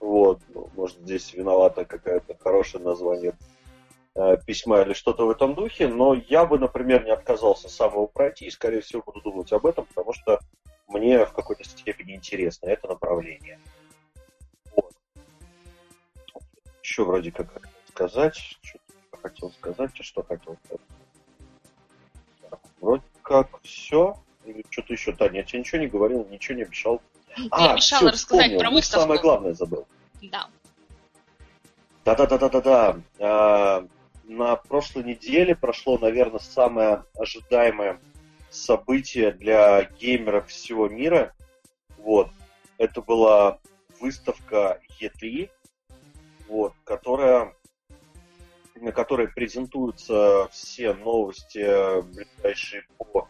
Вот, 0.00 0.40
ну, 0.52 0.68
может, 0.74 0.98
здесь 0.98 1.32
виновата 1.32 1.84
какое-то 1.84 2.36
хорошее 2.40 2.82
название 2.82 3.34
э, 4.16 4.36
письма 4.44 4.82
или 4.82 4.92
что-то 4.92 5.24
в 5.24 5.30
этом 5.30 5.54
духе, 5.54 5.86
но 5.86 6.14
я 6.14 6.44
бы, 6.44 6.58
например, 6.58 7.04
не 7.04 7.12
отказался 7.12 7.68
сам 7.68 7.92
его 7.92 8.08
пройти 8.08 8.46
и, 8.46 8.50
скорее 8.50 8.80
всего, 8.80 9.04
буду 9.06 9.20
думать 9.20 9.52
об 9.52 9.64
этом, 9.64 9.86
потому 9.86 10.12
что 10.12 10.40
мне 10.88 11.24
в 11.24 11.32
какой-то 11.32 11.62
степени 11.62 12.16
интересно 12.16 12.66
это 12.66 12.88
направление. 12.88 13.60
Вот. 14.74 14.92
Еще 16.82 17.04
вроде 17.04 17.30
как 17.30 17.75
сказать, 17.96 18.36
что 18.36 18.78
хотел 19.22 19.50
сказать, 19.52 19.90
а 19.98 20.02
что 20.02 20.22
хотел 20.22 20.56
сказать. 20.64 20.86
Так, 22.50 22.60
вроде 22.80 23.02
как 23.22 23.60
все. 23.62 24.14
Или 24.44 24.64
что-то 24.70 24.92
еще, 24.92 25.12
Таня, 25.12 25.38
я 25.38 25.42
тебе 25.42 25.60
ничего 25.60 25.80
не 25.80 25.86
говорил, 25.88 26.26
ничего 26.30 26.56
не 26.56 26.62
обещал. 26.62 27.00
Я 27.36 27.72
обещала 27.72 28.00
всё, 28.00 28.08
рассказать 28.10 28.44
вспомнил. 28.46 28.58
про 28.60 28.70
выставку. 28.70 29.00
Самое 29.02 29.20
главное 29.20 29.54
забыл. 29.54 29.86
Да. 30.22 30.48
Да-да-да-да-да-да. 32.04 33.00
А, 33.18 33.86
На 34.24 34.56
прошлой 34.56 35.04
неделе 35.04 35.56
прошло, 35.56 35.98
наверное, 35.98 36.38
самое 36.38 37.04
ожидаемое 37.18 37.98
событие 38.50 39.32
для 39.32 39.84
геймеров 39.84 40.48
всего 40.48 40.88
мира. 40.88 41.34
Вот. 41.98 42.28
Это 42.78 43.00
была 43.02 43.58
выставка 44.00 44.80
E3, 45.00 45.50
вот, 46.48 46.72
которая, 46.84 47.54
на 48.76 48.92
которой 48.92 49.28
презентуются 49.28 50.48
все 50.50 50.94
новости, 50.94 52.02
ближайшие 52.02 52.84
по 52.98 53.28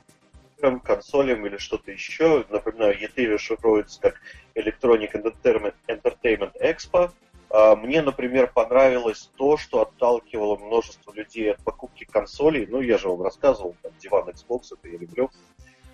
консолям 0.82 1.46
или 1.46 1.58
что-то 1.58 1.90
еще. 1.90 2.44
Напоминаю, 2.48 2.98
E3 2.98 3.34
расшифровывается 3.34 4.00
как 4.00 4.20
Electronic 4.54 5.12
Entertainment, 5.12 6.52
Expo. 6.60 7.10
А, 7.50 7.76
Мне, 7.76 8.02
например, 8.02 8.50
понравилось 8.52 9.30
то, 9.36 9.56
что 9.56 9.82
отталкивало 9.82 10.56
множество 10.56 11.12
людей 11.12 11.52
от 11.52 11.62
покупки 11.62 12.04
консолей. 12.04 12.66
Ну, 12.66 12.80
я 12.80 12.98
же 12.98 13.08
вам 13.08 13.22
рассказывал, 13.22 13.76
там, 13.82 13.92
диван 13.98 14.28
Xbox, 14.28 14.72
это 14.72 14.88
я 14.88 14.98
люблю. 14.98 15.30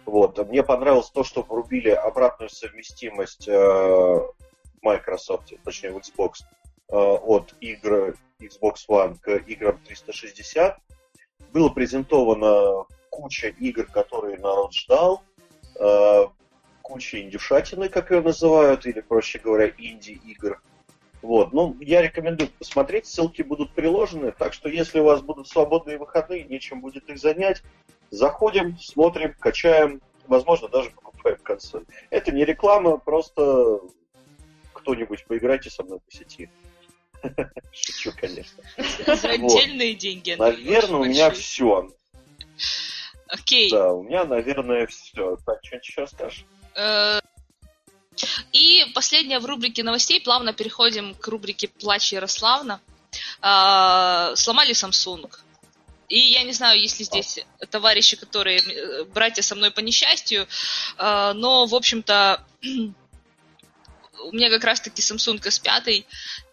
Вот. 0.05 0.39
Мне 0.49 0.63
понравилось 0.63 1.11
то, 1.11 1.25
что 1.25 1.43
врубили 1.43 1.91
обратную 1.91 2.51
совместимость 2.51 3.47
э, 3.49 3.53
в 3.53 4.35
Microsoft, 4.83 5.53
точнее 5.63 5.93
в 5.93 5.99
Xbox, 5.99 6.43
э, 6.43 6.62
от 6.97 7.55
игр 7.61 8.17
Xbox 8.41 8.75
One 8.89 9.19
к 9.21 9.31
играм 9.47 9.79
360. 9.85 10.79
было 11.53 11.69
презентовано 11.69 12.87
куча 13.11 13.49
игр, 13.49 13.85
которые 13.87 14.39
народ 14.39 14.73
ждал, 14.73 15.23
э, 15.79 16.27
куча 16.81 17.21
индюшатины, 17.21 17.89
как 17.89 18.11
ее 18.11 18.23
называют, 18.23 18.87
или, 18.87 19.01
проще 19.01 19.39
говоря, 19.39 19.69
инди-игр. 19.69 20.61
Вот. 21.21 21.53
Ну, 21.53 21.77
я 21.81 22.03
рекомендую 22.03 22.51
посмотреть, 22.59 23.07
ссылки 23.07 23.43
будут 23.43 23.73
приложены, 23.75 24.33
так 24.33 24.53
что 24.53 24.69
если 24.69 25.01
у 25.01 25.05
вас 25.05 25.21
будут 25.23 25.49
свободные 25.49 25.99
выходные, 25.99 26.45
нечем 26.45 26.81
будет 26.81 27.09
их 27.09 27.19
занять, 27.19 27.63
заходим, 28.11 28.77
смотрим, 28.79 29.35
качаем, 29.39 30.01
возможно, 30.27 30.69
даже 30.69 30.91
покупаем 30.91 31.39
консоль. 31.43 31.85
Это 32.11 32.33
не 32.33 32.45
реклама, 32.45 32.97
просто 32.97 33.81
кто-нибудь 34.73 35.25
поиграйте 35.27 35.71
со 35.71 35.85
мной 35.85 36.01
по 36.01 36.11
сети. 36.11 36.51
Шучу, 37.73 38.13
конечно. 38.19 38.63
За 39.07 39.31
отдельные 39.31 39.95
деньги. 39.95 40.33
Наверное, 40.33 41.01
у 41.01 41.05
меня 41.05 41.31
все. 41.31 41.89
Окей. 43.29 43.71
Да, 43.71 43.93
у 43.93 44.03
меня, 44.03 44.25
наверное, 44.25 44.87
все. 44.87 45.37
Так, 45.47 45.59
что-нибудь 45.63 45.89
еще 45.89 46.07
скажешь? 46.07 46.45
Э, 46.75 47.21
и 48.53 48.85
последняя 48.95 49.39
в 49.39 49.47
рубрике 49.47 49.83
новостей. 49.83 50.21
Плавно 50.21 50.53
переходим 50.53 51.15
к 51.15 51.27
рубрике 51.29 51.69
«Плач 51.69 52.13
Ярославна». 52.13 52.81
А, 53.41 54.35
сломали 54.37 54.73
Samsung. 54.73 55.31
И 56.09 56.19
я 56.19 56.43
не 56.43 56.53
знаю, 56.53 56.79
есть 56.79 56.99
ли 56.99 57.07
здесь 57.07 57.41
товарищи, 57.71 58.17
которые 58.17 58.61
э, 58.61 59.05
братья 59.05 59.41
со 59.41 59.55
мной 59.55 59.71
по 59.71 59.81
несчастью, 59.81 60.47
но, 60.99 61.65
в 61.65 61.75
общем-то, 61.75 62.45
у 64.25 64.33
меня 64.33 64.51
как 64.51 64.65
раз-таки 64.65 65.03
Samsung 65.03 65.41
S5, 65.41 66.05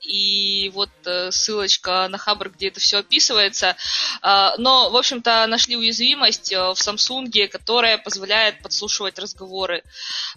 и 0.01 0.71
вот 0.73 0.89
э, 1.05 1.31
ссылочка 1.31 2.07
на 2.07 2.17
Хабр, 2.17 2.49
где 2.49 2.67
это 2.67 2.79
все 2.79 2.97
описывается. 2.99 3.75
Э, 4.21 4.51
но, 4.57 4.89
в 4.89 4.97
общем-то, 4.97 5.47
нашли 5.47 5.75
уязвимость 5.75 6.51
э, 6.51 6.57
в 6.57 6.73
Samsung, 6.75 7.47
которая 7.47 7.97
позволяет 7.97 8.61
подслушивать 8.61 9.19
разговоры. 9.19 9.83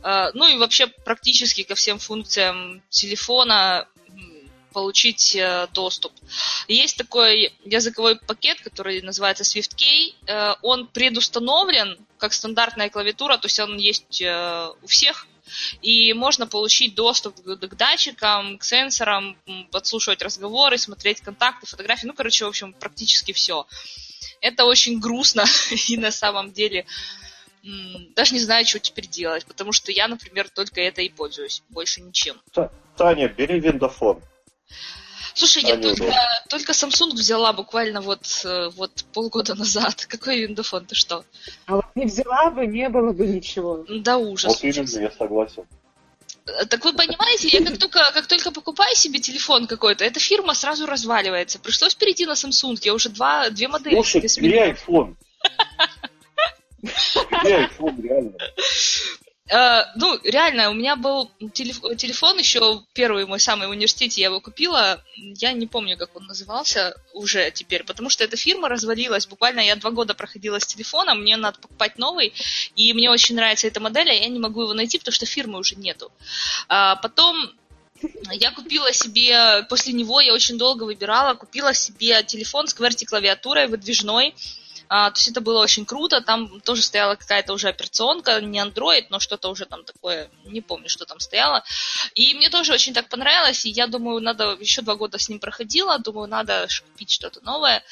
Э, 0.03 0.31
ну 0.35 0.47
и 0.47 0.57
вообще 0.57 0.87
практически 0.87 1.63
ко 1.63 1.75
всем 1.75 1.99
функциям 1.99 2.83
телефона 2.91 3.87
получить 4.73 5.37
э, 5.37 5.69
доступ. 5.75 6.13
Есть 6.69 6.97
такой 6.97 7.53
языковой 7.65 8.19
пакет, 8.19 8.61
который 8.61 9.03
называется 9.03 9.45
SwiftKey. 9.45 10.57
Он 10.63 10.87
предустановлен 10.87 11.99
как 12.19 12.33
стандартная 12.33 12.89
клавиатура, 12.89 13.37
то 13.37 13.47
есть 13.47 13.59
он 13.59 13.77
есть 13.77 14.23
у 14.23 14.87
всех 14.87 15.27
и 15.81 16.13
можно 16.13 16.47
получить 16.47 16.95
доступ 16.95 17.41
к 17.43 17.75
датчикам, 17.75 18.59
к 18.59 18.65
сенсорам, 18.65 19.37
подслушивать 19.71 20.23
разговоры, 20.23 20.79
смотреть 20.79 21.21
контакты, 21.21 21.67
фотографии, 21.67 22.07
ну, 22.07 22.15
короче, 22.15 22.45
в 22.45 22.49
общем, 22.49 22.73
практически 22.73 23.33
все. 23.33 23.67
Это 24.41 24.65
очень 24.65 25.01
грустно, 25.01 25.45
и 25.89 25.97
на 25.97 26.11
самом 26.11 26.53
деле 26.53 26.87
даже 28.17 28.35
не 28.35 28.41
знаю, 28.41 28.67
что 28.67 28.81
теперь 28.81 29.07
делать, 29.07 29.47
потому 29.47 29.73
что 29.73 29.93
я, 29.93 30.09
например, 30.09 30.49
только 30.49 30.81
это 30.81 31.01
и 31.03 31.09
пользуюсь, 31.09 31.63
больше 31.69 32.01
ничем. 32.01 32.41
Таня, 32.97 33.29
бери 33.29 33.61
виндофон. 33.61 34.21
Слушай, 35.35 35.63
я 35.63 35.77
только, 35.77 36.13
только 36.49 36.73
Samsung 36.73 37.13
взяла 37.13 37.53
буквально 37.53 38.01
вот, 38.01 38.43
э, 38.45 38.71
вот 38.77 39.05
полгода 39.13 39.55
назад. 39.59 40.07
Какой 40.07 40.41
виндофон, 40.41 40.87
ты 40.87 40.95
что? 40.95 41.25
А 41.67 41.77
вот 41.77 41.87
не 41.95 42.07
взяла 42.07 42.51
бы, 42.51 42.67
не 42.67 42.89
было 42.89 43.13
бы 43.13 43.27
ничего. 43.27 43.85
Да 43.89 44.19
ужас. 44.19 44.53
Вот 44.53 44.65
именно, 44.65 45.01
я 45.01 45.11
согласен. 45.11 45.65
Э, 46.47 46.65
так 46.67 46.85
вы 46.85 46.93
понимаете, 46.93 47.49
я 47.49 47.65
как 47.65 47.79
только, 47.79 47.99
как 48.13 48.27
только 48.27 48.51
покупаю 48.51 48.95
себе 48.97 49.21
телефон 49.21 49.67
какой-то, 49.67 50.05
эта 50.05 50.21
фирма 50.21 50.55
сразу 50.55 50.87
разваливается. 50.87 51.59
Пришлось 51.59 51.95
перейти 51.95 52.27
на 52.27 52.33
Samsung, 52.33 52.79
я 52.83 52.95
уже 52.95 53.09
два, 53.09 53.51
две 53.51 53.69
модели 53.69 53.95
Слушай, 53.95 54.21
бери 54.41 54.59
iPhone. 54.73 55.15
IPhone, 56.83 58.03
реально. 58.03 58.33
Uh, 59.51 59.83
ну, 59.97 60.21
реально, 60.23 60.71
у 60.71 60.75
меня 60.75 60.95
был 60.95 61.29
телеф 61.53 61.81
телефон 61.99 62.39
еще 62.39 62.85
первый 62.93 63.27
мой 63.27 63.41
самый 63.41 63.67
в 63.67 63.73
университете, 63.73 64.21
я 64.21 64.29
его 64.29 64.41
купила, 64.41 65.03
я 65.17 65.53
не 65.53 65.67
помню, 65.67 65.99
как 65.99 66.15
он 66.15 66.27
назывался 66.27 66.95
уже 67.13 67.51
теперь, 67.51 67.83
потому 67.83 68.09
что 68.09 68.23
эта 68.23 68.37
фирма 68.37 68.69
развалилась, 68.69 69.27
буквально 69.27 69.61
я 69.61 69.75
два 69.75 69.91
года 69.91 70.15
проходила 70.15 70.61
с 70.61 70.67
телефоном, 70.67 71.23
мне 71.23 71.37
надо 71.37 71.59
покупать 71.59 71.99
новый, 71.99 72.33
и 72.77 72.95
мне 72.95 73.11
очень 73.11 73.35
нравится 73.35 73.67
эта 73.67 73.81
модель, 73.81 74.11
а 74.11 74.15
я 74.15 74.29
не 74.29 74.39
могу 74.39 74.63
его 74.63 74.75
найти, 74.75 74.99
потому 74.99 75.13
что 75.13 75.27
фирмы 75.27 75.59
уже 75.59 75.75
нету. 75.75 76.13
Uh, 76.69 76.97
потом 77.03 77.53
я 78.31 78.53
купила 78.53 78.93
себе, 78.93 79.65
после 79.69 79.93
него 79.93 80.21
я 80.21 80.33
очень 80.33 80.57
долго 80.57 80.85
выбирала, 80.85 81.35
купила 81.35 81.75
себе 81.75 82.23
телефон 82.23 82.69
с 82.69 82.77
QWERTY 82.77 83.07
клавиатурой 83.07 83.67
выдвижной, 83.67 84.35
а, 84.89 85.11
то 85.11 85.19
есть 85.19 85.29
это 85.29 85.41
было 85.41 85.61
очень 85.61 85.85
круто. 85.85 86.21
Там 86.21 86.61
тоже 86.61 86.83
стояла 86.83 87.15
какая-то 87.17 87.53
уже 87.53 87.69
операционка, 87.69 88.41
не 88.41 88.59
Android, 88.59 89.07
но 89.11 89.19
что-то 89.19 89.49
уже 89.51 89.67
там 89.67 89.85
такое, 89.85 90.31
не 90.45 90.61
помню, 90.61 90.89
что 90.89 91.05
там 91.05 91.21
стояло. 91.21 91.65
И 92.15 92.35
мне 92.35 92.51
тоже 92.51 92.73
очень 92.73 92.95
так 92.95 93.09
понравилось, 93.09 93.65
и 93.65 93.71
я 93.71 93.87
думаю, 93.87 94.21
надо, 94.21 94.57
еще 94.61 94.83
два 94.83 94.97
года 94.97 95.19
с 95.19 95.29
ним 95.29 95.39
проходила, 95.39 95.99
думаю, 95.99 96.29
надо 96.29 96.67
купить 96.91 97.11
что-то 97.11 97.41
новое. 97.45 97.83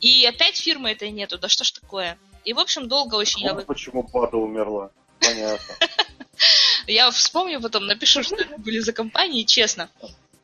И 0.00 0.26
опять 0.26 0.56
фирмы 0.56 0.90
этой 0.92 1.10
нету, 1.10 1.38
да 1.38 1.48
что 1.48 1.64
ж 1.64 1.72
такое? 1.72 2.18
И, 2.44 2.52
в 2.52 2.58
общем, 2.60 2.88
долго 2.88 3.16
очень 3.16 3.48
вот 3.48 3.58
я... 3.58 3.64
почему 3.64 4.02
Бада 4.02 4.36
умерла. 4.36 4.90
Понятно. 5.20 5.74
Я 6.86 7.10
вспомню 7.10 7.60
потом, 7.60 7.86
напишу, 7.86 8.22
что 8.22 8.36
это 8.36 8.58
были 8.58 8.78
за 8.78 8.92
компании, 8.92 9.42
честно. 9.42 9.90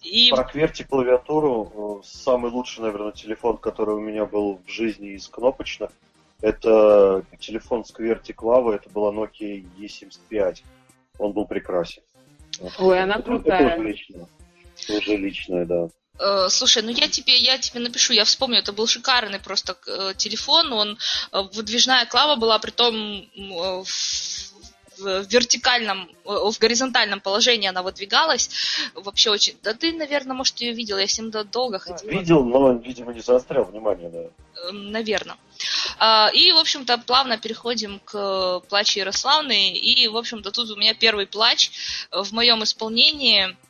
И... 0.02 0.30
Про 0.30 0.42
QWERTY 0.42 0.84
клавиатуру, 0.84 2.02
э, 2.02 2.06
самый 2.06 2.50
лучший, 2.50 2.82
наверное, 2.82 3.12
телефон, 3.12 3.56
который 3.56 3.94
у 3.94 4.00
меня 4.00 4.24
был 4.26 4.60
в 4.66 4.70
жизни 4.70 5.10
из 5.10 5.28
кнопочных, 5.28 5.90
это 6.40 7.24
телефон 7.38 7.84
с 7.84 7.94
QWERTY 7.94 8.32
клавы, 8.32 8.74
это 8.74 8.90
была 8.90 9.12
Nokia 9.12 9.64
E75. 9.78 10.62
Он 11.18 11.32
был 11.32 11.46
прекрасен. 11.46 12.02
Ой, 12.78 13.00
она 13.00 13.14
это, 13.14 13.22
крутая. 13.22 13.68
Это 13.68 13.80
уже 13.80 13.88
личное. 13.88 14.26
Уже 14.88 15.16
личное, 15.16 15.64
да. 15.66 15.88
Э, 16.18 16.48
слушай, 16.50 16.82
ну 16.82 16.90
я 16.90 17.08
тебе, 17.08 17.36
я 17.36 17.58
тебе 17.58 17.80
напишу, 17.80 18.12
я 18.12 18.24
вспомню, 18.24 18.58
это 18.58 18.72
был 18.72 18.88
шикарный 18.88 19.38
просто 19.38 19.76
э, 19.86 20.14
телефон, 20.16 20.72
он 20.72 20.98
выдвижная 21.30 22.06
клава 22.06 22.36
была, 22.36 22.58
при 22.58 22.70
том 22.70 22.94
в 25.02 25.26
вертикальном, 25.28 26.08
в 26.24 26.58
горизонтальном 26.58 27.20
положении 27.20 27.68
она 27.68 27.82
выдвигалась. 27.82 28.50
Вообще 28.94 29.30
очень... 29.30 29.56
Да 29.62 29.74
ты, 29.74 29.92
наверное, 29.92 30.34
может, 30.34 30.60
ее 30.60 30.72
видел, 30.72 30.98
я 30.98 31.06
ним 31.06 31.30
долго 31.30 31.78
ходила. 31.78 32.10
Видел, 32.10 32.44
но, 32.44 32.72
видимо, 32.72 33.12
не 33.12 33.20
заострял 33.20 33.64
внимание, 33.64 34.08
да. 34.08 34.68
Эм, 34.68 34.90
наверное. 34.90 35.36
А, 35.98 36.30
и, 36.32 36.52
в 36.52 36.58
общем-то, 36.58 36.98
плавно 36.98 37.38
переходим 37.38 38.00
к 38.04 38.60
плачу 38.68 39.00
Ярославны. 39.00 39.72
И, 39.72 40.08
в 40.08 40.16
общем-то, 40.16 40.50
тут 40.50 40.70
у 40.70 40.76
меня 40.76 40.94
первый 40.94 41.26
плач 41.26 41.70
в 42.10 42.32
моем 42.32 42.62
исполнении– 42.62 43.56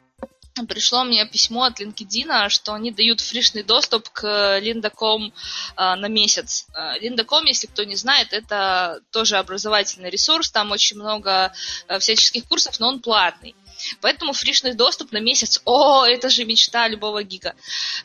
пришло 0.69 1.05
мне 1.05 1.27
письмо 1.27 1.65
от 1.65 1.81
LinkedIn, 1.81 2.49
что 2.49 2.75
они 2.75 2.91
дают 2.91 3.21
фришный 3.21 3.63
доступ 3.63 4.09
к 4.11 4.59
Linda.com 4.61 5.33
а, 5.77 5.97
на 5.97 6.07
месяц. 6.07 6.67
Linda.com, 7.01 7.47
если 7.47 7.67
кто 7.67 7.85
не 7.85 7.97
знает, 7.97 8.33
это 8.33 9.01
тоже 9.11 9.39
образовательный 9.39 10.11
ресурс, 10.11 10.51
там 10.51 10.71
очень 10.71 10.97
много 10.97 11.53
а, 11.89 11.99
всяческих 11.99 12.45
курсов, 12.45 12.79
но 12.81 12.89
он 12.89 13.01
платный. 13.01 13.55
Поэтому 14.01 14.33
фришный 14.33 14.75
доступ 14.75 15.13
на 15.13 15.19
месяц, 15.21 15.61
о, 15.65 16.05
это 16.05 16.29
же 16.29 16.45
мечта 16.45 16.89
любого 16.89 17.23
гика. 17.23 17.55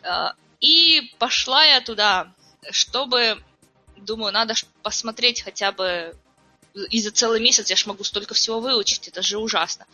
А, 0.03 0.33
и 0.59 1.13
пошла 1.19 1.63
я 1.63 1.81
туда, 1.81 2.33
чтобы, 2.71 3.43
думаю, 3.97 4.33
надо 4.33 4.55
посмотреть 4.81 5.41
хотя 5.41 5.71
бы 5.71 6.15
и 6.89 7.01
за 7.01 7.11
целый 7.11 7.39
месяц 7.39 7.69
я 7.69 7.75
ж 7.75 7.85
могу 7.87 8.03
столько 8.03 8.33
всего 8.33 8.59
выучить, 8.59 9.07
это 9.07 9.21
же 9.21 9.37
ужасно. 9.37 9.85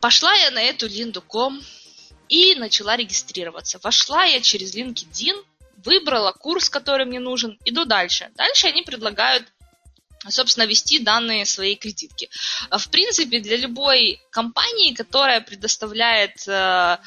Пошла 0.00 0.34
я 0.34 0.50
на 0.50 0.62
эту 0.62 0.86
Линду.ком 0.86 1.62
и 2.28 2.54
начала 2.54 2.96
регистрироваться. 2.96 3.78
Вошла 3.82 4.24
я 4.24 4.40
через 4.40 4.74
LinkedIn, 4.74 5.44
выбрала 5.84 6.32
курс, 6.32 6.70
который 6.70 7.06
мне 7.06 7.20
нужен, 7.20 7.58
иду 7.64 7.84
дальше. 7.84 8.30
Дальше 8.36 8.68
они 8.68 8.82
предлагают 8.82 9.44
собственно, 10.28 10.64
ввести 10.64 10.98
данные 10.98 11.46
своей 11.46 11.76
кредитки. 11.76 12.28
В 12.70 12.90
принципе, 12.90 13.40
для 13.40 13.56
любой 13.56 14.20
компании, 14.30 14.92
которая 14.92 15.40
предоставляет 15.40 16.46
Э, 16.46 16.98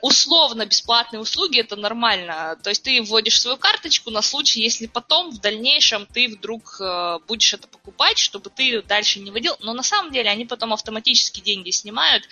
условно 0.00 0.66
бесплатные 0.66 1.20
услуги 1.20 1.60
это 1.60 1.76
нормально. 1.76 2.58
То 2.62 2.70
есть 2.70 2.82
ты 2.82 3.02
вводишь 3.02 3.40
свою 3.40 3.56
карточку 3.56 4.10
на 4.10 4.22
случай, 4.22 4.60
если 4.60 4.86
потом 4.86 5.30
в 5.30 5.40
дальнейшем 5.40 6.06
ты 6.06 6.28
вдруг 6.28 6.80
э, 6.80 7.18
будешь 7.26 7.54
это 7.54 7.68
покупать, 7.68 8.18
чтобы 8.18 8.50
ты 8.50 8.82
дальше 8.82 9.20
не 9.20 9.30
вводил. 9.30 9.56
Но 9.60 9.72
на 9.72 9.82
самом 9.82 10.12
деле 10.12 10.30
они 10.30 10.44
потом 10.44 10.72
автоматически 10.72 11.40
деньги 11.40 11.70
снимают. 11.70 12.24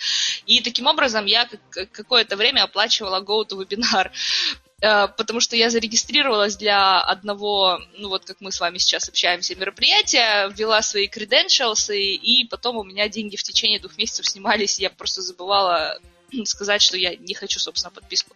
И 0.45 0.61
таким 0.61 0.87
образом 0.87 1.25
я 1.25 1.49
какое-то 1.91 2.35
время 2.35 2.63
оплачивала 2.63 3.21
GoToWebinar 3.21 4.11
э, 4.81 5.07
потому 5.09 5.39
что 5.39 5.55
я 5.55 5.69
зарегистрировалась 5.69 6.55
для 6.55 7.01
одного, 7.01 7.79
ну 7.97 8.09
вот 8.09 8.25
как 8.25 8.37
мы 8.41 8.51
с 8.51 8.59
вами 8.59 8.77
сейчас 8.77 9.09
общаемся, 9.09 9.55
мероприятия, 9.55 10.49
ввела 10.49 10.81
свои 10.81 11.07
credentials, 11.07 11.93
и, 11.93 12.15
и 12.15 12.47
потом 12.47 12.77
у 12.77 12.83
меня 12.83 13.09
деньги 13.09 13.35
в 13.35 13.43
течение 13.43 13.79
двух 13.79 13.97
месяцев 13.97 14.27
снимались, 14.27 14.79
я 14.79 14.89
просто 14.89 15.21
забывала, 15.21 15.99
сказать, 16.45 16.81
что 16.81 16.97
я 16.97 17.15
не 17.15 17.33
хочу, 17.33 17.59
собственно, 17.59 17.91
подписку. 17.91 18.35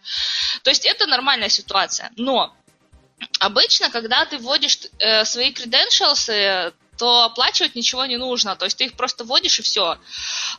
То 0.62 0.70
есть 0.70 0.84
это 0.84 1.06
нормальная 1.06 1.48
ситуация. 1.48 2.10
Но 2.16 2.54
обычно, 3.40 3.90
когда 3.90 4.24
ты 4.24 4.38
вводишь 4.38 4.78
э, 4.98 5.24
свои 5.24 5.52
credentials, 5.52 6.72
то 6.98 7.24
оплачивать 7.24 7.74
ничего 7.74 8.06
не 8.06 8.16
нужно. 8.16 8.56
То 8.56 8.64
есть 8.64 8.78
ты 8.78 8.84
их 8.84 8.94
просто 8.94 9.24
вводишь 9.24 9.58
и 9.58 9.62
все. 9.62 9.98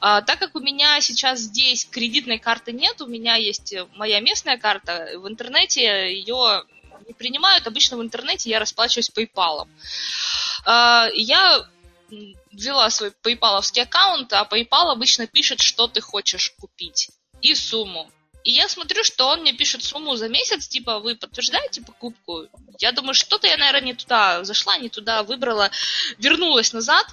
А, 0.01 0.21
так 0.21 0.39
как 0.39 0.55
у 0.55 0.59
меня 0.59 0.99
сейчас 1.01 1.39
здесь 1.39 1.85
кредитной 1.85 2.39
карты 2.39 2.71
нет, 2.71 3.01
у 3.01 3.07
меня 3.07 3.35
есть 3.35 3.73
моя 3.95 4.19
местная 4.19 4.57
карта, 4.57 5.11
в 5.15 5.27
интернете 5.27 6.13
ее 6.13 6.63
не 7.07 7.13
принимают. 7.13 7.67
Обычно 7.67 7.97
в 7.97 8.01
интернете 8.01 8.49
я 8.49 8.59
расплачиваюсь 8.59 9.11
PayPal. 9.15 9.67
А, 10.65 11.07
я 11.13 11.65
ввела 12.09 12.89
свой 12.89 13.11
PayPal 13.23 13.61
аккаунт, 13.81 14.31
а 14.33 14.47
PayPal 14.49 14.91
обычно 14.91 15.27
пишет, 15.27 15.61
что 15.61 15.87
ты 15.87 16.01
хочешь 16.01 16.51
купить 16.59 17.09
и 17.45 17.55
сумму. 17.55 18.09
И 18.43 18.51
я 18.51 18.69
смотрю, 18.69 19.03
что 19.03 19.27
он 19.27 19.41
мне 19.41 19.53
пишет 19.53 19.83
сумму 19.83 20.15
за 20.15 20.29
месяц, 20.29 20.67
типа, 20.67 20.99
вы 20.99 21.15
подтверждаете 21.15 21.81
покупку? 21.81 22.47
Я 22.79 22.91
думаю, 22.91 23.15
что-то 23.15 23.47
я, 23.47 23.57
наверное, 23.57 23.87
не 23.87 23.93
туда 23.93 24.43
зашла, 24.43 24.77
не 24.77 24.89
туда 24.89 25.23
выбрала, 25.23 25.71
вернулась 26.19 26.73
назад, 26.73 27.07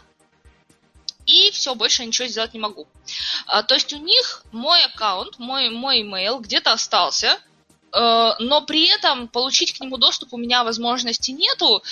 и 1.25 1.51
все, 1.53 1.75
больше 1.75 2.05
ничего 2.05 2.29
сделать 2.29 2.53
не 2.53 2.61
могу. 2.61 2.87
А, 3.47 3.63
то 3.63 3.75
есть 3.75 3.93
у 3.93 3.99
них 3.99 4.45
мой 4.53 4.85
аккаунт, 4.85 5.39
мой, 5.39 5.71
мой 5.71 6.03
email 6.03 6.41
где-то 6.41 6.73
остался, 6.73 7.39
э, 7.93 8.31
но 8.39 8.63
при 8.63 8.89
этом 8.89 9.29
получить 9.29 9.73
к 9.73 9.81
нему 9.81 9.97
доступ 9.97 10.35
у 10.35 10.39
меня 10.39 10.65
возможности 10.65 11.31
нету. 11.31 11.83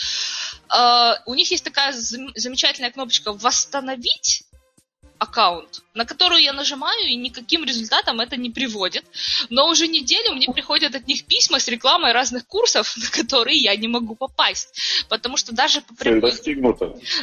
Э, 0.74 1.14
у 1.26 1.34
них 1.34 1.50
есть 1.50 1.64
такая 1.64 1.92
замечательная 1.92 2.90
кнопочка 2.90 3.32
«Восстановить», 3.32 4.44
аккаунт, 5.20 5.82
на 5.94 6.06
которую 6.06 6.42
я 6.42 6.52
нажимаю, 6.54 7.06
и 7.06 7.14
никаким 7.14 7.64
результатом 7.64 8.20
это 8.20 8.36
не 8.36 8.50
приводит. 8.50 9.04
Но 9.50 9.68
уже 9.68 9.86
неделю 9.86 10.32
мне 10.32 10.46
приходят 10.46 10.94
от 10.94 11.06
них 11.06 11.26
письма 11.26 11.60
с 11.60 11.68
рекламой 11.68 12.12
разных 12.12 12.46
курсов, 12.46 12.96
на 13.02 13.10
которые 13.10 13.58
я 13.58 13.76
не 13.76 13.86
могу 13.86 14.14
попасть. 14.14 15.04
Потому 15.08 15.36
что 15.36 15.54
даже 15.54 15.82
по 15.82 15.94
прямой... 15.94 16.32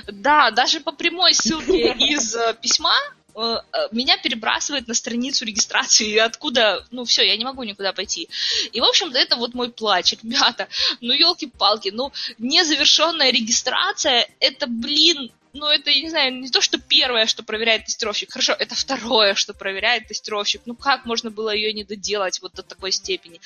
Да, 0.07 0.51
даже 0.51 0.79
по 0.79 0.91
прямой 0.91 1.33
ссылке 1.33 1.93
из 1.93 2.35
э, 2.35 2.55
письма 2.61 2.93
э, 3.35 3.39
э, 3.41 3.87
меня 3.91 4.17
перебрасывает 4.17 4.87
на 4.87 4.93
страницу 4.93 5.43
регистрации, 5.43 6.17
откуда, 6.17 6.85
ну 6.91 7.03
все, 7.03 7.23
я 7.23 7.35
не 7.35 7.45
могу 7.45 7.63
никуда 7.63 7.93
пойти. 7.93 8.29
И, 8.73 8.79
в 8.79 8.83
общем-то, 8.83 9.17
это 9.17 9.37
вот 9.37 9.55
мой 9.55 9.71
плач, 9.71 10.13
ребята. 10.21 10.67
Ну, 11.01 11.13
елки-палки, 11.13 11.89
ну, 11.89 12.11
незавершенная 12.37 13.31
регистрация, 13.31 14.29
это, 14.39 14.67
блин, 14.67 15.31
ну, 15.53 15.67
это, 15.67 15.89
я 15.89 16.01
не 16.01 16.09
знаю, 16.09 16.39
не 16.39 16.49
то, 16.49 16.61
что 16.61 16.79
первое, 16.79 17.25
что 17.25 17.43
проверяет 17.43 17.85
тестировщик, 17.85 18.31
хорошо, 18.31 18.53
это 18.53 18.75
второе, 18.75 19.33
что 19.33 19.53
проверяет 19.53 20.07
тестировщик. 20.07 20.61
Ну, 20.65 20.75
как 20.75 21.05
можно 21.05 21.31
было 21.31 21.53
ее 21.53 21.73
не 21.73 21.83
доделать 21.83 22.41
вот 22.41 22.53
до 22.53 22.63
такой 22.63 22.91
степени? 22.91 23.39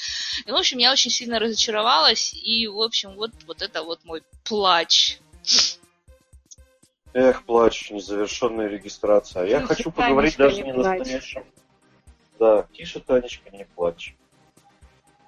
И, 0.45 0.51
в 0.51 0.55
общем, 0.55 0.77
я 0.77 0.91
очень 0.91 1.11
сильно 1.11 1.39
разочаровалась, 1.39 2.33
и, 2.33 2.67
в 2.67 2.81
общем, 2.81 3.15
вот, 3.15 3.31
вот 3.45 3.61
это 3.61 3.83
вот 3.83 4.03
мой 4.03 4.23
плач. 4.43 5.19
Эх, 7.13 7.43
плач, 7.43 7.91
незавершенная 7.91 8.67
регистрация. 8.67 9.45
Я 9.45 9.59
Тише, 9.59 9.67
хочу 9.67 9.91
поговорить 9.91 10.37
Танечка, 10.37 10.61
даже 10.61 10.63
не, 10.63 10.71
не 10.71 10.77
настоящем. 10.77 11.45
Да, 12.39 12.67
тише, 12.73 12.99
Танечка, 12.99 13.49
не 13.51 13.65
плачь. 13.65 14.15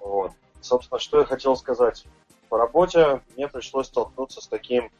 Вот. 0.00 0.32
Собственно, 0.60 0.98
что 0.98 1.20
я 1.20 1.24
хотел 1.24 1.56
сказать. 1.56 2.04
По 2.48 2.58
работе 2.58 3.20
мне 3.36 3.48
пришлось 3.48 3.86
столкнуться 3.86 4.40
с 4.40 4.46
таким 4.46 4.90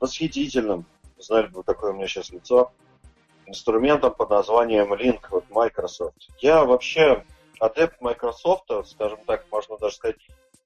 восхитительным 0.00 0.84
знали 1.18 1.48
бы, 1.48 1.62
какое 1.62 1.92
у 1.92 1.94
меня 1.94 2.06
сейчас 2.06 2.30
лицо, 2.30 2.72
инструментом 3.46 4.14
под 4.14 4.30
названием 4.30 4.92
Link 4.94 5.20
от 5.30 5.48
Microsoft. 5.50 6.28
Я 6.38 6.64
вообще 6.64 7.24
адепт 7.60 8.00
Microsoft, 8.00 8.70
скажем 8.86 9.18
так, 9.26 9.46
можно 9.50 9.78
даже 9.78 9.96
сказать, 9.96 10.16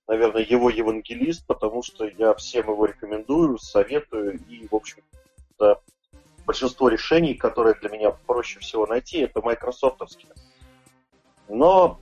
наверное, 0.08 0.42
его 0.42 0.68
евангелист, 0.68 1.46
потому 1.46 1.82
что 1.82 2.06
я 2.06 2.34
всем 2.34 2.68
его 2.68 2.84
рекомендую, 2.86 3.58
советую, 3.58 4.38
и, 4.48 4.66
в 4.66 4.74
общем-то, 4.74 5.80
большинство 6.44 6.88
решений, 6.88 7.34
которые 7.34 7.74
для 7.74 7.88
меня 7.88 8.10
проще 8.10 8.58
всего 8.60 8.86
найти, 8.86 9.18
это 9.18 9.40
майкрософтовские. 9.40 10.32
Но 11.48 12.00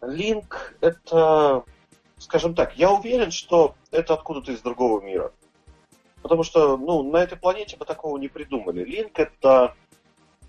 Link 0.00 0.54
это, 0.80 1.64
скажем 2.18 2.54
так, 2.54 2.76
я 2.76 2.92
уверен, 2.92 3.30
что 3.30 3.74
это 3.90 4.14
откуда-то 4.14 4.52
из 4.52 4.60
другого 4.60 5.00
мира. 5.00 5.32
Потому 6.22 6.44
что 6.44 6.76
ну, 6.76 7.02
на 7.02 7.18
этой 7.18 7.36
планете 7.36 7.76
мы 7.78 7.84
такого 7.84 8.16
не 8.18 8.28
придумали. 8.28 8.84
Link 8.84 9.12
это 9.14 9.74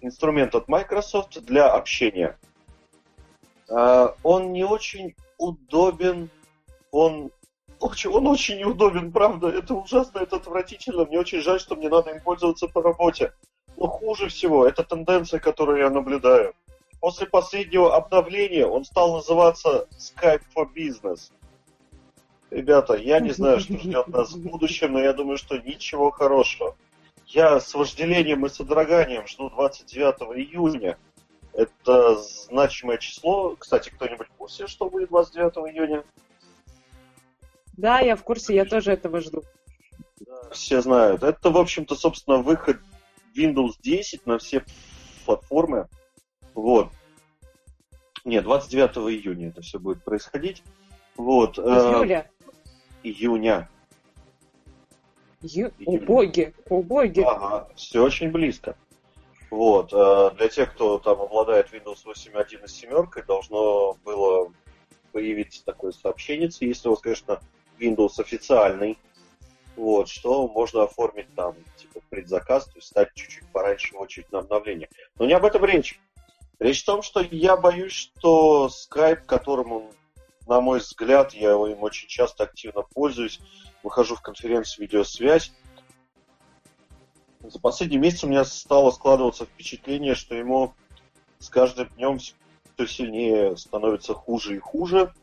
инструмент 0.02 0.54
от 0.56 0.68
Microsoft 0.68 1.42
для 1.42 1.72
общения. 1.72 2.38
А, 3.70 4.16
он 4.24 4.54
не 4.54 4.64
очень 4.64 5.16
удобен, 5.38 6.30
он 6.92 7.32
очень, 7.80 8.10
он 8.12 8.28
очень 8.28 8.60
неудобен, 8.60 9.12
правда. 9.12 9.50
Это 9.50 9.74
ужасно, 9.74 10.20
это 10.20 10.38
отвратительно. 10.38 11.06
Мне 11.06 11.20
очень 11.20 11.42
жаль, 11.42 11.60
что 11.60 11.76
мне 11.76 11.90
надо 11.90 12.12
им 12.12 12.22
пользоваться 12.22 12.68
по 12.68 12.82
работе. 12.82 13.34
Но 13.78 13.88
хуже 13.88 14.30
всего, 14.30 14.68
это 14.68 14.84
тенденция, 14.84 15.40
которую 15.40 15.80
я 15.80 15.90
наблюдаю. 15.90 16.54
После 17.00 17.26
последнего 17.26 17.96
обновления 17.96 18.66
он 18.66 18.86
стал 18.86 19.16
называться 19.16 19.88
Skype 19.98 20.44
for 20.56 20.68
Business. 20.74 21.32
Ребята, 22.54 22.94
я 22.94 23.20
не 23.20 23.32
знаю, 23.32 23.60
что 23.60 23.78
ждет 23.80 24.08
нас 24.08 24.34
в 24.34 24.42
будущем, 24.42 24.94
но 24.94 25.00
я 25.02 25.14
думаю, 25.14 25.38
что 25.38 25.58
ничего 25.58 26.12
хорошего. 26.12 26.76
Я 27.26 27.60
с 27.60 27.74
вожделением 27.74 28.46
и 28.46 28.50
содроганием 28.50 29.26
жду 29.26 29.50
29 29.50 30.38
июня. 30.38 30.98
Это 31.54 32.16
значимое 32.16 33.00
число. 33.00 33.56
Кстати, 33.58 33.90
кто-нибудь 33.90 34.28
в 34.28 34.34
курсе, 34.34 34.68
что 34.68 34.90
будет 34.90 35.10
29 35.10 35.74
июня? 35.74 36.04
Да, 37.76 38.00
я 38.00 38.16
в 38.16 38.24
курсе, 38.24 38.54
я 38.54 38.66
тоже 38.66 38.92
этого 38.92 39.20
жду. 39.20 39.44
Да, 40.20 40.50
все 40.52 40.82
знают. 40.82 41.24
Это, 41.24 41.50
в 41.50 41.58
общем-то, 41.58 41.96
собственно, 41.96 42.38
выход 42.38 42.78
Windows 43.36 43.74
10 43.82 44.28
на 44.28 44.38
все 44.38 44.64
платформы. 45.26 45.88
Вот. 46.54 46.90
Нет, 48.26 48.44
29 48.44 48.98
июня 49.22 49.50
это 49.50 49.62
все 49.62 49.80
будет 49.80 50.04
происходить. 50.04 50.62
Вот. 51.16 51.58
Июля 51.58 52.30
июня. 53.04 53.70
Ю... 55.42 55.72
О 55.86 55.98
боги, 55.98 56.54
о 56.70 56.82
боги. 56.82 57.22
Ага, 57.22 57.68
все 57.76 58.04
очень 58.04 58.32
близко. 58.32 58.78
Вот. 59.50 59.94
Э, 59.94 60.32
для 60.36 60.48
тех, 60.48 60.74
кто 60.74 60.98
там 61.00 61.22
обладает 61.22 61.72
Windows 61.74 62.06
8.1 62.06 62.66
и 62.66 62.68
семеркой, 62.68 63.24
должно 63.24 63.94
было 64.06 64.52
появиться 65.12 65.64
такое 65.64 65.92
сообщение, 65.92 66.50
если 66.60 66.88
у 66.88 66.92
вас, 66.92 67.02
конечно, 67.02 67.40
Windows 67.80 68.20
официальный, 68.20 68.98
вот, 69.76 70.08
что 70.08 70.48
можно 70.48 70.84
оформить 70.84 71.34
там, 71.36 71.56
типа, 71.78 72.02
предзаказ, 72.10 72.66
то 72.66 72.76
есть 72.76 72.88
стать 72.88 73.14
чуть-чуть 73.14 73.48
пораньше 73.52 73.96
в 73.96 74.00
очередь 74.00 74.32
на 74.32 74.40
обновление. 74.40 74.90
Но 75.18 75.26
не 75.26 75.34
об 75.34 75.46
этом 75.46 75.64
речь. 75.66 76.00
Речь 76.60 76.84
в 76.84 76.86
том, 76.86 77.02
что 77.02 77.22
я 77.22 77.58
боюсь, 77.58 77.92
что 77.92 78.70
Skype, 78.70 79.26
которому 79.26 79.92
на 80.48 80.62
мой 80.62 80.80
взгляд, 80.80 81.34
я 81.34 81.52
им 81.52 81.84
очень 81.84 82.08
часто 82.08 82.44
активно 82.44 82.82
пользуюсь, 82.82 83.40
выхожу 83.82 84.16
в 84.16 84.22
конференцию 84.22 84.84
видеосвязь. 84.84 85.54
За 87.42 87.60
последний 87.60 87.98
месяц 87.98 88.24
у 88.24 88.28
меня 88.28 88.46
стало 88.46 88.92
складываться 88.92 89.46
впечатление, 89.46 90.16
что 90.16 90.36
ему 90.36 90.74
с 91.40 91.50
каждым 91.50 91.90
днем 91.90 92.20
все 92.20 92.88
сильнее 92.88 93.58
становится 93.58 94.14
хуже 94.14 94.56
и 94.56 94.60
хуже. 94.60 95.14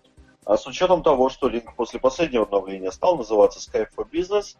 А 0.44 0.56
с 0.56 0.66
учетом 0.66 1.02
того, 1.02 1.28
что 1.28 1.48
линк 1.48 1.74
после 1.76 2.00
последнего 2.00 2.44
обновления 2.44 2.92
стал 2.92 3.16
называться 3.16 3.58
Skype 3.58 3.90
for 3.96 4.08
Business, 4.10 4.56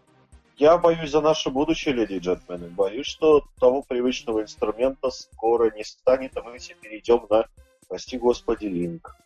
я 0.57 0.77
боюсь 0.77 1.11
за 1.11 1.21
наше 1.21 1.51
будущее, 1.51 1.95
леди 1.95 2.15
и 2.15 2.19
джентльмены. 2.19 2.69
Боюсь, 2.69 3.07
что 3.07 3.45
того 3.59 3.83
привычного 3.83 4.43
инструмента 4.43 5.11
скоро 5.11 5.71
не 5.75 5.85
станет, 5.85 6.37
а 6.37 6.43
мы 6.43 6.59
все 6.59 6.75
перейдем 6.75 7.27
на, 7.31 7.47
прости 7.89 8.19
господи, 8.19 8.67
линк. 8.67 9.17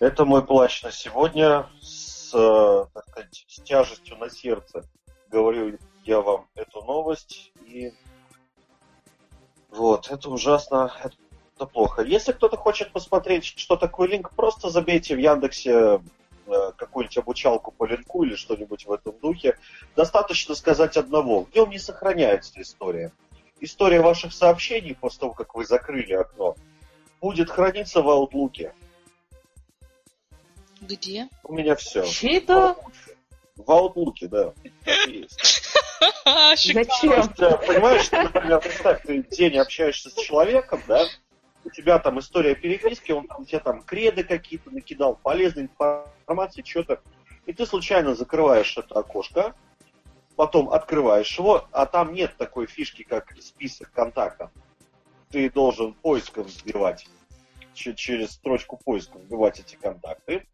Это 0.00 0.24
мой 0.24 0.42
плач 0.44 0.82
на 0.82 0.90
сегодня. 0.90 1.66
С, 1.82 2.32
э, 2.34 2.86
так 2.94 3.06
сказать, 3.06 3.44
с 3.46 3.60
тяжестью 3.60 4.16
на 4.16 4.30
сердце 4.30 4.82
говорю 5.28 5.78
я 6.04 6.22
вам 6.22 6.48
эту 6.54 6.82
новость. 6.82 7.52
И 7.66 7.92
вот, 9.68 10.10
это 10.10 10.30
ужасно, 10.30 10.90
это 11.54 11.66
плохо. 11.66 12.02
Если 12.02 12.32
кто-то 12.32 12.56
хочет 12.56 12.92
посмотреть, 12.92 13.44
что 13.44 13.76
такое 13.76 14.08
линк, 14.08 14.30
просто 14.34 14.70
забейте 14.70 15.14
в 15.14 15.18
Яндексе 15.18 16.00
э, 16.46 16.72
какую-нибудь 16.78 17.18
обучалку 17.18 17.70
по 17.70 17.84
линку 17.84 18.24
или 18.24 18.36
что-нибудь 18.36 18.86
в 18.86 18.92
этом 18.92 19.18
духе. 19.20 19.58
Достаточно 19.96 20.54
сказать 20.54 20.96
одного. 20.96 21.44
В 21.44 21.54
нем 21.54 21.68
не 21.68 21.78
сохраняется 21.78 22.58
история. 22.62 23.12
История 23.60 24.00
ваших 24.00 24.32
сообщений 24.32 24.94
после 24.94 25.20
того, 25.20 25.34
как 25.34 25.54
вы 25.54 25.66
закрыли 25.66 26.14
окно, 26.14 26.56
будет 27.20 27.50
храниться 27.50 28.00
в 28.00 28.08
Outlook. 28.08 28.72
Где? 30.80 31.28
У 31.44 31.54
меня 31.54 31.76
все. 31.76 32.04
Чьи-то? 32.04 32.76
В 33.56 33.70
Outlook, 33.70 34.28
да. 34.28 34.52
Зачем? 36.56 37.28
Понимаешь, 37.66 38.10
например, 38.10 38.60
представь, 38.60 39.02
ты 39.02 39.22
день 39.22 39.58
общаешься 39.58 40.08
с 40.10 40.14
человеком, 40.14 40.82
да, 40.88 41.04
у 41.64 41.70
тебя 41.70 41.98
там 41.98 42.18
история 42.18 42.54
переписки, 42.54 43.12
он 43.12 43.28
у 43.36 43.44
тебя 43.44 43.60
там 43.60 43.82
креды 43.82 44.24
какие-то 44.24 44.70
накидал, 44.70 45.16
полезной 45.16 45.64
информации, 45.64 46.62
что-то, 46.64 47.02
и 47.46 47.52
ты 47.52 47.66
случайно 47.66 48.14
закрываешь 48.14 48.76
это 48.78 48.98
окошко, 48.98 49.54
потом 50.36 50.70
открываешь 50.70 51.38
его, 51.38 51.66
а 51.72 51.86
там 51.86 52.14
нет 52.14 52.34
такой 52.38 52.66
фишки, 52.66 53.02
как 53.02 53.34
список 53.40 53.92
контактов. 53.92 54.50
Ты 55.30 55.50
должен 55.50 55.92
поиском 55.92 56.46
вбивать, 56.46 57.06
через 57.74 58.32
строчку 58.32 58.78
поиска 58.82 59.18
вбивать 59.18 59.60
эти 59.60 59.76
контакты. 59.76 60.46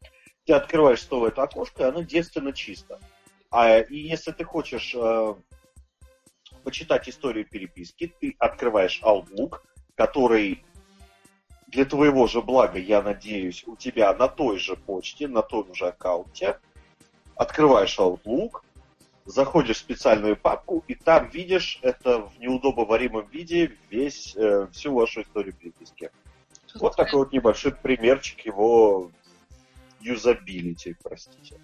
Ты 0.46 0.52
открываешь 0.52 1.02
снова 1.02 1.28
это 1.28 1.42
окошко, 1.42 1.82
и 1.82 1.86
оно 1.86 2.02
девственно 2.02 2.52
чисто. 2.52 3.00
А 3.50 3.80
и 3.80 3.96
если 3.96 4.30
ты 4.30 4.44
хочешь 4.44 4.94
э, 4.94 5.34
почитать 6.62 7.08
историю 7.08 7.44
переписки, 7.44 8.14
ты 8.20 8.36
открываешь 8.38 9.02
Outlook, 9.02 9.60
который 9.96 10.64
для 11.66 11.84
твоего 11.84 12.28
же 12.28 12.42
блага, 12.42 12.78
я 12.78 13.02
надеюсь, 13.02 13.64
у 13.66 13.74
тебя 13.74 14.14
на 14.14 14.28
той 14.28 14.58
же 14.58 14.76
почте, 14.76 15.26
на 15.26 15.42
том 15.42 15.74
же 15.74 15.88
аккаунте, 15.88 16.60
открываешь 17.34 17.98
Outlook, 17.98 18.62
заходишь 19.24 19.78
в 19.78 19.80
специальную 19.80 20.36
папку, 20.36 20.84
и 20.86 20.94
там 20.94 21.28
видишь 21.28 21.80
это 21.82 22.20
в 22.20 22.38
неудобоваримом 22.38 23.26
виде 23.26 23.72
весь, 23.90 24.36
э, 24.36 24.68
всю 24.72 24.94
вашу 24.94 25.22
историю 25.22 25.54
переписки. 25.54 26.12
Вот 26.76 26.94
такой 26.94 27.20
вот 27.20 27.32
небольшой 27.32 27.72
примерчик 27.72 28.46
его 28.46 29.10
юзабилити, 30.06 30.96
простите. 31.02 31.60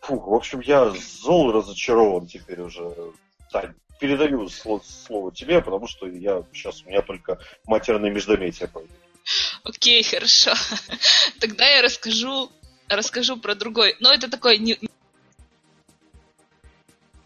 Фух, 0.00 0.26
в 0.26 0.34
общем, 0.34 0.60
я 0.60 0.90
зол 0.90 1.52
разочарован 1.52 2.26
теперь 2.26 2.60
уже. 2.60 2.94
Тань, 3.52 3.74
передаю 3.98 4.48
слово, 4.48 5.32
тебе, 5.32 5.60
потому 5.60 5.86
что 5.86 6.06
я 6.06 6.42
сейчас 6.52 6.82
у 6.82 6.88
меня 6.88 7.02
только 7.02 7.38
матерное 7.66 8.10
междометие 8.10 8.68
пойдет. 8.68 8.90
Окей, 9.64 10.02
хорошо. 10.02 10.52
Тогда 11.40 11.66
я 11.66 11.82
расскажу, 11.82 12.50
расскажу 12.88 13.36
про 13.36 13.54
другой. 13.54 13.96
Но 14.00 14.12
это 14.12 14.30
такой 14.30 14.58
не, 14.58 14.78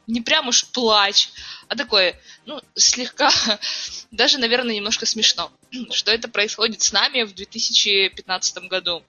не 0.07 0.21
прям 0.21 0.49
уж 0.49 0.67
плач, 0.67 1.29
а 1.69 1.77
такое, 1.77 2.21
ну, 2.47 2.61
слегка, 2.75 3.31
даже, 4.11 4.39
наверное, 4.39 4.75
немножко 4.75 5.07
смешно, 5.07 5.53
что 5.91 6.11
это 6.11 6.29
происходит 6.29 6.83
с 6.83 6.93
нами 6.93 7.23
в 7.23 7.35
2015 7.35 8.69
году. 8.69 9.05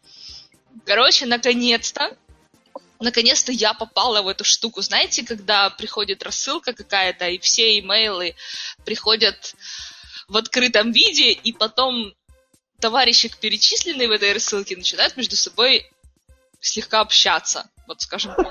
Короче, 0.86 1.26
наконец-то, 1.26 2.16
наконец-то 3.00 3.52
я 3.52 3.74
попала 3.74 4.22
в 4.22 4.28
эту 4.28 4.44
штуку. 4.44 4.82
Знаете, 4.82 5.26
когда 5.26 5.70
приходит 5.70 6.24
рассылка 6.24 6.74
какая-то, 6.74 7.28
и 7.28 7.40
все 7.40 7.80
имейлы 7.80 8.36
приходят 8.86 9.56
в 10.28 10.38
открытом 10.38 10.92
виде, 10.92 11.32
и 11.32 11.54
потом 11.54 12.14
товарищи, 12.80 13.32
перечисленные 13.40 14.08
в 14.08 14.12
этой 14.12 14.34
рассылке, 14.34 14.78
начинают 14.78 15.18
между 15.18 15.36
собой 15.36 15.90
слегка 16.62 17.02
общаться 17.02 17.70
вот 17.88 18.02
скажем 18.02 18.34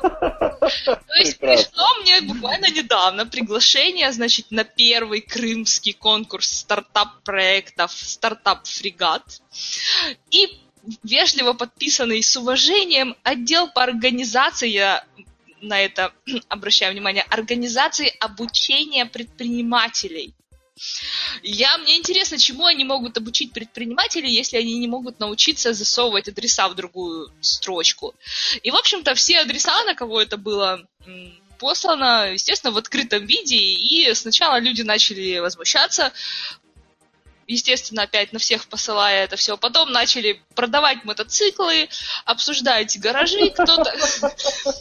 То 0.61 1.15
есть 1.19 1.39
пришло 1.39 1.87
мне 2.01 2.21
буквально 2.23 2.71
недавно 2.71 3.27
приглашение, 3.27 4.11
значит, 4.13 4.51
на 4.51 4.65
первый 4.65 5.21
крымский 5.21 5.93
конкурс 5.93 6.61
стартап-проектов 6.61 7.93
«Стартап-фрегат». 7.93 9.41
И 10.31 10.61
вежливо 11.03 11.53
подписанный 11.53 12.23
с 12.23 12.37
уважением 12.37 13.17
отдел 13.23 13.69
по 13.69 13.83
организации, 13.83 14.69
я 14.69 15.05
на 15.61 15.81
это 15.81 16.13
обращаю 16.49 16.93
внимание, 16.93 17.23
организации 17.23 18.13
обучения 18.21 19.07
предпринимателей. 19.07 20.35
Я, 21.43 21.79
мне 21.79 21.97
интересно, 21.97 22.37
чему 22.37 22.67
они 22.67 22.85
могут 22.85 23.17
обучить 23.17 23.53
предпринимателей, 23.53 24.33
если 24.33 24.57
они 24.57 24.79
не 24.79 24.89
могут 24.89 25.21
научиться 25.21 25.73
засовывать 25.73 26.29
адреса 26.29 26.69
в 26.69 26.75
другую 26.75 27.33
строчку. 27.41 28.15
И, 28.63 28.71
в 28.71 28.77
общем-то, 28.77 29.15
все 29.15 29.41
адреса, 29.41 29.85
на 29.85 29.95
кого 29.95 30.21
это 30.21 30.37
было 30.37 30.85
послано, 31.59 32.33
естественно, 32.33 32.73
в 32.73 32.79
открытом 32.79 33.25
виде, 33.25 33.57
и 33.57 34.13
сначала 34.15 34.59
люди 34.59 34.83
начали 34.83 35.39
возмущаться, 35.39 36.13
естественно, 37.47 38.03
опять 38.03 38.33
на 38.33 38.39
всех 38.39 38.67
посылая 38.69 39.25
это 39.25 39.37
все. 39.37 39.57
Потом 39.57 39.93
начали 39.93 40.41
продавать 40.55 41.05
мотоциклы, 41.05 41.89
обсуждать 42.25 42.99
гаражи, 43.01 43.51
кто, 43.51 43.85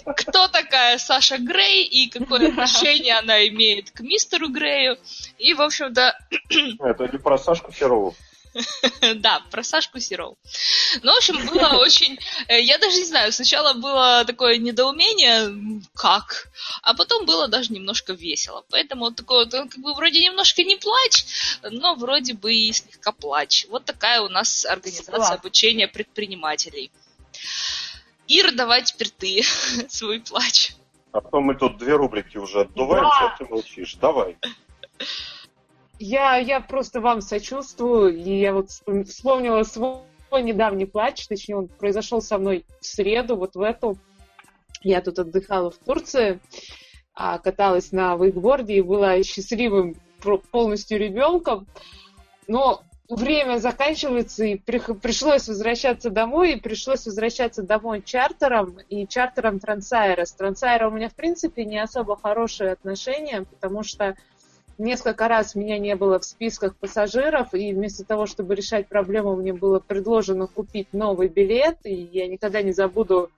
кто 0.16 0.48
такая 0.48 0.98
Саша 0.98 1.38
Грей 1.38 1.84
и 1.84 2.10
какое 2.10 2.50
отношение 2.50 3.18
она 3.18 3.48
имеет 3.48 3.92
к 3.92 4.00
мистеру 4.02 4.50
Грею. 4.50 4.98
И, 5.38 5.54
в 5.54 5.62
общем-то... 5.62 6.18
Это 6.80 7.08
не 7.12 7.18
про 7.18 7.38
Сашку 7.38 7.72
Серову. 7.72 8.16
Да, 9.16 9.42
про 9.52 9.64
Сашку 9.64 10.00
Серову. 10.00 10.38
Ну, 11.02 11.14
в 11.14 11.18
общем, 11.18 11.46
было 11.48 11.78
очень... 11.80 12.20
Э, 12.48 12.62
я 12.62 12.78
даже 12.78 12.98
не 12.98 13.06
знаю, 13.06 13.32
сначала 13.32 13.74
было 13.74 14.24
такое 14.26 14.58
недоумение, 14.58 15.82
как, 15.96 16.50
а 16.82 16.94
потом 16.94 17.26
было 17.26 17.48
даже 17.48 17.74
немножко 17.74 18.14
весело. 18.14 18.64
Поэтому 18.70 19.06
вот 19.06 19.16
такое 19.16 19.46
как 19.46 19.78
бы 19.78 19.94
вроде 19.94 20.24
немножко 20.24 20.64
не 20.64 20.76
плач, 20.78 21.26
но 21.64 21.96
вроде 21.96 22.34
бы 22.34 22.54
и 22.54 22.72
слегка 22.72 23.12
плач. 23.12 23.66
Вот 23.70 23.86
такая 23.86 24.22
у 24.22 24.30
нас 24.30 24.66
организация 24.66 25.36
обучения 25.36 25.88
предпринимателей. 25.88 26.92
Ир, 28.28 28.54
давай 28.54 28.84
теперь 28.84 29.10
ты 29.10 29.44
свой 29.90 30.20
плач. 30.20 30.72
А 31.12 31.22
то 31.22 31.42
мы 31.42 31.56
тут 31.56 31.78
две 31.78 31.96
рубрики 31.96 32.38
уже 32.38 32.62
отдуваемся, 32.62 33.20
да. 33.20 33.34
а 33.34 33.38
ты 33.38 33.46
молчишь. 33.46 33.96
Давай. 33.96 34.38
Я, 36.00 36.38
я 36.38 36.60
просто 36.60 37.02
вам 37.02 37.22
сочувствую, 37.22 38.16
и 38.18 38.40
я 38.40 38.54
вот 38.54 38.70
вспомнила 38.70 39.64
свой 39.64 40.02
недавний 40.42 40.86
плач, 40.86 41.28
точнее, 41.28 41.58
он 41.58 41.68
произошел 41.68 42.22
со 42.22 42.38
мной 42.38 42.66
в 42.82 42.86
среду, 42.86 43.36
вот 43.36 43.56
в 43.56 43.62
эту. 43.62 43.98
Я 44.82 45.02
тут 45.02 45.20
отдыхала 45.20 45.72
в 45.72 45.78
Турции, 45.78 46.40
а, 47.14 47.38
каталась 47.38 47.92
на 47.92 48.16
вейкборде 48.16 48.76
и 48.76 48.82
была 48.82 49.22
счастливым 49.24 49.96
полностью 50.52 51.00
ребенком. 51.00 51.68
Но 52.48 52.84
время 53.08 53.60
заканчивается, 53.60 54.46
и 54.46 54.56
пришлось 54.56 55.48
возвращаться 55.48 56.10
домой, 56.10 56.54
и 56.54 56.60
пришлось 56.60 57.06
возвращаться 57.06 57.64
домой 57.64 58.02
чартером, 58.02 58.78
и 58.90 59.08
чартером 59.08 59.60
Трансайра. 59.60 60.26
С 60.26 60.34
Трансайра 60.34 60.88
у 60.88 60.92
меня, 60.92 61.10
в 61.10 61.16
принципе, 61.16 61.66
не 61.66 61.78
особо 61.78 62.16
хорошие 62.16 62.72
отношения, 62.72 63.44
потому 63.44 63.84
что 63.84 64.16
Несколько 64.78 65.28
раз 65.28 65.54
меня 65.54 65.78
не 65.78 65.96
было 65.96 66.20
в 66.20 66.26
списках 66.26 66.76
пассажиров, 66.76 67.54
и 67.54 67.74
вместо 67.74 68.04
того, 68.04 68.26
чтобы 68.26 68.56
решать 68.56 68.88
проблему, 68.88 69.36
мне 69.36 69.54
было 69.54 69.80
предложено 69.80 70.48
купить 70.48 70.88
новый 70.94 71.28
билет, 71.28 71.78
и 71.84 71.94
я 71.94 72.28
никогда 72.28 72.62
не 72.62 72.72
забуду. 72.72 73.30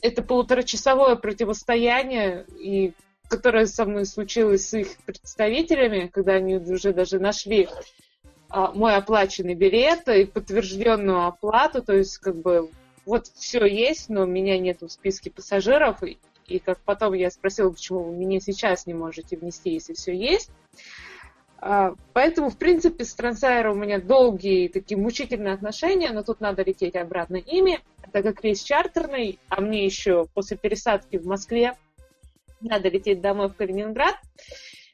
Это 0.00 0.22
полуторачасовое 0.22 1.16
противостояние, 1.16 2.46
и, 2.58 2.92
которое 3.28 3.66
со 3.66 3.84
мной 3.84 4.06
случилось 4.06 4.68
с 4.68 4.74
их 4.74 4.96
представителями, 5.04 6.08
когда 6.12 6.34
они 6.34 6.56
уже 6.56 6.92
даже 6.92 7.18
нашли 7.18 7.68
а, 8.48 8.70
мой 8.70 8.94
оплаченный 8.94 9.54
билет 9.54 10.06
и 10.08 10.24
подтвержденную 10.24 11.26
оплату, 11.26 11.82
то 11.82 11.92
есть 11.92 12.18
как 12.18 12.36
бы 12.36 12.70
вот 13.04 13.26
все 13.26 13.66
есть, 13.66 14.08
но 14.08 14.24
меня 14.24 14.58
нет 14.58 14.82
в 14.82 14.88
списке 14.88 15.30
пассажиров, 15.30 16.02
и 16.46 16.58
как 16.58 16.78
потом 16.80 17.14
я 17.14 17.30
спросила, 17.30 17.70
почему 17.70 18.04
вы 18.04 18.14
меня 18.14 18.40
сейчас 18.40 18.86
не 18.86 18.94
можете 18.94 19.36
внести, 19.36 19.70
если 19.70 19.94
все 19.94 20.16
есть. 20.16 20.50
А, 21.58 21.94
поэтому, 22.12 22.50
в 22.50 22.58
принципе, 22.58 23.04
с 23.04 23.14
Трансайра 23.14 23.72
у 23.72 23.74
меня 23.74 23.98
долгие 23.98 24.68
такие 24.68 24.98
мучительные 24.98 25.54
отношения, 25.54 26.10
но 26.10 26.22
тут 26.22 26.40
надо 26.40 26.62
лететь 26.62 26.94
обратно 26.94 27.36
ими, 27.36 27.80
так 28.12 28.22
как 28.22 28.44
рейс 28.44 28.62
чартерный, 28.62 29.38
а 29.48 29.60
мне 29.60 29.84
еще 29.84 30.26
после 30.34 30.58
пересадки 30.58 31.16
в 31.16 31.26
Москве 31.26 31.74
надо 32.60 32.88
лететь 32.88 33.20
домой 33.20 33.48
в 33.48 33.54
Калининград. 33.54 34.16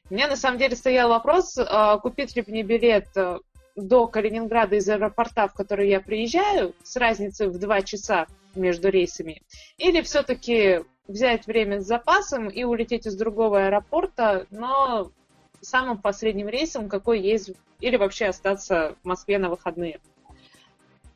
У 0.09 0.13
меня 0.13 0.27
на 0.27 0.35
самом 0.35 0.59
деле 0.59 0.75
стоял 0.75 1.09
вопрос, 1.09 1.57
а, 1.57 1.97
купить 1.97 2.35
ли 2.35 2.43
мне 2.47 2.63
билет 2.63 3.07
а, 3.15 3.39
до 3.75 4.07
Калининграда 4.07 4.75
из 4.75 4.87
аэропорта, 4.87 5.47
в 5.47 5.53
который 5.53 5.89
я 5.89 5.99
приезжаю, 5.99 6.73
с 6.83 6.95
разницей 6.95 7.47
в 7.47 7.57
два 7.59 7.81
часа 7.81 8.27
между 8.55 8.89
рейсами, 8.89 9.41
или 9.77 10.01
все-таки 10.01 10.81
взять 11.07 11.47
время 11.47 11.81
с 11.81 11.85
запасом 11.85 12.49
и 12.49 12.63
улететь 12.63 13.05
из 13.05 13.15
другого 13.15 13.65
аэропорта, 13.65 14.47
но 14.51 15.11
самым 15.61 15.97
последним 15.97 16.49
рейсом, 16.49 16.89
какой 16.89 17.19
есть, 17.19 17.51
или 17.79 17.97
вообще 17.97 18.27
остаться 18.27 18.95
в 19.03 19.07
Москве 19.07 19.37
на 19.37 19.49
выходные. 19.49 19.99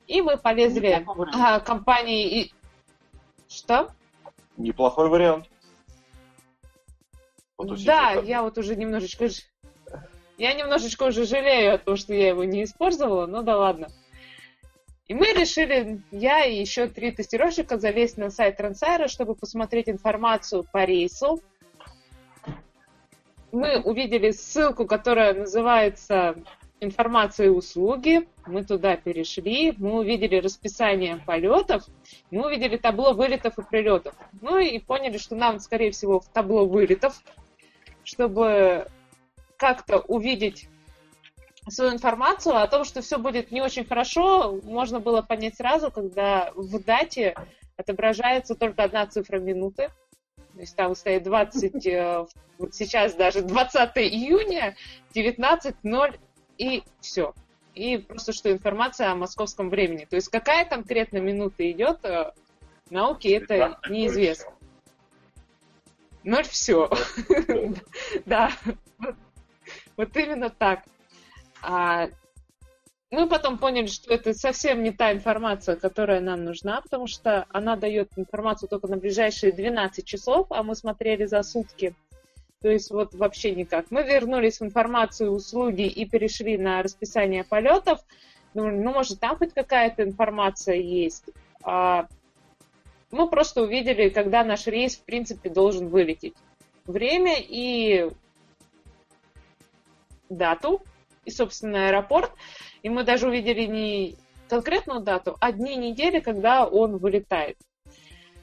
И 0.07 0.21
мы 0.21 0.37
полезли 0.37 1.05
а, 1.33 1.59
компании 1.59 2.41
и... 2.41 2.53
Что? 3.47 3.89
Неплохой 4.57 5.09
вариант. 5.09 5.49
Вот 7.57 7.83
да, 7.83 8.11
я 8.13 8.43
вот 8.43 8.57
уже 8.57 8.75
немножечко... 8.75 9.27
Я 10.37 10.53
немножечко 10.53 11.03
уже 11.03 11.25
жалею 11.25 11.75
о 11.75 11.77
том, 11.77 11.95
что 11.95 12.13
я 12.13 12.29
его 12.29 12.43
не 12.43 12.63
использовала, 12.63 13.25
но 13.25 13.41
да 13.41 13.57
ладно. 13.57 13.87
И 15.07 15.13
мы 15.13 15.33
решили, 15.33 16.01
я 16.11 16.45
и 16.45 16.59
еще 16.59 16.87
три 16.87 17.11
тестировщика, 17.11 17.77
залезть 17.77 18.17
на 18.17 18.31
сайт 18.31 18.57
Трансайра, 18.57 19.07
чтобы 19.07 19.35
посмотреть 19.35 19.87
информацию 19.87 20.65
по 20.71 20.83
рейсу. 20.83 21.41
Мы 23.51 23.79
увидели 23.79 24.31
ссылку, 24.31 24.85
которая 24.87 25.33
называется 25.35 26.35
информация 26.79 27.47
и 27.47 27.49
услуги, 27.49 28.27
мы 28.47 28.63
туда 28.63 28.97
перешли, 28.97 29.73
мы 29.77 29.99
увидели 29.99 30.37
расписание 30.37 31.21
полетов, 31.25 31.85
мы 32.31 32.47
увидели 32.47 32.77
табло 32.77 33.13
вылетов 33.13 33.57
и 33.57 33.63
прилетов. 33.63 34.15
Ну 34.41 34.57
и 34.57 34.79
поняли, 34.79 35.17
что 35.17 35.35
нам, 35.35 35.59
скорее 35.59 35.91
всего, 35.91 36.19
в 36.19 36.27
табло 36.27 36.65
вылетов, 36.65 37.21
чтобы 38.03 38.87
как-то 39.57 39.99
увидеть 39.99 40.67
свою 41.71 41.93
информацию 41.93 42.57
о 42.57 42.67
том, 42.67 42.83
что 42.83 43.01
все 43.01 43.17
будет 43.17 43.51
не 43.51 43.61
очень 43.61 43.85
хорошо, 43.85 44.59
можно 44.63 44.99
было 44.99 45.21
понять 45.21 45.55
сразу, 45.55 45.91
когда 45.91 46.51
в 46.55 46.83
дате 46.83 47.35
отображается 47.77 48.55
только 48.55 48.83
одна 48.83 49.07
цифра 49.07 49.39
минуты. 49.39 49.89
То 50.53 50.61
есть 50.61 50.75
там 50.75 50.95
стоит 50.95 51.23
20, 51.23 51.85
э, 51.85 52.25
вот 52.57 52.73
сейчас 52.73 53.13
даже 53.15 53.41
20 53.41 53.97
июня, 53.97 54.75
19.0 55.13 56.19
и 56.57 56.83
все. 57.01 57.33
И 57.73 57.97
просто 57.97 58.31
что 58.31 58.51
информация 58.51 59.11
о 59.11 59.15
московском 59.15 59.69
времени. 59.69 60.05
То 60.05 60.15
есть 60.15 60.29
какая 60.29 60.63
конкретно 60.63 61.17
минута 61.17 61.69
идет, 61.69 62.05
э, 62.05 62.31
науке 62.89 63.35
это 63.35 63.79
неизвестно. 63.89 64.51
Ноль 66.23 66.43
все. 66.43 66.89
Да, 68.25 68.51
вот 69.97 70.15
именно 70.15 70.49
так. 70.49 70.83
А, 71.67 72.09
мы 73.09 73.27
потом 73.27 73.57
поняли, 73.57 73.87
что 73.87 74.13
это 74.13 74.33
совсем 74.33 74.83
не 74.83 74.91
та 74.91 75.11
информация, 75.11 75.75
которая 75.75 76.19
нам 76.19 76.43
нужна, 76.43 76.81
потому 76.81 77.07
что 77.07 77.47
она 77.49 77.75
дает 77.75 78.11
информацию 78.17 78.69
только 78.69 78.87
на 78.87 78.97
ближайшие 78.97 79.51
12 79.51 80.05
часов, 80.05 80.47
а 80.51 80.61
мы 80.61 80.75
смотрели 80.75 81.25
за 81.25 81.41
сутки. 81.41 81.95
То 82.61 82.69
есть 82.69 82.91
вот 82.91 83.15
вообще 83.15 83.55
никак. 83.55 83.89
Мы 83.89 84.03
вернулись 84.03 84.59
в 84.59 84.63
информацию 84.63 85.31
услуги 85.31 85.87
и 85.87 86.05
перешли 86.05 86.57
на 86.57 86.83
расписание 86.83 87.43
полетов. 87.43 87.99
Ну, 88.53 88.69
ну 88.69 88.93
может, 88.93 89.19
там 89.19 89.37
хоть 89.37 89.53
какая-то 89.53 90.03
информация 90.03 90.75
есть. 90.75 91.25
А 91.63 92.07
мы 93.11 93.27
просто 93.27 93.63
увидели, 93.63 94.09
когда 94.09 94.43
наш 94.43 94.67
рейс, 94.67 94.97
в 94.97 95.03
принципе, 95.03 95.49
должен 95.49 95.87
вылететь. 95.87 96.35
Время 96.85 97.35
и 97.39 98.11
дату, 100.29 100.81
и, 101.25 101.31
собственно, 101.31 101.87
аэропорт. 101.87 102.31
И 102.83 102.89
мы 102.89 103.03
даже 103.03 103.27
увидели 103.27 103.65
не 103.65 104.15
конкретную 104.47 105.01
дату, 105.01 105.35
а 105.39 105.51
дни 105.51 105.75
недели, 105.75 106.19
когда 106.19 106.65
он 106.65 106.97
вылетает. 106.97 107.57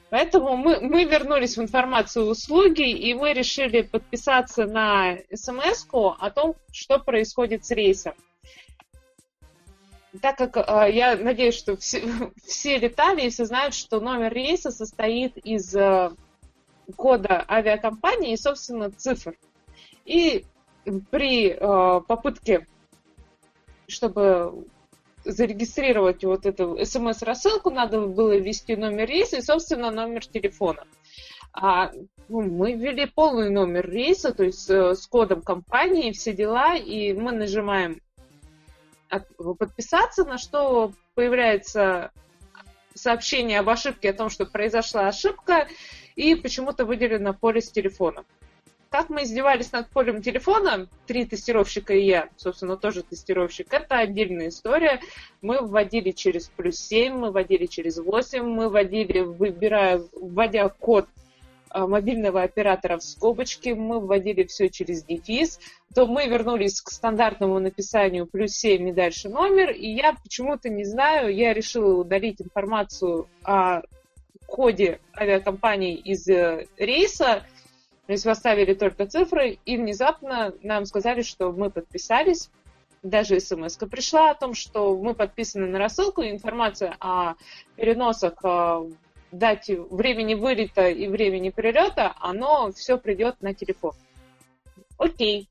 Поэтому 0.09 0.57
мы, 0.57 0.79
мы 0.79 1.05
вернулись 1.05 1.57
в 1.57 1.61
информацию 1.61 2.27
услуги, 2.27 2.87
и 2.87 3.15
мы 3.15 3.33
решили 3.33 3.81
подписаться 3.81 4.65
на 4.65 5.17
смс 5.33 5.87
о 5.91 6.29
том, 6.29 6.55
что 6.71 6.99
происходит 6.99 7.65
с 7.65 7.71
рейсом. 7.71 8.13
Так 10.21 10.37
как 10.37 10.57
э, 10.57 10.91
я 10.91 11.15
надеюсь, 11.15 11.55
что 11.55 11.75
все, 11.77 12.03
все 12.45 12.77
летали 12.77 13.21
и 13.21 13.29
все 13.29 13.45
знают, 13.45 13.73
что 13.73 13.99
номер 13.99 14.31
рейса 14.31 14.69
состоит 14.69 15.37
из 15.37 15.75
э, 15.75 16.11
кода 16.95 17.43
авиакомпании 17.49 18.33
и, 18.33 18.37
собственно, 18.37 18.91
цифр. 18.91 19.35
И 20.05 20.45
при 21.09 21.49
э, 21.49 22.01
попытке, 22.01 22.67
чтобы 23.87 24.65
зарегистрировать 25.25 26.23
вот 26.23 26.45
эту 26.45 26.77
смс-рассылку, 26.83 27.69
надо 27.69 28.01
было 28.07 28.35
ввести 28.35 28.75
номер 28.75 29.07
рейса 29.07 29.37
и, 29.37 29.41
собственно, 29.41 29.91
номер 29.91 30.25
телефона. 30.25 30.85
А, 31.53 31.91
ну, 32.29 32.41
мы 32.41 32.73
ввели 32.73 33.05
полный 33.05 33.49
номер 33.49 33.89
рейса, 33.89 34.33
то 34.33 34.43
есть 34.43 34.69
э, 34.69 34.95
с 34.95 35.05
кодом 35.07 35.41
компании, 35.41 36.11
все 36.11 36.33
дела, 36.33 36.75
и 36.75 37.13
мы 37.13 37.31
нажимаем 37.31 38.01
подписаться, 39.59 40.25
на 40.25 40.39
что 40.39 40.91
появляется 41.13 42.11
сообщение 42.95 43.59
об 43.59 43.69
ошибке, 43.69 44.09
о 44.09 44.13
том, 44.13 44.29
что 44.29 44.45
произошла 44.45 45.07
ошибка, 45.07 45.67
и 46.15 46.35
почему-то 46.35 46.85
выделено 46.85 47.33
поле 47.33 47.61
с 47.61 47.71
телефоном. 47.71 48.25
Как 48.93 49.09
мы 49.09 49.23
издевались 49.23 49.71
над 49.71 49.89
полем 49.89 50.21
телефона, 50.21 50.87
три 51.07 51.25
тестировщика 51.25 51.95
и 51.95 52.05
я, 52.05 52.29
собственно, 52.37 52.77
тоже 52.77 53.01
тестировщик, 53.01 53.73
это 53.73 53.97
отдельная 53.97 54.49
история. 54.49 54.99
Мы 55.41 55.65
вводили 55.65 56.11
через 56.11 56.49
плюс 56.49 56.77
7, 56.77 57.15
мы 57.15 57.31
вводили 57.31 57.65
через 57.65 57.97
8, 57.97 58.43
мы 58.43 58.69
вводили, 58.69 59.21
выбирая, 59.21 59.99
вводя 60.13 60.69
код 60.69 61.07
а, 61.71 61.87
мобильного 61.87 62.43
оператора 62.43 62.99
в 62.99 63.03
скобочки, 63.03 63.69
мы 63.69 63.99
вводили 63.99 64.43
все 64.43 64.69
через 64.69 65.03
дефис, 65.03 65.59
то 65.95 66.05
мы 66.05 66.27
вернулись 66.27 66.79
к 66.79 66.91
стандартному 66.91 67.57
написанию 67.59 68.27
плюс 68.27 68.51
7 68.51 68.89
и 68.89 68.91
дальше 68.91 69.27
номер, 69.27 69.71
и 69.71 69.87
я 69.87 70.13
почему-то 70.21 70.69
не 70.69 70.85
знаю, 70.85 71.35
я 71.35 71.51
решила 71.51 71.95
удалить 71.95 72.43
информацию 72.43 73.27
о 73.41 73.81
коде 74.45 74.99
авиакомпании 75.17 75.95
из 75.95 76.27
э, 76.27 76.67
рейса, 76.77 77.43
то 78.05 78.11
есть 78.11 78.25
оставили 78.25 78.73
только 78.73 79.05
цифры, 79.05 79.59
и 79.65 79.77
внезапно 79.77 80.53
нам 80.61 80.85
сказали, 80.85 81.21
что 81.21 81.51
мы 81.51 81.69
подписались. 81.69 82.49
Даже 83.01 83.39
смс 83.39 83.77
пришла 83.77 84.31
о 84.31 84.35
том, 84.35 84.53
что 84.53 84.95
мы 84.95 85.13
подписаны 85.13 85.67
на 85.67 85.79
рассылку, 85.79 86.21
и 86.21 86.31
информация 86.31 86.95
о 86.99 87.35
переносах 87.75 88.43
о 88.43 88.87
дате 89.31 89.81
времени 89.81 90.35
вылета 90.35 90.89
и 90.89 91.07
времени 91.07 91.49
прилета, 91.49 92.13
оно 92.19 92.71
все 92.71 92.97
придет 92.97 93.41
на 93.41 93.53
телефон. 93.53 93.93
Окей. 94.97 95.49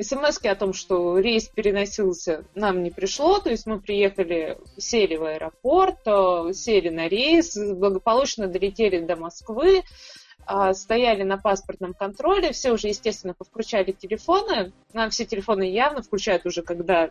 смс 0.00 0.38
о 0.44 0.54
том, 0.54 0.72
что 0.72 1.18
рейс 1.18 1.48
переносился, 1.48 2.44
нам 2.54 2.82
не 2.82 2.90
пришло, 2.90 3.40
то 3.40 3.50
есть 3.50 3.66
мы 3.66 3.80
приехали, 3.80 4.58
сели 4.78 5.16
в 5.16 5.24
аэропорт, 5.24 5.98
э, 6.06 6.52
сели 6.54 6.88
на 6.88 7.08
рейс, 7.08 7.56
благополучно 7.56 8.46
долетели 8.48 9.00
до 9.00 9.16
Москвы, 9.16 9.82
стояли 10.74 11.22
на 11.22 11.36
паспортном 11.36 11.94
контроле, 11.94 12.52
все 12.52 12.72
уже, 12.72 12.88
естественно, 12.88 13.34
повключали 13.34 13.92
телефоны. 13.92 14.72
Нам 14.92 15.10
все 15.10 15.24
телефоны 15.24 15.70
явно 15.70 16.02
включают 16.02 16.46
уже, 16.46 16.62
когда 16.62 17.10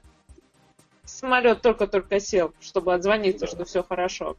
самолет 1.06 1.62
только-только 1.62 2.20
сел, 2.20 2.54
чтобы 2.60 2.94
отзвониться, 2.94 3.46
да. 3.46 3.52
что 3.52 3.66
все 3.66 3.84
хорошо. 3.84 4.38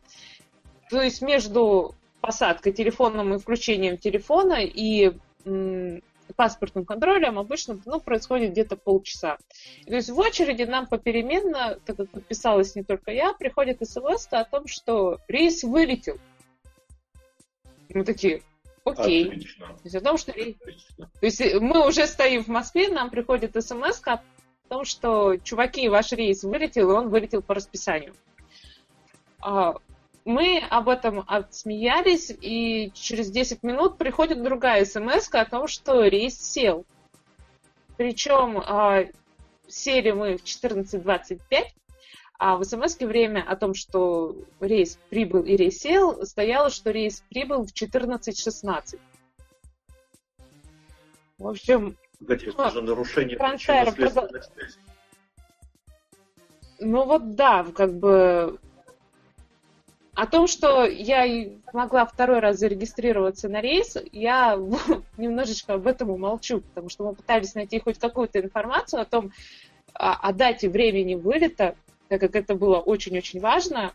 То 0.90 1.02
есть 1.02 1.22
между 1.22 1.94
посадкой 2.20 2.72
телефоном 2.72 3.34
и 3.34 3.38
включением 3.38 3.96
телефона 3.96 4.58
и 4.62 5.12
м, 5.44 6.02
паспортным 6.36 6.84
контролем 6.84 7.38
обычно 7.38 7.80
ну, 7.84 8.00
происходит 8.00 8.52
где-то 8.52 8.76
полчаса. 8.76 9.38
То 9.86 9.94
есть 9.94 10.10
в 10.10 10.18
очереди 10.18 10.62
нам 10.62 10.86
попеременно, 10.86 11.78
так 11.84 11.96
как 11.96 12.10
подписалась 12.10 12.74
не 12.74 12.82
только 12.82 13.10
я, 13.12 13.32
приходит 13.32 13.86
смс 13.86 14.28
о 14.30 14.44
том, 14.44 14.66
что 14.66 15.18
рейс 15.28 15.62
вылетел. 15.62 16.18
Мы 17.90 18.04
такие, 18.04 18.42
Окей. 18.90 19.28
Отлично. 19.28 19.66
То 19.66 19.80
есть 19.84 19.96
о 19.96 20.00
том, 20.00 20.18
что... 20.18 20.32
Отлично. 20.32 21.10
То 21.20 21.26
есть 21.26 21.54
мы 21.60 21.86
уже 21.86 22.06
стоим 22.06 22.44
в 22.44 22.48
Москве, 22.48 22.88
нам 22.88 23.10
приходит 23.10 23.62
смс 23.62 24.00
о 24.04 24.22
том, 24.68 24.84
что, 24.84 25.36
чуваки, 25.36 25.88
ваш 25.88 26.12
рейс 26.12 26.42
вылетел, 26.44 26.90
и 26.90 26.94
он 26.94 27.08
вылетел 27.08 27.42
по 27.42 27.54
расписанию. 27.54 28.14
А, 29.40 29.74
мы 30.24 30.62
об 30.68 30.88
этом 30.88 31.24
отсмеялись, 31.26 32.30
и 32.30 32.90
через 32.94 33.30
10 33.30 33.62
минут 33.62 33.98
приходит 33.98 34.42
другая 34.42 34.84
смс 34.84 35.28
о 35.32 35.44
том, 35.44 35.66
что 35.68 36.04
рейс 36.04 36.38
сел. 36.38 36.84
Причем 37.96 38.58
а, 38.58 39.04
сели 39.66 40.10
мы 40.10 40.36
в 40.36 40.44
14.25, 40.44 41.38
а 42.38 42.56
в 42.56 42.64
смс 42.64 42.96
время 43.00 43.44
о 43.46 43.56
том, 43.56 43.74
что 43.74 44.36
рейс 44.60 44.98
прибыл 45.10 45.42
и 45.42 45.56
рейс 45.56 45.78
сел, 45.78 46.24
стояло, 46.24 46.70
что 46.70 46.90
рейс 46.90 47.22
прибыл 47.28 47.64
в 47.64 47.72
14.16. 47.72 49.00
В 51.38 51.48
общем... 51.48 51.96
Погоди, 52.20 52.46
это 52.46 52.70
же 52.70 52.82
нарушение 52.82 53.36
причинно 53.36 54.28
Ну 56.80 57.04
вот 57.04 57.34
да, 57.34 57.64
как 57.74 57.94
бы 57.94 58.58
о 60.14 60.26
том, 60.26 60.48
что 60.48 60.84
я 60.84 61.48
могла 61.72 62.04
второй 62.04 62.40
раз 62.40 62.58
зарегистрироваться 62.58 63.48
на 63.48 63.60
рейс, 63.60 63.96
я 64.10 64.58
немножечко 65.16 65.74
об 65.74 65.86
этом 65.86 66.10
умолчу, 66.10 66.60
потому 66.60 66.88
что 66.88 67.04
мы 67.04 67.14
пытались 67.14 67.54
найти 67.54 67.78
хоть 67.78 68.00
какую-то 68.00 68.40
информацию 68.40 69.00
о 69.00 69.04
том, 69.04 69.32
о, 69.94 70.14
о 70.14 70.32
дате 70.32 70.68
времени 70.68 71.14
вылета, 71.14 71.76
так 72.08 72.20
как 72.20 72.36
это 72.36 72.54
было 72.54 72.78
очень-очень 72.78 73.40
важно. 73.40 73.92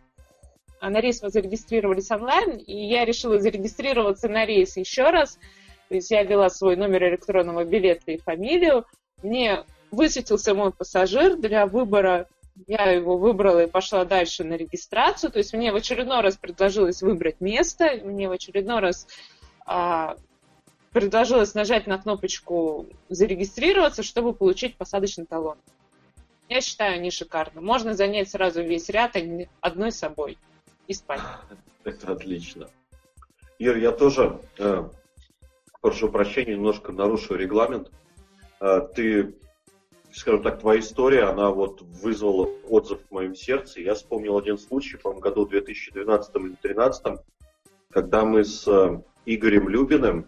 А 0.80 0.90
на 0.90 1.00
рейс 1.00 1.22
мы 1.22 1.30
зарегистрировались 1.30 2.12
онлайн, 2.12 2.58
и 2.58 2.76
я 2.88 3.06
решила 3.06 3.40
зарегистрироваться 3.40 4.28
на 4.28 4.46
рейс 4.46 4.76
еще 4.76 5.10
раз. 5.10 5.40
То 5.90 5.96
есть 5.96 6.12
я 6.12 6.24
ввела 6.24 6.50
свой 6.50 6.76
номер 6.76 7.10
электронного 7.10 7.64
билета 7.64 8.12
и 8.12 8.18
фамилию. 8.18 8.86
Мне 9.22 9.64
высветился 9.92 10.54
мой 10.54 10.74
пассажир 10.74 11.38
для 11.38 11.68
выбора. 11.68 12.28
Я 12.68 12.92
его 12.92 13.18
выбрала 13.18 13.64
и 13.64 13.70
пошла 13.70 14.06
дальше 14.06 14.44
на 14.44 14.56
регистрацию. 14.56 15.32
То 15.32 15.38
есть 15.38 15.54
мне 15.54 15.72
в 15.72 15.76
очередной 15.76 16.22
раз 16.22 16.36
предложилось 16.36 17.02
выбрать 17.02 17.40
место. 17.40 18.00
Мне 18.04 18.28
в 18.28 18.34
очередной 18.34 18.80
раз 18.80 19.08
а, 19.66 20.18
предложилось 20.92 21.54
нажать 21.54 21.88
на 21.88 21.98
кнопочку 21.98 22.88
«Зарегистрироваться», 23.10 24.04
чтобы 24.04 24.34
получить 24.34 24.78
посадочный 24.78 25.26
талон. 25.26 25.58
Я 26.54 26.62
считаю, 26.62 26.94
они 26.94 27.10
шикарны. 27.10 27.62
Можно 27.62 27.96
занять 27.96 28.30
сразу 28.30 28.62
весь 28.62 28.88
ряд 28.90 29.18
одной 29.60 29.92
собой 29.92 30.38
и 30.86 30.94
спать. 30.94 31.20
Это 31.84 32.12
отлично. 32.12 32.70
Ир, 33.58 33.76
я 33.78 33.92
тоже, 33.92 34.40
э, 34.60 34.88
прошу 35.82 36.10
прощения, 36.10 36.54
немножко 36.54 36.92
нарушу 36.92 37.34
регламент. 37.34 37.90
Э, 38.60 38.82
ты, 38.94 39.34
скажем 40.12 40.44
так, 40.44 40.60
твоя 40.60 40.80
история, 40.80 41.24
она 41.24 41.50
вот 41.50 41.82
вызвала 41.82 42.48
отзыв 42.70 43.00
в 43.10 43.12
моем 43.12 43.34
сердце. 43.34 43.82
Я 43.82 43.96
вспомнил 43.96 44.38
один 44.38 44.60
случай, 44.60 44.98
по-моему, 44.98 45.22
году 45.22 45.48
2012 45.48 46.36
или 46.36 46.42
2013, 46.50 47.20
когда 47.90 48.26
мы 48.26 48.44
с 48.44 48.68
э, 48.68 49.02
Игорем 49.26 49.70
Любиным, 49.70 50.28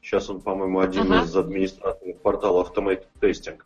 сейчас 0.00 0.30
он, 0.30 0.40
по-моему, 0.40 0.80
один 0.80 1.12
ага. 1.12 1.24
из 1.24 1.36
администраторов 1.36 2.22
портала 2.22 2.64
Automated 2.64 3.08
Testing, 3.20 3.60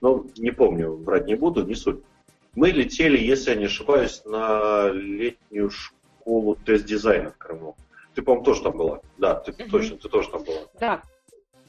ну, 0.00 0.26
не 0.36 0.50
помню, 0.50 0.96
врать 0.96 1.26
не 1.26 1.34
буду, 1.34 1.64
не 1.64 1.74
суть. 1.74 2.02
Мы 2.54 2.70
летели, 2.70 3.18
если 3.18 3.50
я 3.50 3.56
не 3.56 3.66
ошибаюсь, 3.66 4.22
на 4.24 4.88
летнюю 4.88 5.70
школу 5.70 6.56
тест-дизайна 6.56 7.30
в 7.30 7.36
Крыму. 7.36 7.76
Ты, 8.14 8.22
по-моему, 8.22 8.44
тоже 8.44 8.62
там 8.62 8.76
была. 8.76 9.00
Да, 9.18 9.34
ты 9.34 9.52
угу. 9.52 9.70
точно, 9.70 9.98
ты 9.98 10.08
тоже 10.08 10.30
там 10.30 10.42
была. 10.42 10.62
Да. 10.80 11.02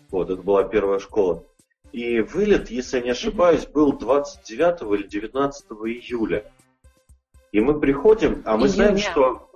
Вот, 0.09 0.29
это 0.29 0.41
была 0.41 0.63
первая 0.63 0.99
школа. 0.99 1.43
И 1.91 2.21
вылет, 2.21 2.71
если 2.71 2.97
я 2.97 3.03
не 3.03 3.09
ошибаюсь, 3.11 3.67
был 3.67 3.93
29 3.93 4.81
или 4.99 5.07
19 5.07 5.65
июля. 5.71 6.51
И 7.51 7.59
мы 7.59 7.79
приходим, 7.79 8.41
а 8.45 8.55
мы 8.55 8.67
июня. 8.67 8.73
знаем, 8.73 8.97
что... 8.97 9.51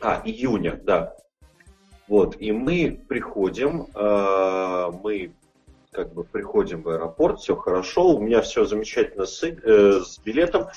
А, 0.00 0.22
июня, 0.24 0.80
да. 0.82 1.16
Вот, 2.08 2.40
и 2.40 2.50
мы 2.52 3.00
приходим, 3.08 3.88
э, 3.94 4.90
мы 5.02 5.32
как 5.92 6.12
бы 6.12 6.24
приходим 6.24 6.82
в 6.82 6.88
аэропорт, 6.88 7.40
все 7.40 7.56
хорошо, 7.56 8.14
у 8.14 8.20
меня 8.20 8.42
все 8.42 8.64
замечательно 8.64 9.26
с, 9.26 9.42
э, 9.42 10.00
с 10.00 10.18
билетом. 10.18 10.68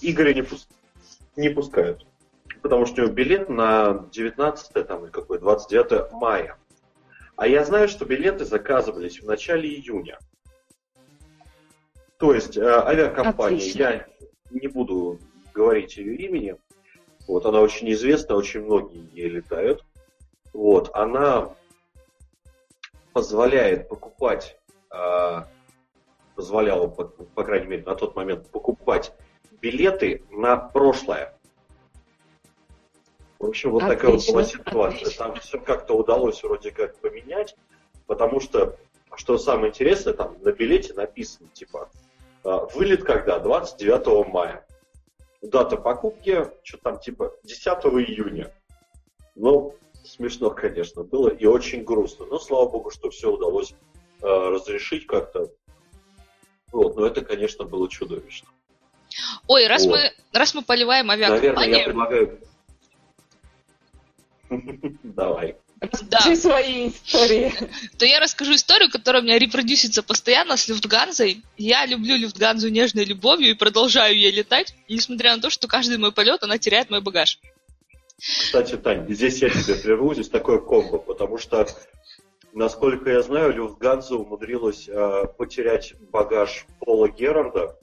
Игоря 0.00 0.34
не, 0.34 0.42
пус, 0.42 0.68
не 1.36 1.48
пускают, 1.48 2.06
потому 2.62 2.86
что 2.86 3.00
у 3.00 3.04
него 3.04 3.14
билет 3.14 3.48
на 3.48 4.06
19 4.12 4.86
там, 4.86 5.04
или 5.04 5.10
какой, 5.10 5.38
29 5.38 6.12
мая. 6.12 6.56
А 7.36 7.46
я 7.46 7.64
знаю, 7.64 7.88
что 7.88 8.04
билеты 8.04 8.44
заказывались 8.44 9.22
в 9.22 9.26
начале 9.26 9.68
июня. 9.68 10.18
То 12.18 12.34
есть 12.34 12.56
э, 12.56 12.62
авиакомпания, 12.64 13.58
Отлично. 13.58 13.78
я 13.78 14.06
не 14.50 14.68
буду 14.68 15.18
говорить 15.54 15.96
ее 15.96 16.16
имени, 16.16 16.56
вот, 17.26 17.44
она 17.46 17.60
очень 17.60 17.90
известна, 17.92 18.34
очень 18.34 18.62
многие 18.62 19.08
ей 19.12 19.28
летают. 19.28 19.84
Вот, 20.52 20.90
она 20.94 21.54
позволяет 23.12 23.88
покупать 23.88 24.57
позволяло, 26.38 26.86
по, 26.86 27.04
по 27.04 27.42
крайней 27.42 27.66
мере, 27.66 27.82
на 27.82 27.96
тот 27.96 28.14
момент 28.14 28.48
покупать 28.50 29.12
билеты 29.60 30.22
на 30.30 30.56
прошлое. 30.56 31.36
В 33.40 33.46
общем, 33.46 33.72
вот 33.72 33.82
отлично, 33.82 33.96
такая 33.96 34.16
вот 34.16 34.30
была 34.30 34.44
ситуация. 34.44 35.00
Отлично. 35.00 35.24
Там 35.24 35.34
все 35.40 35.58
как-то 35.58 35.94
удалось 35.94 36.40
вроде 36.44 36.70
как 36.70 36.96
поменять, 36.98 37.56
потому 38.06 38.38
что, 38.38 38.76
что 39.16 39.36
самое 39.36 39.70
интересное, 39.70 40.12
там 40.12 40.36
на 40.40 40.52
билете 40.52 40.94
написано, 40.94 41.48
типа, 41.48 41.90
а, 42.44 42.66
вылет 42.66 43.02
когда? 43.02 43.40
29 43.40 44.28
мая. 44.28 44.64
Дата 45.42 45.76
покупки, 45.76 46.46
что 46.62 46.78
там, 46.78 47.00
типа, 47.00 47.34
10 47.42 47.66
июня. 47.66 48.54
Ну, 49.34 49.74
смешно, 50.04 50.50
конечно, 50.50 51.02
было 51.02 51.30
и 51.30 51.46
очень 51.46 51.82
грустно. 51.82 52.26
Но, 52.26 52.38
слава 52.38 52.68
богу, 52.68 52.90
что 52.90 53.10
все 53.10 53.32
удалось 53.32 53.74
Э, 53.74 53.97
разрешить 54.20 55.06
как-то. 55.06 55.50
Вот, 56.72 56.96
но 56.96 57.06
это, 57.06 57.22
конечно, 57.22 57.64
было 57.64 57.88
чудовищно. 57.88 58.48
Ой, 59.46 59.66
раз 59.66 59.86
вот. 59.86 59.92
мы 59.92 60.12
раз 60.32 60.54
мы 60.54 60.62
поливаем 60.62 61.10
авиакомпанию... 61.10 61.54
Наверное, 61.54 61.78
я 61.78 61.84
предлагаю... 61.84 62.40
Давай. 65.02 65.56
Да. 65.80 66.34
свои 66.34 66.88
истории. 66.88 67.52
То 67.98 68.04
я 68.04 68.18
расскажу 68.18 68.54
историю, 68.54 68.90
которая 68.90 69.22
у 69.22 69.24
меня 69.24 69.38
репродюсится 69.38 70.02
постоянно 70.02 70.56
с 70.56 70.66
Люфтганзой. 70.68 71.42
Я 71.56 71.86
люблю 71.86 72.16
Люфтганзу 72.16 72.68
нежной 72.68 73.04
любовью 73.04 73.50
и 73.50 73.54
продолжаю 73.54 74.18
ей 74.18 74.32
летать, 74.32 74.74
несмотря 74.88 75.36
на 75.36 75.42
то, 75.42 75.50
что 75.50 75.68
каждый 75.68 75.98
мой 75.98 76.12
полет 76.12 76.42
она 76.42 76.58
теряет 76.58 76.90
мой 76.90 77.00
багаж. 77.00 77.38
Кстати, 78.18 78.76
Тань, 78.76 79.06
здесь 79.08 79.40
я 79.40 79.50
тебе 79.50 79.76
прерву, 79.76 80.12
здесь 80.14 80.28
такое 80.28 80.58
комбо, 80.58 80.98
потому 80.98 81.38
что 81.38 81.68
Насколько 82.52 83.10
я 83.10 83.22
знаю, 83.22 83.54
Люфтганза 83.54 84.16
умудрилась 84.16 84.88
э, 84.88 85.24
потерять 85.36 85.94
багаж 86.10 86.66
Пола 86.80 87.08
Герарда, 87.08 87.78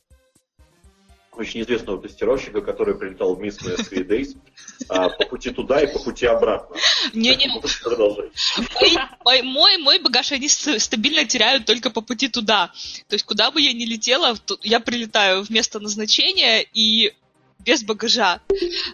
очень 1.38 1.62
известного 1.62 2.02
тестировщика, 2.02 2.62
который 2.62 2.96
прилетал 2.96 3.36
в 3.36 3.40
Мисс 3.40 3.62
на 3.62 3.72
Three 3.72 4.08
Days, 4.08 4.38
а, 4.90 5.10
по 5.10 5.26
пути 5.28 5.52
туда 5.52 5.82
и 5.82 5.92
по 5.92 6.00
пути 6.00 6.26
обратно. 6.26 6.76
Не-не, 7.14 7.50
мой, 9.24 9.42
мой, 9.42 9.78
мой 9.78 10.00
багаж 10.00 10.32
они 10.32 10.48
стабильно 10.48 11.26
теряют 11.26 11.66
только 11.66 11.90
по 11.90 12.02
пути 12.02 12.30
туда. 12.30 12.72
То 13.08 13.16
есть 13.16 13.26
куда 13.26 13.52
бы 13.52 13.62
я 13.62 13.74
ни 13.74 13.86
летела, 13.86 14.38
я 14.62 14.80
прилетаю 14.80 15.44
в 15.44 15.50
место 15.50 15.80
назначения 15.80 16.62
и 16.62 17.14
без 17.60 17.84
багажа. 17.84 18.42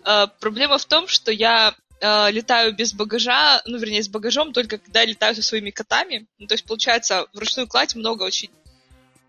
А, 0.04 0.28
проблема 0.28 0.78
в 0.78 0.86
том, 0.86 1.08
что 1.08 1.32
я 1.32 1.76
э, 2.02 2.32
летаю 2.32 2.74
без 2.74 2.94
багажа, 2.94 3.62
ну, 3.66 3.78
вернее, 3.78 4.04
с 4.04 4.10
багажом, 4.10 4.52
только 4.52 4.78
когда 4.78 5.06
летаю 5.06 5.36
со 5.36 5.42
своими 5.42 5.70
котами. 5.70 6.28
Ну, 6.40 6.48
то 6.48 6.56
есть, 6.56 6.66
получается, 6.66 7.28
в 7.34 7.40
ручную 7.40 7.68
кладь 7.68 7.96
много 7.96 8.24
очень 8.24 8.50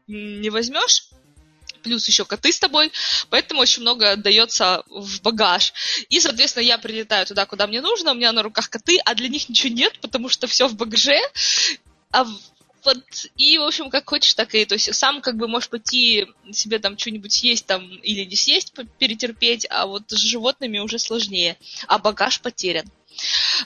не 0.08 0.50
возьмешь, 0.50 1.08
плюс 1.82 2.06
еще 2.08 2.24
коты 2.24 2.52
с 2.52 2.58
тобой, 2.58 2.92
поэтому 3.30 3.60
очень 3.60 3.82
много 3.82 4.12
отдается 4.12 4.82
в 4.88 5.20
багаж. 5.22 5.72
И, 6.08 6.20
соответственно, 6.20 6.64
я 6.64 6.78
прилетаю 6.78 7.26
туда, 7.26 7.46
куда 7.46 7.66
мне 7.66 7.80
нужно, 7.80 8.12
у 8.12 8.14
меня 8.14 8.32
на 8.32 8.42
руках 8.42 8.70
коты, 8.70 8.98
а 9.04 9.14
для 9.14 9.28
них 9.28 9.48
ничего 9.48 9.72
нет, 9.72 9.98
потому 10.00 10.28
что 10.28 10.46
все 10.46 10.68
в 10.68 10.74
багаже. 10.74 11.20
А 12.12 12.26
вот, 12.84 12.98
и, 13.36 13.58
в 13.58 13.62
общем, 13.62 13.90
как 13.90 14.08
хочешь, 14.08 14.34
так 14.34 14.54
и, 14.54 14.64
то 14.64 14.74
есть 14.74 14.94
сам 14.94 15.20
как 15.20 15.36
бы 15.36 15.48
можешь 15.48 15.68
пойти 15.68 16.26
себе 16.52 16.78
там 16.78 16.98
что-нибудь 16.98 17.32
съесть 17.32 17.66
там 17.66 17.88
или 17.88 18.24
не 18.24 18.36
съесть, 18.36 18.72
перетерпеть, 18.98 19.66
а 19.70 19.86
вот 19.86 20.10
с 20.10 20.18
животными 20.18 20.78
уже 20.78 20.98
сложнее, 20.98 21.56
а 21.86 21.98
багаж 21.98 22.40
потерян. 22.40 22.86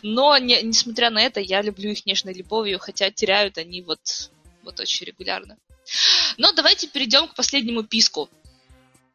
Но, 0.02 0.36
не, 0.38 0.60
несмотря 0.62 1.10
на 1.10 1.22
это, 1.22 1.40
я 1.40 1.62
люблю 1.62 1.90
их 1.90 2.04
нежной 2.06 2.34
любовью, 2.34 2.78
хотя 2.78 3.10
теряют 3.10 3.58
они 3.58 3.82
вот, 3.82 4.30
вот 4.62 4.80
очень 4.80 5.06
регулярно. 5.06 5.56
Но 6.36 6.52
давайте 6.52 6.88
перейдем 6.88 7.28
к 7.28 7.34
последнему 7.34 7.84
писку. 7.84 8.28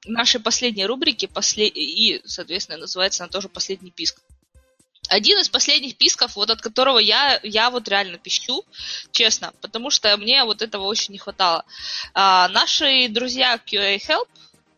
Нашей 0.06 0.40
последней 0.40 0.86
рубрики, 0.86 1.28
послед... 1.28 1.74
и, 1.76 2.22
соответственно, 2.26 2.80
называется 2.80 3.24
она 3.24 3.30
тоже 3.30 3.50
«Последний 3.50 3.92
писк» 3.92 4.20
один 5.12 5.40
из 5.40 5.50
последних 5.50 5.98
писков, 5.98 6.38
вот 6.38 6.50
от 6.50 6.62
которого 6.62 6.98
я, 6.98 7.40
я 7.44 7.70
вот 7.70 7.88
реально 7.90 8.18
пищу, 8.18 8.64
честно, 9.12 9.52
потому 9.62 9.90
что 9.90 10.16
мне 10.16 10.46
вот 10.46 10.62
этого 10.62 10.86
очень 10.86 11.12
не 11.12 11.18
хватало. 11.18 11.66
А, 12.14 12.48
наши 12.48 13.10
друзья 13.10 13.60
QA 13.66 13.98
Help 13.98 14.28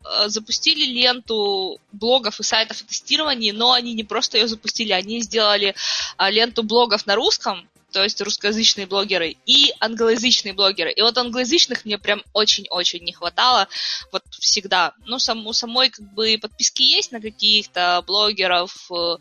а, 0.03 0.29
запустили 0.29 0.85
ленту 0.85 1.79
блогов 1.91 2.39
и 2.39 2.43
сайтов 2.43 2.81
о 2.81 2.85
тестировании, 2.85 3.51
но 3.51 3.73
они 3.73 3.93
не 3.93 4.03
просто 4.03 4.39
ее 4.39 4.47
запустили, 4.47 4.91
они 4.91 5.21
сделали 5.21 5.75
а, 6.17 6.31
ленту 6.31 6.63
блогов 6.63 7.05
на 7.05 7.13
русском, 7.15 7.69
то 7.91 8.03
есть 8.03 8.19
русскоязычные 8.19 8.87
блогеры, 8.87 9.37
и 9.45 9.71
англоязычные 9.79 10.53
блогеры. 10.53 10.91
И 10.91 11.01
вот 11.03 11.15
англоязычных 11.15 11.85
мне 11.85 11.99
прям 11.99 12.23
очень-очень 12.33 13.03
не 13.03 13.13
хватало, 13.13 13.67
вот 14.11 14.23
всегда. 14.31 14.93
Ну, 15.05 15.19
сам, 15.19 15.53
самой 15.53 15.91
как 15.91 16.11
бы 16.15 16.39
подписки 16.41 16.81
есть 16.81 17.11
на 17.11 17.21
каких-то 17.21 18.03
блогеров, 18.07 18.89
э, 18.91 19.17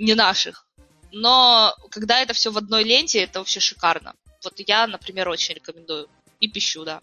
не 0.00 0.14
наших. 0.14 0.66
Но 1.12 1.74
когда 1.90 2.20
это 2.20 2.32
все 2.32 2.50
в 2.50 2.58
одной 2.58 2.84
ленте, 2.84 3.22
это 3.22 3.38
вообще 3.38 3.60
шикарно. 3.60 4.14
Вот 4.42 4.54
я, 4.58 4.86
например, 4.86 5.28
очень 5.28 5.54
рекомендую. 5.54 6.08
И 6.40 6.48
пищу, 6.48 6.84
да. 6.84 7.00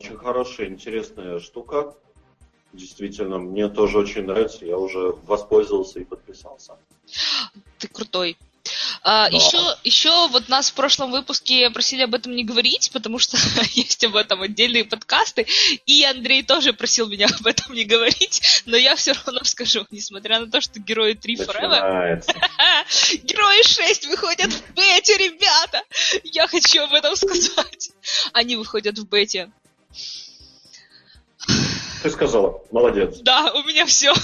Очень 0.00 0.16
хорошая, 0.16 0.68
интересная 0.68 1.38
штука. 1.40 1.94
Действительно, 2.72 3.38
мне 3.38 3.68
тоже 3.68 3.98
очень 3.98 4.24
нравится. 4.24 4.64
Я 4.64 4.78
уже 4.78 5.12
воспользовался 5.26 6.00
и 6.00 6.04
подписался. 6.04 6.78
Ты 7.78 7.88
крутой. 7.88 8.36
А, 9.06 9.28
да. 9.28 9.36
еще, 9.36 9.58
еще 9.84 10.28
вот 10.28 10.48
нас 10.48 10.70
в 10.70 10.74
прошлом 10.74 11.10
выпуске 11.10 11.68
просили 11.68 12.04
об 12.04 12.14
этом 12.14 12.34
не 12.34 12.42
говорить, 12.42 12.90
потому 12.90 13.18
что 13.18 13.36
есть 13.74 14.02
об 14.02 14.16
этом 14.16 14.40
отдельные 14.40 14.84
подкасты, 14.84 15.46
и 15.84 16.02
Андрей 16.04 16.42
тоже 16.42 16.72
просил 16.72 17.06
меня 17.08 17.26
об 17.40 17.46
этом 17.46 17.74
не 17.74 17.84
говорить, 17.84 18.62
но 18.64 18.78
я 18.78 18.96
все 18.96 19.12
равно 19.12 19.44
скажу, 19.44 19.86
несмотря 19.90 20.40
на 20.40 20.50
то, 20.50 20.62
что 20.62 20.80
Герои 20.80 21.12
3 21.12 21.36
Forever... 21.36 22.24
Герои 23.24 23.62
6 23.62 24.06
выходят 24.06 24.50
в 24.50 24.74
бете, 24.74 25.18
ребята! 25.18 25.82
Я 26.24 26.46
хочу 26.48 26.82
об 26.82 26.94
этом 26.94 27.14
сказать. 27.14 27.90
Они 28.32 28.56
выходят 28.56 28.98
в 28.98 29.06
бете. 29.06 29.50
Ты 32.02 32.10
сказала, 32.10 32.62
молодец. 32.70 33.18
Да, 33.20 33.52
у 33.52 33.64
меня 33.64 33.84
все. 33.84 34.14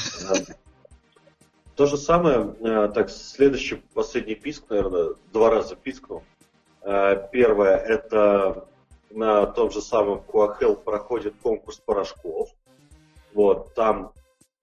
То 1.80 1.86
же 1.86 1.96
самое, 1.96 2.54
э, 2.60 2.90
так, 2.92 3.08
следующий, 3.08 3.76
последний 3.94 4.34
писк, 4.34 4.68
наверное, 4.68 5.14
два 5.32 5.48
раза 5.48 5.76
пискнул. 5.76 6.22
Э, 6.82 7.26
первое, 7.32 7.74
это 7.74 8.68
на 9.08 9.46
том 9.46 9.70
же 9.70 9.80
самом 9.80 10.22
Куахел 10.22 10.76
проходит 10.76 11.36
конкурс 11.42 11.78
порошков. 11.78 12.50
Вот, 13.32 13.72
там 13.72 14.12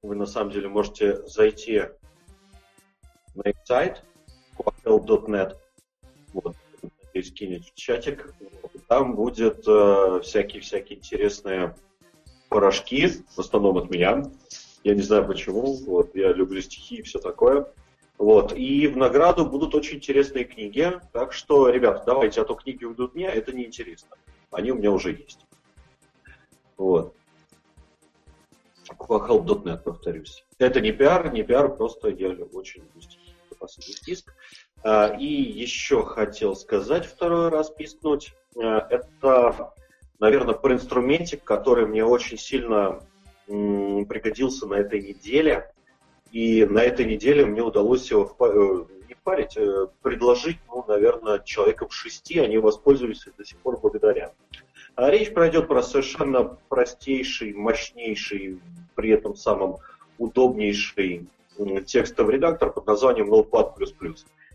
вы 0.03 0.15
на 0.15 0.27
самом 0.27 0.51
деле 0.51 0.69
можете 0.69 1.27
зайти 1.27 1.85
на 3.33 3.49
их 3.49 3.55
сайт 3.65 4.03
kuahel.net. 4.55 5.55
Вот, 6.33 6.55
надеюсь, 6.83 7.33
кинете 7.33 7.71
в 7.71 7.73
чатик. 7.73 8.31
Там 8.87 9.15
будет 9.15 9.61
всякие-всякие 9.61 10.99
интересные 10.99 11.75
порошки, 12.47 13.07
в 13.07 13.39
основном 13.39 13.79
от 13.79 13.89
меня. 13.89 14.21
Я 14.83 14.95
не 14.95 15.01
знаю 15.01 15.25
почему, 15.25 15.73
вот, 15.85 16.15
я 16.15 16.31
люблю 16.31 16.61
стихи 16.61 16.97
и 16.97 17.01
все 17.01 17.19
такое. 17.19 17.67
Вот, 18.17 18.53
и 18.53 18.87
в 18.87 18.97
награду 18.97 19.45
будут 19.45 19.75
очень 19.75 19.97
интересные 19.97 20.43
книги, 20.43 20.91
так 21.13 21.33
что, 21.33 21.69
ребята, 21.69 22.03
давайте, 22.05 22.41
а 22.41 22.45
то 22.45 22.55
книги 22.55 22.83
уйдут 22.83 23.13
мне, 23.13 23.27
это 23.27 23.53
неинтересно. 23.53 24.17
Они 24.51 24.71
у 24.71 24.75
меня 24.75 24.91
уже 24.91 25.11
есть. 25.11 25.45
Вот. 26.77 27.13
Quahelp.net, 28.89 29.83
повторюсь. 29.83 30.43
Это 30.57 30.81
не 30.81 30.91
пиар, 30.91 31.31
не 31.31 31.43
пиар, 31.43 31.75
просто 31.75 32.09
я 32.09 32.29
очень 32.29 32.81
люблю 32.81 33.01
стихи. 33.01 33.33
Последний 33.59 33.95
диск. 34.05 34.33
А, 34.83 35.15
и 35.19 35.25
еще 35.25 36.03
хотел 36.03 36.55
сказать 36.55 37.05
второй 37.05 37.49
раз 37.49 37.69
пискнуть. 37.69 38.33
А, 38.55 38.87
это 38.89 39.73
наверное, 40.19 40.55
про 40.55 40.73
инструментик, 40.73 41.43
который 41.43 41.85
мне 41.85 42.03
очень 42.03 42.37
сильно 42.37 43.01
пригодился 43.47 44.67
на 44.67 44.75
этой 44.75 45.01
неделе. 45.01 45.71
И 46.31 46.65
на 46.65 46.83
этой 46.83 47.05
неделе 47.05 47.45
мне 47.45 47.61
удалось 47.61 48.11
его 48.11 48.35
э, 48.39 48.85
не 49.07 49.15
парить, 49.23 49.55
э, 49.55 49.87
предложить, 50.01 50.57
ну, 50.67 50.83
наверное, 50.87 51.39
человекам 51.39 51.89
шести, 51.89 52.39
они 52.39 52.57
воспользовались 52.57 53.25
до 53.37 53.45
сих 53.45 53.57
пор 53.59 53.79
благодаря. 53.79 54.33
А 54.95 55.09
речь 55.09 55.33
пройдет 55.33 55.67
про 55.67 55.81
совершенно 55.81 56.57
простейший, 56.67 57.53
мощнейший, 57.53 58.59
при 58.95 59.11
этом 59.11 59.35
самым 59.35 59.77
удобнейший 60.17 61.27
текстовый 61.85 62.35
редактор 62.35 62.71
под 62.71 62.85
названием 62.85 63.33
Notepad++. 63.33 63.73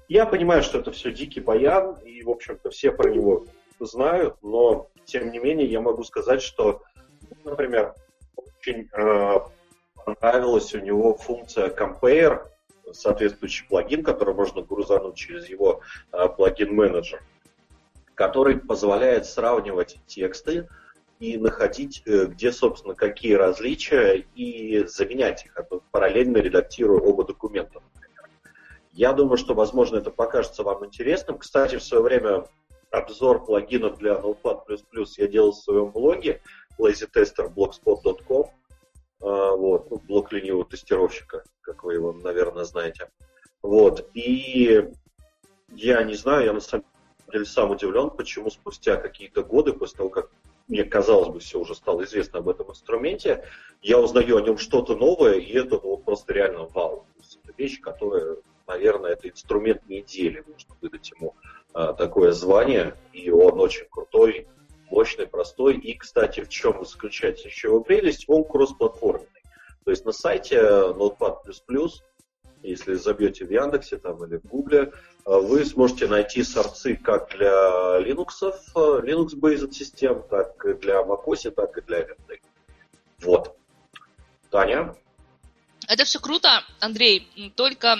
Я 0.09 0.27
понимаю, 0.27 0.63
что 0.63 0.79
это 0.79 0.93
все 0.93 1.11
дикий 1.11 1.41
баян, 1.41 1.97
и, 2.05 2.23
в 2.23 2.31
общем-то, 2.31 2.71
все 2.71 2.93
про 2.93 3.11
него 3.11 3.47
знают, 3.81 4.37
но 4.43 4.89
тем 5.05 5.31
не 5.33 5.39
менее, 5.39 5.67
я 5.67 5.81
могу 5.81 6.05
сказать, 6.05 6.43
что, 6.43 6.83
например, 7.45 7.95
очень 8.63 8.89
э, 8.93 9.39
понравилась 10.05 10.75
у 10.75 10.81
него 10.81 11.17
функция 11.17 11.69
Compare, 11.69 12.47
соответствующий 12.93 13.67
плагин, 13.69 14.05
который 14.05 14.35
можно 14.35 14.63
грузануть 14.63 15.17
через 15.17 15.49
его 15.49 15.81
э, 16.13 16.29
плагин-менеджер, 16.29 17.23
который 18.15 18.59
позволяет 18.59 19.27
сравнивать 19.27 19.99
тексты 20.07 20.69
и 21.19 21.37
находить, 21.39 22.03
э, 22.07 22.27
где, 22.27 22.53
собственно, 22.53 22.95
какие 22.95 23.35
различия, 23.35 24.25
и 24.35 24.85
заменять 24.87 25.45
их, 25.45 25.57
а 25.57 25.65
параллельно 25.91 26.39
редактируя 26.39 27.01
оба 27.01 27.25
документа. 27.25 27.81
Я 28.93 29.13
думаю, 29.13 29.39
что, 29.39 29.55
возможно, 29.55 29.97
это 29.97 30.11
покажется 30.11 30.63
вам 30.63 30.85
интересным. 30.85 31.39
Кстати, 31.39 31.77
в 31.77 31.83
свое 31.83 32.03
время 32.03 32.45
обзор 32.91 33.45
плагинов 33.45 33.99
для 33.99 34.13
Notepad++ 34.13 34.61
я 35.17 35.27
делал 35.27 35.53
в 35.53 35.57
своем 35.57 35.91
блоге 35.91 36.43
lazytester.blogspot.com. 36.79 38.51
А, 39.23 39.57
вот, 39.57 39.91
ну, 39.91 39.99
блог 39.99 40.33
ленивого 40.33 40.65
тестировщика, 40.65 41.45
как 41.61 41.85
вы 41.85 41.95
его, 41.95 42.13
наверное, 42.13 42.65
знаете. 42.65 43.11
Вот, 43.63 44.11
и 44.15 44.91
я 45.69 46.03
не 46.03 46.15
знаю, 46.15 46.45
я 46.47 46.53
на 46.53 46.61
самом 46.61 46.85
деле 47.31 47.45
сам 47.45 47.71
удивлен, 47.71 48.11
почему 48.11 48.51
спустя 48.51 48.97
какие-то 48.97 49.43
годы, 49.43 49.73
после 49.73 49.99
того, 49.99 50.11
как 50.11 50.31
мне 50.69 50.85
казалось 50.85 51.29
бы, 51.29 51.41
все 51.41 51.59
уже 51.59 51.75
стало 51.75 52.05
известно 52.05 52.41
об 52.41 52.49
этом 52.49 52.71
инструменте, 52.71 53.45
я 53.81 53.99
узнаю 53.99 54.37
о 54.37 54.43
нем 54.43 54.59
что-то 54.59 54.97
новое, 54.97 55.35
и 55.35 55.53
это 55.53 55.81
ну, 55.83 55.97
просто 55.99 56.33
реально 56.33 56.67
вау. 56.67 57.07
То 57.15 57.21
есть 57.21 57.39
это 57.43 57.55
вещь, 57.57 57.81
которая, 57.81 58.37
наверное, 58.67 59.13
это 59.13 59.29
инструмент 59.29 59.87
недели, 59.89 60.45
можно 60.47 60.75
выдать 60.81 61.11
ему 61.11 61.35
а, 61.73 61.93
такое 61.93 62.33
звание, 62.33 62.95
и 63.13 63.31
он 63.31 63.61
очень 63.61 63.87
крутой, 63.91 64.49
мощный, 64.93 65.27
простой. 65.27 65.79
И, 65.79 65.95
кстати, 65.95 66.41
в 66.41 66.49
чем 66.49 66.85
заключается 66.85 67.49
еще 67.49 67.69
его 67.69 67.81
прелесть? 67.81 68.27
Он 68.29 68.45
кроссплатформенный. 68.45 69.43
То 69.85 69.91
есть 69.91 70.05
на 70.05 70.13
сайте 70.13 70.57
Notepad++, 70.57 71.41
если 72.63 72.95
забьете 72.95 73.45
в 73.45 73.51
Яндексе 73.51 73.97
там, 73.97 74.23
или 74.25 74.37
в 74.37 74.45
Гугле, 74.45 74.93
а, 75.25 75.39
вы 75.39 75.65
сможете 75.65 76.07
найти 76.07 76.45
сорцы 76.45 76.95
как 76.95 77.31
для 77.31 77.51
Linux, 78.01 78.55
Linux-based 78.75 79.73
систем, 79.73 80.23
так 80.31 80.65
и 80.67 80.75
для 80.75 81.03
macOS, 81.03 81.51
так 81.51 81.77
и 81.79 81.81
для 81.81 82.03
Windows. 82.03 82.41
Вот. 83.21 83.57
Таня? 84.51 84.95
Это 85.89 86.05
все 86.05 86.21
круто, 86.21 86.63
Андрей. 86.79 87.27
Только 87.57 87.97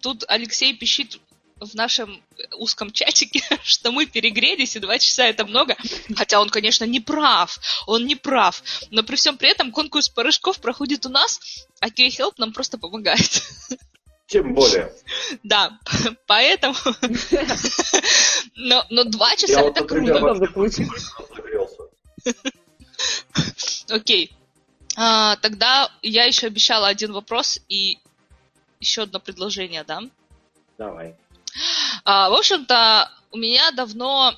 тут 0.00 0.24
Алексей 0.28 0.74
пищит 0.78 1.20
в 1.60 1.74
нашем 1.74 2.22
узком 2.56 2.90
чатике, 2.90 3.42
что 3.62 3.92
мы 3.92 4.06
перегрелись, 4.06 4.76
и 4.76 4.80
два 4.80 4.98
часа 4.98 5.26
это 5.26 5.46
много. 5.46 5.76
Хотя 6.16 6.40
он, 6.40 6.48
конечно, 6.48 6.84
не 6.84 7.00
прав. 7.00 7.58
Он 7.86 8.06
не 8.06 8.16
прав. 8.16 8.62
Но 8.90 9.02
при 9.02 9.16
всем 9.16 9.36
при 9.36 9.50
этом 9.50 9.72
конкурс 9.72 10.08
порошков 10.08 10.60
проходит 10.60 11.06
у 11.06 11.08
нас, 11.08 11.66
а 11.80 11.90
K-Help 11.90 12.34
нам 12.38 12.52
просто 12.52 12.78
помогает. 12.78 13.42
Тем 14.26 14.54
более. 14.54 14.92
Да, 15.42 15.78
поэтому... 16.26 16.74
Но, 18.56 18.84
но 18.90 19.04
два 19.04 19.34
часа 19.36 19.60
это 19.62 19.84
круто. 19.84 20.36
Окей. 23.88 24.32
А, 24.96 25.36
тогда 25.36 25.90
я 26.02 26.24
еще 26.24 26.46
обещала 26.46 26.88
один 26.88 27.12
вопрос 27.12 27.58
и 27.68 27.98
еще 28.80 29.02
одно 29.02 29.18
предложение, 29.18 29.84
да? 29.84 30.02
Давай. 30.78 31.16
А, 32.04 32.30
в 32.30 32.34
общем-то, 32.34 33.10
у 33.32 33.38
меня 33.38 33.70
давно, 33.72 34.34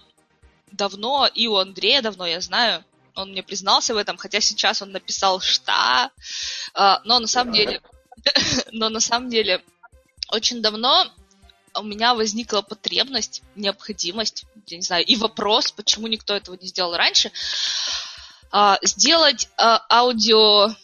давно, 0.70 1.26
и 1.26 1.46
у 1.46 1.56
Андрея 1.56 2.02
давно, 2.02 2.26
я 2.26 2.40
знаю, 2.40 2.84
он 3.14 3.30
мне 3.30 3.42
признался 3.42 3.94
в 3.94 3.98
этом, 3.98 4.16
хотя 4.16 4.40
сейчас 4.40 4.82
он 4.82 4.92
написал 4.92 5.40
«что», 5.40 6.10
а, 6.74 7.00
но 7.04 7.18
на 7.18 7.26
самом 7.26 7.52
деле, 7.52 7.80
но 8.72 8.88
на 8.88 9.00
самом 9.00 9.28
деле, 9.28 9.62
очень 10.30 10.62
давно 10.62 11.06
у 11.74 11.82
меня 11.82 12.14
возникла 12.14 12.62
потребность, 12.62 13.42
необходимость, 13.54 14.44
я 14.66 14.76
не 14.76 14.82
знаю, 14.82 15.04
и 15.04 15.16
вопрос, 15.16 15.72
почему 15.72 16.06
никто 16.06 16.34
этого 16.34 16.56
не 16.60 16.68
сделал 16.68 16.96
раньше, 16.96 17.32
а, 18.50 18.78
сделать 18.82 19.48
а, 19.56 19.84
аудио 19.90 20.74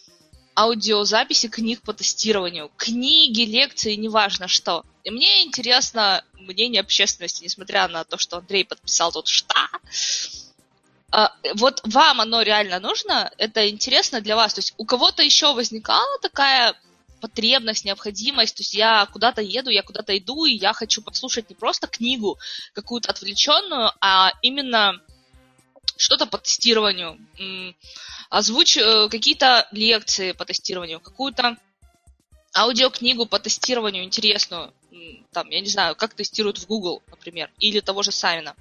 аудиозаписи 0.59 1.47
книг 1.47 1.81
по 1.81 1.93
тестированию. 1.93 2.69
Книги, 2.75 3.41
лекции, 3.41 3.95
неважно 3.95 4.49
что. 4.49 4.83
И 5.05 5.09
мне 5.09 5.43
интересно 5.45 6.23
мнение 6.33 6.81
общественности, 6.81 7.43
несмотря 7.45 7.87
на 7.87 8.03
то, 8.03 8.17
что 8.17 8.37
Андрей 8.37 8.65
подписал 8.65 9.11
тут 9.11 9.27
«что?». 9.27 9.55
А, 11.11 11.33
вот 11.55 11.81
вам 11.85 12.21
оно 12.21 12.41
реально 12.41 12.79
нужно? 12.79 13.31
Это 13.37 13.69
интересно 13.69 14.21
для 14.21 14.35
вас? 14.35 14.53
То 14.53 14.59
есть 14.59 14.73
у 14.77 14.85
кого-то 14.85 15.23
еще 15.23 15.53
возникала 15.53 16.19
такая 16.21 16.75
потребность, 17.21 17.85
необходимость, 17.85 18.55
то 18.57 18.61
есть 18.61 18.73
я 18.73 19.05
куда-то 19.05 19.41
еду, 19.41 19.69
я 19.69 19.81
куда-то 19.81 20.17
иду, 20.17 20.45
и 20.45 20.55
я 20.55 20.73
хочу 20.73 21.01
послушать 21.01 21.49
не 21.49 21.55
просто 21.55 21.87
книгу 21.87 22.37
какую-то 22.73 23.09
отвлеченную, 23.09 23.91
а 24.01 24.31
именно 24.41 25.01
что-то 25.99 26.25
по 26.25 26.37
тестированию, 26.37 27.19
озвучь 28.29 28.77
э, 28.77 29.09
какие-то 29.09 29.67
лекции 29.71 30.31
по 30.31 30.45
тестированию, 30.45 31.01
какую-то 31.01 31.57
аудиокнигу 32.55 33.25
по 33.25 33.37
тестированию 33.37 34.05
интересную, 34.05 34.71
там, 35.33 35.49
я 35.49 35.59
не 35.59 35.67
знаю, 35.67 35.95
как 35.97 36.13
тестируют 36.13 36.57
в 36.57 36.67
Google, 36.67 37.03
например, 37.11 37.51
или 37.59 37.81
того 37.81 38.01
же 38.01 38.11
Савина. 38.11 38.55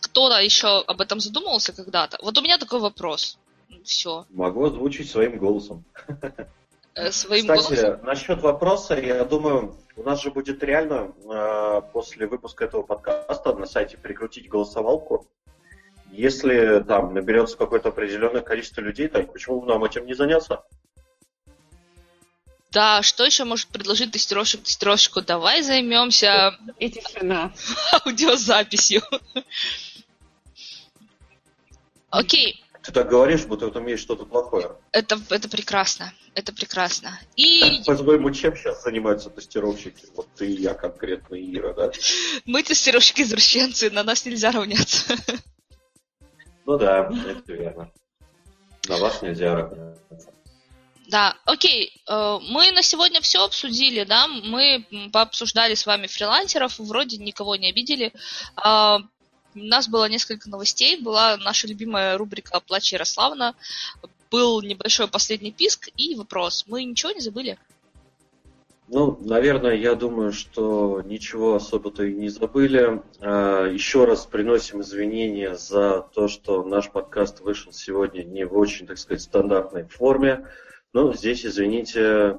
Кто-то 0.00 0.38
еще 0.40 0.80
об 0.80 1.00
этом 1.00 1.20
задумывался 1.20 1.72
когда-то? 1.72 2.18
Вот 2.22 2.36
у 2.36 2.42
меня 2.42 2.58
такой 2.58 2.80
вопрос. 2.80 3.38
Все. 3.82 4.26
Могу 4.28 4.66
озвучить 4.66 5.10
своим 5.10 5.38
голосом. 5.38 5.84
Э, 6.94 7.12
своим 7.12 7.46
Кстати, 7.46 7.80
голосом? 7.80 8.04
насчет 8.04 8.42
вопроса, 8.42 8.94
я 8.94 9.24
думаю, 9.24 9.76
у 9.96 10.02
нас 10.02 10.20
же 10.20 10.30
будет 10.30 10.62
реально 10.62 11.12
э, 11.24 11.82
после 11.92 12.26
выпуска 12.26 12.64
этого 12.64 12.82
подкаста 12.82 13.54
на 13.54 13.66
сайте 13.66 13.96
прикрутить 13.96 14.48
голосовалку. 14.48 15.26
Если 16.12 16.82
там 16.86 17.14
наберется 17.14 17.56
какое-то 17.56 17.90
определенное 17.90 18.40
количество 18.40 18.80
людей, 18.80 19.08
так 19.08 19.32
почему 19.32 19.60
бы 19.60 19.66
нам 19.68 19.84
этим 19.84 20.06
не 20.06 20.14
заняться? 20.14 20.64
Да, 22.70 23.02
что 23.02 23.24
еще 23.24 23.44
может 23.44 23.68
предложить 23.68 24.12
тестировщик 24.12 24.62
тестировщику? 24.62 25.22
Давай 25.22 25.62
займемся 25.62 26.58
И 26.78 26.90
тишина. 26.90 27.52
аудиозаписью. 28.04 29.02
Окей. 32.10 32.62
Ты 32.82 32.92
так 32.92 33.08
говоришь, 33.08 33.44
будто 33.44 33.66
в 33.66 33.70
этом 33.70 33.86
есть 33.86 34.02
что-то 34.02 34.24
плохое. 34.24 34.76
Это, 34.92 35.18
это 35.30 35.48
прекрасно. 35.48 36.12
Это 36.34 36.54
прекрасно. 36.54 37.18
И... 37.36 37.82
По-твоему, 37.84 38.30
чем 38.30 38.56
сейчас 38.56 38.82
занимаются 38.82 39.28
тестировщики? 39.28 40.06
Вот 40.14 40.28
ты 40.36 40.46
и 40.46 40.60
я 40.62 40.74
конкретно, 40.74 41.34
Ира, 41.34 41.74
да? 41.74 41.90
Мы 42.44 42.62
тестировщики-извращенцы, 42.62 43.90
на 43.90 44.04
нас 44.04 44.24
нельзя 44.24 44.52
равняться. 44.52 45.14
Ну 46.68 46.76
да, 46.76 47.10
это 47.26 47.52
верно. 47.54 47.90
На 48.88 48.98
вас 48.98 49.22
нельзя 49.22 49.54
равняться. 49.54 50.30
Да, 51.06 51.34
окей, 51.46 51.98
э, 52.06 52.38
мы 52.42 52.70
на 52.72 52.82
сегодня 52.82 53.22
все 53.22 53.42
обсудили, 53.42 54.04
да, 54.04 54.26
мы 54.28 54.84
пообсуждали 55.10 55.74
с 55.74 55.86
вами 55.86 56.08
фрилансеров, 56.08 56.78
вроде 56.78 57.16
никого 57.16 57.56
не 57.56 57.70
обидели. 57.70 58.12
А, 58.56 58.98
у 59.54 59.58
нас 59.58 59.88
было 59.88 60.10
несколько 60.10 60.50
новостей, 60.50 61.00
была 61.00 61.38
наша 61.38 61.66
любимая 61.66 62.18
рубрика 62.18 62.60
«Плач 62.60 62.92
Ярославна», 62.92 63.54
был 64.30 64.60
небольшой 64.60 65.08
последний 65.08 65.52
писк 65.52 65.88
и 65.96 66.16
вопрос. 66.16 66.64
Мы 66.66 66.84
ничего 66.84 67.12
не 67.12 67.20
забыли? 67.20 67.56
Ну, 68.90 69.18
наверное, 69.20 69.74
я 69.74 69.94
думаю, 69.94 70.32
что 70.32 71.02
ничего 71.04 71.56
особо-то 71.56 72.04
и 72.04 72.14
не 72.14 72.30
забыли. 72.30 73.02
А, 73.20 73.66
еще 73.66 74.06
раз 74.06 74.24
приносим 74.24 74.80
извинения 74.80 75.56
за 75.56 76.06
то, 76.14 76.26
что 76.26 76.64
наш 76.64 76.90
подкаст 76.90 77.40
вышел 77.40 77.70
сегодня 77.70 78.22
не 78.22 78.46
в 78.46 78.56
очень, 78.56 78.86
так 78.86 78.96
сказать, 78.96 79.20
стандартной 79.20 79.84
форме. 79.84 80.46
Но 80.94 81.12
здесь, 81.12 81.44
извините, 81.44 82.38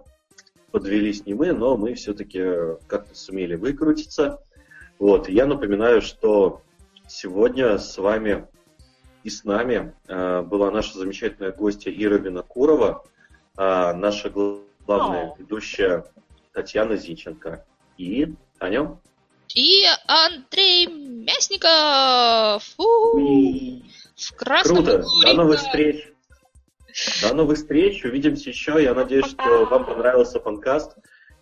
подвелись 0.71 1.27
не 1.27 1.35
мы, 1.35 1.53
но 1.53 1.77
мы 1.77 1.93
все-таки 1.93 2.43
как-то 2.88 3.13
сумели 3.13 3.53
выкрутиться. 3.53 4.41
Вот, 4.97 5.30
я 5.30 5.45
напоминаю, 5.45 6.01
что 6.01 6.63
сегодня 7.07 7.77
с 7.77 7.95
вами 7.99 8.47
и 9.23 9.30
с 9.30 9.43
нами 9.43 9.93
э, 10.07 10.41
была 10.41 10.71
наша 10.71 10.97
замечательная 10.97 11.51
гостья 11.51 11.91
Ира 11.91 12.17
Винокурова, 12.17 13.03
э, 13.55 13.93
наша 13.93 14.31
главная 14.31 15.35
ведущая 15.38 16.05
Татьяна 16.60 16.98
Зинченко. 16.98 17.65
И 17.98 18.34
о 18.60 18.68
нем? 18.68 18.99
И 19.56 19.86
Андрей 20.07 20.88
Мясников! 20.88 22.76
В 22.77 24.36
красном 24.36 24.84
Круто! 24.84 25.06
До 25.23 25.34
новых 25.36 25.61
встреч! 25.61 26.10
До 27.22 27.34
новых 27.34 27.57
встреч, 27.60 28.03
увидимся 28.03 28.49
еще. 28.49 28.84
Я 28.84 28.94
надеюсь, 28.94 29.27
что 29.27 29.65
вам 29.68 29.86
понравился 29.86 30.41
подкаст. 30.41 30.98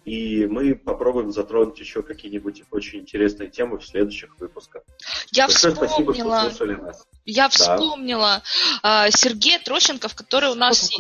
И 0.05 0.45
мы 0.45 0.75
попробуем 0.75 1.31
затронуть 1.31 1.79
еще 1.79 2.03
какие-нибудь 2.03 2.61
очень 2.69 2.99
интересные 2.99 3.49
темы 3.49 3.79
в 3.79 3.85
следующих 3.87 4.37
выпусках. 4.37 4.83
Я 5.31 5.47
Большое 5.47 5.73
вспомнила. 5.73 5.87
Спасибо, 5.87 6.13
что 6.13 6.49
слушали 6.49 6.75
нас. 6.75 7.07
Я 7.25 7.49
вспомнила. 7.49 8.43
Да. 8.83 9.09
Сергей 9.09 9.57
Трощенков, 9.57 10.13
который 10.13 10.49
у 10.51 10.55
нас 10.55 10.91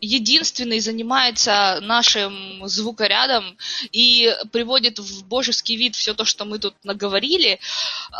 единственный 0.00 0.80
занимается 0.80 1.78
нашим 1.82 2.66
звукорядом 2.66 3.56
и 3.92 4.34
приводит 4.52 4.98
в 4.98 5.26
божеский 5.26 5.76
вид 5.76 5.96
все 5.96 6.14
то, 6.14 6.24
что 6.24 6.44
мы 6.44 6.58
тут 6.58 6.74
наговорили. 6.84 7.58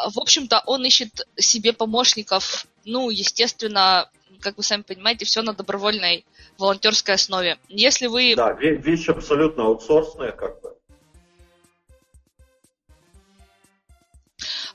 В 0.08 0.18
общем-то, 0.18 0.62
он 0.66 0.84
ищет 0.84 1.26
себе 1.36 1.72
помощников, 1.72 2.66
ну, 2.84 3.10
естественно, 3.10 4.08
как 4.40 4.56
вы 4.56 4.62
сами 4.62 4.82
понимаете, 4.82 5.24
все 5.24 5.42
на 5.42 5.54
добровольной 5.54 6.24
волонтерской 6.58 7.14
основе. 7.14 7.58
Если 7.68 8.06
вы... 8.06 8.34
Да, 8.36 8.52
вещь 8.52 9.08
абсолютно 9.08 9.64
аутсорсная, 9.64 10.32
как 10.32 10.60
бы. 10.62 10.76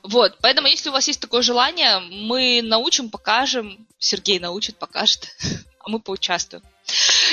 Вот, 0.02 0.38
поэтому, 0.40 0.68
если 0.68 0.88
у 0.88 0.92
вас 0.92 1.06
есть 1.08 1.20
такое 1.20 1.42
желание, 1.42 2.00
мы 2.00 2.62
научим, 2.62 3.10
покажем, 3.10 3.86
Сергей 3.98 4.38
научит, 4.38 4.78
покажет, 4.78 5.36
а 5.80 5.88
мы 5.88 6.00
поучаствуем. 6.00 6.62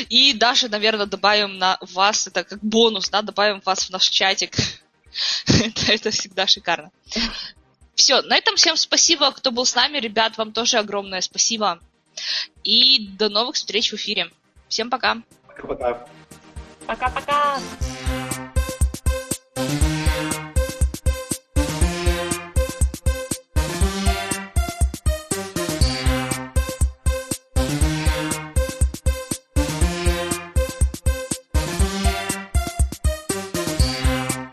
И 0.09 0.33
даже, 0.33 0.69
наверное, 0.69 1.05
добавим 1.05 1.57
на 1.57 1.77
вас, 1.81 2.27
это 2.27 2.43
как 2.43 2.59
бонус, 2.61 3.09
да, 3.09 3.21
добавим 3.21 3.61
вас 3.65 3.85
в 3.85 3.89
наш 3.89 4.07
чатик. 4.09 4.55
это, 5.47 5.81
это 5.91 6.11
всегда 6.11 6.45
шикарно. 6.47 6.91
Все, 7.95 8.21
на 8.21 8.37
этом 8.37 8.55
всем 8.57 8.75
спасибо, 8.75 9.31
кто 9.31 9.51
был 9.51 9.65
с 9.65 9.73
нами. 9.73 9.97
Ребят, 9.97 10.37
вам 10.37 10.51
тоже 10.51 10.77
огромное 10.77 11.21
спасибо. 11.21 11.79
И 12.63 13.07
до 13.17 13.29
новых 13.29 13.55
встреч 13.55 13.91
в 13.91 13.95
эфире. 13.95 14.29
Всем 14.67 14.89
пока. 14.89 15.17
Пока-пока. 15.47 16.07
Пока-пока. 16.85 17.59